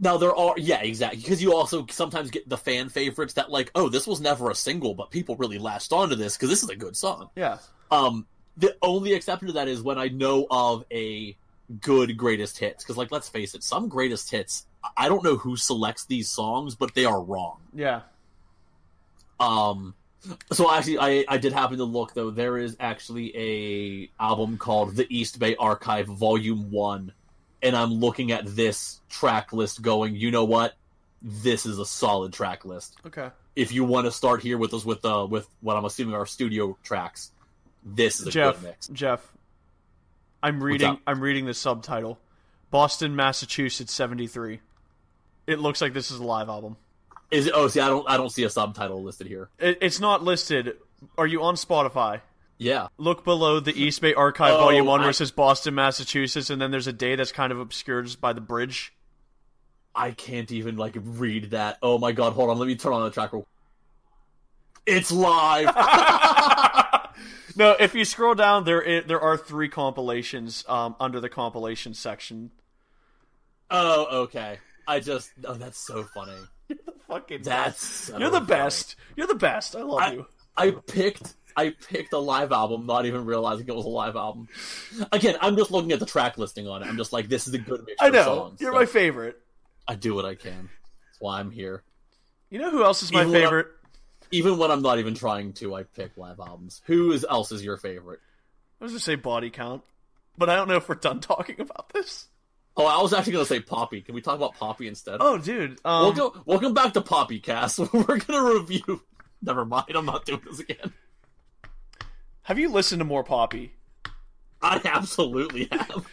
Now 0.00 0.16
there 0.16 0.34
are 0.34 0.54
yeah, 0.56 0.80
exactly. 0.80 1.20
Because 1.20 1.42
you 1.42 1.54
also 1.54 1.86
sometimes 1.90 2.30
get 2.30 2.48
the 2.48 2.56
fan 2.56 2.88
favorites 2.88 3.34
that 3.34 3.50
like, 3.50 3.70
"Oh, 3.74 3.88
this 3.88 4.06
was 4.06 4.20
never 4.20 4.50
a 4.50 4.54
single, 4.54 4.94
but 4.94 5.10
people 5.10 5.36
really 5.36 5.58
latched 5.58 5.92
onto 5.92 6.14
this 6.14 6.36
because 6.36 6.50
this 6.50 6.62
is 6.62 6.68
a 6.68 6.76
good 6.76 6.96
song." 6.96 7.30
Yeah. 7.34 7.58
Um, 7.90 8.26
the 8.56 8.76
only 8.82 9.14
exception 9.14 9.48
to 9.48 9.54
that 9.54 9.68
is 9.68 9.82
when 9.82 9.98
I 9.98 10.08
know 10.08 10.46
of 10.50 10.84
a 10.92 11.36
good 11.80 12.16
greatest 12.16 12.58
hits. 12.58 12.84
Because, 12.84 12.96
like, 12.96 13.10
let's 13.10 13.28
face 13.28 13.54
it, 13.54 13.62
some 13.62 13.88
greatest 13.88 14.30
hits, 14.30 14.66
I 14.96 15.08
don't 15.08 15.24
know 15.24 15.36
who 15.36 15.56
selects 15.56 16.04
these 16.04 16.30
songs, 16.30 16.74
but 16.74 16.94
they 16.94 17.04
are 17.04 17.20
wrong. 17.20 17.58
Yeah. 17.74 18.02
Um, 19.40 19.94
so 20.52 20.70
actually, 20.72 20.98
I 20.98 21.24
I 21.28 21.38
did 21.38 21.52
happen 21.52 21.78
to 21.78 21.84
look 21.84 22.14
though. 22.14 22.30
There 22.30 22.58
is 22.58 22.76
actually 22.80 23.36
a 23.36 24.10
album 24.22 24.58
called 24.58 24.96
The 24.96 25.06
East 25.14 25.38
Bay 25.38 25.54
Archive 25.56 26.06
Volume 26.06 26.70
One, 26.70 27.12
and 27.62 27.76
I'm 27.76 27.92
looking 27.92 28.32
at 28.32 28.44
this 28.46 29.00
track 29.08 29.52
list, 29.52 29.82
going, 29.82 30.16
you 30.16 30.30
know 30.30 30.44
what? 30.44 30.74
This 31.22 31.66
is 31.66 31.78
a 31.78 31.86
solid 31.86 32.32
track 32.32 32.64
list. 32.64 32.96
Okay. 33.06 33.30
If 33.56 33.72
you 33.72 33.84
want 33.84 34.06
to 34.06 34.12
start 34.12 34.40
here 34.42 34.56
with 34.56 34.72
us 34.72 34.84
with 34.84 35.04
uh 35.04 35.26
with 35.28 35.48
what 35.60 35.76
I'm 35.76 35.84
assuming 35.84 36.14
are 36.14 36.26
studio 36.26 36.78
tracks, 36.84 37.32
this 37.84 38.20
is 38.20 38.28
a 38.28 38.30
Jeff. 38.30 38.56
good 38.56 38.68
mix. 38.68 38.86
Jeff. 38.88 39.32
I'm 40.42 40.62
reading. 40.62 40.98
I'm 41.06 41.20
reading 41.20 41.46
the 41.46 41.54
subtitle. 41.54 42.20
Boston, 42.70 43.16
Massachusetts, 43.16 43.92
seventy 43.92 44.28
three. 44.28 44.60
It 45.48 45.58
looks 45.58 45.80
like 45.80 45.92
this 45.92 46.10
is 46.10 46.20
a 46.20 46.24
live 46.24 46.48
album. 46.48 46.76
Is 47.30 47.46
it? 47.46 47.52
Oh, 47.56 47.66
see, 47.66 47.80
I 47.80 47.88
don't 47.88 48.08
I 48.08 48.16
don't 48.16 48.30
see 48.30 48.44
a 48.44 48.50
subtitle 48.50 49.02
listed 49.02 49.26
here. 49.26 49.48
It, 49.58 49.78
it's 49.80 49.98
not 49.98 50.22
listed. 50.22 50.76
Are 51.16 51.26
you 51.26 51.42
on 51.42 51.56
Spotify? 51.56 52.20
Yeah. 52.58 52.88
Look 52.98 53.24
below 53.24 53.60
the 53.60 53.72
East 53.80 54.00
Bay 54.00 54.14
Archive 54.14 54.54
Oh, 54.54 54.58
Volume 54.58 54.86
1 54.86 55.00
where 55.00 55.10
it 55.10 55.14
says 55.14 55.30
Boston, 55.30 55.76
Massachusetts, 55.76 56.50
and 56.50 56.60
then 56.60 56.70
there's 56.72 56.88
a 56.88 56.92
day 56.92 57.14
that's 57.14 57.30
kind 57.32 57.52
of 57.52 57.60
obscured 57.60 58.06
just 58.06 58.20
by 58.20 58.32
the 58.32 58.40
bridge. 58.40 58.92
I 59.94 60.10
can't 60.10 60.50
even 60.50 60.76
like 60.76 60.96
read 61.00 61.50
that. 61.50 61.78
Oh 61.82 61.98
my 61.98 62.12
god, 62.12 62.32
hold 62.32 62.50
on, 62.50 62.58
let 62.58 62.66
me 62.66 62.76
turn 62.76 62.92
on 62.92 63.02
the 63.04 63.10
track 63.10 63.32
real 63.32 63.46
It's 64.86 65.10
live. 65.12 65.66
no, 67.56 67.76
if 67.78 67.94
you 67.94 68.04
scroll 68.04 68.34
down, 68.34 68.64
there 68.64 68.86
i 68.86 69.00
there 69.00 69.20
are 69.20 69.36
three 69.36 69.68
compilations 69.68 70.64
um, 70.68 70.96
under 71.00 71.20
the 71.20 71.28
compilation 71.28 71.94
section. 71.94 72.50
oh, 73.70 74.22
okay. 74.24 74.58
I 74.86 75.00
just 75.00 75.30
oh 75.44 75.54
that's 75.54 75.78
so 75.78 76.02
funny. 76.02 76.32
You're 76.68 76.78
the 76.84 76.92
Fucking 77.08 77.42
That's 77.42 77.84
so 77.84 78.18
You're 78.18 78.30
the 78.30 78.38
funny. 78.40 78.46
best. 78.46 78.96
You're 79.16 79.26
the 79.26 79.34
best. 79.34 79.74
I 79.76 79.82
love 79.82 80.00
I, 80.00 80.12
you. 80.12 80.26
I 80.56 80.70
picked 80.86 81.34
I 81.56 81.70
picked 81.70 82.12
a 82.12 82.18
live 82.18 82.52
album, 82.52 82.86
not 82.86 83.06
even 83.06 83.24
realizing 83.24 83.66
it 83.68 83.74
was 83.74 83.84
a 83.84 83.88
live 83.88 84.16
album. 84.16 84.48
Again, 85.12 85.36
I'm 85.40 85.56
just 85.56 85.70
looking 85.70 85.92
at 85.92 86.00
the 86.00 86.06
track 86.06 86.38
listing 86.38 86.68
on 86.68 86.82
it. 86.82 86.86
I'm 86.86 86.96
just 86.96 87.12
like, 87.12 87.28
this 87.28 87.48
is 87.48 87.54
a 87.54 87.58
good 87.58 87.84
mixture 87.86 88.04
I 88.04 88.10
know. 88.10 88.24
songs. 88.24 88.60
You're 88.60 88.72
so 88.72 88.78
my 88.78 88.86
favorite. 88.86 89.38
I 89.86 89.94
do 89.94 90.14
what 90.14 90.24
I 90.24 90.34
can. 90.34 90.68
That's 91.06 91.20
why 91.20 91.40
I'm 91.40 91.50
here. 91.50 91.82
You 92.50 92.58
know 92.58 92.70
who 92.70 92.84
else 92.84 93.02
is 93.02 93.12
my 93.12 93.20
Even 93.20 93.32
when 93.32 93.42
favorite? 93.42 93.66
Even 94.30 94.58
when 94.58 94.70
I'm 94.70 94.82
not 94.82 94.98
even 94.98 95.14
trying 95.14 95.52
to, 95.54 95.74
I 95.74 95.82
pick 95.84 96.16
live 96.16 96.38
albums. 96.40 96.82
Who 96.86 97.12
is 97.12 97.24
else 97.28 97.52
is 97.52 97.64
your 97.64 97.76
favorite? 97.76 98.20
I 98.80 98.84
was 98.84 98.92
going 98.92 98.98
to 98.98 99.04
say 99.04 99.14
body 99.16 99.50
count, 99.50 99.82
but 100.36 100.48
I 100.48 100.56
don't 100.56 100.68
know 100.68 100.76
if 100.76 100.88
we're 100.88 100.94
done 100.96 101.20
talking 101.20 101.60
about 101.60 101.90
this. 101.92 102.26
Oh, 102.76 102.86
I 102.86 103.02
was 103.02 103.12
actually 103.12 103.32
going 103.32 103.44
to 103.44 103.48
say 103.48 103.58
Poppy. 103.60 104.02
Can 104.02 104.14
we 104.14 104.20
talk 104.20 104.36
about 104.36 104.54
Poppy 104.54 104.86
instead? 104.86 105.16
Oh, 105.18 105.36
dude. 105.36 105.80
Um, 105.84 106.14
welcome, 106.16 106.42
welcome 106.46 106.74
back 106.74 106.92
to 106.92 107.00
Poppy 107.00 107.40
Cast. 107.40 107.78
We're 107.92 108.04
going 108.04 108.18
to 108.18 108.54
review. 108.60 109.02
Never 109.42 109.64
mind. 109.64 109.86
I'm 109.94 110.06
not 110.06 110.24
doing 110.24 110.42
this 110.48 110.60
again. 110.60 110.92
Have 112.48 112.58
you 112.58 112.70
listened 112.70 113.00
to 113.00 113.04
more 113.04 113.22
Poppy? 113.22 113.74
I 114.62 114.80
absolutely 114.86 115.68
have. 115.70 116.06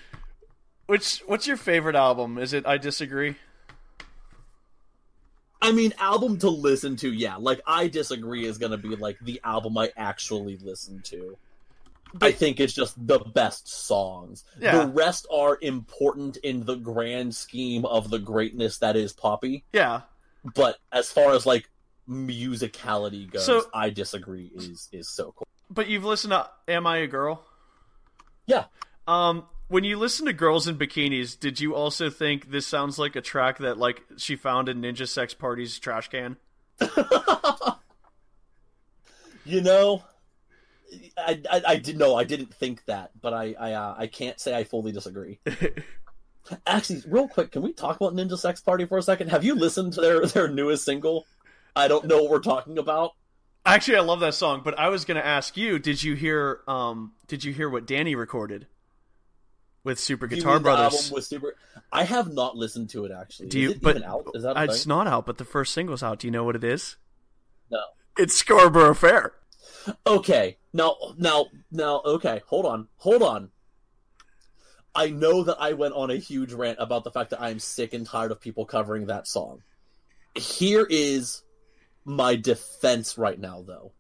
Which 0.86 1.20
What's 1.26 1.48
your 1.48 1.56
favorite 1.56 1.96
album? 1.96 2.38
Is 2.38 2.52
it 2.52 2.68
I 2.68 2.78
Disagree? 2.78 3.36
I 5.62 5.72
mean, 5.72 5.94
album 5.98 6.38
to 6.40 6.50
listen 6.50 6.98
to, 6.98 7.10
yeah. 7.10 7.38
Like, 7.38 7.62
I 7.66 7.88
disagree 7.88 8.44
is 8.46 8.58
going 8.58 8.74
to 8.74 8.78
be 8.78 8.98
like 8.98 9.18
the 9.22 9.40
album 9.46 9.78
I 9.78 9.94
actually 9.96 10.58
listen 10.58 11.02
to. 11.06 11.38
I 12.22 12.34
think 12.34 12.60
it's 12.60 12.74
just 12.74 12.96
the 13.08 13.20
best 13.20 13.70
songs. 13.70 14.44
Yeah. 14.60 14.80
The 14.86 14.88
rest 14.92 15.28
are 15.32 15.58
important 15.62 16.36
in 16.38 16.66
the 16.66 16.76
grand 16.76 17.34
scheme 17.34 17.86
of 17.86 18.10
the 18.10 18.20
greatness 18.20 18.80
that 18.80 18.98
is 18.98 19.14
Poppy. 19.14 19.64
Yeah. 19.72 20.02
But 20.54 20.80
as 20.92 21.10
far 21.12 21.32
as 21.32 21.46
like 21.46 21.70
musicality 22.10 23.32
goes, 23.32 23.46
So- 23.46 23.70
I 23.74 23.90
disagree. 23.90 24.52
Is 24.54 24.90
is 24.92 25.08
so 25.08 25.34
cool. 25.38 25.48
But 25.70 25.88
you've 25.88 26.06
listened 26.06 26.32
to 26.32 26.50
Am 26.68 26.86
I 26.88 26.98
a 26.98 27.08
Girl? 27.08 27.44
Yeah. 28.46 28.66
Um, 29.08 29.46
when 29.68 29.84
you 29.84 29.98
listen 29.98 30.26
to 30.28 30.34
Girls 30.34 30.68
in 30.68 30.78
Bikinis, 30.78 31.40
did 31.40 31.60
you 31.60 31.76
also 31.76 32.10
think 32.10 32.52
this 32.52 32.68
sounds 32.68 33.00
like 33.00 33.16
a 33.16 33.22
track 33.22 33.58
that 33.60 33.78
like 33.78 34.04
she 34.18 34.36
found 34.36 34.70
in 34.70 34.82
Ninja 34.82 35.08
Sex 35.08 35.34
Party's 35.34 35.80
trash 35.80 36.10
can? 36.10 36.38
You 39.46 39.62
know, 39.62 40.04
I, 41.18 41.40
I, 41.50 41.62
I 41.68 41.76
did 41.78 41.98
no, 41.98 42.16
I 42.16 42.24
didn't 42.24 42.54
think 42.54 42.84
that, 42.86 43.12
but 43.22 43.34
I 43.34 43.56
I, 43.60 43.74
uh, 43.74 43.96
I 43.98 44.08
can't 44.08 44.40
say 44.40 44.56
I 44.56 44.64
fully 44.64 44.92
disagree. 44.92 45.40
Actually, 46.68 47.04
real 47.08 47.28
quick, 47.28 47.52
can 47.52 47.62
we 47.62 47.72
talk 47.72 47.96
about 47.96 48.14
Ninja 48.14 48.38
Sex 48.38 48.62
Party 48.62 48.86
for 48.86 48.98
a 48.98 49.04
second? 49.04 49.30
Have 49.30 49.44
you 49.44 49.56
listened 49.56 49.94
to 49.94 50.02
their 50.02 50.26
their 50.26 50.48
newest 50.48 50.84
single? 50.84 51.28
I 51.76 51.88
don't 51.88 52.06
know 52.06 52.24
what 52.24 52.32
we're 52.32 52.40
talking 52.40 52.80
about. 52.80 53.12
Actually, 53.66 53.98
I 53.98 54.02
love 54.02 54.20
that 54.20 54.36
song, 54.36 54.62
but 54.64 54.78
I 54.78 54.90
was 54.90 55.06
going 55.06 55.16
to 55.16 55.26
ask 55.26 55.58
you, 55.58 55.80
did 55.80 56.04
you 56.04 56.16
hear 56.16 56.62
um 56.68 57.14
did 57.28 57.44
you 57.44 57.52
hear 57.54 57.70
what 57.70 57.88
Danny 57.88 58.16
recorded 58.16 58.68
with 59.84 60.00
Super 60.00 60.28
Guitar 60.28 60.60
Brothers? 60.60 61.12
was 61.12 61.28
super. 61.28 61.56
I 61.92 62.04
have 62.04 62.32
not 62.32 62.56
listened 62.56 62.90
to 62.92 63.06
it 63.06 63.12
actually. 63.12 63.50
Do 63.50 63.60
you 63.60 63.70
Is 63.70 63.76
it 63.78 63.82
but 63.82 64.04
out? 64.04 64.28
Is 64.34 64.44
that 64.44 64.58
it's 64.58 64.84
thing? 64.84 64.90
not 64.90 65.08
out, 65.08 65.26
but 65.26 65.38
the 65.38 65.46
first 65.46 65.74
single's 65.74 66.04
out. 66.04 66.20
Do 66.20 66.28
you 66.28 66.32
know 66.32 66.44
what 66.44 66.56
it 66.56 66.64
is? 66.64 66.98
No. 67.72 67.82
It's 68.18 68.36
Scarborough 68.36 68.94
Fair. 68.94 69.34
Okay, 70.08 70.58
now, 70.74 70.96
now, 71.18 71.48
now, 71.72 72.02
okay, 72.06 72.42
hold 72.48 72.66
on, 72.66 72.88
hold 72.98 73.22
on. 73.22 73.50
I 74.96 75.10
know 75.10 75.44
that 75.44 75.58
I 75.60 75.74
went 75.74 75.94
on 75.94 76.10
a 76.10 76.16
huge 76.16 76.54
rant 76.54 76.78
about 76.80 77.04
the 77.04 77.12
fact 77.12 77.32
that 77.32 77.42
I 77.42 77.50
am 77.50 77.60
sick 77.60 77.94
and 77.94 78.06
tired 78.06 78.32
of 78.32 78.40
people 78.40 78.66
covering 78.66 79.08
that 79.08 79.28
song. 79.28 79.62
Here 80.34 80.88
is 80.90 81.44
my 82.06 82.36
defense 82.36 83.18
right 83.18 83.40
now, 83.40 83.64
though. 83.66 83.92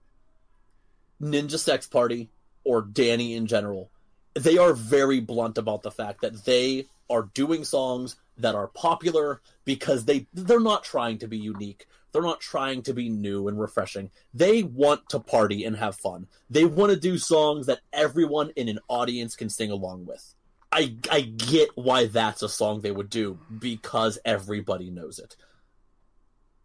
Ninja 1.21 1.57
Sex 1.57 1.87
Party, 1.87 2.29
or 2.63 2.81
Danny 2.81 3.33
in 3.33 3.47
general, 3.47 3.89
they 4.35 4.57
are 4.57 4.73
very 4.73 5.19
blunt 5.19 5.57
about 5.57 5.81
the 5.83 5.91
fact 5.91 6.21
that 6.21 6.45
they 6.45 6.85
are 7.09 7.29
doing 7.33 7.63
songs 7.63 8.15
that 8.37 8.55
are 8.55 8.67
popular 8.67 9.41
because 9.63 10.05
they 10.05 10.27
they're 10.33 10.59
not 10.59 10.83
trying 10.83 11.17
to 11.19 11.27
be 11.27 11.37
unique. 11.37 11.87
They're 12.11 12.21
not 12.21 12.39
trying 12.39 12.81
to 12.83 12.93
be 12.93 13.09
new 13.09 13.47
and 13.47 13.59
refreshing. 13.59 14.09
They 14.33 14.63
want 14.63 15.09
to 15.09 15.19
party 15.19 15.65
and 15.65 15.75
have 15.75 15.97
fun. 15.97 16.27
They 16.49 16.65
want 16.65 16.91
to 16.91 16.99
do 16.99 17.17
songs 17.17 17.65
that 17.65 17.81
everyone 17.91 18.51
in 18.55 18.69
an 18.69 18.79
audience 18.87 19.35
can 19.35 19.49
sing 19.49 19.71
along 19.71 20.05
with. 20.05 20.33
I 20.71 20.95
I 21.11 21.21
get 21.21 21.69
why 21.75 22.07
that's 22.07 22.41
a 22.41 22.49
song 22.49 22.81
they 22.81 22.91
would 22.91 23.09
do 23.09 23.39
because 23.59 24.17
everybody 24.25 24.89
knows 24.89 25.19
it. 25.19 25.35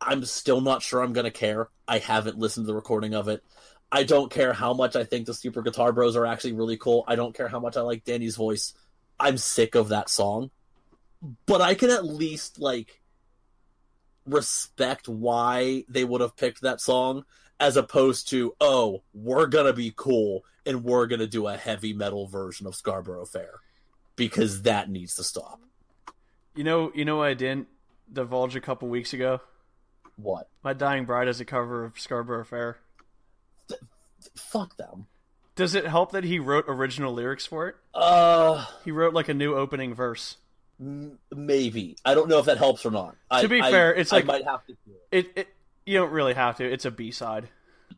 I'm 0.01 0.25
still 0.25 0.61
not 0.61 0.83
sure 0.83 1.03
I'm 1.03 1.13
gonna 1.13 1.31
care. 1.31 1.69
I 1.87 1.99
haven't 1.99 2.39
listened 2.39 2.65
to 2.65 2.69
the 2.69 2.75
recording 2.75 3.15
of 3.15 3.29
it. 3.29 3.43
I 3.93 4.05
don't 4.05 4.31
care 4.31 4.53
how 4.53 4.73
much 4.73 4.97
I 4.97 5.05
think 5.05 5.27
the 5.27 5.35
Super 5.35 5.63
Guitar 5.63 5.93
Bros 5.93 6.17
are 6.17 6.27
actually 6.27 6.53
really 6.53 6.77
cool. 6.77 7.05
I 7.09 7.17
don't 7.17 7.35
care 7.35 7.49
how 7.49 7.61
much 7.61 7.77
I 7.77 7.81
like 7.81 8.05
Danny's 8.05 8.37
voice. 8.37 8.73
I'm 9.19 9.37
sick 9.37 9.75
of 9.75 9.89
that 9.89 10.09
song. 10.09 10.51
But 11.47 11.61
I 11.61 11.75
can 11.75 11.91
at 11.91 12.05
least 12.05 12.59
like 12.59 13.01
respect 14.25 15.09
why 15.09 15.85
they 15.89 16.05
would 16.05 16.21
have 16.21 16.37
picked 16.37 16.63
that 16.63 16.81
song 16.81 17.25
as 17.59 17.77
opposed 17.77 18.29
to, 18.31 18.55
oh, 18.61 19.03
we're 19.13 19.47
gonna 19.47 19.73
be 19.73 19.93
cool 19.95 20.45
and 20.65 20.85
we're 20.85 21.07
gonna 21.07 21.27
do 21.27 21.47
a 21.47 21.57
heavy 21.57 21.93
metal 21.93 22.27
version 22.27 22.67
of 22.67 22.75
Scarborough 22.75 23.27
Fair. 23.27 23.61
Because 24.17 24.63
that 24.63 24.89
needs 24.89 25.15
to 25.17 25.25
stop. 25.25 25.61
You 26.55 26.65
know, 26.65 26.93
you 26.95 27.05
know 27.05 27.23
I 27.23 27.35
didn't 27.35 27.69
divulge 28.13 28.57
a 28.57 28.61
couple 28.61 28.89
weeks 28.89 29.13
ago? 29.13 29.41
What? 30.23 30.49
My 30.63 30.73
Dying 30.73 31.05
Bride 31.05 31.27
has 31.27 31.41
a 31.41 31.45
cover 31.45 31.85
of 31.85 31.99
Scarborough 31.99 32.45
Fair. 32.45 32.79
Fuck 34.37 34.77
them. 34.77 35.07
Does 35.57 35.75
it 35.75 35.87
help 35.87 36.13
that 36.13 36.25
he 36.25 36.39
wrote 36.39 36.65
original 36.69 37.13
lyrics 37.13 37.47
for 37.47 37.69
it? 37.69 37.77
Uh 37.95 38.65
He 38.85 38.91
wrote 38.91 39.15
like 39.15 39.29
a 39.29 39.35
new 39.35 39.55
opening 39.55 39.95
verse. 39.95 40.37
m- 40.81 41.19
maybe. 41.35 41.97
I 42.05 42.15
don't 42.15 42.29
know 42.29 42.39
if 42.39 42.47
that 42.47 42.59
helps 42.59 42.85
or 42.87 42.91
not. 42.91 43.17
I, 43.31 43.43
To 43.43 43.49
be 43.49 43.61
I- 43.61 43.71
fair, 43.71 43.95
it's 43.95 44.13
I 44.13 44.17
like- 44.17 44.27
might 44.27 44.45
have 44.45 44.65
to 44.67 44.73
do 44.87 44.93
it. 45.11 45.19
It, 45.27 45.33
it 45.39 45.49
you 45.87 45.99
don't 45.99 46.13
really 46.13 46.35
have 46.35 46.57
to. 46.59 46.65
It's 46.71 46.85
a 46.85 46.91
B 46.91 47.11
side. 47.11 47.49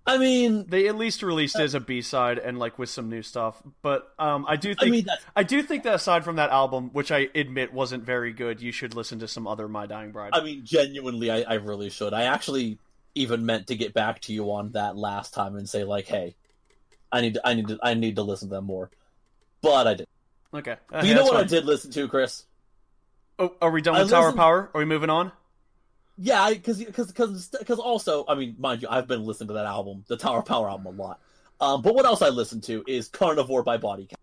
I 0.06 0.18
mean, 0.18 0.66
They 0.68 0.88
at 0.88 0.96
least 0.96 1.22
released 1.22 1.56
it 1.58 1.62
as 1.62 1.74
a 1.74 1.80
B 1.80 2.02
side 2.02 2.38
and 2.38 2.58
like 2.58 2.78
with 2.78 2.88
some 2.90 3.08
new 3.08 3.22
stuff. 3.22 3.62
But 3.82 4.12
um, 4.18 4.44
I 4.48 4.56
do 4.56 4.74
think 4.74 4.88
I, 4.88 4.90
mean, 4.90 5.04
that's- 5.04 5.48
do 5.48 5.62
think 5.62 5.84
that 5.84 5.94
aside 5.94 6.24
from 6.24 6.36
that 6.36 6.50
album, 6.50 6.90
which 6.92 7.12
I 7.12 7.28
admit 7.34 7.72
wasn't 7.72 8.04
very 8.04 8.32
good, 8.32 8.60
you 8.60 8.72
should 8.72 8.94
listen 8.94 9.20
to 9.20 9.28
some 9.28 9.46
other 9.46 9.68
My 9.68 9.86
Dying 9.86 10.10
Bride. 10.10 10.30
I 10.32 10.42
mean, 10.42 10.64
genuinely, 10.64 11.30
I, 11.30 11.42
I 11.42 11.54
really 11.54 11.88
should. 11.90 12.12
I 12.14 12.22
actually 12.24 12.78
even 13.14 13.46
meant 13.46 13.68
to 13.68 13.76
get 13.76 13.92
back 13.94 14.20
to 14.22 14.32
you 14.32 14.50
on 14.52 14.72
that 14.72 14.96
last 14.96 15.34
time 15.34 15.54
and 15.56 15.68
say 15.68 15.84
like, 15.84 16.06
hey, 16.06 16.34
I 17.12 17.20
need 17.20 17.34
to, 17.34 17.46
I 17.46 17.54
need 17.54 17.68
to, 17.68 17.78
I 17.82 17.94
need 17.94 18.16
to 18.16 18.22
listen 18.22 18.48
to 18.48 18.54
them 18.56 18.64
more. 18.64 18.90
But 19.60 19.86
I 19.86 19.94
did. 19.94 20.08
okay, 20.52 20.76
But 20.90 21.04
you 21.04 21.14
know 21.14 21.24
what 21.24 21.36
I 21.36 21.44
did 21.44 21.64
listen 21.64 21.90
to, 21.92 22.08
Chris? 22.08 22.44
Oh, 23.38 23.54
are 23.62 23.70
we 23.70 23.82
done 23.82 23.94
I 23.94 24.02
with 24.02 24.10
Tower 24.10 24.24
listened- 24.24 24.38
Power? 24.38 24.70
Are 24.74 24.78
we 24.78 24.84
moving 24.84 25.10
on? 25.10 25.30
Yeah, 26.16 26.51
because 26.51 26.82
because 26.84 27.09
because 27.09 27.48
because 27.48 27.78
also, 27.78 28.24
I 28.28 28.34
mean, 28.34 28.55
mind 28.59 28.82
you, 28.82 28.89
I've 28.90 29.09
been 29.09 29.24
listening 29.24 29.48
to 29.48 29.55
that 29.55 29.66
album, 29.66 30.05
the 30.09 30.16
Tower 30.16 30.43
Power 30.43 30.68
album, 30.68 30.86
a 30.86 31.02
lot. 31.02 31.20
Um, 31.60 31.82
but 31.82 31.94
what 31.94 32.05
else 32.05 32.22
I 32.22 32.28
listened 32.28 32.64
to 32.64 32.84
is 32.86 33.09
Carnivore 33.09 33.62
by 33.62 33.76
Body 33.78 34.06
Count. 34.06 34.21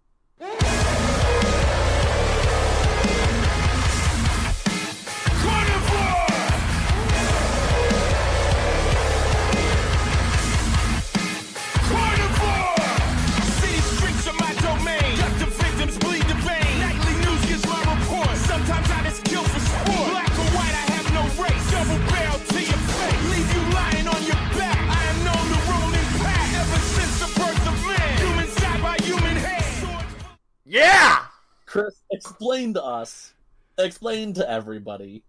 Yeah. 30.70 31.26
Chris, 31.66 31.96
explain 32.12 32.76
to 32.76 32.84
us, 32.84 33.34
explain 33.78 34.34
to 34.34 34.48
everybody 34.48 35.24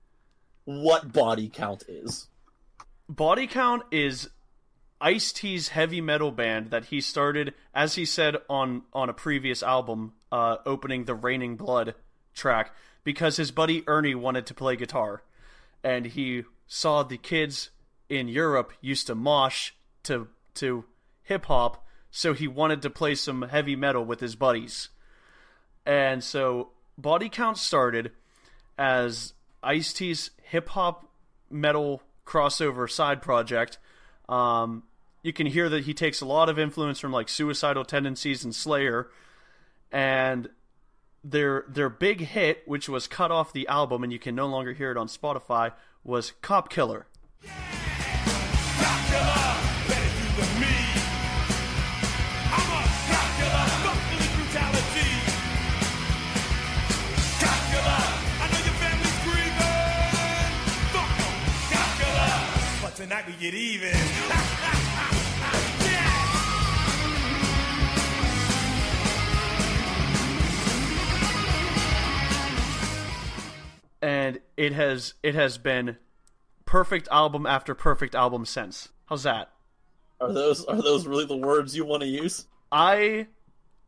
what 0.66 1.12
Body 1.12 1.48
Count 1.48 1.84
is. 1.88 2.28
Body 3.08 3.46
Count 3.46 3.82
is 3.90 4.28
Ice 5.00 5.32
T's 5.32 5.68
heavy 5.68 6.02
metal 6.02 6.30
band 6.30 6.70
that 6.70 6.86
he 6.86 7.00
started, 7.00 7.54
as 7.74 7.94
he 7.94 8.04
said 8.04 8.36
on 8.50 8.82
on 8.92 9.08
a 9.08 9.14
previous 9.14 9.62
album, 9.62 10.12
uh, 10.30 10.58
opening 10.66 11.06
the 11.06 11.14
Raining 11.14 11.56
Blood 11.56 11.94
track, 12.34 12.74
because 13.02 13.38
his 13.38 13.50
buddy 13.50 13.82
Ernie 13.86 14.14
wanted 14.14 14.44
to 14.46 14.54
play 14.54 14.76
guitar, 14.76 15.22
and 15.82 16.04
he 16.04 16.44
saw 16.66 17.02
the 17.02 17.16
kids 17.16 17.70
in 18.10 18.28
Europe 18.28 18.74
used 18.82 19.06
to 19.06 19.14
mosh 19.14 19.72
to 20.02 20.28
to 20.56 20.84
hip 21.22 21.46
hop, 21.46 21.82
so 22.10 22.34
he 22.34 22.46
wanted 22.46 22.82
to 22.82 22.90
play 22.90 23.14
some 23.14 23.42
heavy 23.42 23.74
metal 23.74 24.04
with 24.04 24.20
his 24.20 24.36
buddies, 24.36 24.90
and 25.90 26.22
so 26.22 26.68
Body 26.96 27.28
Count 27.28 27.58
started 27.58 28.12
as 28.78 29.34
Ice 29.60 29.92
T's 29.92 30.30
hip 30.40 30.68
hop 30.68 31.08
metal 31.50 32.02
crossover 32.24 32.88
side 32.88 33.20
project. 33.20 33.78
Um, 34.28 34.84
you 35.24 35.32
can 35.32 35.48
hear 35.48 35.68
that 35.68 35.82
he 35.84 35.92
takes 35.92 36.20
a 36.20 36.26
lot 36.26 36.48
of 36.48 36.60
influence 36.60 37.00
from 37.00 37.10
like 37.10 37.28
Suicidal 37.28 37.84
Tendencies 37.84 38.44
and 38.44 38.54
Slayer, 38.54 39.10
and 39.90 40.48
their 41.24 41.64
their 41.66 41.88
big 41.88 42.20
hit, 42.20 42.62
which 42.66 42.88
was 42.88 43.08
cut 43.08 43.32
off 43.32 43.52
the 43.52 43.66
album 43.66 44.04
and 44.04 44.12
you 44.12 44.20
can 44.20 44.36
no 44.36 44.46
longer 44.46 44.72
hear 44.72 44.92
it 44.92 44.96
on 44.96 45.08
Spotify, 45.08 45.72
was 46.04 46.34
Cop 46.40 46.70
Killer. 46.70 47.08
Tonight 63.20 63.38
we 63.38 63.44
get 63.44 63.54
even. 63.54 63.90
and 74.02 74.40
it 74.56 74.72
has 74.72 75.14
it 75.22 75.34
has 75.34 75.58
been 75.58 75.98
perfect 76.64 77.08
album 77.10 77.44
after 77.46 77.74
perfect 77.74 78.14
album 78.14 78.46
since. 78.46 78.88
How's 79.06 79.24
that? 79.24 79.50
Are 80.20 80.32
those 80.32 80.64
are 80.64 80.80
those 80.80 81.06
really 81.06 81.26
the 81.26 81.36
words 81.36 81.76
you 81.76 81.84
want 81.84 82.02
to 82.02 82.08
use? 82.08 82.46
I 82.72 83.26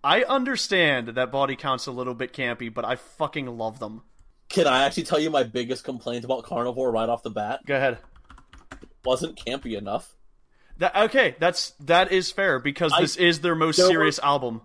I 0.04 0.24
understand 0.24 1.09
that 1.09 1.32
body 1.32 1.56
count's 1.56 1.86
a 1.86 1.92
little 1.92 2.14
bit 2.14 2.34
campy, 2.34 2.72
but 2.72 2.84
I 2.84 2.96
fucking 2.96 3.46
love 3.46 3.78
them. 3.78 4.02
Can 4.50 4.66
I 4.66 4.84
actually 4.84 5.04
tell 5.04 5.18
you 5.18 5.30
my 5.30 5.44
biggest 5.44 5.84
complaint 5.84 6.26
about 6.26 6.44
Carnivore 6.44 6.90
right 6.90 7.09
off 7.09 7.22
the 7.22 7.30
bat? 7.30 7.60
Go 7.64 7.76
ahead. 7.76 7.96
Wasn't 9.05 9.37
campy 9.37 9.77
enough. 9.77 10.15
That 10.79 10.97
okay, 10.97 11.37
that's 11.39 11.70
that 11.81 12.12
is 12.12 12.31
fair 12.33 12.59
because 12.59 12.93
I- 12.93 13.03
this 13.03 13.16
is 13.16 13.41
their 13.41 13.55
most 13.55 13.77
serious 13.77 14.19
album. 14.19 14.62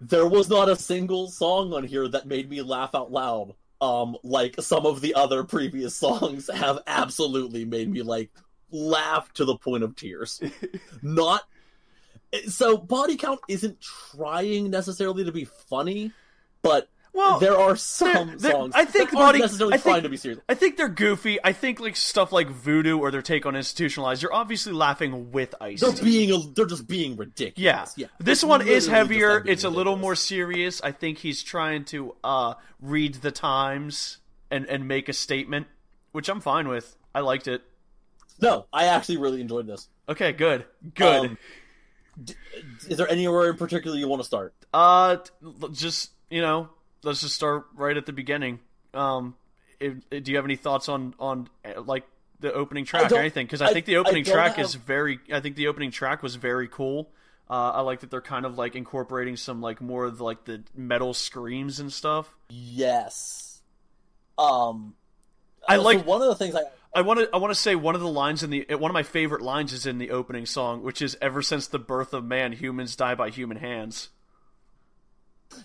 there 0.00 0.26
was 0.26 0.48
not 0.48 0.68
a 0.68 0.76
single 0.76 1.28
song 1.28 1.72
on 1.74 1.84
here 1.84 2.08
that 2.08 2.26
made 2.26 2.48
me 2.48 2.62
laugh 2.62 2.94
out 2.94 3.12
loud. 3.12 3.54
Um, 3.82 4.16
like 4.22 4.60
some 4.60 4.84
of 4.86 5.00
the 5.00 5.14
other 5.14 5.44
previous 5.44 5.94
songs 5.96 6.48
have 6.54 6.80
absolutely 6.86 7.64
made 7.64 7.90
me 7.90 8.02
like 8.02 8.30
laugh 8.70 9.32
to 9.34 9.44
the 9.44 9.56
point 9.56 9.84
of 9.84 9.96
tears. 9.96 10.40
not 11.02 11.42
so 12.46 12.76
body 12.76 13.16
count 13.16 13.40
isn't 13.48 13.80
trying 13.80 14.70
necessarily 14.70 15.24
to 15.24 15.32
be 15.32 15.44
funny, 15.44 16.12
but 16.62 16.88
Well, 17.12 17.38
there 17.40 17.58
are 17.58 17.74
some 17.76 18.12
there- 18.28 18.36
there- 18.36 18.50
songs 18.52 18.72
I 18.76 18.84
think 18.84 19.10
that 19.10 19.18
aren't 19.18 19.38
necessarily 19.40 19.74
I 19.74 19.78
think- 19.78 19.92
trying 19.94 20.02
to 20.04 20.08
be 20.08 20.16
serious. 20.16 20.40
I 20.48 20.54
think 20.54 20.76
they're 20.76 20.88
goofy. 20.88 21.38
I 21.42 21.52
think 21.52 21.80
like 21.80 21.96
stuff 21.96 22.30
like 22.32 22.48
Voodoo 22.48 22.98
or 22.98 23.10
their 23.10 23.22
take 23.22 23.46
on 23.46 23.56
institutionalized. 23.56 24.22
You're 24.22 24.32
obviously 24.32 24.72
laughing 24.72 25.32
with 25.32 25.54
Ice. 25.60 25.80
They're 25.80 25.92
being 26.04 26.30
a, 26.32 26.38
they're 26.54 26.66
just 26.66 26.86
being 26.86 27.16
ridiculous. 27.16 27.58
Yeah. 27.58 27.86
Yeah. 27.96 28.06
This 28.20 28.38
It's 28.38 28.44
one 28.44 28.66
is 28.66 28.86
heavier. 28.86 29.42
It's 29.46 29.64
a 29.64 29.70
little 29.70 29.96
more 29.96 30.14
serious. 30.14 30.80
I 30.82 30.92
think 30.92 31.18
he's 31.18 31.42
trying 31.42 31.84
to 31.86 32.14
uh 32.22 32.54
read 32.80 33.14
the 33.16 33.32
times 33.32 34.18
and 34.50 34.66
and 34.66 34.86
make 34.86 35.08
a 35.08 35.12
statement, 35.12 35.66
which 36.12 36.28
I'm 36.28 36.40
fine 36.40 36.68
with. 36.68 36.96
I 37.14 37.20
liked 37.20 37.48
it. 37.48 37.62
No, 38.40 38.66
I 38.72 38.86
actually 38.86 39.18
really 39.18 39.40
enjoyed 39.40 39.66
this. 39.66 39.88
Okay, 40.08 40.32
good. 40.32 40.64
Good. 40.94 41.30
Um, 41.30 41.38
d- 42.24 42.34
is 42.88 42.96
there 42.96 43.10
anywhere 43.10 43.50
in 43.50 43.56
particular 43.56 43.96
you 43.98 44.08
want 44.08 44.20
to 44.22 44.26
start? 44.26 44.54
Uh, 44.72 45.16
just 45.72 46.10
you 46.30 46.40
know, 46.40 46.70
let's 47.02 47.20
just 47.20 47.34
start 47.34 47.66
right 47.74 47.96
at 47.96 48.06
the 48.06 48.12
beginning. 48.12 48.60
Um, 48.94 49.34
if, 49.78 49.94
if- 50.10 50.24
do 50.24 50.30
you 50.32 50.36
have 50.38 50.44
any 50.44 50.56
thoughts 50.56 50.88
on 50.88 51.14
on 51.18 51.48
uh, 51.64 51.80
like 51.82 52.04
the 52.40 52.52
opening 52.52 52.84
track 52.84 53.10
or 53.12 53.16
anything? 53.18 53.46
Because 53.46 53.62
I, 53.62 53.66
I- 53.68 53.72
think 53.72 53.86
the 53.86 53.96
opening 53.96 54.24
track 54.24 54.58
is 54.58 54.74
very. 54.74 55.20
I 55.32 55.40
think 55.40 55.56
the 55.56 55.68
opening 55.68 55.90
track 55.90 56.22
was 56.22 56.34
very 56.36 56.68
cool. 56.68 57.10
Uh, 57.48 57.72
I 57.74 57.80
like 57.80 58.00
that 58.00 58.10
they're 58.12 58.20
kind 58.20 58.46
of 58.46 58.56
like 58.58 58.76
incorporating 58.76 59.36
some 59.36 59.60
like 59.60 59.80
more 59.80 60.04
of 60.04 60.20
like 60.20 60.44
the 60.44 60.62
metal 60.76 61.12
screams 61.14 61.80
and 61.80 61.92
stuff. 61.92 62.32
Yes. 62.48 63.60
Um, 64.38 64.94
I 65.68 65.76
so 65.76 65.82
like- 65.82 66.06
one 66.06 66.22
of 66.22 66.28
the 66.28 66.34
things 66.36 66.54
I 66.54 66.62
I 66.94 67.02
want 67.02 67.20
to 67.20 67.28
I 67.32 67.38
want 67.38 67.52
to 67.52 67.60
say 67.60 67.74
one 67.76 67.94
of 67.94 68.00
the 68.00 68.08
lines 68.08 68.42
in 68.42 68.50
the 68.50 68.66
one 68.70 68.90
of 68.90 68.94
my 68.94 69.02
favorite 69.02 69.42
lines 69.42 69.72
is 69.72 69.86
in 69.86 69.98
the 69.98 70.10
opening 70.10 70.46
song, 70.46 70.82
which 70.82 71.00
is 71.02 71.16
"Ever 71.20 71.40
since 71.42 71.66
the 71.68 71.78
birth 71.78 72.12
of 72.12 72.24
man, 72.24 72.52
humans 72.52 72.96
die 72.96 73.14
by 73.14 73.30
human 73.30 73.56
hands." 73.58 74.08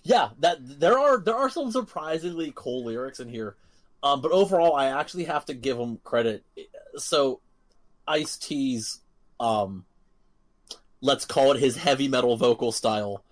Yeah 0.03 0.29
that 0.39 0.57
there 0.61 0.97
are 0.97 1.19
there 1.19 1.35
are 1.35 1.49
some 1.49 1.71
surprisingly 1.71 2.51
cool 2.55 2.85
lyrics 2.85 3.19
in 3.19 3.29
here 3.29 3.55
um 4.03 4.21
but 4.21 4.31
overall 4.31 4.75
i 4.75 4.87
actually 4.87 5.25
have 5.25 5.45
to 5.45 5.53
give 5.53 5.77
them 5.77 5.99
credit 6.03 6.43
so 6.95 7.39
ice 8.07 8.37
t's 8.37 9.01
um 9.39 9.85
let's 11.01 11.25
call 11.25 11.51
it 11.51 11.59
his 11.59 11.75
heavy 11.77 12.07
metal 12.07 12.37
vocal 12.37 12.71
style 12.71 13.23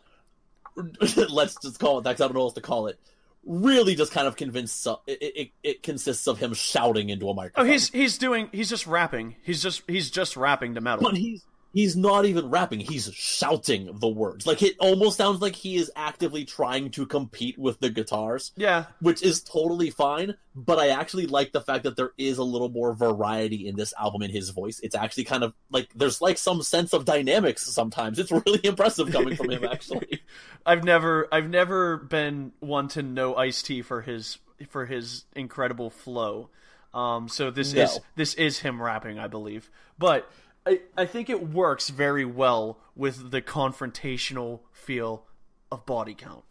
let's 1.30 1.56
just 1.62 1.80
call 1.80 2.00
it 2.00 2.04
that 2.04 2.12
i 2.12 2.14
don't 2.14 2.34
know 2.34 2.40
what 2.40 2.46
else 2.48 2.54
to 2.54 2.62
call 2.62 2.88
it 2.88 3.00
really 3.46 3.96
just 3.96 4.12
kind 4.12 4.28
of 4.28 4.36
convinced 4.36 4.88
it, 5.08 5.18
it, 5.22 5.52
it 5.64 5.84
consists 5.84 6.28
of 6.28 6.40
him 6.40 6.54
shouting 6.54 7.10
into 7.10 7.30
a 7.30 7.34
microphone. 7.34 7.68
Oh, 7.68 7.70
he's 7.70 7.90
he's 7.90 8.18
doing 8.18 8.50
he's 8.52 8.70
just 8.70 8.88
rapping. 8.88 9.36
He's 9.44 9.62
just 9.62 9.84
he's 9.88 10.10
just 10.10 10.38
rapping 10.38 10.76
to 10.76 10.82
metal. 10.82 11.04
but 11.04 11.18
he's 11.18 11.44
he's 11.74 11.95
not 11.95 12.26
even 12.26 12.50
rapping 12.50 12.80
he's 12.80 13.10
shouting 13.14 13.90
the 14.00 14.08
words 14.08 14.45
like 14.48 14.62
it 14.62 14.76
almost 14.80 15.18
sounds 15.18 15.41
like 15.41 15.56
he 15.56 15.76
is 15.76 15.91
actively 15.95 16.45
trying 16.45 16.90
to 16.91 17.06
compete 17.06 17.58
with 17.58 17.80
the 17.80 17.90
guitars 17.90 18.52
yeah, 18.56 18.86
which 19.02 19.22
is 19.24 19.41
totally 19.41 19.90
fine. 19.90 20.36
But 20.56 20.78
I 20.78 20.90
actually 20.90 21.26
like 21.26 21.52
the 21.52 21.62
fact 21.62 21.84
that 21.86 21.95
there 21.95 22.12
is 22.16 22.38
a 22.38 22.44
little 22.44 22.70
more 22.70 22.94
variety 22.94 23.68
in 23.68 23.76
this 23.76 23.91
album 24.00 24.22
in 24.22 24.30
his 24.30 24.50
voice. 24.50 24.80
It's 24.84 24.94
actually 24.94 25.24
kind 25.24 25.44
of 25.44 25.54
like 25.72 25.90
there's 25.95 26.22
like 26.22 26.38
some 26.38 26.62
sense 26.62 26.94
of 26.94 27.06
dynamics 27.06 27.64
sometimes. 27.64 28.20
It's 28.20 28.32
really 28.32 28.60
impressive 28.64 29.12
coming 29.12 29.36
from 29.36 29.50
him, 29.50 29.64
actually. 29.66 30.22
I've 30.66 30.84
never 30.84 31.28
I've 31.32 31.50
never 31.50 31.98
been 31.98 32.52
one 32.60 32.88
to 32.90 33.02
know 33.02 33.36
Ice 33.36 33.64
T 33.64 33.82
for 33.82 34.02
his 34.02 34.38
for 34.70 34.86
his 34.86 35.26
incredible 35.36 35.90
flow. 35.90 36.50
Um, 36.94 37.28
so 37.28 37.50
this 37.50 37.74
No. 37.74 37.82
is 37.82 38.00
this 38.16 38.34
is 38.36 38.60
him 38.60 38.80
rapping, 38.82 39.18
I 39.18 39.28
believe. 39.28 39.72
But 39.98 40.32
I 40.65 40.81
I 40.98 41.06
think 41.06 41.30
it 41.30 41.49
works 41.49 41.90
very 41.90 42.26
well 42.26 42.80
with 42.95 43.31
the 43.31 43.41
confrontational 43.41 44.61
feel 44.72 45.26
of 45.72 45.85
body 45.85 46.14
count. 46.14 46.44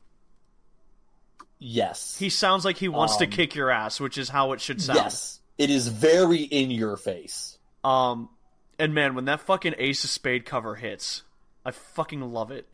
Yes, 1.59 2.17
He 2.19 2.29
sounds 2.29 2.65
like 2.65 2.77
he 2.79 2.89
wants 2.89 3.17
to 3.19 3.25
Um, 3.25 3.31
kick 3.31 3.55
your 3.55 3.71
ass, 3.71 4.01
which 4.01 4.19
is 4.19 4.29
how 4.29 4.51
it 4.53 4.61
should 4.61 4.83
sound. 4.83 4.97
yes, 4.99 5.39
it 5.59 5.71
is 5.71 5.87
very 5.87 6.43
in 6.43 6.73
your 6.73 6.97
face. 6.97 7.57
Um, 7.85 8.31
and 8.81 8.93
man, 8.95 9.15
when 9.15 9.27
that 9.27 9.41
fucking 9.41 9.75
Ace 9.79 10.03
of 10.03 10.11
Spade 10.11 10.45
cover 10.45 10.75
hits, 10.75 11.23
I 11.65 11.71
fucking 11.71 12.21
love 12.21 12.51
it. 12.51 12.67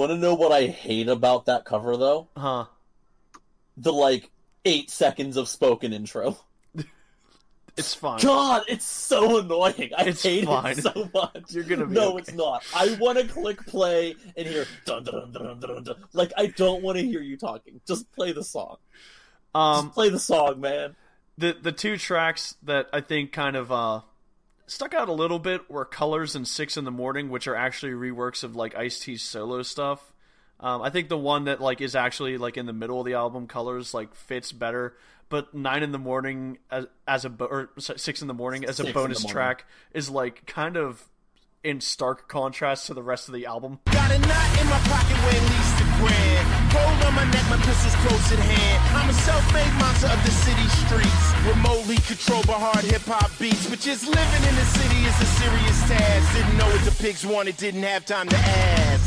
Want 0.00 0.10
to 0.10 0.16
know 0.18 0.34
what 0.34 0.52
I 0.52 0.66
hate 0.66 1.08
about 1.08 1.46
that 1.46 1.64
cover, 1.64 1.96
though? 1.96 2.28
Huh? 2.36 2.66
The 3.76 3.92
like 3.92 4.30
eight 4.64 4.90
seconds 4.90 5.36
of 5.36 5.48
spoken 5.48 5.92
intro. 5.92 6.36
It's 7.76 7.94
fine. 7.94 8.20
God, 8.20 8.62
it's 8.68 8.84
so 8.84 9.38
annoying. 9.38 9.92
I 9.96 10.02
It's 10.06 10.22
hate 10.24 10.44
fine. 10.44 10.72
it 10.76 10.82
so 10.82 11.08
much. 11.14 11.52
You're 11.52 11.64
gonna 11.64 11.86
be 11.86 11.94
no, 11.94 12.10
okay. 12.14 12.18
it's 12.18 12.32
not. 12.34 12.62
I 12.74 12.98
want 13.00 13.18
to 13.18 13.26
click 13.26 13.64
play 13.64 14.16
and 14.36 14.46
hear 14.46 14.66
dun 14.84 15.04
dun 15.04 15.30
dun 15.32 15.60
dun 15.60 15.60
dun. 15.60 15.84
dun. 15.84 15.94
Like 16.12 16.32
I 16.36 16.46
don't 16.48 16.82
want 16.82 16.98
to 16.98 17.04
hear 17.06 17.22
you 17.22 17.36
talking. 17.38 17.80
Just 17.86 18.10
play 18.12 18.32
the 18.32 18.42
song. 18.44 18.76
Um, 19.54 19.84
Just 19.84 19.94
play 19.94 20.08
the 20.10 20.18
song, 20.18 20.60
man. 20.60 20.96
the 21.38 21.56
the 21.62 21.72
two 21.72 21.96
tracks 21.96 22.56
that 22.64 22.88
I 22.92 23.00
think 23.00 23.32
kind 23.32 23.56
of 23.56 23.70
uh 23.72 24.00
stuck 24.70 24.94
out 24.94 25.08
a 25.08 25.12
little 25.12 25.38
bit 25.38 25.70
were 25.70 25.84
Colors 25.84 26.34
and 26.36 26.46
Six 26.46 26.76
in 26.76 26.84
the 26.84 26.90
Morning, 26.90 27.28
which 27.28 27.48
are 27.48 27.56
actually 27.56 27.92
reworks 27.92 28.44
of 28.44 28.56
like 28.56 28.74
Ice 28.76 29.00
T's 29.00 29.22
solo 29.22 29.62
stuff. 29.62 30.00
Um, 30.60 30.82
I 30.82 30.90
think 30.90 31.08
the 31.08 31.18
one 31.18 31.44
that 31.44 31.60
like 31.60 31.80
is 31.80 31.96
actually 31.96 32.38
like 32.38 32.56
in 32.56 32.66
the 32.66 32.72
middle 32.72 33.00
of 33.00 33.06
the 33.06 33.14
album, 33.14 33.46
Colors, 33.46 33.92
like 33.94 34.14
fits 34.14 34.52
better. 34.52 34.96
But 35.28 35.54
Nine 35.54 35.82
in 35.82 35.92
the 35.92 35.98
Morning 35.98 36.58
as, 36.70 36.86
as 37.06 37.24
a 37.24 37.30
bo- 37.30 37.46
or 37.46 37.70
s- 37.76 37.90
Six 37.96 38.20
in 38.22 38.28
the 38.28 38.34
Morning 38.34 38.64
as 38.64 38.76
Six 38.76 38.86
a 38.86 38.88
in 38.88 38.94
bonus 38.94 39.24
track 39.24 39.64
is 39.92 40.10
like 40.10 40.46
kind 40.46 40.76
of 40.76 41.02
in 41.62 41.80
stark 41.80 42.28
contrast 42.28 42.86
to 42.86 42.94
the 42.94 43.02
rest 43.02 43.28
of 43.28 43.34
the 43.34 43.46
album. 43.46 43.78
Got 43.90 44.10
a 44.10 44.18
knot 44.18 44.60
in 44.60 44.66
my 44.66 44.78
pocket 44.84 45.16
weighing 45.24 45.44
at 45.44 45.50
least 45.50 45.79
a 45.79 45.79
grand. 46.00 46.44
Gold 46.72 47.00
on 47.04 47.14
my 47.14 47.24
neck, 47.30 47.44
my 47.50 47.60
pistols 47.62 47.94
close 48.02 48.32
at 48.32 48.40
hand. 48.40 48.78
I'm 48.96 49.10
a 49.10 49.12
self-made 49.12 49.72
monster 49.78 50.08
of 50.08 50.20
the 50.24 50.32
city 50.32 50.66
streets. 50.84 51.24
Remotely 51.46 51.96
controlled 52.08 52.46
by 52.46 52.54
hard 52.54 52.84
hip-hop 52.84 53.30
beats. 53.38 53.68
But 53.68 53.80
just 53.80 54.06
living 54.08 54.42
in 54.48 54.54
the 54.56 54.64
city 54.64 55.00
is 55.04 55.16
a 55.20 55.28
serious 55.38 55.78
task. 55.88 56.24
Didn't 56.34 56.56
know 56.56 56.66
what 56.66 56.84
the 56.84 56.96
pigs 57.02 57.26
wanted, 57.26 57.56
didn't 57.56 57.82
have 57.82 58.06
time 58.06 58.28
to 58.28 58.36
ask. 58.36 59.06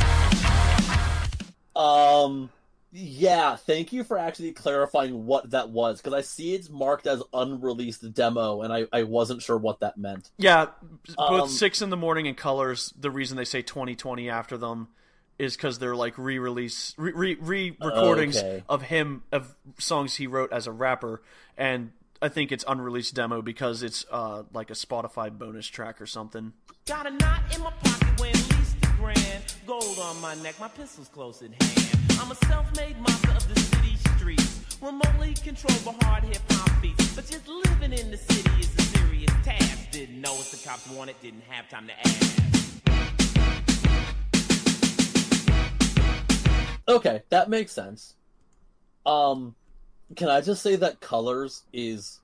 Um, 1.75 2.49
yeah. 2.91 3.55
Thank 3.55 3.91
you 3.93 4.03
for 4.03 4.17
actually 4.17 4.51
clarifying 4.51 5.25
what 5.25 5.49
that 5.51 5.69
was 5.69 5.99
because 5.99 6.13
I 6.13 6.21
see 6.21 6.53
it's 6.53 6.69
marked 6.69 7.07
as 7.07 7.23
unreleased 7.33 8.13
demo, 8.13 8.61
and 8.61 8.71
I 8.71 8.85
I 8.93 9.03
wasn't 9.03 9.41
sure 9.41 9.57
what 9.57 9.79
that 9.79 9.97
meant. 9.97 10.29
Yeah, 10.37 10.67
both 11.17 11.41
Um, 11.41 11.49
Six 11.49 11.81
in 11.81 11.89
the 11.89 11.97
Morning 11.97 12.27
and 12.27 12.37
Colors. 12.37 12.93
The 12.97 13.09
reason 13.09 13.37
they 13.37 13.45
say 13.45 13.63
2020 13.63 14.29
after 14.29 14.57
them 14.57 14.89
is 15.39 15.55
because 15.55 15.79
they're 15.79 15.95
like 15.95 16.17
re-release, 16.17 16.93
re- 16.97 17.11
re- 17.13 17.37
re-recordings 17.39 18.37
Okay. 18.37 18.63
of 18.69 18.83
him 18.83 19.23
of 19.31 19.55
songs 19.79 20.15
he 20.15 20.27
wrote 20.27 20.51
as 20.53 20.67
a 20.67 20.71
rapper, 20.71 21.21
and 21.57 21.91
I 22.21 22.29
think 22.29 22.51
it's 22.51 22.63
unreleased 22.67 23.15
demo 23.15 23.41
because 23.41 23.83
it's 23.83 24.05
uh 24.11 24.43
like 24.53 24.69
a 24.69 24.73
Spotify 24.75 25.29
bonus 25.35 25.67
track 25.67 26.01
or 26.01 26.05
something. 26.05 26.53
Got 26.85 27.07
a 27.07 27.11
knot 27.11 27.41
in 27.55 27.61
my 27.61 27.71
pocket 27.83 28.21
weighing 28.21 28.35
at 28.35 28.57
least 28.57 28.75
a 28.83 28.87
grand. 28.97 29.43
Gold 29.65 29.99
on 29.99 30.19
my 30.21 30.35
neck, 30.35 30.55
my 30.59 30.67
pistol's 30.67 31.07
close 31.09 31.41
at 31.41 31.49
hand. 31.61 32.19
I'm 32.19 32.31
a 32.31 32.35
self-made 32.45 32.97
monster 32.99 33.31
of 33.31 33.53
the 33.53 33.59
city 33.59 33.95
streets. 34.15 34.77
Remotely 34.81 35.33
controlled 35.33 35.83
by 35.85 36.05
hard 36.05 36.23
hip-hop 36.25 36.81
beats. 36.81 37.15
But 37.15 37.25
just 37.27 37.47
living 37.47 37.93
in 37.93 38.11
the 38.11 38.17
city 38.17 38.51
is 38.59 38.73
a 38.77 38.81
serious 38.97 39.31
task. 39.43 39.91
Didn't 39.91 40.21
know 40.21 40.33
what 40.33 40.45
the 40.47 40.57
cops 40.57 40.87
wanted, 40.89 41.15
didn't 41.21 41.43
have 41.49 41.67
time 41.69 41.87
to 41.87 41.93
ask. 42.07 42.52
Okay, 46.87 47.23
that 47.29 47.49
makes 47.49 47.71
sense. 47.71 48.15
Um, 49.05 49.55
can 50.15 50.29
I 50.29 50.41
just 50.41 50.61
say 50.61 50.75
that 50.75 50.99
Colors 50.99 51.63
is 51.73 52.19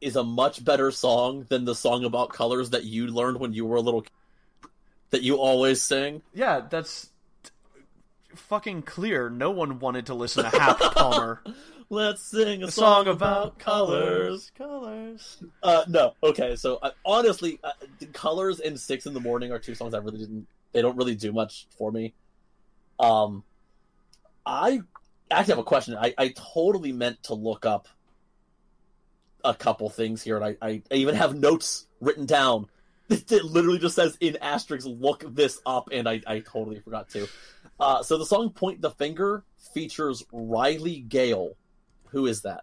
is 0.00 0.16
a 0.16 0.24
much 0.24 0.64
better 0.64 0.90
song 0.90 1.46
than 1.48 1.64
the 1.64 1.74
song 1.74 2.04
about 2.04 2.30
colors 2.30 2.70
that 2.70 2.84
you 2.84 3.06
learned 3.06 3.38
when 3.38 3.52
you 3.52 3.66
were 3.66 3.76
a 3.76 3.80
little 3.80 4.02
kid, 4.02 4.10
that 5.10 5.22
you 5.22 5.36
always 5.36 5.82
sing. 5.82 6.22
Yeah, 6.32 6.62
that's 6.68 7.10
fucking 8.34 8.82
clear. 8.82 9.28
No 9.28 9.50
one 9.50 9.78
wanted 9.78 10.06
to 10.06 10.14
listen 10.14 10.44
to 10.44 10.50
Hap 10.58 10.78
Palmer. 10.94 11.42
Let's 11.90 12.22
sing 12.22 12.62
a 12.62 12.66
A 12.66 12.70
song, 12.70 13.08
about 13.08 13.58
colors. 13.58 14.52
Colors. 14.56 15.42
Uh, 15.62 15.84
no, 15.88 16.14
okay. 16.22 16.54
So 16.54 16.78
uh, 16.80 16.92
honestly, 17.04 17.58
uh, 17.64 17.72
colors 18.12 18.60
and 18.60 18.78
six 18.78 19.06
in 19.06 19.12
the 19.12 19.20
morning 19.20 19.50
are 19.50 19.58
two 19.58 19.74
songs 19.74 19.92
I 19.92 19.98
really 19.98 20.18
didn't. 20.18 20.46
They 20.72 20.82
don't 20.82 20.96
really 20.96 21.16
do 21.16 21.32
much 21.32 21.66
for 21.76 21.90
me. 21.90 22.14
Um, 23.00 23.42
I 24.44 24.80
actually 25.30 25.52
have 25.52 25.58
a 25.58 25.64
question. 25.64 25.96
I, 25.96 26.14
I 26.18 26.34
totally 26.36 26.92
meant 26.92 27.22
to 27.24 27.34
look 27.34 27.66
up 27.66 27.88
a 29.44 29.54
couple 29.54 29.88
things 29.90 30.22
here, 30.22 30.36
and 30.36 30.44
I, 30.44 30.56
I, 30.60 30.82
I 30.90 30.94
even 30.94 31.14
have 31.14 31.34
notes 31.34 31.86
written 32.00 32.26
down. 32.26 32.66
It 33.10 33.44
literally 33.44 33.80
just 33.80 33.96
says 33.96 34.16
in 34.20 34.36
asterisks, 34.40 34.86
look 34.86 35.24
this 35.34 35.60
up, 35.66 35.88
and 35.90 36.08
I, 36.08 36.20
I 36.28 36.38
totally 36.40 36.78
forgot 36.78 37.08
to. 37.10 37.26
Uh, 37.80 38.04
so 38.04 38.18
the 38.18 38.24
song 38.26 38.50
"Point 38.50 38.80
the 38.80 38.90
Finger" 38.92 39.42
features 39.74 40.22
Riley 40.30 41.00
Gale. 41.00 41.56
Who 42.10 42.26
is 42.26 42.42
that? 42.42 42.62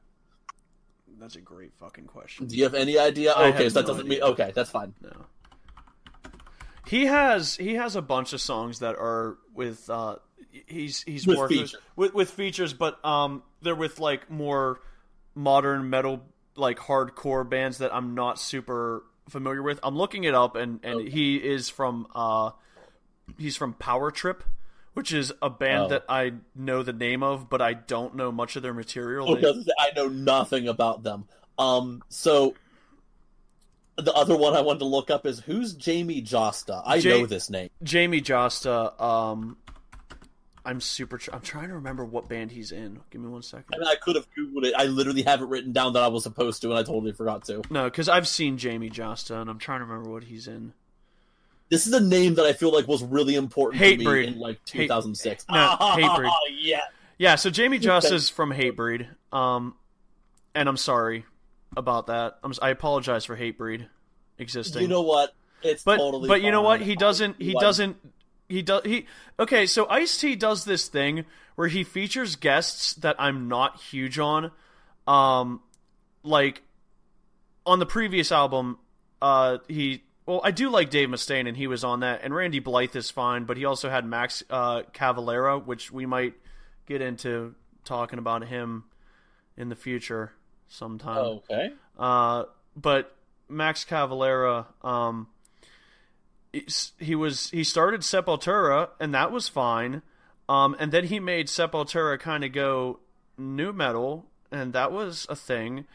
That's 1.19 1.35
a 1.35 1.41
great 1.41 1.73
fucking 1.79 2.05
question. 2.05 2.47
Do 2.47 2.55
you 2.55 2.63
have 2.63 2.75
any 2.75 2.97
idea? 2.97 3.33
I 3.33 3.49
okay, 3.49 3.67
so 3.67 3.81
that 3.81 3.81
no 3.81 3.87
doesn't 3.87 4.05
idea. 4.05 4.21
mean 4.21 4.31
okay. 4.31 4.51
That's 4.55 4.69
fine. 4.69 4.93
No. 5.01 5.25
He 6.85 7.07
has 7.07 7.55
he 7.57 7.73
has 7.73 7.95
a 7.97 8.01
bunch 8.01 8.31
of 8.31 8.39
songs 8.39 8.79
that 8.79 8.95
are 8.95 9.37
with 9.53 9.89
uh 9.89 10.15
he's 10.51 11.03
he's 11.03 11.25
With 11.27 11.49
features. 11.49 11.75
with 11.95 12.13
with 12.13 12.29
features, 12.31 12.73
but 12.73 13.03
um 13.05 13.43
they're 13.61 13.75
with 13.75 13.99
like 13.99 14.29
more 14.29 14.79
modern 15.35 15.89
metal 15.89 16.21
like 16.55 16.77
hardcore 16.79 17.47
bands 17.47 17.77
that 17.79 17.93
I'm 17.93 18.15
not 18.15 18.39
super 18.39 19.03
familiar 19.29 19.61
with. 19.61 19.79
I'm 19.83 19.95
looking 19.97 20.23
it 20.23 20.33
up 20.33 20.55
and 20.55 20.79
and 20.83 21.01
Okay. 21.01 21.09
he 21.09 21.35
is 21.37 21.69
from 21.69 22.07
uh 22.15 22.51
he's 23.37 23.57
from 23.57 23.73
Power 23.73 24.09
Trip, 24.09 24.43
which 24.93 25.11
is 25.13 25.31
a 25.41 25.49
band 25.49 25.83
Oh. 25.85 25.87
that 25.89 26.05
I 26.09 26.33
know 26.55 26.81
the 26.83 26.93
name 26.93 27.21
of, 27.23 27.49
but 27.49 27.61
I 27.61 27.73
don't 27.73 28.15
know 28.15 28.31
much 28.31 28.55
of 28.55 28.63
their 28.63 28.73
material. 28.73 29.35
They- 29.35 29.47
I 29.79 29.91
know 29.95 30.07
nothing 30.07 30.67
about 30.67 31.03
them. 31.03 31.25
Um, 31.59 32.03
so 32.09 32.55
the 33.97 34.13
other 34.13 34.37
one 34.37 34.53
I 34.55 34.61
wanted 34.61 34.79
to 34.79 34.85
look 34.85 35.09
up 35.09 35.25
is 35.25 35.39
who's 35.39 35.75
Jamey 35.75 36.23
Jasta. 36.23 36.83
I 36.85 36.99
know 36.99 37.25
this 37.25 37.49
name. 37.49 37.69
Jamey 37.83 38.23
Jasta, 38.23 38.99
um, 39.01 39.57
I'm 40.67 40.81
super. 40.81 41.17
Tr- 41.17 41.31
I'm 41.33 41.39
trying 41.41 41.69
to 41.69 41.75
remember 41.75 42.03
what 42.03 42.27
band 42.27 42.51
he's 42.51 42.71
in. 42.73 42.99
Give 43.09 43.21
me 43.21 43.29
one 43.29 43.41
second. 43.41 43.65
I 43.73 43.77
mean, 43.77 43.87
I 43.87 43.95
could 43.95 44.15
have 44.17 44.27
googled 44.37 44.65
it. 44.65 44.73
I 44.77 44.83
literally 44.85 45.21
have 45.23 45.41
it 45.41 45.45
written 45.47 45.71
down 45.71 45.93
that 45.93 46.03
I 46.03 46.07
was 46.09 46.23
supposed 46.23 46.61
to, 46.63 46.69
and 46.71 46.77
I 46.77 46.83
totally 46.83 47.13
forgot 47.13 47.45
to. 47.45 47.61
No, 47.69 47.85
because 47.85 48.09
I've 48.09 48.27
seen 48.27 48.57
Jamey 48.57 48.91
Jasta, 48.91 49.39
and 49.41 49.49
I'm 49.49 49.59
trying 49.59 49.79
to 49.79 49.85
remember 49.85 50.09
what 50.11 50.25
he's 50.25 50.45
in. 50.47 50.73
This 51.69 51.87
is 51.87 51.93
a 51.93 51.99
name 52.01 52.35
that 52.35 52.45
I 52.45 52.51
feel 52.53 52.71
like 52.73 52.87
was 52.87 53.01
really 53.03 53.35
important 53.35 53.81
to 53.81 53.97
me 53.97 54.03
Hatebreed. 54.05 54.27
in 54.27 54.39
like 54.39 54.57
Hate- 54.69 54.83
2006. 54.83 55.45
no, 55.49 55.55
Hatebreed. 55.79 56.29
yeah. 56.59 56.81
Yeah, 57.17 57.35
so 57.35 57.49
Jamey 57.49 57.79
Jasta's 57.81 58.29
from 58.29 58.51
Hatebreed, 58.51 59.07
um, 59.33 59.73
and 60.53 60.67
I'm 60.69 60.77
sorry 60.77 61.25
about 61.75 62.07
that. 62.07 62.37
I'm, 62.43 62.53
I 62.61 62.69
apologize 62.69 63.25
for 63.25 63.35
Hatebreed 63.37 63.87
existing. 64.37 64.81
You 64.83 64.87
know 64.89 65.01
what? 65.01 65.33
It's 65.63 65.83
but 65.83 65.97
totally. 65.97 66.27
but 66.27 66.41
you 66.43 66.51
know 66.51 66.61
what? 66.61 66.81
He 66.81 66.95
doesn't. 66.95 67.41
He 67.41 67.53
doesn't. 67.53 67.97
He 68.49 68.61
does. 68.61 68.83
He 68.85 69.05
okay. 69.39 69.65
So 69.65 69.87
Ice 69.89 70.17
T 70.17 70.35
does 70.35 70.65
this 70.65 70.87
thing 70.87 71.25
where 71.55 71.67
he 71.67 71.83
features 71.83 72.35
guests 72.35 72.93
that 72.95 73.15
I'm 73.19 73.47
not 73.47 73.79
huge 73.79 74.19
on. 74.19 74.51
Um, 75.05 75.61
like 76.23 76.63
on 77.65 77.79
the 77.79 77.85
previous 77.85 78.31
album, 78.31 78.79
uh, 79.21 79.57
he. 79.67 80.03
Well, 80.25 80.41
I 80.43 80.51
do 80.51 80.69
like 80.69 80.89
Dave 80.89 81.07
Mustaine, 81.07 81.47
and 81.47 81.55
he 81.55 81.67
was 81.67 81.85
on 81.85 82.01
that. 82.01 82.19
And 82.21 82.35
Randy 82.35 82.59
Blythe 82.59 82.95
is 82.97 83.09
fine, 83.09 83.45
but 83.45 83.55
he 83.55 83.63
also 83.63 83.89
had 83.89 84.05
Max 84.05 84.43
uh, 84.49 84.81
Cavalera, 84.93 85.65
which 85.65 85.89
we 85.89 86.05
might 86.05 86.33
get 86.85 87.01
into 87.01 87.55
talking 87.85 88.19
about 88.19 88.45
him 88.45 88.83
in 89.55 89.69
the 89.69 89.75
future 89.75 90.33
sometime. 90.67 91.17
Okay. 91.17 91.71
Uh, 91.97 92.43
but 92.75 93.15
Max 93.49 93.85
Cavalera, 93.85 94.65
um, 94.83 95.27
he 96.99 97.15
was 97.15 97.49
he 97.49 97.63
started 97.63 98.01
Sepultura, 98.01 98.89
and 98.99 99.13
that 99.13 99.31
was 99.31 99.47
fine. 99.47 100.01
Um, 100.49 100.75
and 100.79 100.91
then 100.91 101.05
he 101.05 101.19
made 101.19 101.47
Sepultura 101.47 102.19
kind 102.19 102.43
of 102.43 102.51
go 102.51 102.99
nu 103.37 103.73
metal, 103.73 104.25
and 104.51 104.73
that 104.73 104.91
was 104.91 105.25
a 105.29 105.35
thing. 105.35 105.85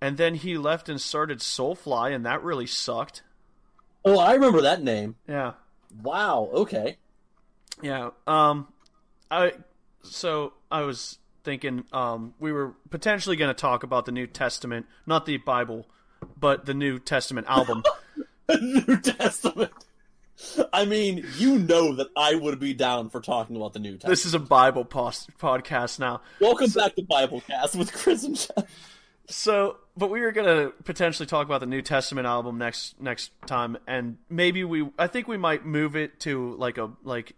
And 0.00 0.16
then 0.18 0.34
he 0.34 0.58
left 0.58 0.88
and 0.88 1.00
started 1.00 1.38
Soulfly, 1.38 2.14
and 2.14 2.26
that 2.26 2.42
really 2.42 2.66
sucked. 2.66 3.22
Oh, 4.04 4.18
I 4.18 4.34
remember 4.34 4.60
that 4.60 4.82
name. 4.82 5.16
Yeah, 5.26 5.52
Wow. 6.02 6.50
Okay. 6.52 6.98
yeah. 7.82 8.10
Um, 8.26 8.68
I 9.30 9.52
so 10.02 10.52
I 10.70 10.82
was 10.82 11.18
thinking, 11.44 11.84
um, 11.92 12.34
we 12.38 12.52
were 12.52 12.74
potentially 12.90 13.36
going 13.36 13.48
to 13.54 13.58
talk 13.58 13.82
about 13.82 14.04
the 14.06 14.12
New 14.12 14.26
Testament, 14.26 14.86
not 15.06 15.24
the 15.26 15.38
Bible, 15.38 15.86
but 16.38 16.66
the 16.66 16.74
New 16.74 16.98
Testament 16.98 17.46
album. 17.48 17.82
New 18.60 18.98
Testament. 19.00 19.72
I 20.72 20.84
mean, 20.84 21.24
you 21.36 21.58
know 21.58 21.94
that 21.96 22.08
I 22.16 22.34
would 22.34 22.58
be 22.58 22.74
down 22.74 23.10
for 23.10 23.20
talking 23.20 23.56
about 23.56 23.72
the 23.72 23.78
New 23.78 23.92
Testament. 23.92 24.10
this 24.10 24.26
is 24.26 24.34
a 24.34 24.38
Bible 24.38 24.84
pos- 24.84 25.28
podcast 25.38 25.98
now. 25.98 26.22
Welcome 26.40 26.70
back 26.70 26.96
to 26.96 27.02
Biblecast 27.02 27.76
with 27.76 27.92
Chris 27.92 28.24
and 28.24 28.36
Jeff. 28.36 28.64
So, 29.28 29.78
but 29.96 30.10
we 30.10 30.20
were 30.20 30.32
gonna 30.32 30.70
potentially 30.84 31.26
talk 31.26 31.46
about 31.46 31.60
the 31.60 31.66
New 31.66 31.82
Testament 31.82 32.26
album 32.26 32.58
next 32.58 33.00
next 33.00 33.30
time, 33.46 33.78
and 33.86 34.18
maybe 34.28 34.64
we. 34.64 34.88
I 34.98 35.06
think 35.06 35.28
we 35.28 35.36
might 35.38 35.64
move 35.64 35.96
it 35.96 36.20
to 36.20 36.54
like 36.56 36.78
a 36.78 36.90
like 37.04 37.34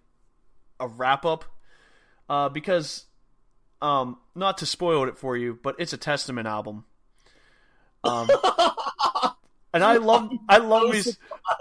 a 0.80 0.88
wrap 0.88 1.24
up, 1.24 1.44
uh, 2.28 2.48
because, 2.48 3.04
um, 3.80 4.18
not 4.34 4.58
to 4.58 4.66
spoil 4.66 5.04
it 5.04 5.16
for 5.16 5.36
you, 5.36 5.58
but 5.62 5.76
it's 5.78 5.92
a 5.92 5.96
Testament 5.96 6.48
album. 6.48 6.84
Um, 8.02 8.28
and 9.74 9.84
I 9.84 9.96
love 9.96 10.30
I 10.48 10.58
love 10.58 10.90
me 10.90 11.02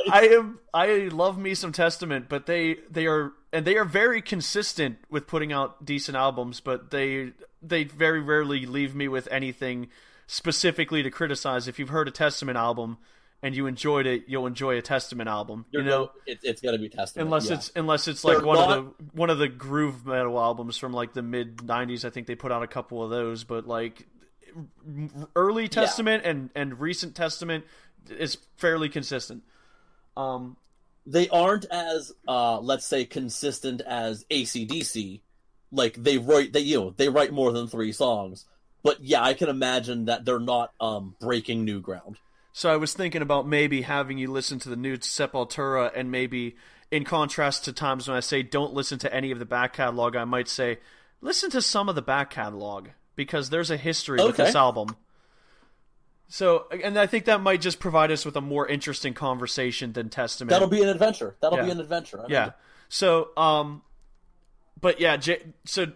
I 0.09 0.27
am 0.27 0.59
I 0.73 1.09
love 1.11 1.37
me 1.37 1.53
some 1.55 1.71
Testament, 1.71 2.27
but 2.29 2.45
they 2.45 2.77
they 2.89 3.07
are 3.07 3.33
and 3.51 3.65
they 3.65 3.77
are 3.77 3.85
very 3.85 4.21
consistent 4.21 4.97
with 5.09 5.27
putting 5.27 5.51
out 5.53 5.85
decent 5.85 6.17
albums, 6.17 6.59
but 6.59 6.91
they 6.91 7.33
they 7.61 7.83
very 7.83 8.19
rarely 8.21 8.65
leave 8.65 8.95
me 8.95 9.07
with 9.07 9.27
anything 9.31 9.87
specifically 10.27 11.03
to 11.03 11.11
criticize. 11.11 11.67
If 11.67 11.79
you've 11.79 11.89
heard 11.89 12.07
a 12.07 12.11
Testament 12.11 12.57
album 12.57 12.97
and 13.43 13.55
you 13.55 13.67
enjoyed 13.67 14.07
it, 14.07 14.23
you'll 14.27 14.47
enjoy 14.47 14.77
a 14.77 14.81
Testament 14.81 15.29
album. 15.29 15.65
You 15.71 15.83
know, 15.83 16.11
it, 16.25 16.39
it's 16.43 16.61
gonna 16.61 16.77
be 16.77 16.89
Testament. 16.89 17.27
unless 17.27 17.49
yeah. 17.49 17.55
it's 17.55 17.71
unless 17.75 18.07
it's 18.07 18.23
like 18.23 18.37
They're 18.37 18.45
one 18.45 18.57
not- 18.57 18.77
of 18.77 18.85
the 18.97 19.03
one 19.13 19.29
of 19.29 19.37
the 19.37 19.47
groove 19.47 20.05
metal 20.05 20.39
albums 20.39 20.77
from 20.77 20.93
like 20.93 21.13
the 21.13 21.21
mid 21.21 21.57
'90s. 21.57 22.05
I 22.05 22.09
think 22.09 22.27
they 22.27 22.35
put 22.35 22.51
out 22.51 22.63
a 22.63 22.67
couple 22.67 23.03
of 23.03 23.09
those, 23.09 23.43
but 23.43 23.67
like 23.67 24.07
early 25.35 25.67
Testament 25.67 26.23
and 26.25 26.49
and 26.55 26.79
recent 26.79 27.15
Testament 27.15 27.65
is 28.09 28.37
fairly 28.57 28.89
consistent. 28.89 29.43
Um, 30.17 30.57
they 31.05 31.29
aren't 31.29 31.65
as 31.65 32.11
uh 32.27 32.59
let's 32.59 32.85
say 32.85 33.05
consistent 33.05 33.81
as 33.81 34.25
ACDC. 34.31 35.21
Like 35.71 35.95
they 35.95 36.17
write 36.17 36.53
they 36.53 36.61
you 36.61 36.79
know, 36.79 36.89
they 36.91 37.09
write 37.09 37.31
more 37.31 37.51
than 37.51 37.67
three 37.67 37.91
songs. 37.91 38.45
But 38.83 39.03
yeah, 39.03 39.23
I 39.23 39.33
can 39.33 39.49
imagine 39.49 40.05
that 40.05 40.25
they're 40.25 40.39
not 40.39 40.73
um 40.79 41.15
breaking 41.19 41.65
new 41.65 41.81
ground. 41.81 42.17
So 42.53 42.71
I 42.71 42.77
was 42.77 42.93
thinking 42.93 43.21
about 43.21 43.47
maybe 43.47 43.81
having 43.81 44.17
you 44.17 44.31
listen 44.31 44.59
to 44.59 44.69
the 44.69 44.77
new 44.77 44.97
Sepultura, 44.97 45.91
and 45.93 46.09
maybe 46.09 46.55
in 46.89 47.03
contrast 47.03 47.65
to 47.65 47.73
times 47.73 48.07
when 48.07 48.15
I 48.15 48.21
say 48.21 48.43
don't 48.43 48.73
listen 48.73 48.97
to 48.99 49.13
any 49.13 49.31
of 49.31 49.39
the 49.39 49.45
back 49.45 49.73
catalog, 49.73 50.15
I 50.15 50.23
might 50.23 50.47
say 50.47 50.79
listen 51.19 51.49
to 51.51 51.61
some 51.61 51.89
of 51.89 51.95
the 51.95 52.01
back 52.01 52.29
catalog 52.29 52.89
because 53.15 53.49
there's 53.49 53.71
a 53.71 53.77
history 53.77 54.23
with 54.23 54.37
this 54.37 54.55
album. 54.55 54.95
So, 56.27 56.65
and 56.83 56.97
I 56.97 57.05
think 57.07 57.25
that 57.25 57.41
might 57.41 57.61
just 57.61 57.79
provide 57.79 58.11
us 58.11 58.25
with 58.25 58.35
a 58.35 58.41
more 58.41 58.67
interesting 58.67 59.13
conversation 59.13 59.93
than 59.93 60.09
Testament. 60.09 60.49
That'll 60.49 60.67
be 60.67 60.81
an 60.81 60.89
adventure. 60.89 61.35
That'll 61.41 61.63
be 61.63 61.69
an 61.71 61.79
adventure. 61.79 62.21
I 62.21 62.25
yeah. 62.29 62.43
mean, 62.45 62.53
So, 62.89 63.29
um, 63.37 63.83
but 64.81 64.99
yeah, 64.99 65.17
J- 65.17 65.43
so, 65.65 65.87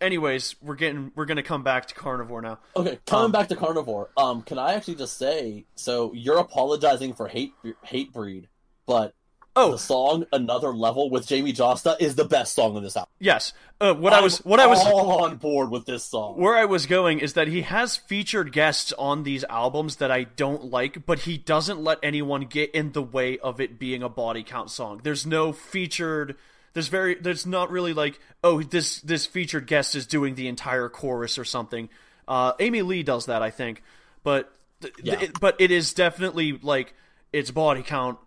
anyways, 0.00 0.56
we're 0.60 0.74
getting 0.74 1.12
we're 1.14 1.26
gonna 1.26 1.42
come 1.42 1.62
back 1.62 1.86
to 1.86 1.94
Carnivore 1.94 2.42
now. 2.42 2.58
Okay, 2.76 2.98
coming 3.06 3.26
Um, 3.26 3.32
back 3.32 3.48
to 3.48 3.56
Carnivore, 3.56 4.10
um, 4.16 4.42
can 4.42 4.58
I 4.58 4.74
actually 4.74 4.96
just 4.96 5.16
say, 5.16 5.64
so 5.76 6.12
you're 6.12 6.38
apologizing 6.38 7.14
for 7.14 7.28
hate 7.28 7.52
hate 7.82 8.12
breed, 8.12 8.48
but 8.86 9.14
Oh, 9.54 9.72
the 9.72 9.78
song 9.78 10.24
"Another 10.32 10.72
Level" 10.72 11.10
with 11.10 11.26
Jamey 11.26 11.54
Jasta 11.54 11.96
is 12.00 12.14
the 12.14 12.24
best 12.24 12.54
song 12.54 12.76
on 12.76 12.82
this 12.82 12.96
album. 12.96 13.10
yes. 13.18 13.52
Uh, 13.80 13.92
what 13.94 14.12
I 14.12 14.20
was 14.20 14.38
what 14.44 14.60
I 14.60 14.66
was 14.66 14.78
all 14.80 15.24
on 15.24 15.36
board 15.36 15.70
with 15.70 15.84
this 15.86 16.04
song. 16.04 16.36
where 16.38 16.54
I 16.56 16.64
was 16.66 16.86
going 16.86 17.18
is 17.18 17.32
that 17.34 17.48
he 17.48 17.62
has 17.62 17.96
featured 17.96 18.52
guests 18.52 18.92
on 18.96 19.24
these 19.24 19.42
albums 19.44 19.96
that 19.96 20.10
I 20.10 20.22
don't 20.24 20.66
like, 20.70 21.04
but 21.04 21.18
he 21.20 21.36
doesn't 21.36 21.82
let 21.82 21.98
anyone 22.02 22.42
get 22.42 22.70
in 22.74 22.92
the 22.92 23.02
way 23.02 23.38
of 23.38 23.60
it 23.60 23.78
being 23.80 24.02
a 24.02 24.08
body 24.08 24.42
count 24.44 24.70
song. 24.70 25.00
There's 25.02 25.26
no 25.26 25.52
featured 25.52 26.36
there's 26.74 26.88
very 26.88 27.16
there's 27.16 27.44
not 27.44 27.70
really 27.70 27.92
like, 27.92 28.18
oh, 28.44 28.62
this 28.62 29.00
this 29.02 29.26
featured 29.26 29.66
guest 29.66 29.94
is 29.96 30.06
doing 30.06 30.34
the 30.36 30.46
entire 30.48 30.88
chorus 30.88 31.36
or 31.38 31.44
something. 31.44 31.88
Uh 32.28 32.52
Amy 32.60 32.82
Lee 32.82 33.02
does 33.02 33.26
that, 33.26 33.42
I 33.42 33.50
think. 33.50 33.82
But 34.22 34.50
th- 34.80 34.94
th- 34.94 35.06
Yeah. 35.06 35.20
it- 35.20 35.40
but 35.40 35.56
it 35.60 35.70
is 35.72 35.92
definitely 35.92 36.52
like 36.62 36.94
it's 37.32 37.50
body 37.50 37.82
count 37.82 38.18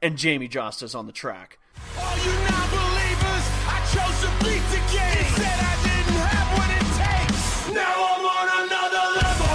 and 0.00 0.16
Jamey 0.16 0.48
Jasta's 0.48 0.94
on 0.94 1.06
the 1.06 1.12
track. 1.12 1.58
All 1.98 2.16
you 2.18 2.32
non-believers, 2.32 3.44
I 3.66 3.80
chose 3.92 4.20
to 4.22 4.30
beats 4.44 4.72
again. 4.74 5.24
Said 5.34 5.58
I 5.60 5.74
didn't 5.82 6.20
have 6.22 6.48
what 6.58 6.70
it 6.70 6.86
takes. 7.02 7.68
Now 7.74 7.94
I'm 7.94 8.24
on 8.26 8.48
another 8.64 9.04
level. 9.18 9.54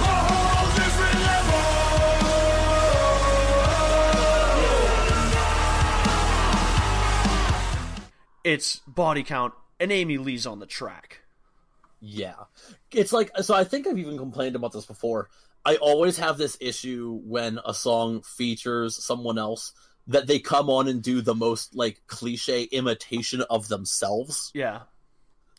A 0.00 0.02
whole 0.04 0.70
different 0.74 1.20
level. 1.22 1.62
It's 8.44 8.80
body 8.86 9.22
count, 9.22 9.54
and 9.78 9.92
Amy 9.92 10.18
Lee's 10.18 10.46
on 10.46 10.58
the 10.58 10.66
track. 10.66 11.23
Yeah. 12.04 12.34
It's 12.92 13.12
like 13.12 13.30
so 13.42 13.54
I 13.54 13.64
think 13.64 13.86
I've 13.86 13.98
even 13.98 14.18
complained 14.18 14.56
about 14.56 14.72
this 14.72 14.86
before. 14.86 15.30
I 15.64 15.76
always 15.76 16.18
have 16.18 16.36
this 16.36 16.58
issue 16.60 17.18
when 17.24 17.58
a 17.64 17.72
song 17.72 18.20
features 18.20 19.02
someone 19.02 19.38
else 19.38 19.72
that 20.06 20.26
they 20.26 20.38
come 20.38 20.68
on 20.68 20.86
and 20.86 21.02
do 21.02 21.22
the 21.22 21.34
most 21.34 21.74
like 21.74 22.02
cliche 22.06 22.64
imitation 22.64 23.40
of 23.48 23.68
themselves. 23.68 24.50
Yeah. 24.54 24.80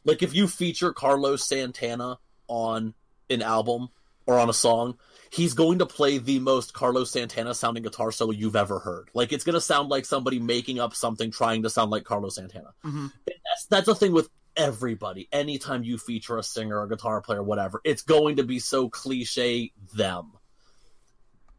Like 0.03 0.21
if 0.21 0.35
you 0.35 0.47
feature 0.47 0.93
Carlos 0.93 1.43
Santana 1.43 2.19
on 2.47 2.93
an 3.31 3.41
album 3.41 3.89
or 4.27 4.37
on 4.37 4.47
a 4.47 4.53
song, 4.53 4.99
he's 5.31 5.55
going 5.55 5.79
to 5.79 5.87
play 5.87 6.19
the 6.19 6.37
most 6.37 6.75
Carlos 6.75 7.09
Santana 7.09 7.55
sounding 7.55 7.81
guitar 7.81 8.11
solo 8.11 8.31
you've 8.31 8.55
ever 8.55 8.77
heard. 8.77 9.09
Like 9.15 9.33
it's 9.33 9.43
going 9.43 9.55
to 9.55 9.61
sound 9.61 9.89
like 9.89 10.05
somebody 10.05 10.37
making 10.37 10.79
up 10.79 10.93
something 10.93 11.31
trying 11.31 11.63
to 11.63 11.71
sound 11.71 11.89
like 11.89 12.03
Carlos 12.03 12.35
Santana. 12.35 12.75
Mhm. 12.85 13.11
That's 13.25 13.65
that's 13.67 13.85
the 13.87 13.95
thing 13.95 14.11
with 14.11 14.29
everybody. 14.55 15.27
Anytime 15.31 15.83
you 15.83 15.97
feature 15.97 16.37
a 16.37 16.43
singer, 16.43 16.79
or 16.79 16.83
a 16.83 16.89
guitar 16.89 17.21
player, 17.21 17.43
whatever, 17.43 17.81
it's 17.83 18.01
going 18.01 18.37
to 18.37 18.43
be 18.43 18.59
so 18.59 18.89
cliche 18.89 19.71
them. 19.95 20.31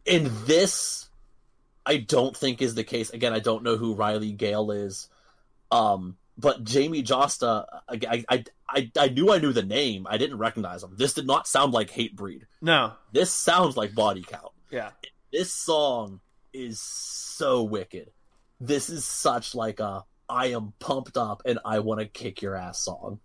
In 0.05 0.31
this, 0.45 1.09
I 1.85 1.99
don't 1.99 2.37
think 2.37 2.63
is 2.63 2.75
the 2.75 2.85
case. 2.85 3.11
Again, 3.11 3.33
I 3.33 3.41
don't 3.41 3.65
know 3.65 3.77
who 3.77 3.95
Riley 3.95 4.33
Gale 4.33 4.71
is. 4.71 5.09
Um, 5.71 6.17
but 6.39 6.65
Jamey 6.65 7.05
Jasta, 7.05 7.65
I, 7.89 8.25
I, 8.29 8.45
I, 8.69 8.91
I 8.99 9.09
knew 9.09 9.33
I 9.33 9.39
knew 9.39 9.53
the 9.53 9.63
name. 9.63 10.07
I 10.09 10.19
didn't 10.19 10.39
recognize 10.39 10.83
him. 10.83 10.95
This 10.97 11.15
did 11.15 11.27
not 11.27 11.49
sound 11.49 11.73
like 11.73 11.91
Hatebreed. 11.91 12.43
No. 12.61 12.93
This 13.13 13.31
sounds 13.31 13.77
like 13.77 13.95
Body 13.95 14.23
Count. 14.23 14.53
Yeah. 14.71 14.91
This 15.33 15.53
song 15.53 16.21
is 16.53 16.81
so 16.81 17.63
wicked. 17.63 18.11
This 18.61 18.91
is 18.91 19.05
such 19.05 19.55
like 19.55 19.81
a 19.81 20.05
I 20.29 20.47
am 20.49 20.73
pumped 20.79 21.17
up 21.17 21.43
and 21.45 21.59
I 21.65 21.79
want 21.81 22.01
to 22.01 22.07
kick 22.07 22.43
your 22.43 22.55
ass 22.57 22.79
song. 22.81 23.21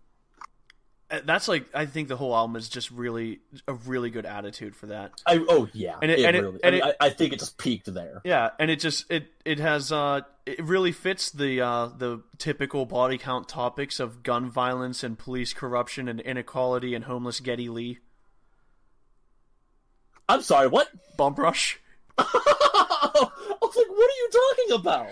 Uh, 1.09 1.19
That's 1.25 1.47
like 1.47 1.65
I 1.73 1.85
think 1.87 2.07
the 2.07 2.15
whole 2.15 2.33
album 2.35 2.55
is 2.55 2.69
just 2.69 2.89
really 2.91 3.39
a 3.67 3.73
really 3.73 4.09
good 4.11 4.25
attitude 4.25 4.75
for 4.75 4.85
that. 4.87 5.11
I 5.25 5.43
oh 5.49 5.67
yeah, 5.73 5.97
And 6.01 6.09
it, 6.09 6.19
it- 6.19 6.25
and 6.25 6.37
it- 6.37 6.41
really. 6.41 6.59
and 6.63 6.75
I, 6.75 6.79
mean, 6.79 6.89
it- 6.89 6.95
I, 7.01 7.09
think 7.09 7.33
it 7.33 7.39
just 7.39 7.57
peaked 7.57 7.93
there. 7.93 8.21
Yeah, 8.23 8.51
and 8.59 8.71
it 8.71 8.79
just 8.79 9.11
it 9.11 9.27
it 9.43 9.59
has 9.59 9.91
uh 9.91 10.21
it 10.45 10.63
really 10.63 10.91
fits 10.93 11.29
the 11.31 11.59
uh 11.61 11.87
the 11.87 12.21
typical 12.37 12.85
body 12.85 13.17
count 13.17 13.49
topics 13.49 13.99
of 13.99 14.23
gun 14.23 14.49
violence 14.49 15.03
and 15.03 15.17
police 15.19 15.53
corruption 15.53 16.07
and 16.07 16.21
inequality 16.21 16.95
and 16.95 17.03
homeless 17.05 17.39
Geddy 17.41 17.67
Lee. 17.67 17.99
I'm 20.29 20.41
sorry, 20.41 20.67
what? 20.67 20.87
Bump 21.17 21.37
rush. 21.39 21.79
I 22.17 22.23
was 23.61 23.75
like, 23.75 23.89
what 23.89 24.09
are 24.09 24.19
you 24.19 24.29
talking 24.31 24.79
about? 24.79 25.07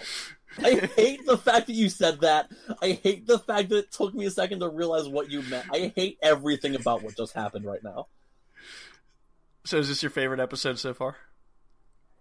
I 0.63 0.85
hate 0.95 1.25
the 1.25 1.37
fact 1.37 1.67
that 1.67 1.73
you 1.73 1.89
said 1.89 2.21
that. 2.21 2.51
I 2.81 2.99
hate 3.03 3.27
the 3.27 3.39
fact 3.39 3.69
that 3.69 3.77
it 3.77 3.91
took 3.91 4.13
me 4.13 4.25
a 4.25 4.31
second 4.31 4.59
to 4.59 4.69
realize 4.69 5.07
what 5.07 5.29
you 5.29 5.41
meant. 5.43 5.67
I 5.71 5.91
hate 5.95 6.17
everything 6.21 6.75
about 6.75 7.03
what 7.03 7.15
just 7.17 7.33
happened 7.33 7.65
right 7.65 7.83
now. 7.83 8.07
So 9.65 9.77
is 9.77 9.87
this 9.89 10.01
your 10.03 10.09
favorite 10.09 10.39
episode 10.39 10.79
so 10.79 10.93
far? 10.93 11.15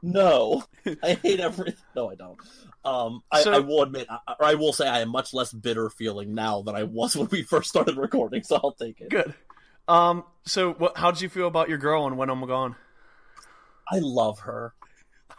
No, 0.02 0.64
I 1.02 1.14
hate 1.14 1.40
everything. 1.40 1.74
No, 1.96 2.10
I 2.10 2.14
don't. 2.14 2.38
Um, 2.84 3.22
I, 3.32 3.42
So- 3.42 3.52
I 3.52 3.58
will 3.58 3.82
admit, 3.82 4.06
I, 4.08 4.18
or 4.38 4.46
I 4.46 4.54
will 4.54 4.72
say, 4.72 4.86
I 4.88 5.00
am 5.00 5.08
much 5.08 5.34
less 5.34 5.52
bitter 5.52 5.90
feeling 5.90 6.34
now 6.34 6.62
than 6.62 6.74
I 6.76 6.84
was 6.84 7.16
when 7.16 7.28
we 7.28 7.42
first 7.42 7.68
started 7.68 7.96
recording. 7.96 8.42
So 8.44 8.60
I'll 8.62 8.72
take 8.72 9.00
it. 9.00 9.10
Good. 9.10 9.34
Um 9.88 10.24
so 10.44 10.74
what 10.74 10.98
how 10.98 11.10
did 11.10 11.22
you 11.22 11.30
feel 11.30 11.46
about 11.46 11.70
your 11.70 11.78
girl 11.78 12.06
and 12.06 12.18
when 12.18 12.28
I'm 12.28 12.46
gone? 12.46 12.76
I 13.90 14.00
love 14.00 14.40
her. 14.40 14.74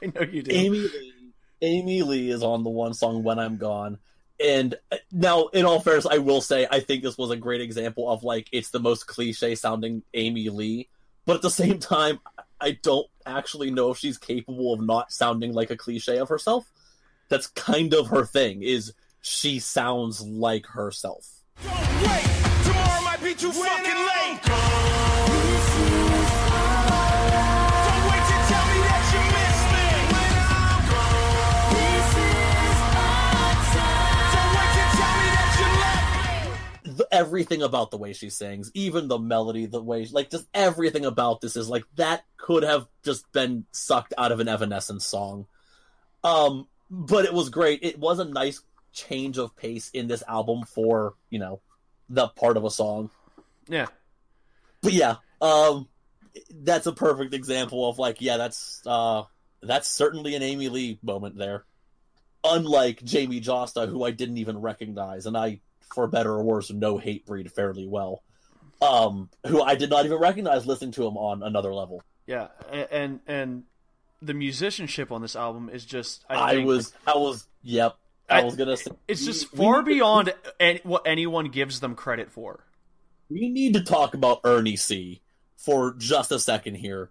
I 0.01 0.07
know 0.07 0.21
you 0.21 0.41
do. 0.41 0.51
Amy 0.55 0.79
Lee. 0.79 1.13
Amy 1.61 2.01
Lee 2.01 2.29
is 2.29 2.43
on 2.43 2.63
the 2.63 2.69
one 2.69 2.93
song 2.93 3.23
"When 3.23 3.39
I'm 3.39 3.57
Gone," 3.57 3.97
and 4.43 4.75
uh, 4.91 4.97
now, 5.11 5.47
in 5.47 5.65
all 5.65 5.79
fairness, 5.79 6.05
I 6.05 6.19
will 6.19 6.41
say 6.41 6.67
I 6.69 6.79
think 6.79 7.03
this 7.03 7.17
was 7.17 7.31
a 7.31 7.35
great 7.35 7.61
example 7.61 8.09
of 8.09 8.23
like 8.23 8.47
it's 8.51 8.69
the 8.69 8.79
most 8.79 9.07
cliche 9.07 9.55
sounding 9.55 10.03
Amy 10.13 10.49
Lee, 10.49 10.87
but 11.25 11.35
at 11.35 11.41
the 11.41 11.49
same 11.49 11.79
time, 11.79 12.19
I 12.59 12.71
don't 12.71 13.07
actually 13.25 13.71
know 13.71 13.91
if 13.91 13.97
she's 13.97 14.17
capable 14.17 14.73
of 14.73 14.81
not 14.81 15.11
sounding 15.11 15.53
like 15.53 15.71
a 15.71 15.77
cliche 15.77 16.17
of 16.17 16.29
herself. 16.29 16.71
That's 17.29 17.47
kind 17.47 17.93
of 17.93 18.07
her 18.07 18.25
thing. 18.25 18.63
Is 18.63 18.93
she 19.21 19.59
sounds 19.59 20.21
like 20.21 20.65
herself? 20.67 21.27
Don't 21.63 21.73
wait, 21.73 22.63
tomorrow 22.63 23.01
might 23.03 23.19
be 23.21 23.35
too 23.35 23.51
fucking 23.51 23.93
late. 23.93 24.48
Everything 37.11 37.61
about 37.61 37.91
the 37.91 37.97
way 37.97 38.13
she 38.13 38.29
sings, 38.29 38.71
even 38.73 39.07
the 39.07 39.17
melody, 39.17 39.65
the 39.65 39.81
way, 39.81 40.05
like, 40.11 40.29
just 40.29 40.47
everything 40.53 41.05
about 41.05 41.41
this 41.41 41.55
is 41.55 41.67
like 41.67 41.83
that 41.95 42.23
could 42.37 42.63
have 42.63 42.87
just 43.03 43.31
been 43.31 43.65
sucked 43.71 44.13
out 44.17 44.31
of 44.31 44.39
an 44.39 44.47
Evanescence 44.47 45.05
song. 45.05 45.47
Um, 46.23 46.67
but 46.89 47.25
it 47.25 47.33
was 47.33 47.49
great. 47.49 47.79
It 47.83 47.99
was 47.99 48.19
a 48.19 48.25
nice 48.25 48.61
change 48.91 49.37
of 49.37 49.55
pace 49.55 49.89
in 49.91 50.07
this 50.07 50.23
album 50.27 50.63
for 50.63 51.13
you 51.29 51.39
know 51.39 51.61
the 52.09 52.27
part 52.27 52.57
of 52.57 52.65
a 52.65 52.71
song. 52.71 53.09
Yeah. 53.67 53.87
But 54.81 54.93
yeah, 54.93 55.15
um, 55.41 55.87
that's 56.51 56.87
a 56.87 56.91
perfect 56.91 57.33
example 57.33 57.87
of 57.87 57.99
like, 57.99 58.21
yeah, 58.21 58.37
that's 58.37 58.81
uh, 58.85 59.23
that's 59.61 59.87
certainly 59.87 60.35
an 60.35 60.43
Amy 60.43 60.69
Lee 60.69 60.99
moment 61.01 61.37
there. 61.37 61.65
Unlike 62.43 63.01
Jamey 63.01 63.43
Jasta, 63.43 63.87
who 63.89 64.03
I 64.03 64.11
didn't 64.11 64.37
even 64.37 64.61
recognize, 64.61 65.25
and 65.25 65.37
I, 65.37 65.59
for 65.93 66.07
better 66.07 66.31
or 66.31 66.43
worse, 66.43 66.71
know 66.71 66.97
Hatebreed 66.97 67.51
fairly 67.51 67.87
well. 67.87 68.23
Um, 68.81 69.29
who 69.45 69.61
I 69.61 69.75
did 69.75 69.89
not 69.89 70.05
even 70.05 70.17
recognize 70.19 70.65
listening 70.65 70.91
to 70.93 71.05
him 71.05 71.17
on 71.17 71.43
another 71.43 71.73
level. 71.73 72.01
Yeah. 72.25 72.47
And 72.91 73.19
and 73.27 73.63
the 74.21 74.33
musicianship 74.33 75.11
on 75.11 75.21
this 75.21 75.35
album 75.35 75.69
is 75.69 75.85
just 75.85 76.23
I, 76.29 76.35
I, 76.51 76.55
think, 76.55 76.67
was, 76.67 76.93
I 77.07 77.17
was, 77.17 77.47
yep, 77.63 77.95
I, 78.29 78.41
I- 78.41 78.43
was 78.43 78.55
gonna 78.55 78.77
say 78.77 78.91
it's 79.07 79.25
just 79.25 79.51
we- 79.53 79.59
we 79.59 79.65
far 79.65 79.81
need 79.81 79.89
to- 79.89 79.95
beyond 79.95 80.33
any, 80.59 80.79
what 80.83 81.03
anyone 81.05 81.49
gives 81.49 81.79
them 81.79 81.95
credit 81.95 82.31
for. 82.31 82.63
we 83.29 83.49
need 83.49 83.73
to 83.73 83.81
talk 83.83 84.13
about 84.13 84.41
Ernie 84.43 84.75
C 84.77 85.21
for 85.57 85.93
just 85.97 86.31
a 86.31 86.39
second 86.39 86.75
here 86.75 87.09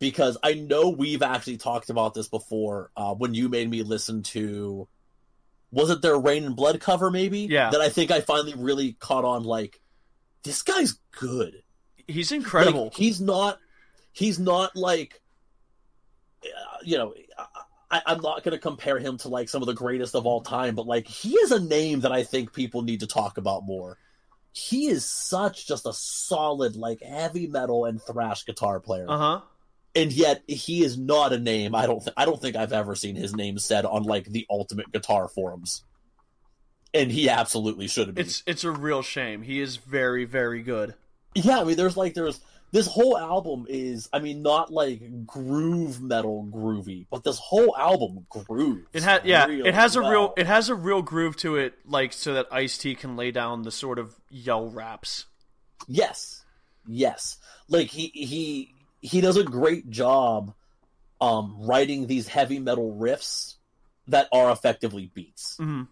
because 0.00 0.36
I 0.42 0.54
know 0.54 0.90
we've 0.90 1.22
actually 1.22 1.58
talked 1.58 1.90
about 1.90 2.14
this 2.14 2.28
before 2.28 2.90
uh, 2.96 3.14
when 3.14 3.34
you 3.34 3.48
made 3.48 3.70
me 3.70 3.82
listen 3.84 4.22
to 4.24 4.88
was 5.74 5.90
it 5.90 6.00
their 6.02 6.16
Raining 6.18 6.54
Blood 6.54 6.80
cover 6.80 7.10
maybe 7.10 7.40
Yeah. 7.40 7.70
that 7.70 7.80
I 7.80 7.88
think 7.88 8.10
I 8.10 8.20
finally 8.20 8.54
really 8.56 8.92
caught 8.94 9.24
on 9.24 9.42
like 9.44 9.80
this 10.42 10.62
guy's 10.62 10.98
good 11.18 11.62
He's 12.06 12.32
incredible. 12.32 12.84
Like, 12.84 12.94
he's 12.94 13.20
not 13.20 13.58
he's 14.12 14.38
not 14.38 14.76
like 14.76 15.20
uh, 16.44 16.78
you 16.82 16.98
know 16.98 17.14
I, 17.90 18.02
I'm 18.06 18.20
not 18.20 18.42
going 18.42 18.52
to 18.52 18.58
compare 18.58 18.98
him 18.98 19.18
to 19.18 19.28
like 19.28 19.48
some 19.48 19.62
of 19.62 19.66
the 19.66 19.74
greatest 19.74 20.14
of 20.14 20.26
all 20.26 20.40
time, 20.40 20.74
but 20.74 20.86
like 20.86 21.06
he 21.06 21.34
is 21.34 21.52
a 21.52 21.60
name 21.60 22.00
that 22.00 22.12
I 22.12 22.24
think 22.24 22.52
people 22.52 22.82
need 22.82 23.00
to 23.00 23.06
talk 23.06 23.38
about 23.38 23.64
more. 23.64 23.98
He 24.52 24.88
is 24.88 25.04
such 25.04 25.66
just 25.66 25.86
a 25.86 25.92
solid 25.92 26.76
like 26.76 27.02
heavy 27.02 27.46
metal 27.46 27.84
and 27.86 28.02
thrash 28.02 28.44
guitar 28.44 28.80
player, 28.80 29.06
Uh 29.08 29.18
huh. 29.18 29.40
And 29.94 30.12
yet 30.12 30.42
he 30.46 30.84
is 30.84 30.98
not 30.98 31.32
a 31.32 31.38
name. 31.38 31.74
I 31.74 31.86
don't 31.86 32.00
th- 32.00 32.14
I 32.16 32.24
don't 32.24 32.40
think 32.40 32.56
I've 32.56 32.72
ever 32.72 32.94
seen 32.94 33.16
his 33.16 33.34
name 33.34 33.58
said 33.58 33.84
on 33.84 34.02
like 34.02 34.26
the 34.26 34.46
ultimate 34.50 34.90
guitar 34.92 35.28
forums, 35.28 35.84
and 36.92 37.10
he 37.10 37.28
absolutely 37.28 37.88
should 37.88 38.14
be. 38.14 38.22
It's 38.22 38.42
it's 38.46 38.64
a 38.64 38.70
real 38.70 39.02
shame. 39.02 39.42
He 39.42 39.60
is 39.60 39.76
very 39.76 40.24
very 40.24 40.62
good. 40.62 40.94
Yeah, 41.34 41.60
I 41.60 41.64
mean, 41.64 41.76
there's 41.76 41.96
like 41.96 42.14
there's 42.14 42.40
this 42.74 42.88
whole 42.88 43.16
album 43.16 43.66
is, 43.68 44.08
I 44.12 44.18
mean, 44.18 44.42
not 44.42 44.72
like 44.72 45.24
groove 45.24 46.02
metal 46.02 46.48
groovy, 46.50 47.06
but 47.08 47.22
this 47.22 47.38
whole 47.38 47.76
album 47.76 48.26
grooves. 48.28 48.88
It 48.92 49.04
has 49.04 49.20
yeah. 49.24 49.48
It 49.48 49.74
has 49.74 49.94
a 49.94 50.00
real 50.00 50.34
it 50.36 50.48
has 50.48 50.70
a 50.70 50.74
real 50.74 51.00
groove 51.00 51.36
to 51.38 51.54
it, 51.54 51.74
like 51.86 52.12
so 52.12 52.34
that 52.34 52.48
Ice 52.50 52.76
T 52.76 52.96
can 52.96 53.16
lay 53.16 53.30
down 53.30 53.62
the 53.62 53.70
sort 53.70 54.00
of 54.00 54.16
yell 54.28 54.68
raps. 54.68 55.26
Yes, 55.86 56.44
yes. 56.84 57.38
Like 57.68 57.90
he 57.90 58.08
he 58.08 58.73
he 59.04 59.20
does 59.20 59.36
a 59.36 59.44
great 59.44 59.90
job, 59.90 60.54
um, 61.20 61.56
writing 61.60 62.06
these 62.06 62.26
heavy 62.26 62.58
metal 62.58 62.96
riffs 62.98 63.56
that 64.08 64.28
are 64.32 64.50
effectively 64.50 65.10
beats. 65.14 65.56
Mhm. 65.60 65.88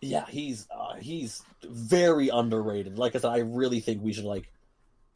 Yeah, 0.00 0.26
he's 0.28 0.66
uh, 0.70 0.96
he's 0.96 1.42
very 1.62 2.28
underrated. 2.28 2.98
Like 2.98 3.14
I 3.16 3.20
said, 3.20 3.30
I 3.30 3.38
really 3.38 3.80
think 3.80 4.02
we 4.02 4.12
should 4.12 4.24
like 4.24 4.50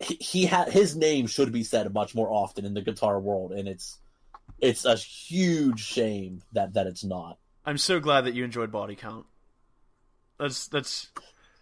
he, 0.00 0.14
he 0.14 0.46
had 0.46 0.68
his 0.72 0.96
name 0.96 1.26
should 1.26 1.52
be 1.52 1.64
said 1.64 1.92
much 1.92 2.14
more 2.14 2.30
often 2.30 2.64
in 2.64 2.74
the 2.74 2.82
guitar 2.82 3.20
world, 3.20 3.52
and 3.52 3.68
it's 3.68 3.98
It's 4.60 4.84
a 4.84 4.96
huge 4.96 5.80
shame 5.80 6.42
that 6.52 6.72
that 6.74 6.86
it's 6.86 7.04
not. 7.04 7.38
I'm 7.66 7.78
so 7.78 8.00
glad 8.00 8.22
that 8.22 8.34
you 8.34 8.44
enjoyed 8.44 8.72
Body 8.72 8.96
Count. 8.96 9.26
That's 10.38 10.68
that's 10.68 11.08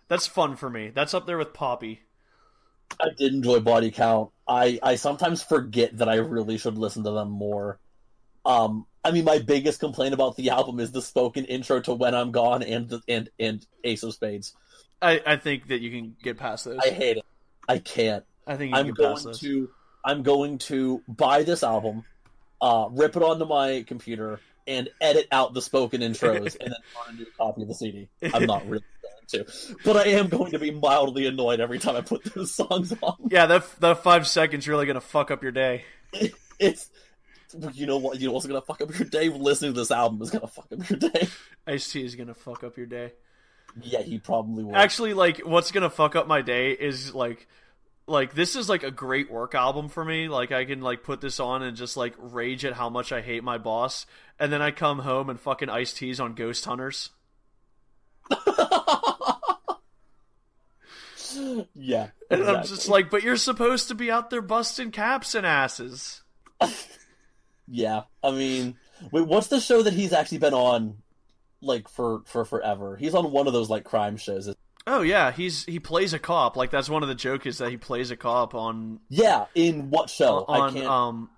that's 0.08 0.26
fun 0.26 0.54
for 0.56 0.70
me. 0.70 0.90
That's 0.94 1.14
up 1.14 1.26
there 1.26 1.38
with 1.38 1.52
Poppy. 1.52 2.02
I 3.00 3.08
did 3.16 3.34
enjoy 3.34 3.60
Body 3.60 3.90
Count. 3.90 4.30
I 4.48 4.78
I 4.82 4.94
sometimes 4.96 5.42
forget 5.42 5.98
that 5.98 6.08
I 6.08 6.16
really 6.16 6.58
should 6.58 6.78
listen 6.78 7.04
to 7.04 7.10
them 7.10 7.30
more. 7.30 7.78
Um, 8.44 8.86
I 9.04 9.10
mean, 9.10 9.24
my 9.24 9.38
biggest 9.38 9.80
complaint 9.80 10.14
about 10.14 10.36
the 10.36 10.50
album 10.50 10.80
is 10.80 10.92
the 10.92 11.02
spoken 11.02 11.44
intro 11.44 11.80
to 11.80 11.94
"When 11.94 12.14
I'm 12.14 12.32
Gone" 12.32 12.62
and 12.62 12.88
the, 12.88 13.00
and 13.08 13.28
and 13.38 13.66
Ace 13.84 14.02
of 14.02 14.14
Spades. 14.14 14.54
I, 15.02 15.20
I 15.26 15.36
think 15.36 15.68
that 15.68 15.80
you 15.80 15.90
can 15.90 16.16
get 16.22 16.38
past 16.38 16.64
those. 16.64 16.78
I 16.78 16.90
hate 16.90 17.18
it. 17.18 17.24
I 17.68 17.78
can't. 17.78 18.24
I 18.46 18.56
think 18.56 18.72
you 18.72 18.78
I'm 18.78 18.90
going 18.92 19.34
to 19.34 19.70
I'm 20.04 20.22
going 20.22 20.58
to 20.58 21.02
buy 21.08 21.42
this 21.42 21.62
album, 21.62 22.04
uh, 22.60 22.88
rip 22.90 23.16
it 23.16 23.22
onto 23.22 23.44
my 23.44 23.84
computer, 23.86 24.40
and 24.66 24.88
edit 25.00 25.26
out 25.32 25.52
the 25.52 25.60
spoken 25.60 26.00
intros, 26.00 26.56
and 26.60 26.72
then 26.72 26.80
run 26.96 27.10
a 27.10 27.12
new 27.12 27.26
copy 27.36 27.62
of 27.62 27.68
the 27.68 27.74
CD. 27.74 28.08
I'm 28.32 28.46
not 28.46 28.66
really 28.68 28.84
to, 29.28 29.46
but 29.84 29.96
I 29.96 30.10
am 30.10 30.28
going 30.28 30.52
to 30.52 30.58
be 30.58 30.70
mildly 30.70 31.26
annoyed 31.26 31.60
every 31.60 31.78
time 31.78 31.96
I 31.96 32.00
put 32.00 32.24
those 32.34 32.52
songs 32.54 32.92
on. 33.02 33.16
Yeah, 33.30 33.46
that 33.46 33.80
that 33.80 34.02
five 34.02 34.26
seconds 34.26 34.66
really 34.68 34.86
gonna 34.86 35.00
fuck 35.00 35.30
up 35.30 35.42
your 35.42 35.52
day. 35.52 35.84
It's 36.58 36.88
you 37.74 37.86
know 37.86 37.98
what 37.98 38.18
you 38.18 38.28
know 38.28 38.32
what's 38.32 38.46
gonna 38.46 38.62
fuck 38.62 38.80
up 38.80 38.98
your 38.98 39.08
day. 39.08 39.28
Listening 39.28 39.74
to 39.74 39.80
this 39.80 39.90
album 39.90 40.22
is 40.22 40.30
gonna 40.30 40.46
fuck 40.46 40.66
up 40.72 40.88
your 40.88 40.98
day. 40.98 41.28
Ice 41.66 41.92
T 41.92 42.04
is 42.04 42.14
gonna 42.16 42.34
fuck 42.34 42.64
up 42.64 42.76
your 42.76 42.86
day. 42.86 43.12
Yeah, 43.82 44.02
he 44.02 44.18
probably 44.18 44.64
will. 44.64 44.74
Actually, 44.74 45.14
like, 45.14 45.38
what's 45.38 45.70
gonna 45.70 45.90
fuck 45.90 46.16
up 46.16 46.26
my 46.26 46.40
day 46.40 46.72
is 46.72 47.14
like, 47.14 47.46
like 48.06 48.34
this 48.34 48.56
is 48.56 48.68
like 48.68 48.84
a 48.84 48.90
great 48.90 49.30
work 49.30 49.54
album 49.54 49.88
for 49.88 50.04
me. 50.04 50.28
Like, 50.28 50.50
I 50.50 50.64
can 50.64 50.80
like 50.80 51.02
put 51.02 51.20
this 51.20 51.38
on 51.40 51.62
and 51.62 51.76
just 51.76 51.96
like 51.96 52.14
rage 52.18 52.64
at 52.64 52.72
how 52.72 52.88
much 52.88 53.12
I 53.12 53.20
hate 53.20 53.44
my 53.44 53.58
boss, 53.58 54.06
and 54.38 54.52
then 54.52 54.62
I 54.62 54.70
come 54.70 55.00
home 55.00 55.28
and 55.28 55.38
fucking 55.38 55.68
Ice 55.68 55.92
T's 55.92 56.20
on 56.20 56.34
Ghost 56.34 56.64
Hunters. 56.64 57.10
yeah, 61.74 62.08
And 62.30 62.44
I'm 62.44 62.64
just 62.64 62.88
like, 62.88 63.10
but 63.10 63.22
you're 63.22 63.36
supposed 63.36 63.88
to 63.88 63.94
be 63.94 64.10
out 64.10 64.30
there 64.30 64.42
busting 64.42 64.90
caps 64.90 65.34
and 65.34 65.46
asses. 65.46 66.22
Yeah, 67.68 68.02
I 68.22 68.30
mean, 68.30 68.76
wait, 69.10 69.26
what's 69.26 69.48
the 69.48 69.58
show 69.58 69.82
that 69.82 69.92
he's 69.92 70.12
actually 70.12 70.38
been 70.38 70.54
on, 70.54 70.98
like 71.60 71.88
for 71.88 72.22
for 72.24 72.44
forever? 72.44 72.96
He's 72.96 73.12
on 73.12 73.32
one 73.32 73.48
of 73.48 73.52
those 73.52 73.68
like 73.68 73.82
crime 73.82 74.16
shows. 74.16 74.54
Oh 74.86 75.02
yeah, 75.02 75.32
he's 75.32 75.64
he 75.64 75.80
plays 75.80 76.12
a 76.12 76.20
cop. 76.20 76.56
Like 76.56 76.70
that's 76.70 76.88
one 76.88 77.02
of 77.02 77.08
the 77.08 77.16
joke 77.16 77.44
is 77.44 77.58
that 77.58 77.70
he 77.70 77.76
plays 77.76 78.12
a 78.12 78.16
cop 78.16 78.54
on 78.54 79.00
Yeah, 79.08 79.46
in 79.56 79.90
what 79.90 80.10
show? 80.10 80.44
I 80.48 80.60
on 80.60 80.74
can't. 80.74 80.86
um 80.86 81.30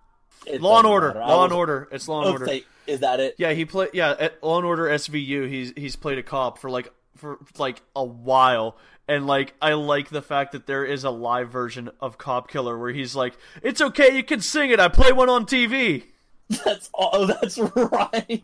it 0.46 0.60
Law 0.62 0.78
and 0.78 0.86
Order. 0.86 1.08
matter. 1.08 1.20
Law 1.20 1.44
and 1.44 1.52
Order. 1.52 1.88
It's 1.92 2.08
Law 2.08 2.20
and 2.20 2.28
Oh, 2.28 2.32
Order. 2.32 2.46
say- 2.46 2.64
is 2.86 3.00
that 3.00 3.20
it? 3.20 3.34
Yeah, 3.38 3.52
he 3.52 3.64
played. 3.66 3.90
yeah 3.92 4.14
at 4.18 4.42
Law 4.42 4.56
and 4.58 4.66
Order 4.66 4.84
SVU. 4.84 5.46
He's 5.48 5.72
he's 5.76 5.94
played 5.96 6.18
a 6.18 6.22
cop 6.22 6.58
for 6.58 6.70
like 6.70 6.90
for 7.16 7.38
like 7.58 7.82
a 7.94 8.02
while, 8.04 8.76
and 9.06 9.26
like 9.26 9.52
I 9.60 9.74
like 9.74 10.08
the 10.08 10.22
fact 10.22 10.52
that 10.52 10.66
there 10.66 10.84
is 10.86 11.04
a 11.04 11.10
live 11.10 11.50
version 11.50 11.90
of 12.00 12.16
Cop 12.16 12.48
Killer 12.50 12.78
where 12.78 12.90
he's 12.92 13.14
like, 13.14 13.34
"It's 13.62 13.80
okay, 13.82 14.16
you 14.16 14.22
can 14.24 14.40
sing 14.40 14.70
it. 14.70 14.80
I 14.80 14.88
play 14.88 15.12
one 15.12 15.28
on 15.28 15.44
TV." 15.44 16.04
That's 16.64 16.88
oh, 16.94 17.26
that's 17.26 17.58
right. 17.76 18.42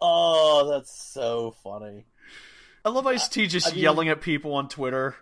Oh, 0.00 0.68
that's 0.70 0.92
so 0.92 1.56
funny. 1.64 2.04
I 2.84 2.90
love 2.90 3.06
Ice 3.06 3.28
T 3.28 3.46
just 3.48 3.68
I 3.68 3.70
mean- 3.72 3.80
yelling 3.80 4.08
at 4.08 4.20
people 4.20 4.54
on 4.54 4.68
Twitter. 4.68 5.16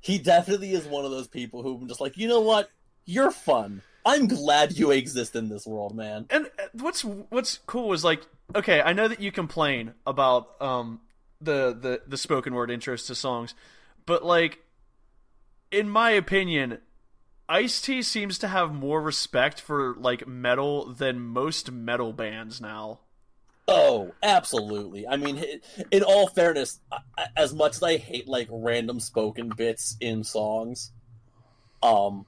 He 0.00 0.18
definitely 0.18 0.72
is 0.72 0.86
one 0.86 1.04
of 1.04 1.10
those 1.10 1.28
people 1.28 1.62
who 1.62 1.76
I'm 1.76 1.88
just 1.88 2.00
like, 2.00 2.16
you 2.16 2.26
know 2.28 2.40
what? 2.40 2.70
You're 3.04 3.30
fun. 3.30 3.82
I'm 4.04 4.26
glad 4.28 4.72
you 4.72 4.90
exist 4.90 5.36
in 5.36 5.48
this 5.48 5.66
world, 5.66 5.94
man. 5.94 6.26
And 6.30 6.46
uh, 6.58 6.68
what's 6.72 7.02
what's 7.02 7.58
cool 7.66 7.92
is 7.92 8.04
like, 8.04 8.22
okay, 8.54 8.80
I 8.80 8.92
know 8.92 9.08
that 9.08 9.20
you 9.20 9.30
complain 9.32 9.94
about 10.06 10.60
um 10.60 11.00
the 11.40 11.76
the 11.78 12.02
the 12.06 12.16
spoken 12.16 12.54
word 12.54 12.70
intros 12.70 13.06
to 13.06 13.14
songs, 13.14 13.54
but 14.06 14.24
like, 14.24 14.60
in 15.70 15.88
my 15.88 16.10
opinion, 16.10 16.78
Ice 17.48 17.80
T 17.80 18.02
seems 18.02 18.38
to 18.38 18.48
have 18.48 18.72
more 18.72 19.02
respect 19.02 19.60
for 19.60 19.94
like 19.96 20.26
metal 20.26 20.92
than 20.92 21.20
most 21.20 21.70
metal 21.70 22.12
bands 22.12 22.60
now. 22.60 23.00
Oh, 23.68 24.12
absolutely. 24.22 25.06
I 25.06 25.16
mean, 25.16 25.44
in 25.92 26.02
all 26.02 26.26
fairness, 26.26 26.80
as 27.36 27.54
much 27.54 27.76
as 27.76 27.82
I 27.82 27.98
hate 27.98 28.26
like 28.26 28.48
random 28.50 28.98
spoken 28.98 29.48
bits 29.56 29.96
in 30.00 30.24
songs, 30.24 30.90
um, 31.82 32.26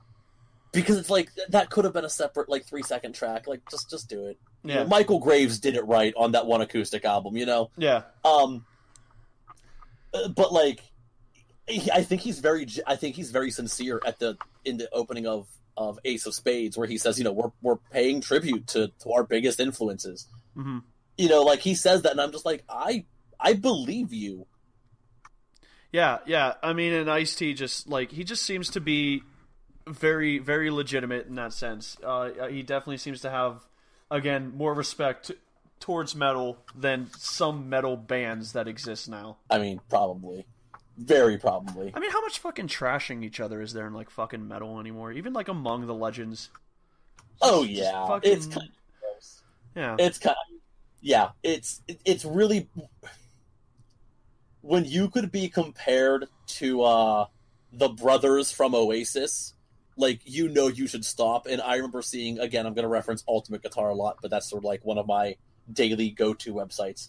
because 0.72 0.96
it's 0.98 1.10
like 1.10 1.30
that 1.50 1.70
could 1.70 1.84
have 1.84 1.92
been 1.94 2.04
a 2.04 2.10
separate 2.10 2.48
like 2.48 2.64
three 2.64 2.82
second 2.82 3.14
track. 3.14 3.46
Like, 3.46 3.60
just 3.70 3.88
just 3.90 4.08
do 4.08 4.26
it. 4.26 4.38
You 4.64 4.74
know, 4.74 4.80
Yeah. 4.82 4.86
Michael 4.86 5.18
Graves 5.18 5.58
did 5.58 5.76
it 5.76 5.86
right 5.86 6.12
on 6.16 6.32
that 6.32 6.46
one 6.46 6.60
acoustic 6.62 7.04
album. 7.04 7.36
You 7.36 7.46
know. 7.46 7.70
Yeah, 7.76 8.02
Um, 8.24 8.64
uh, 10.14 10.28
but 10.28 10.52
like, 10.52 10.80
he- 11.66 11.90
I 11.90 12.02
think 12.02 12.20
he's 12.22 12.38
very, 12.40 12.66
I 12.86 12.96
think 12.96 13.16
he's 13.16 13.30
very 13.30 13.50
sincere 13.50 14.00
at 14.06 14.18
the 14.18 14.36
in 14.64 14.76
the 14.78 14.88
opening 14.92 15.26
of 15.26 15.48
of 15.76 15.98
Ace 16.04 16.26
of 16.26 16.34
Spades, 16.34 16.76
where 16.76 16.86
he 16.86 16.98
says, 16.98 17.18
you 17.18 17.24
know, 17.24 17.32
we're 17.32 17.50
we're 17.62 17.76
paying 17.90 18.20
tribute 18.20 18.66
to 18.68 18.88
to 19.02 19.12
our 19.12 19.24
biggest 19.24 19.58
influences. 19.60 20.26
Mhm. 20.56 20.82
You 21.18 21.28
know, 21.28 21.42
like 21.42 21.60
he 21.60 21.74
says 21.74 22.02
that, 22.02 22.12
and 22.12 22.20
I'm 22.20 22.32
just 22.32 22.44
like, 22.46 22.62
I 22.68 23.04
I 23.40 23.54
believe 23.54 24.12
you. 24.12 24.46
yeah, 25.92 26.18
yeah. 26.26 26.54
I 26.62 26.72
mean, 26.72 26.92
and 26.92 27.10
Ice 27.10 27.34
T 27.34 27.52
just 27.54 27.88
like 27.88 28.10
he 28.12 28.24
just 28.24 28.42
seems 28.44 28.70
to 28.70 28.80
be 28.80 29.22
very 29.86 30.38
very 30.38 30.70
legitimate 30.70 31.26
in 31.26 31.34
that 31.36 31.52
sense. 31.52 31.96
Uh, 32.04 32.48
he 32.48 32.62
definitely 32.62 32.98
seems 32.98 33.20
to 33.22 33.30
have 33.30 33.66
again 34.10 34.52
more 34.56 34.74
respect 34.74 35.30
towards 35.80 36.14
metal 36.14 36.58
than 36.76 37.10
some 37.18 37.68
metal 37.68 37.96
bands 37.96 38.52
that 38.52 38.68
exist 38.68 39.08
now. 39.08 39.36
I 39.50 39.58
mean, 39.58 39.80
probably, 39.88 40.46
very 40.96 41.38
probably. 41.38 41.92
I 41.94 41.98
mean, 41.98 42.10
how 42.10 42.20
much 42.20 42.38
fucking 42.38 42.68
trashing 42.68 43.24
each 43.24 43.40
other 43.40 43.60
is 43.60 43.72
there 43.72 43.86
in 43.86 43.92
like 43.92 44.10
fucking 44.10 44.46
metal 44.46 44.78
anymore? 44.78 45.12
Even 45.12 45.32
like 45.32 45.48
among 45.48 45.86
the 45.86 45.94
legends. 45.94 46.50
Oh 47.40 47.64
yeah, 47.64 48.06
fucking- 48.06 48.32
it's 48.32 48.46
kind 48.46 48.68
of 48.68 49.00
gross. 49.00 49.42
Yeah. 49.74 49.96
It's 49.98 50.18
kind 50.18 50.36
of 50.54 50.60
yeah. 51.00 51.30
It's 51.42 51.82
it, 51.88 52.00
it's 52.04 52.24
really 52.24 52.68
when 54.60 54.84
you 54.84 55.08
could 55.10 55.32
be 55.32 55.48
compared 55.48 56.26
to 56.46 56.82
uh 56.82 57.26
the 57.72 57.88
brothers 57.88 58.52
from 58.52 58.74
Oasis. 58.74 59.54
Like 60.02 60.20
you 60.24 60.48
know, 60.48 60.66
you 60.66 60.88
should 60.88 61.04
stop. 61.04 61.46
And 61.46 61.62
I 61.62 61.76
remember 61.76 62.02
seeing 62.02 62.40
again. 62.40 62.66
I'm 62.66 62.74
going 62.74 62.82
to 62.82 62.88
reference 62.88 63.22
Ultimate 63.28 63.62
Guitar 63.62 63.88
a 63.88 63.94
lot, 63.94 64.18
but 64.20 64.32
that's 64.32 64.50
sort 64.50 64.60
of 64.60 64.64
like 64.64 64.84
one 64.84 64.98
of 64.98 65.06
my 65.06 65.36
daily 65.72 66.10
go-to 66.10 66.52
websites. 66.52 67.08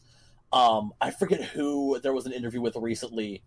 Um, 0.54 0.94
I 1.02 1.10
forget 1.10 1.42
who 1.42 2.00
there 2.00 2.14
was 2.14 2.28
an 2.28 2.34
interview 2.34 2.62
with 2.62 2.76
recently, 2.76 3.42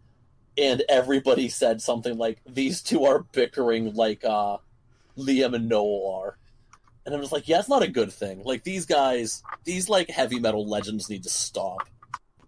and 0.58 0.82
everybody 0.88 1.48
said 1.48 1.80
something 1.80 2.18
like, 2.18 2.40
"These 2.44 2.82
two 2.82 3.04
are 3.04 3.20
bickering 3.20 3.94
like 3.94 4.24
uh, 4.24 4.58
Liam 5.16 5.54
and 5.54 5.68
Noel 5.68 6.20
are." 6.20 6.36
And 7.06 7.14
I'm 7.14 7.20
just 7.20 7.32
like, 7.32 7.46
yeah, 7.46 7.60
it's 7.60 7.68
not 7.68 7.84
a 7.84 7.88
good 7.88 8.12
thing. 8.12 8.42
Like 8.42 8.64
these 8.64 8.84
guys, 8.84 9.44
these 9.62 9.88
like 9.88 10.10
heavy 10.10 10.40
metal 10.40 10.68
legends 10.68 11.08
need 11.08 11.22
to 11.22 11.30
stop. 11.30 11.88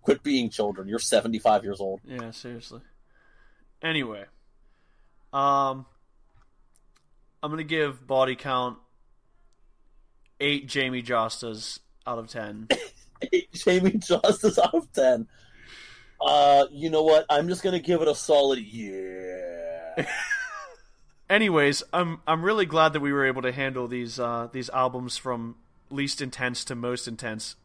Quit 0.02 0.24
being 0.24 0.50
children. 0.50 0.88
You're 0.88 0.98
75 0.98 1.62
years 1.62 1.80
old. 1.80 2.00
Yeah, 2.04 2.32
seriously. 2.32 2.80
Anyway, 3.80 4.24
um, 5.32 5.86
I'm 7.42 7.50
gonna 7.50 7.64
give 7.64 8.06
body 8.06 8.36
count 8.36 8.78
eight 10.40 10.68
Jamey 10.68 11.04
Jastas 11.04 11.78
out 12.06 12.18
of 12.18 12.28
ten. 12.28 12.68
eight 13.32 13.52
Jamey 13.52 13.98
Jastas 14.04 14.58
out 14.58 14.74
of 14.74 14.92
10. 14.92 15.26
Uh, 16.20 16.66
you 16.70 16.90
know 16.90 17.02
what? 17.02 17.26
I'm 17.30 17.48
just 17.48 17.62
gonna 17.62 17.78
give 17.78 18.02
it 18.02 18.08
a 18.08 18.14
solid 18.14 18.58
yeah. 18.58 20.06
Anyways, 21.30 21.82
I'm 21.92 22.20
I'm 22.26 22.42
really 22.42 22.66
glad 22.66 22.92
that 22.94 23.00
we 23.00 23.12
were 23.12 23.26
able 23.26 23.42
to 23.42 23.52
handle 23.52 23.86
these 23.86 24.18
uh, 24.18 24.48
these 24.50 24.70
albums 24.70 25.16
from 25.16 25.56
least 25.90 26.20
intense 26.20 26.64
to 26.64 26.74
most 26.74 27.06
intense. 27.06 27.56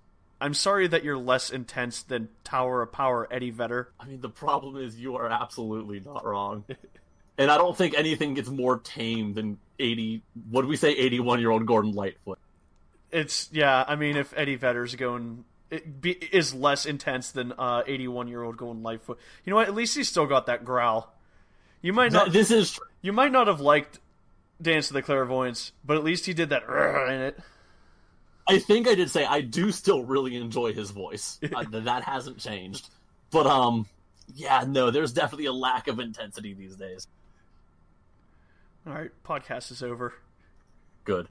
I'm 0.41 0.53
sorry 0.53 0.87
that 0.87 1.03
you're 1.05 1.17
less 1.17 1.49
intense 1.49 2.03
than 2.03 2.27
Tower 2.43 2.81
of 2.81 2.91
Power 2.91 3.27
Eddie 3.31 3.51
Vedder. 3.51 3.93
I 3.99 4.05
mean, 4.05 4.19
the 4.19 4.29
problem 4.29 4.75
is 4.75 4.99
you 4.99 5.15
are 5.15 5.29
absolutely 5.29 6.01
not 6.01 6.25
wrong. 6.25 6.65
and 7.37 7.51
I 7.51 7.57
don't 7.57 7.75
think 7.75 7.95
anything 7.95 8.33
gets 8.33 8.49
more 8.49 8.77
tame 8.79 9.33
than 9.33 9.57
80. 9.79 10.21
What 10.49 10.61
do 10.61 10.67
we 10.67 10.75
say? 10.75 10.91
81 10.91 11.39
year 11.39 11.51
old 11.51 11.65
Gordon 11.65 11.93
Lightfoot. 11.93 12.39
It's 13.11 13.49
yeah. 13.51 13.83
I 13.87 13.95
mean, 13.95 14.17
if 14.17 14.33
Eddie 14.35 14.55
Vedder's 14.55 14.95
going 14.95 15.45
it 15.69 16.01
be, 16.01 16.11
is 16.11 16.53
less 16.53 16.85
intense 16.85 17.31
than 17.31 17.51
uh, 17.53 17.83
81 17.85 18.27
year 18.27 18.43
old 18.43 18.57
Gordon 18.57 18.83
Lightfoot. 18.83 19.19
You 19.43 19.51
know 19.51 19.57
what? 19.57 19.67
At 19.67 19.75
least 19.75 19.95
he's 19.95 20.07
still 20.07 20.27
got 20.27 20.45
that 20.45 20.63
growl. 20.63 21.13
You 21.81 21.93
might 21.93 22.11
not. 22.11 22.31
This 22.31 22.51
is. 22.51 22.79
You 23.01 23.11
might 23.11 23.31
not 23.31 23.47
have 23.47 23.59
liked 23.59 23.99
Dance 24.61 24.89
of 24.89 24.93
the 24.93 25.01
Clairvoyants, 25.01 25.73
but 25.83 25.97
at 25.97 26.03
least 26.03 26.25
he 26.25 26.33
did 26.33 26.49
that 26.49 26.63
in 27.09 27.21
it. 27.21 27.39
I 28.47 28.59
think 28.59 28.87
I 28.87 28.95
did 28.95 29.09
say 29.09 29.25
I 29.25 29.41
do 29.41 29.71
still 29.71 30.03
really 30.03 30.35
enjoy 30.35 30.73
his 30.73 30.91
voice. 30.91 31.39
uh, 31.55 31.63
that 31.69 32.03
hasn't 32.03 32.37
changed. 32.37 32.89
But 33.31 33.47
um 33.47 33.87
yeah, 34.33 34.63
no, 34.67 34.91
there's 34.91 35.13
definitely 35.13 35.45
a 35.45 35.53
lack 35.53 35.87
of 35.87 35.99
intensity 35.99 36.53
these 36.53 36.75
days. 36.75 37.07
All 38.85 38.93
right, 38.93 39.11
podcast 39.25 39.71
is 39.71 39.81
over. 39.81 40.13
Good. 41.05 41.27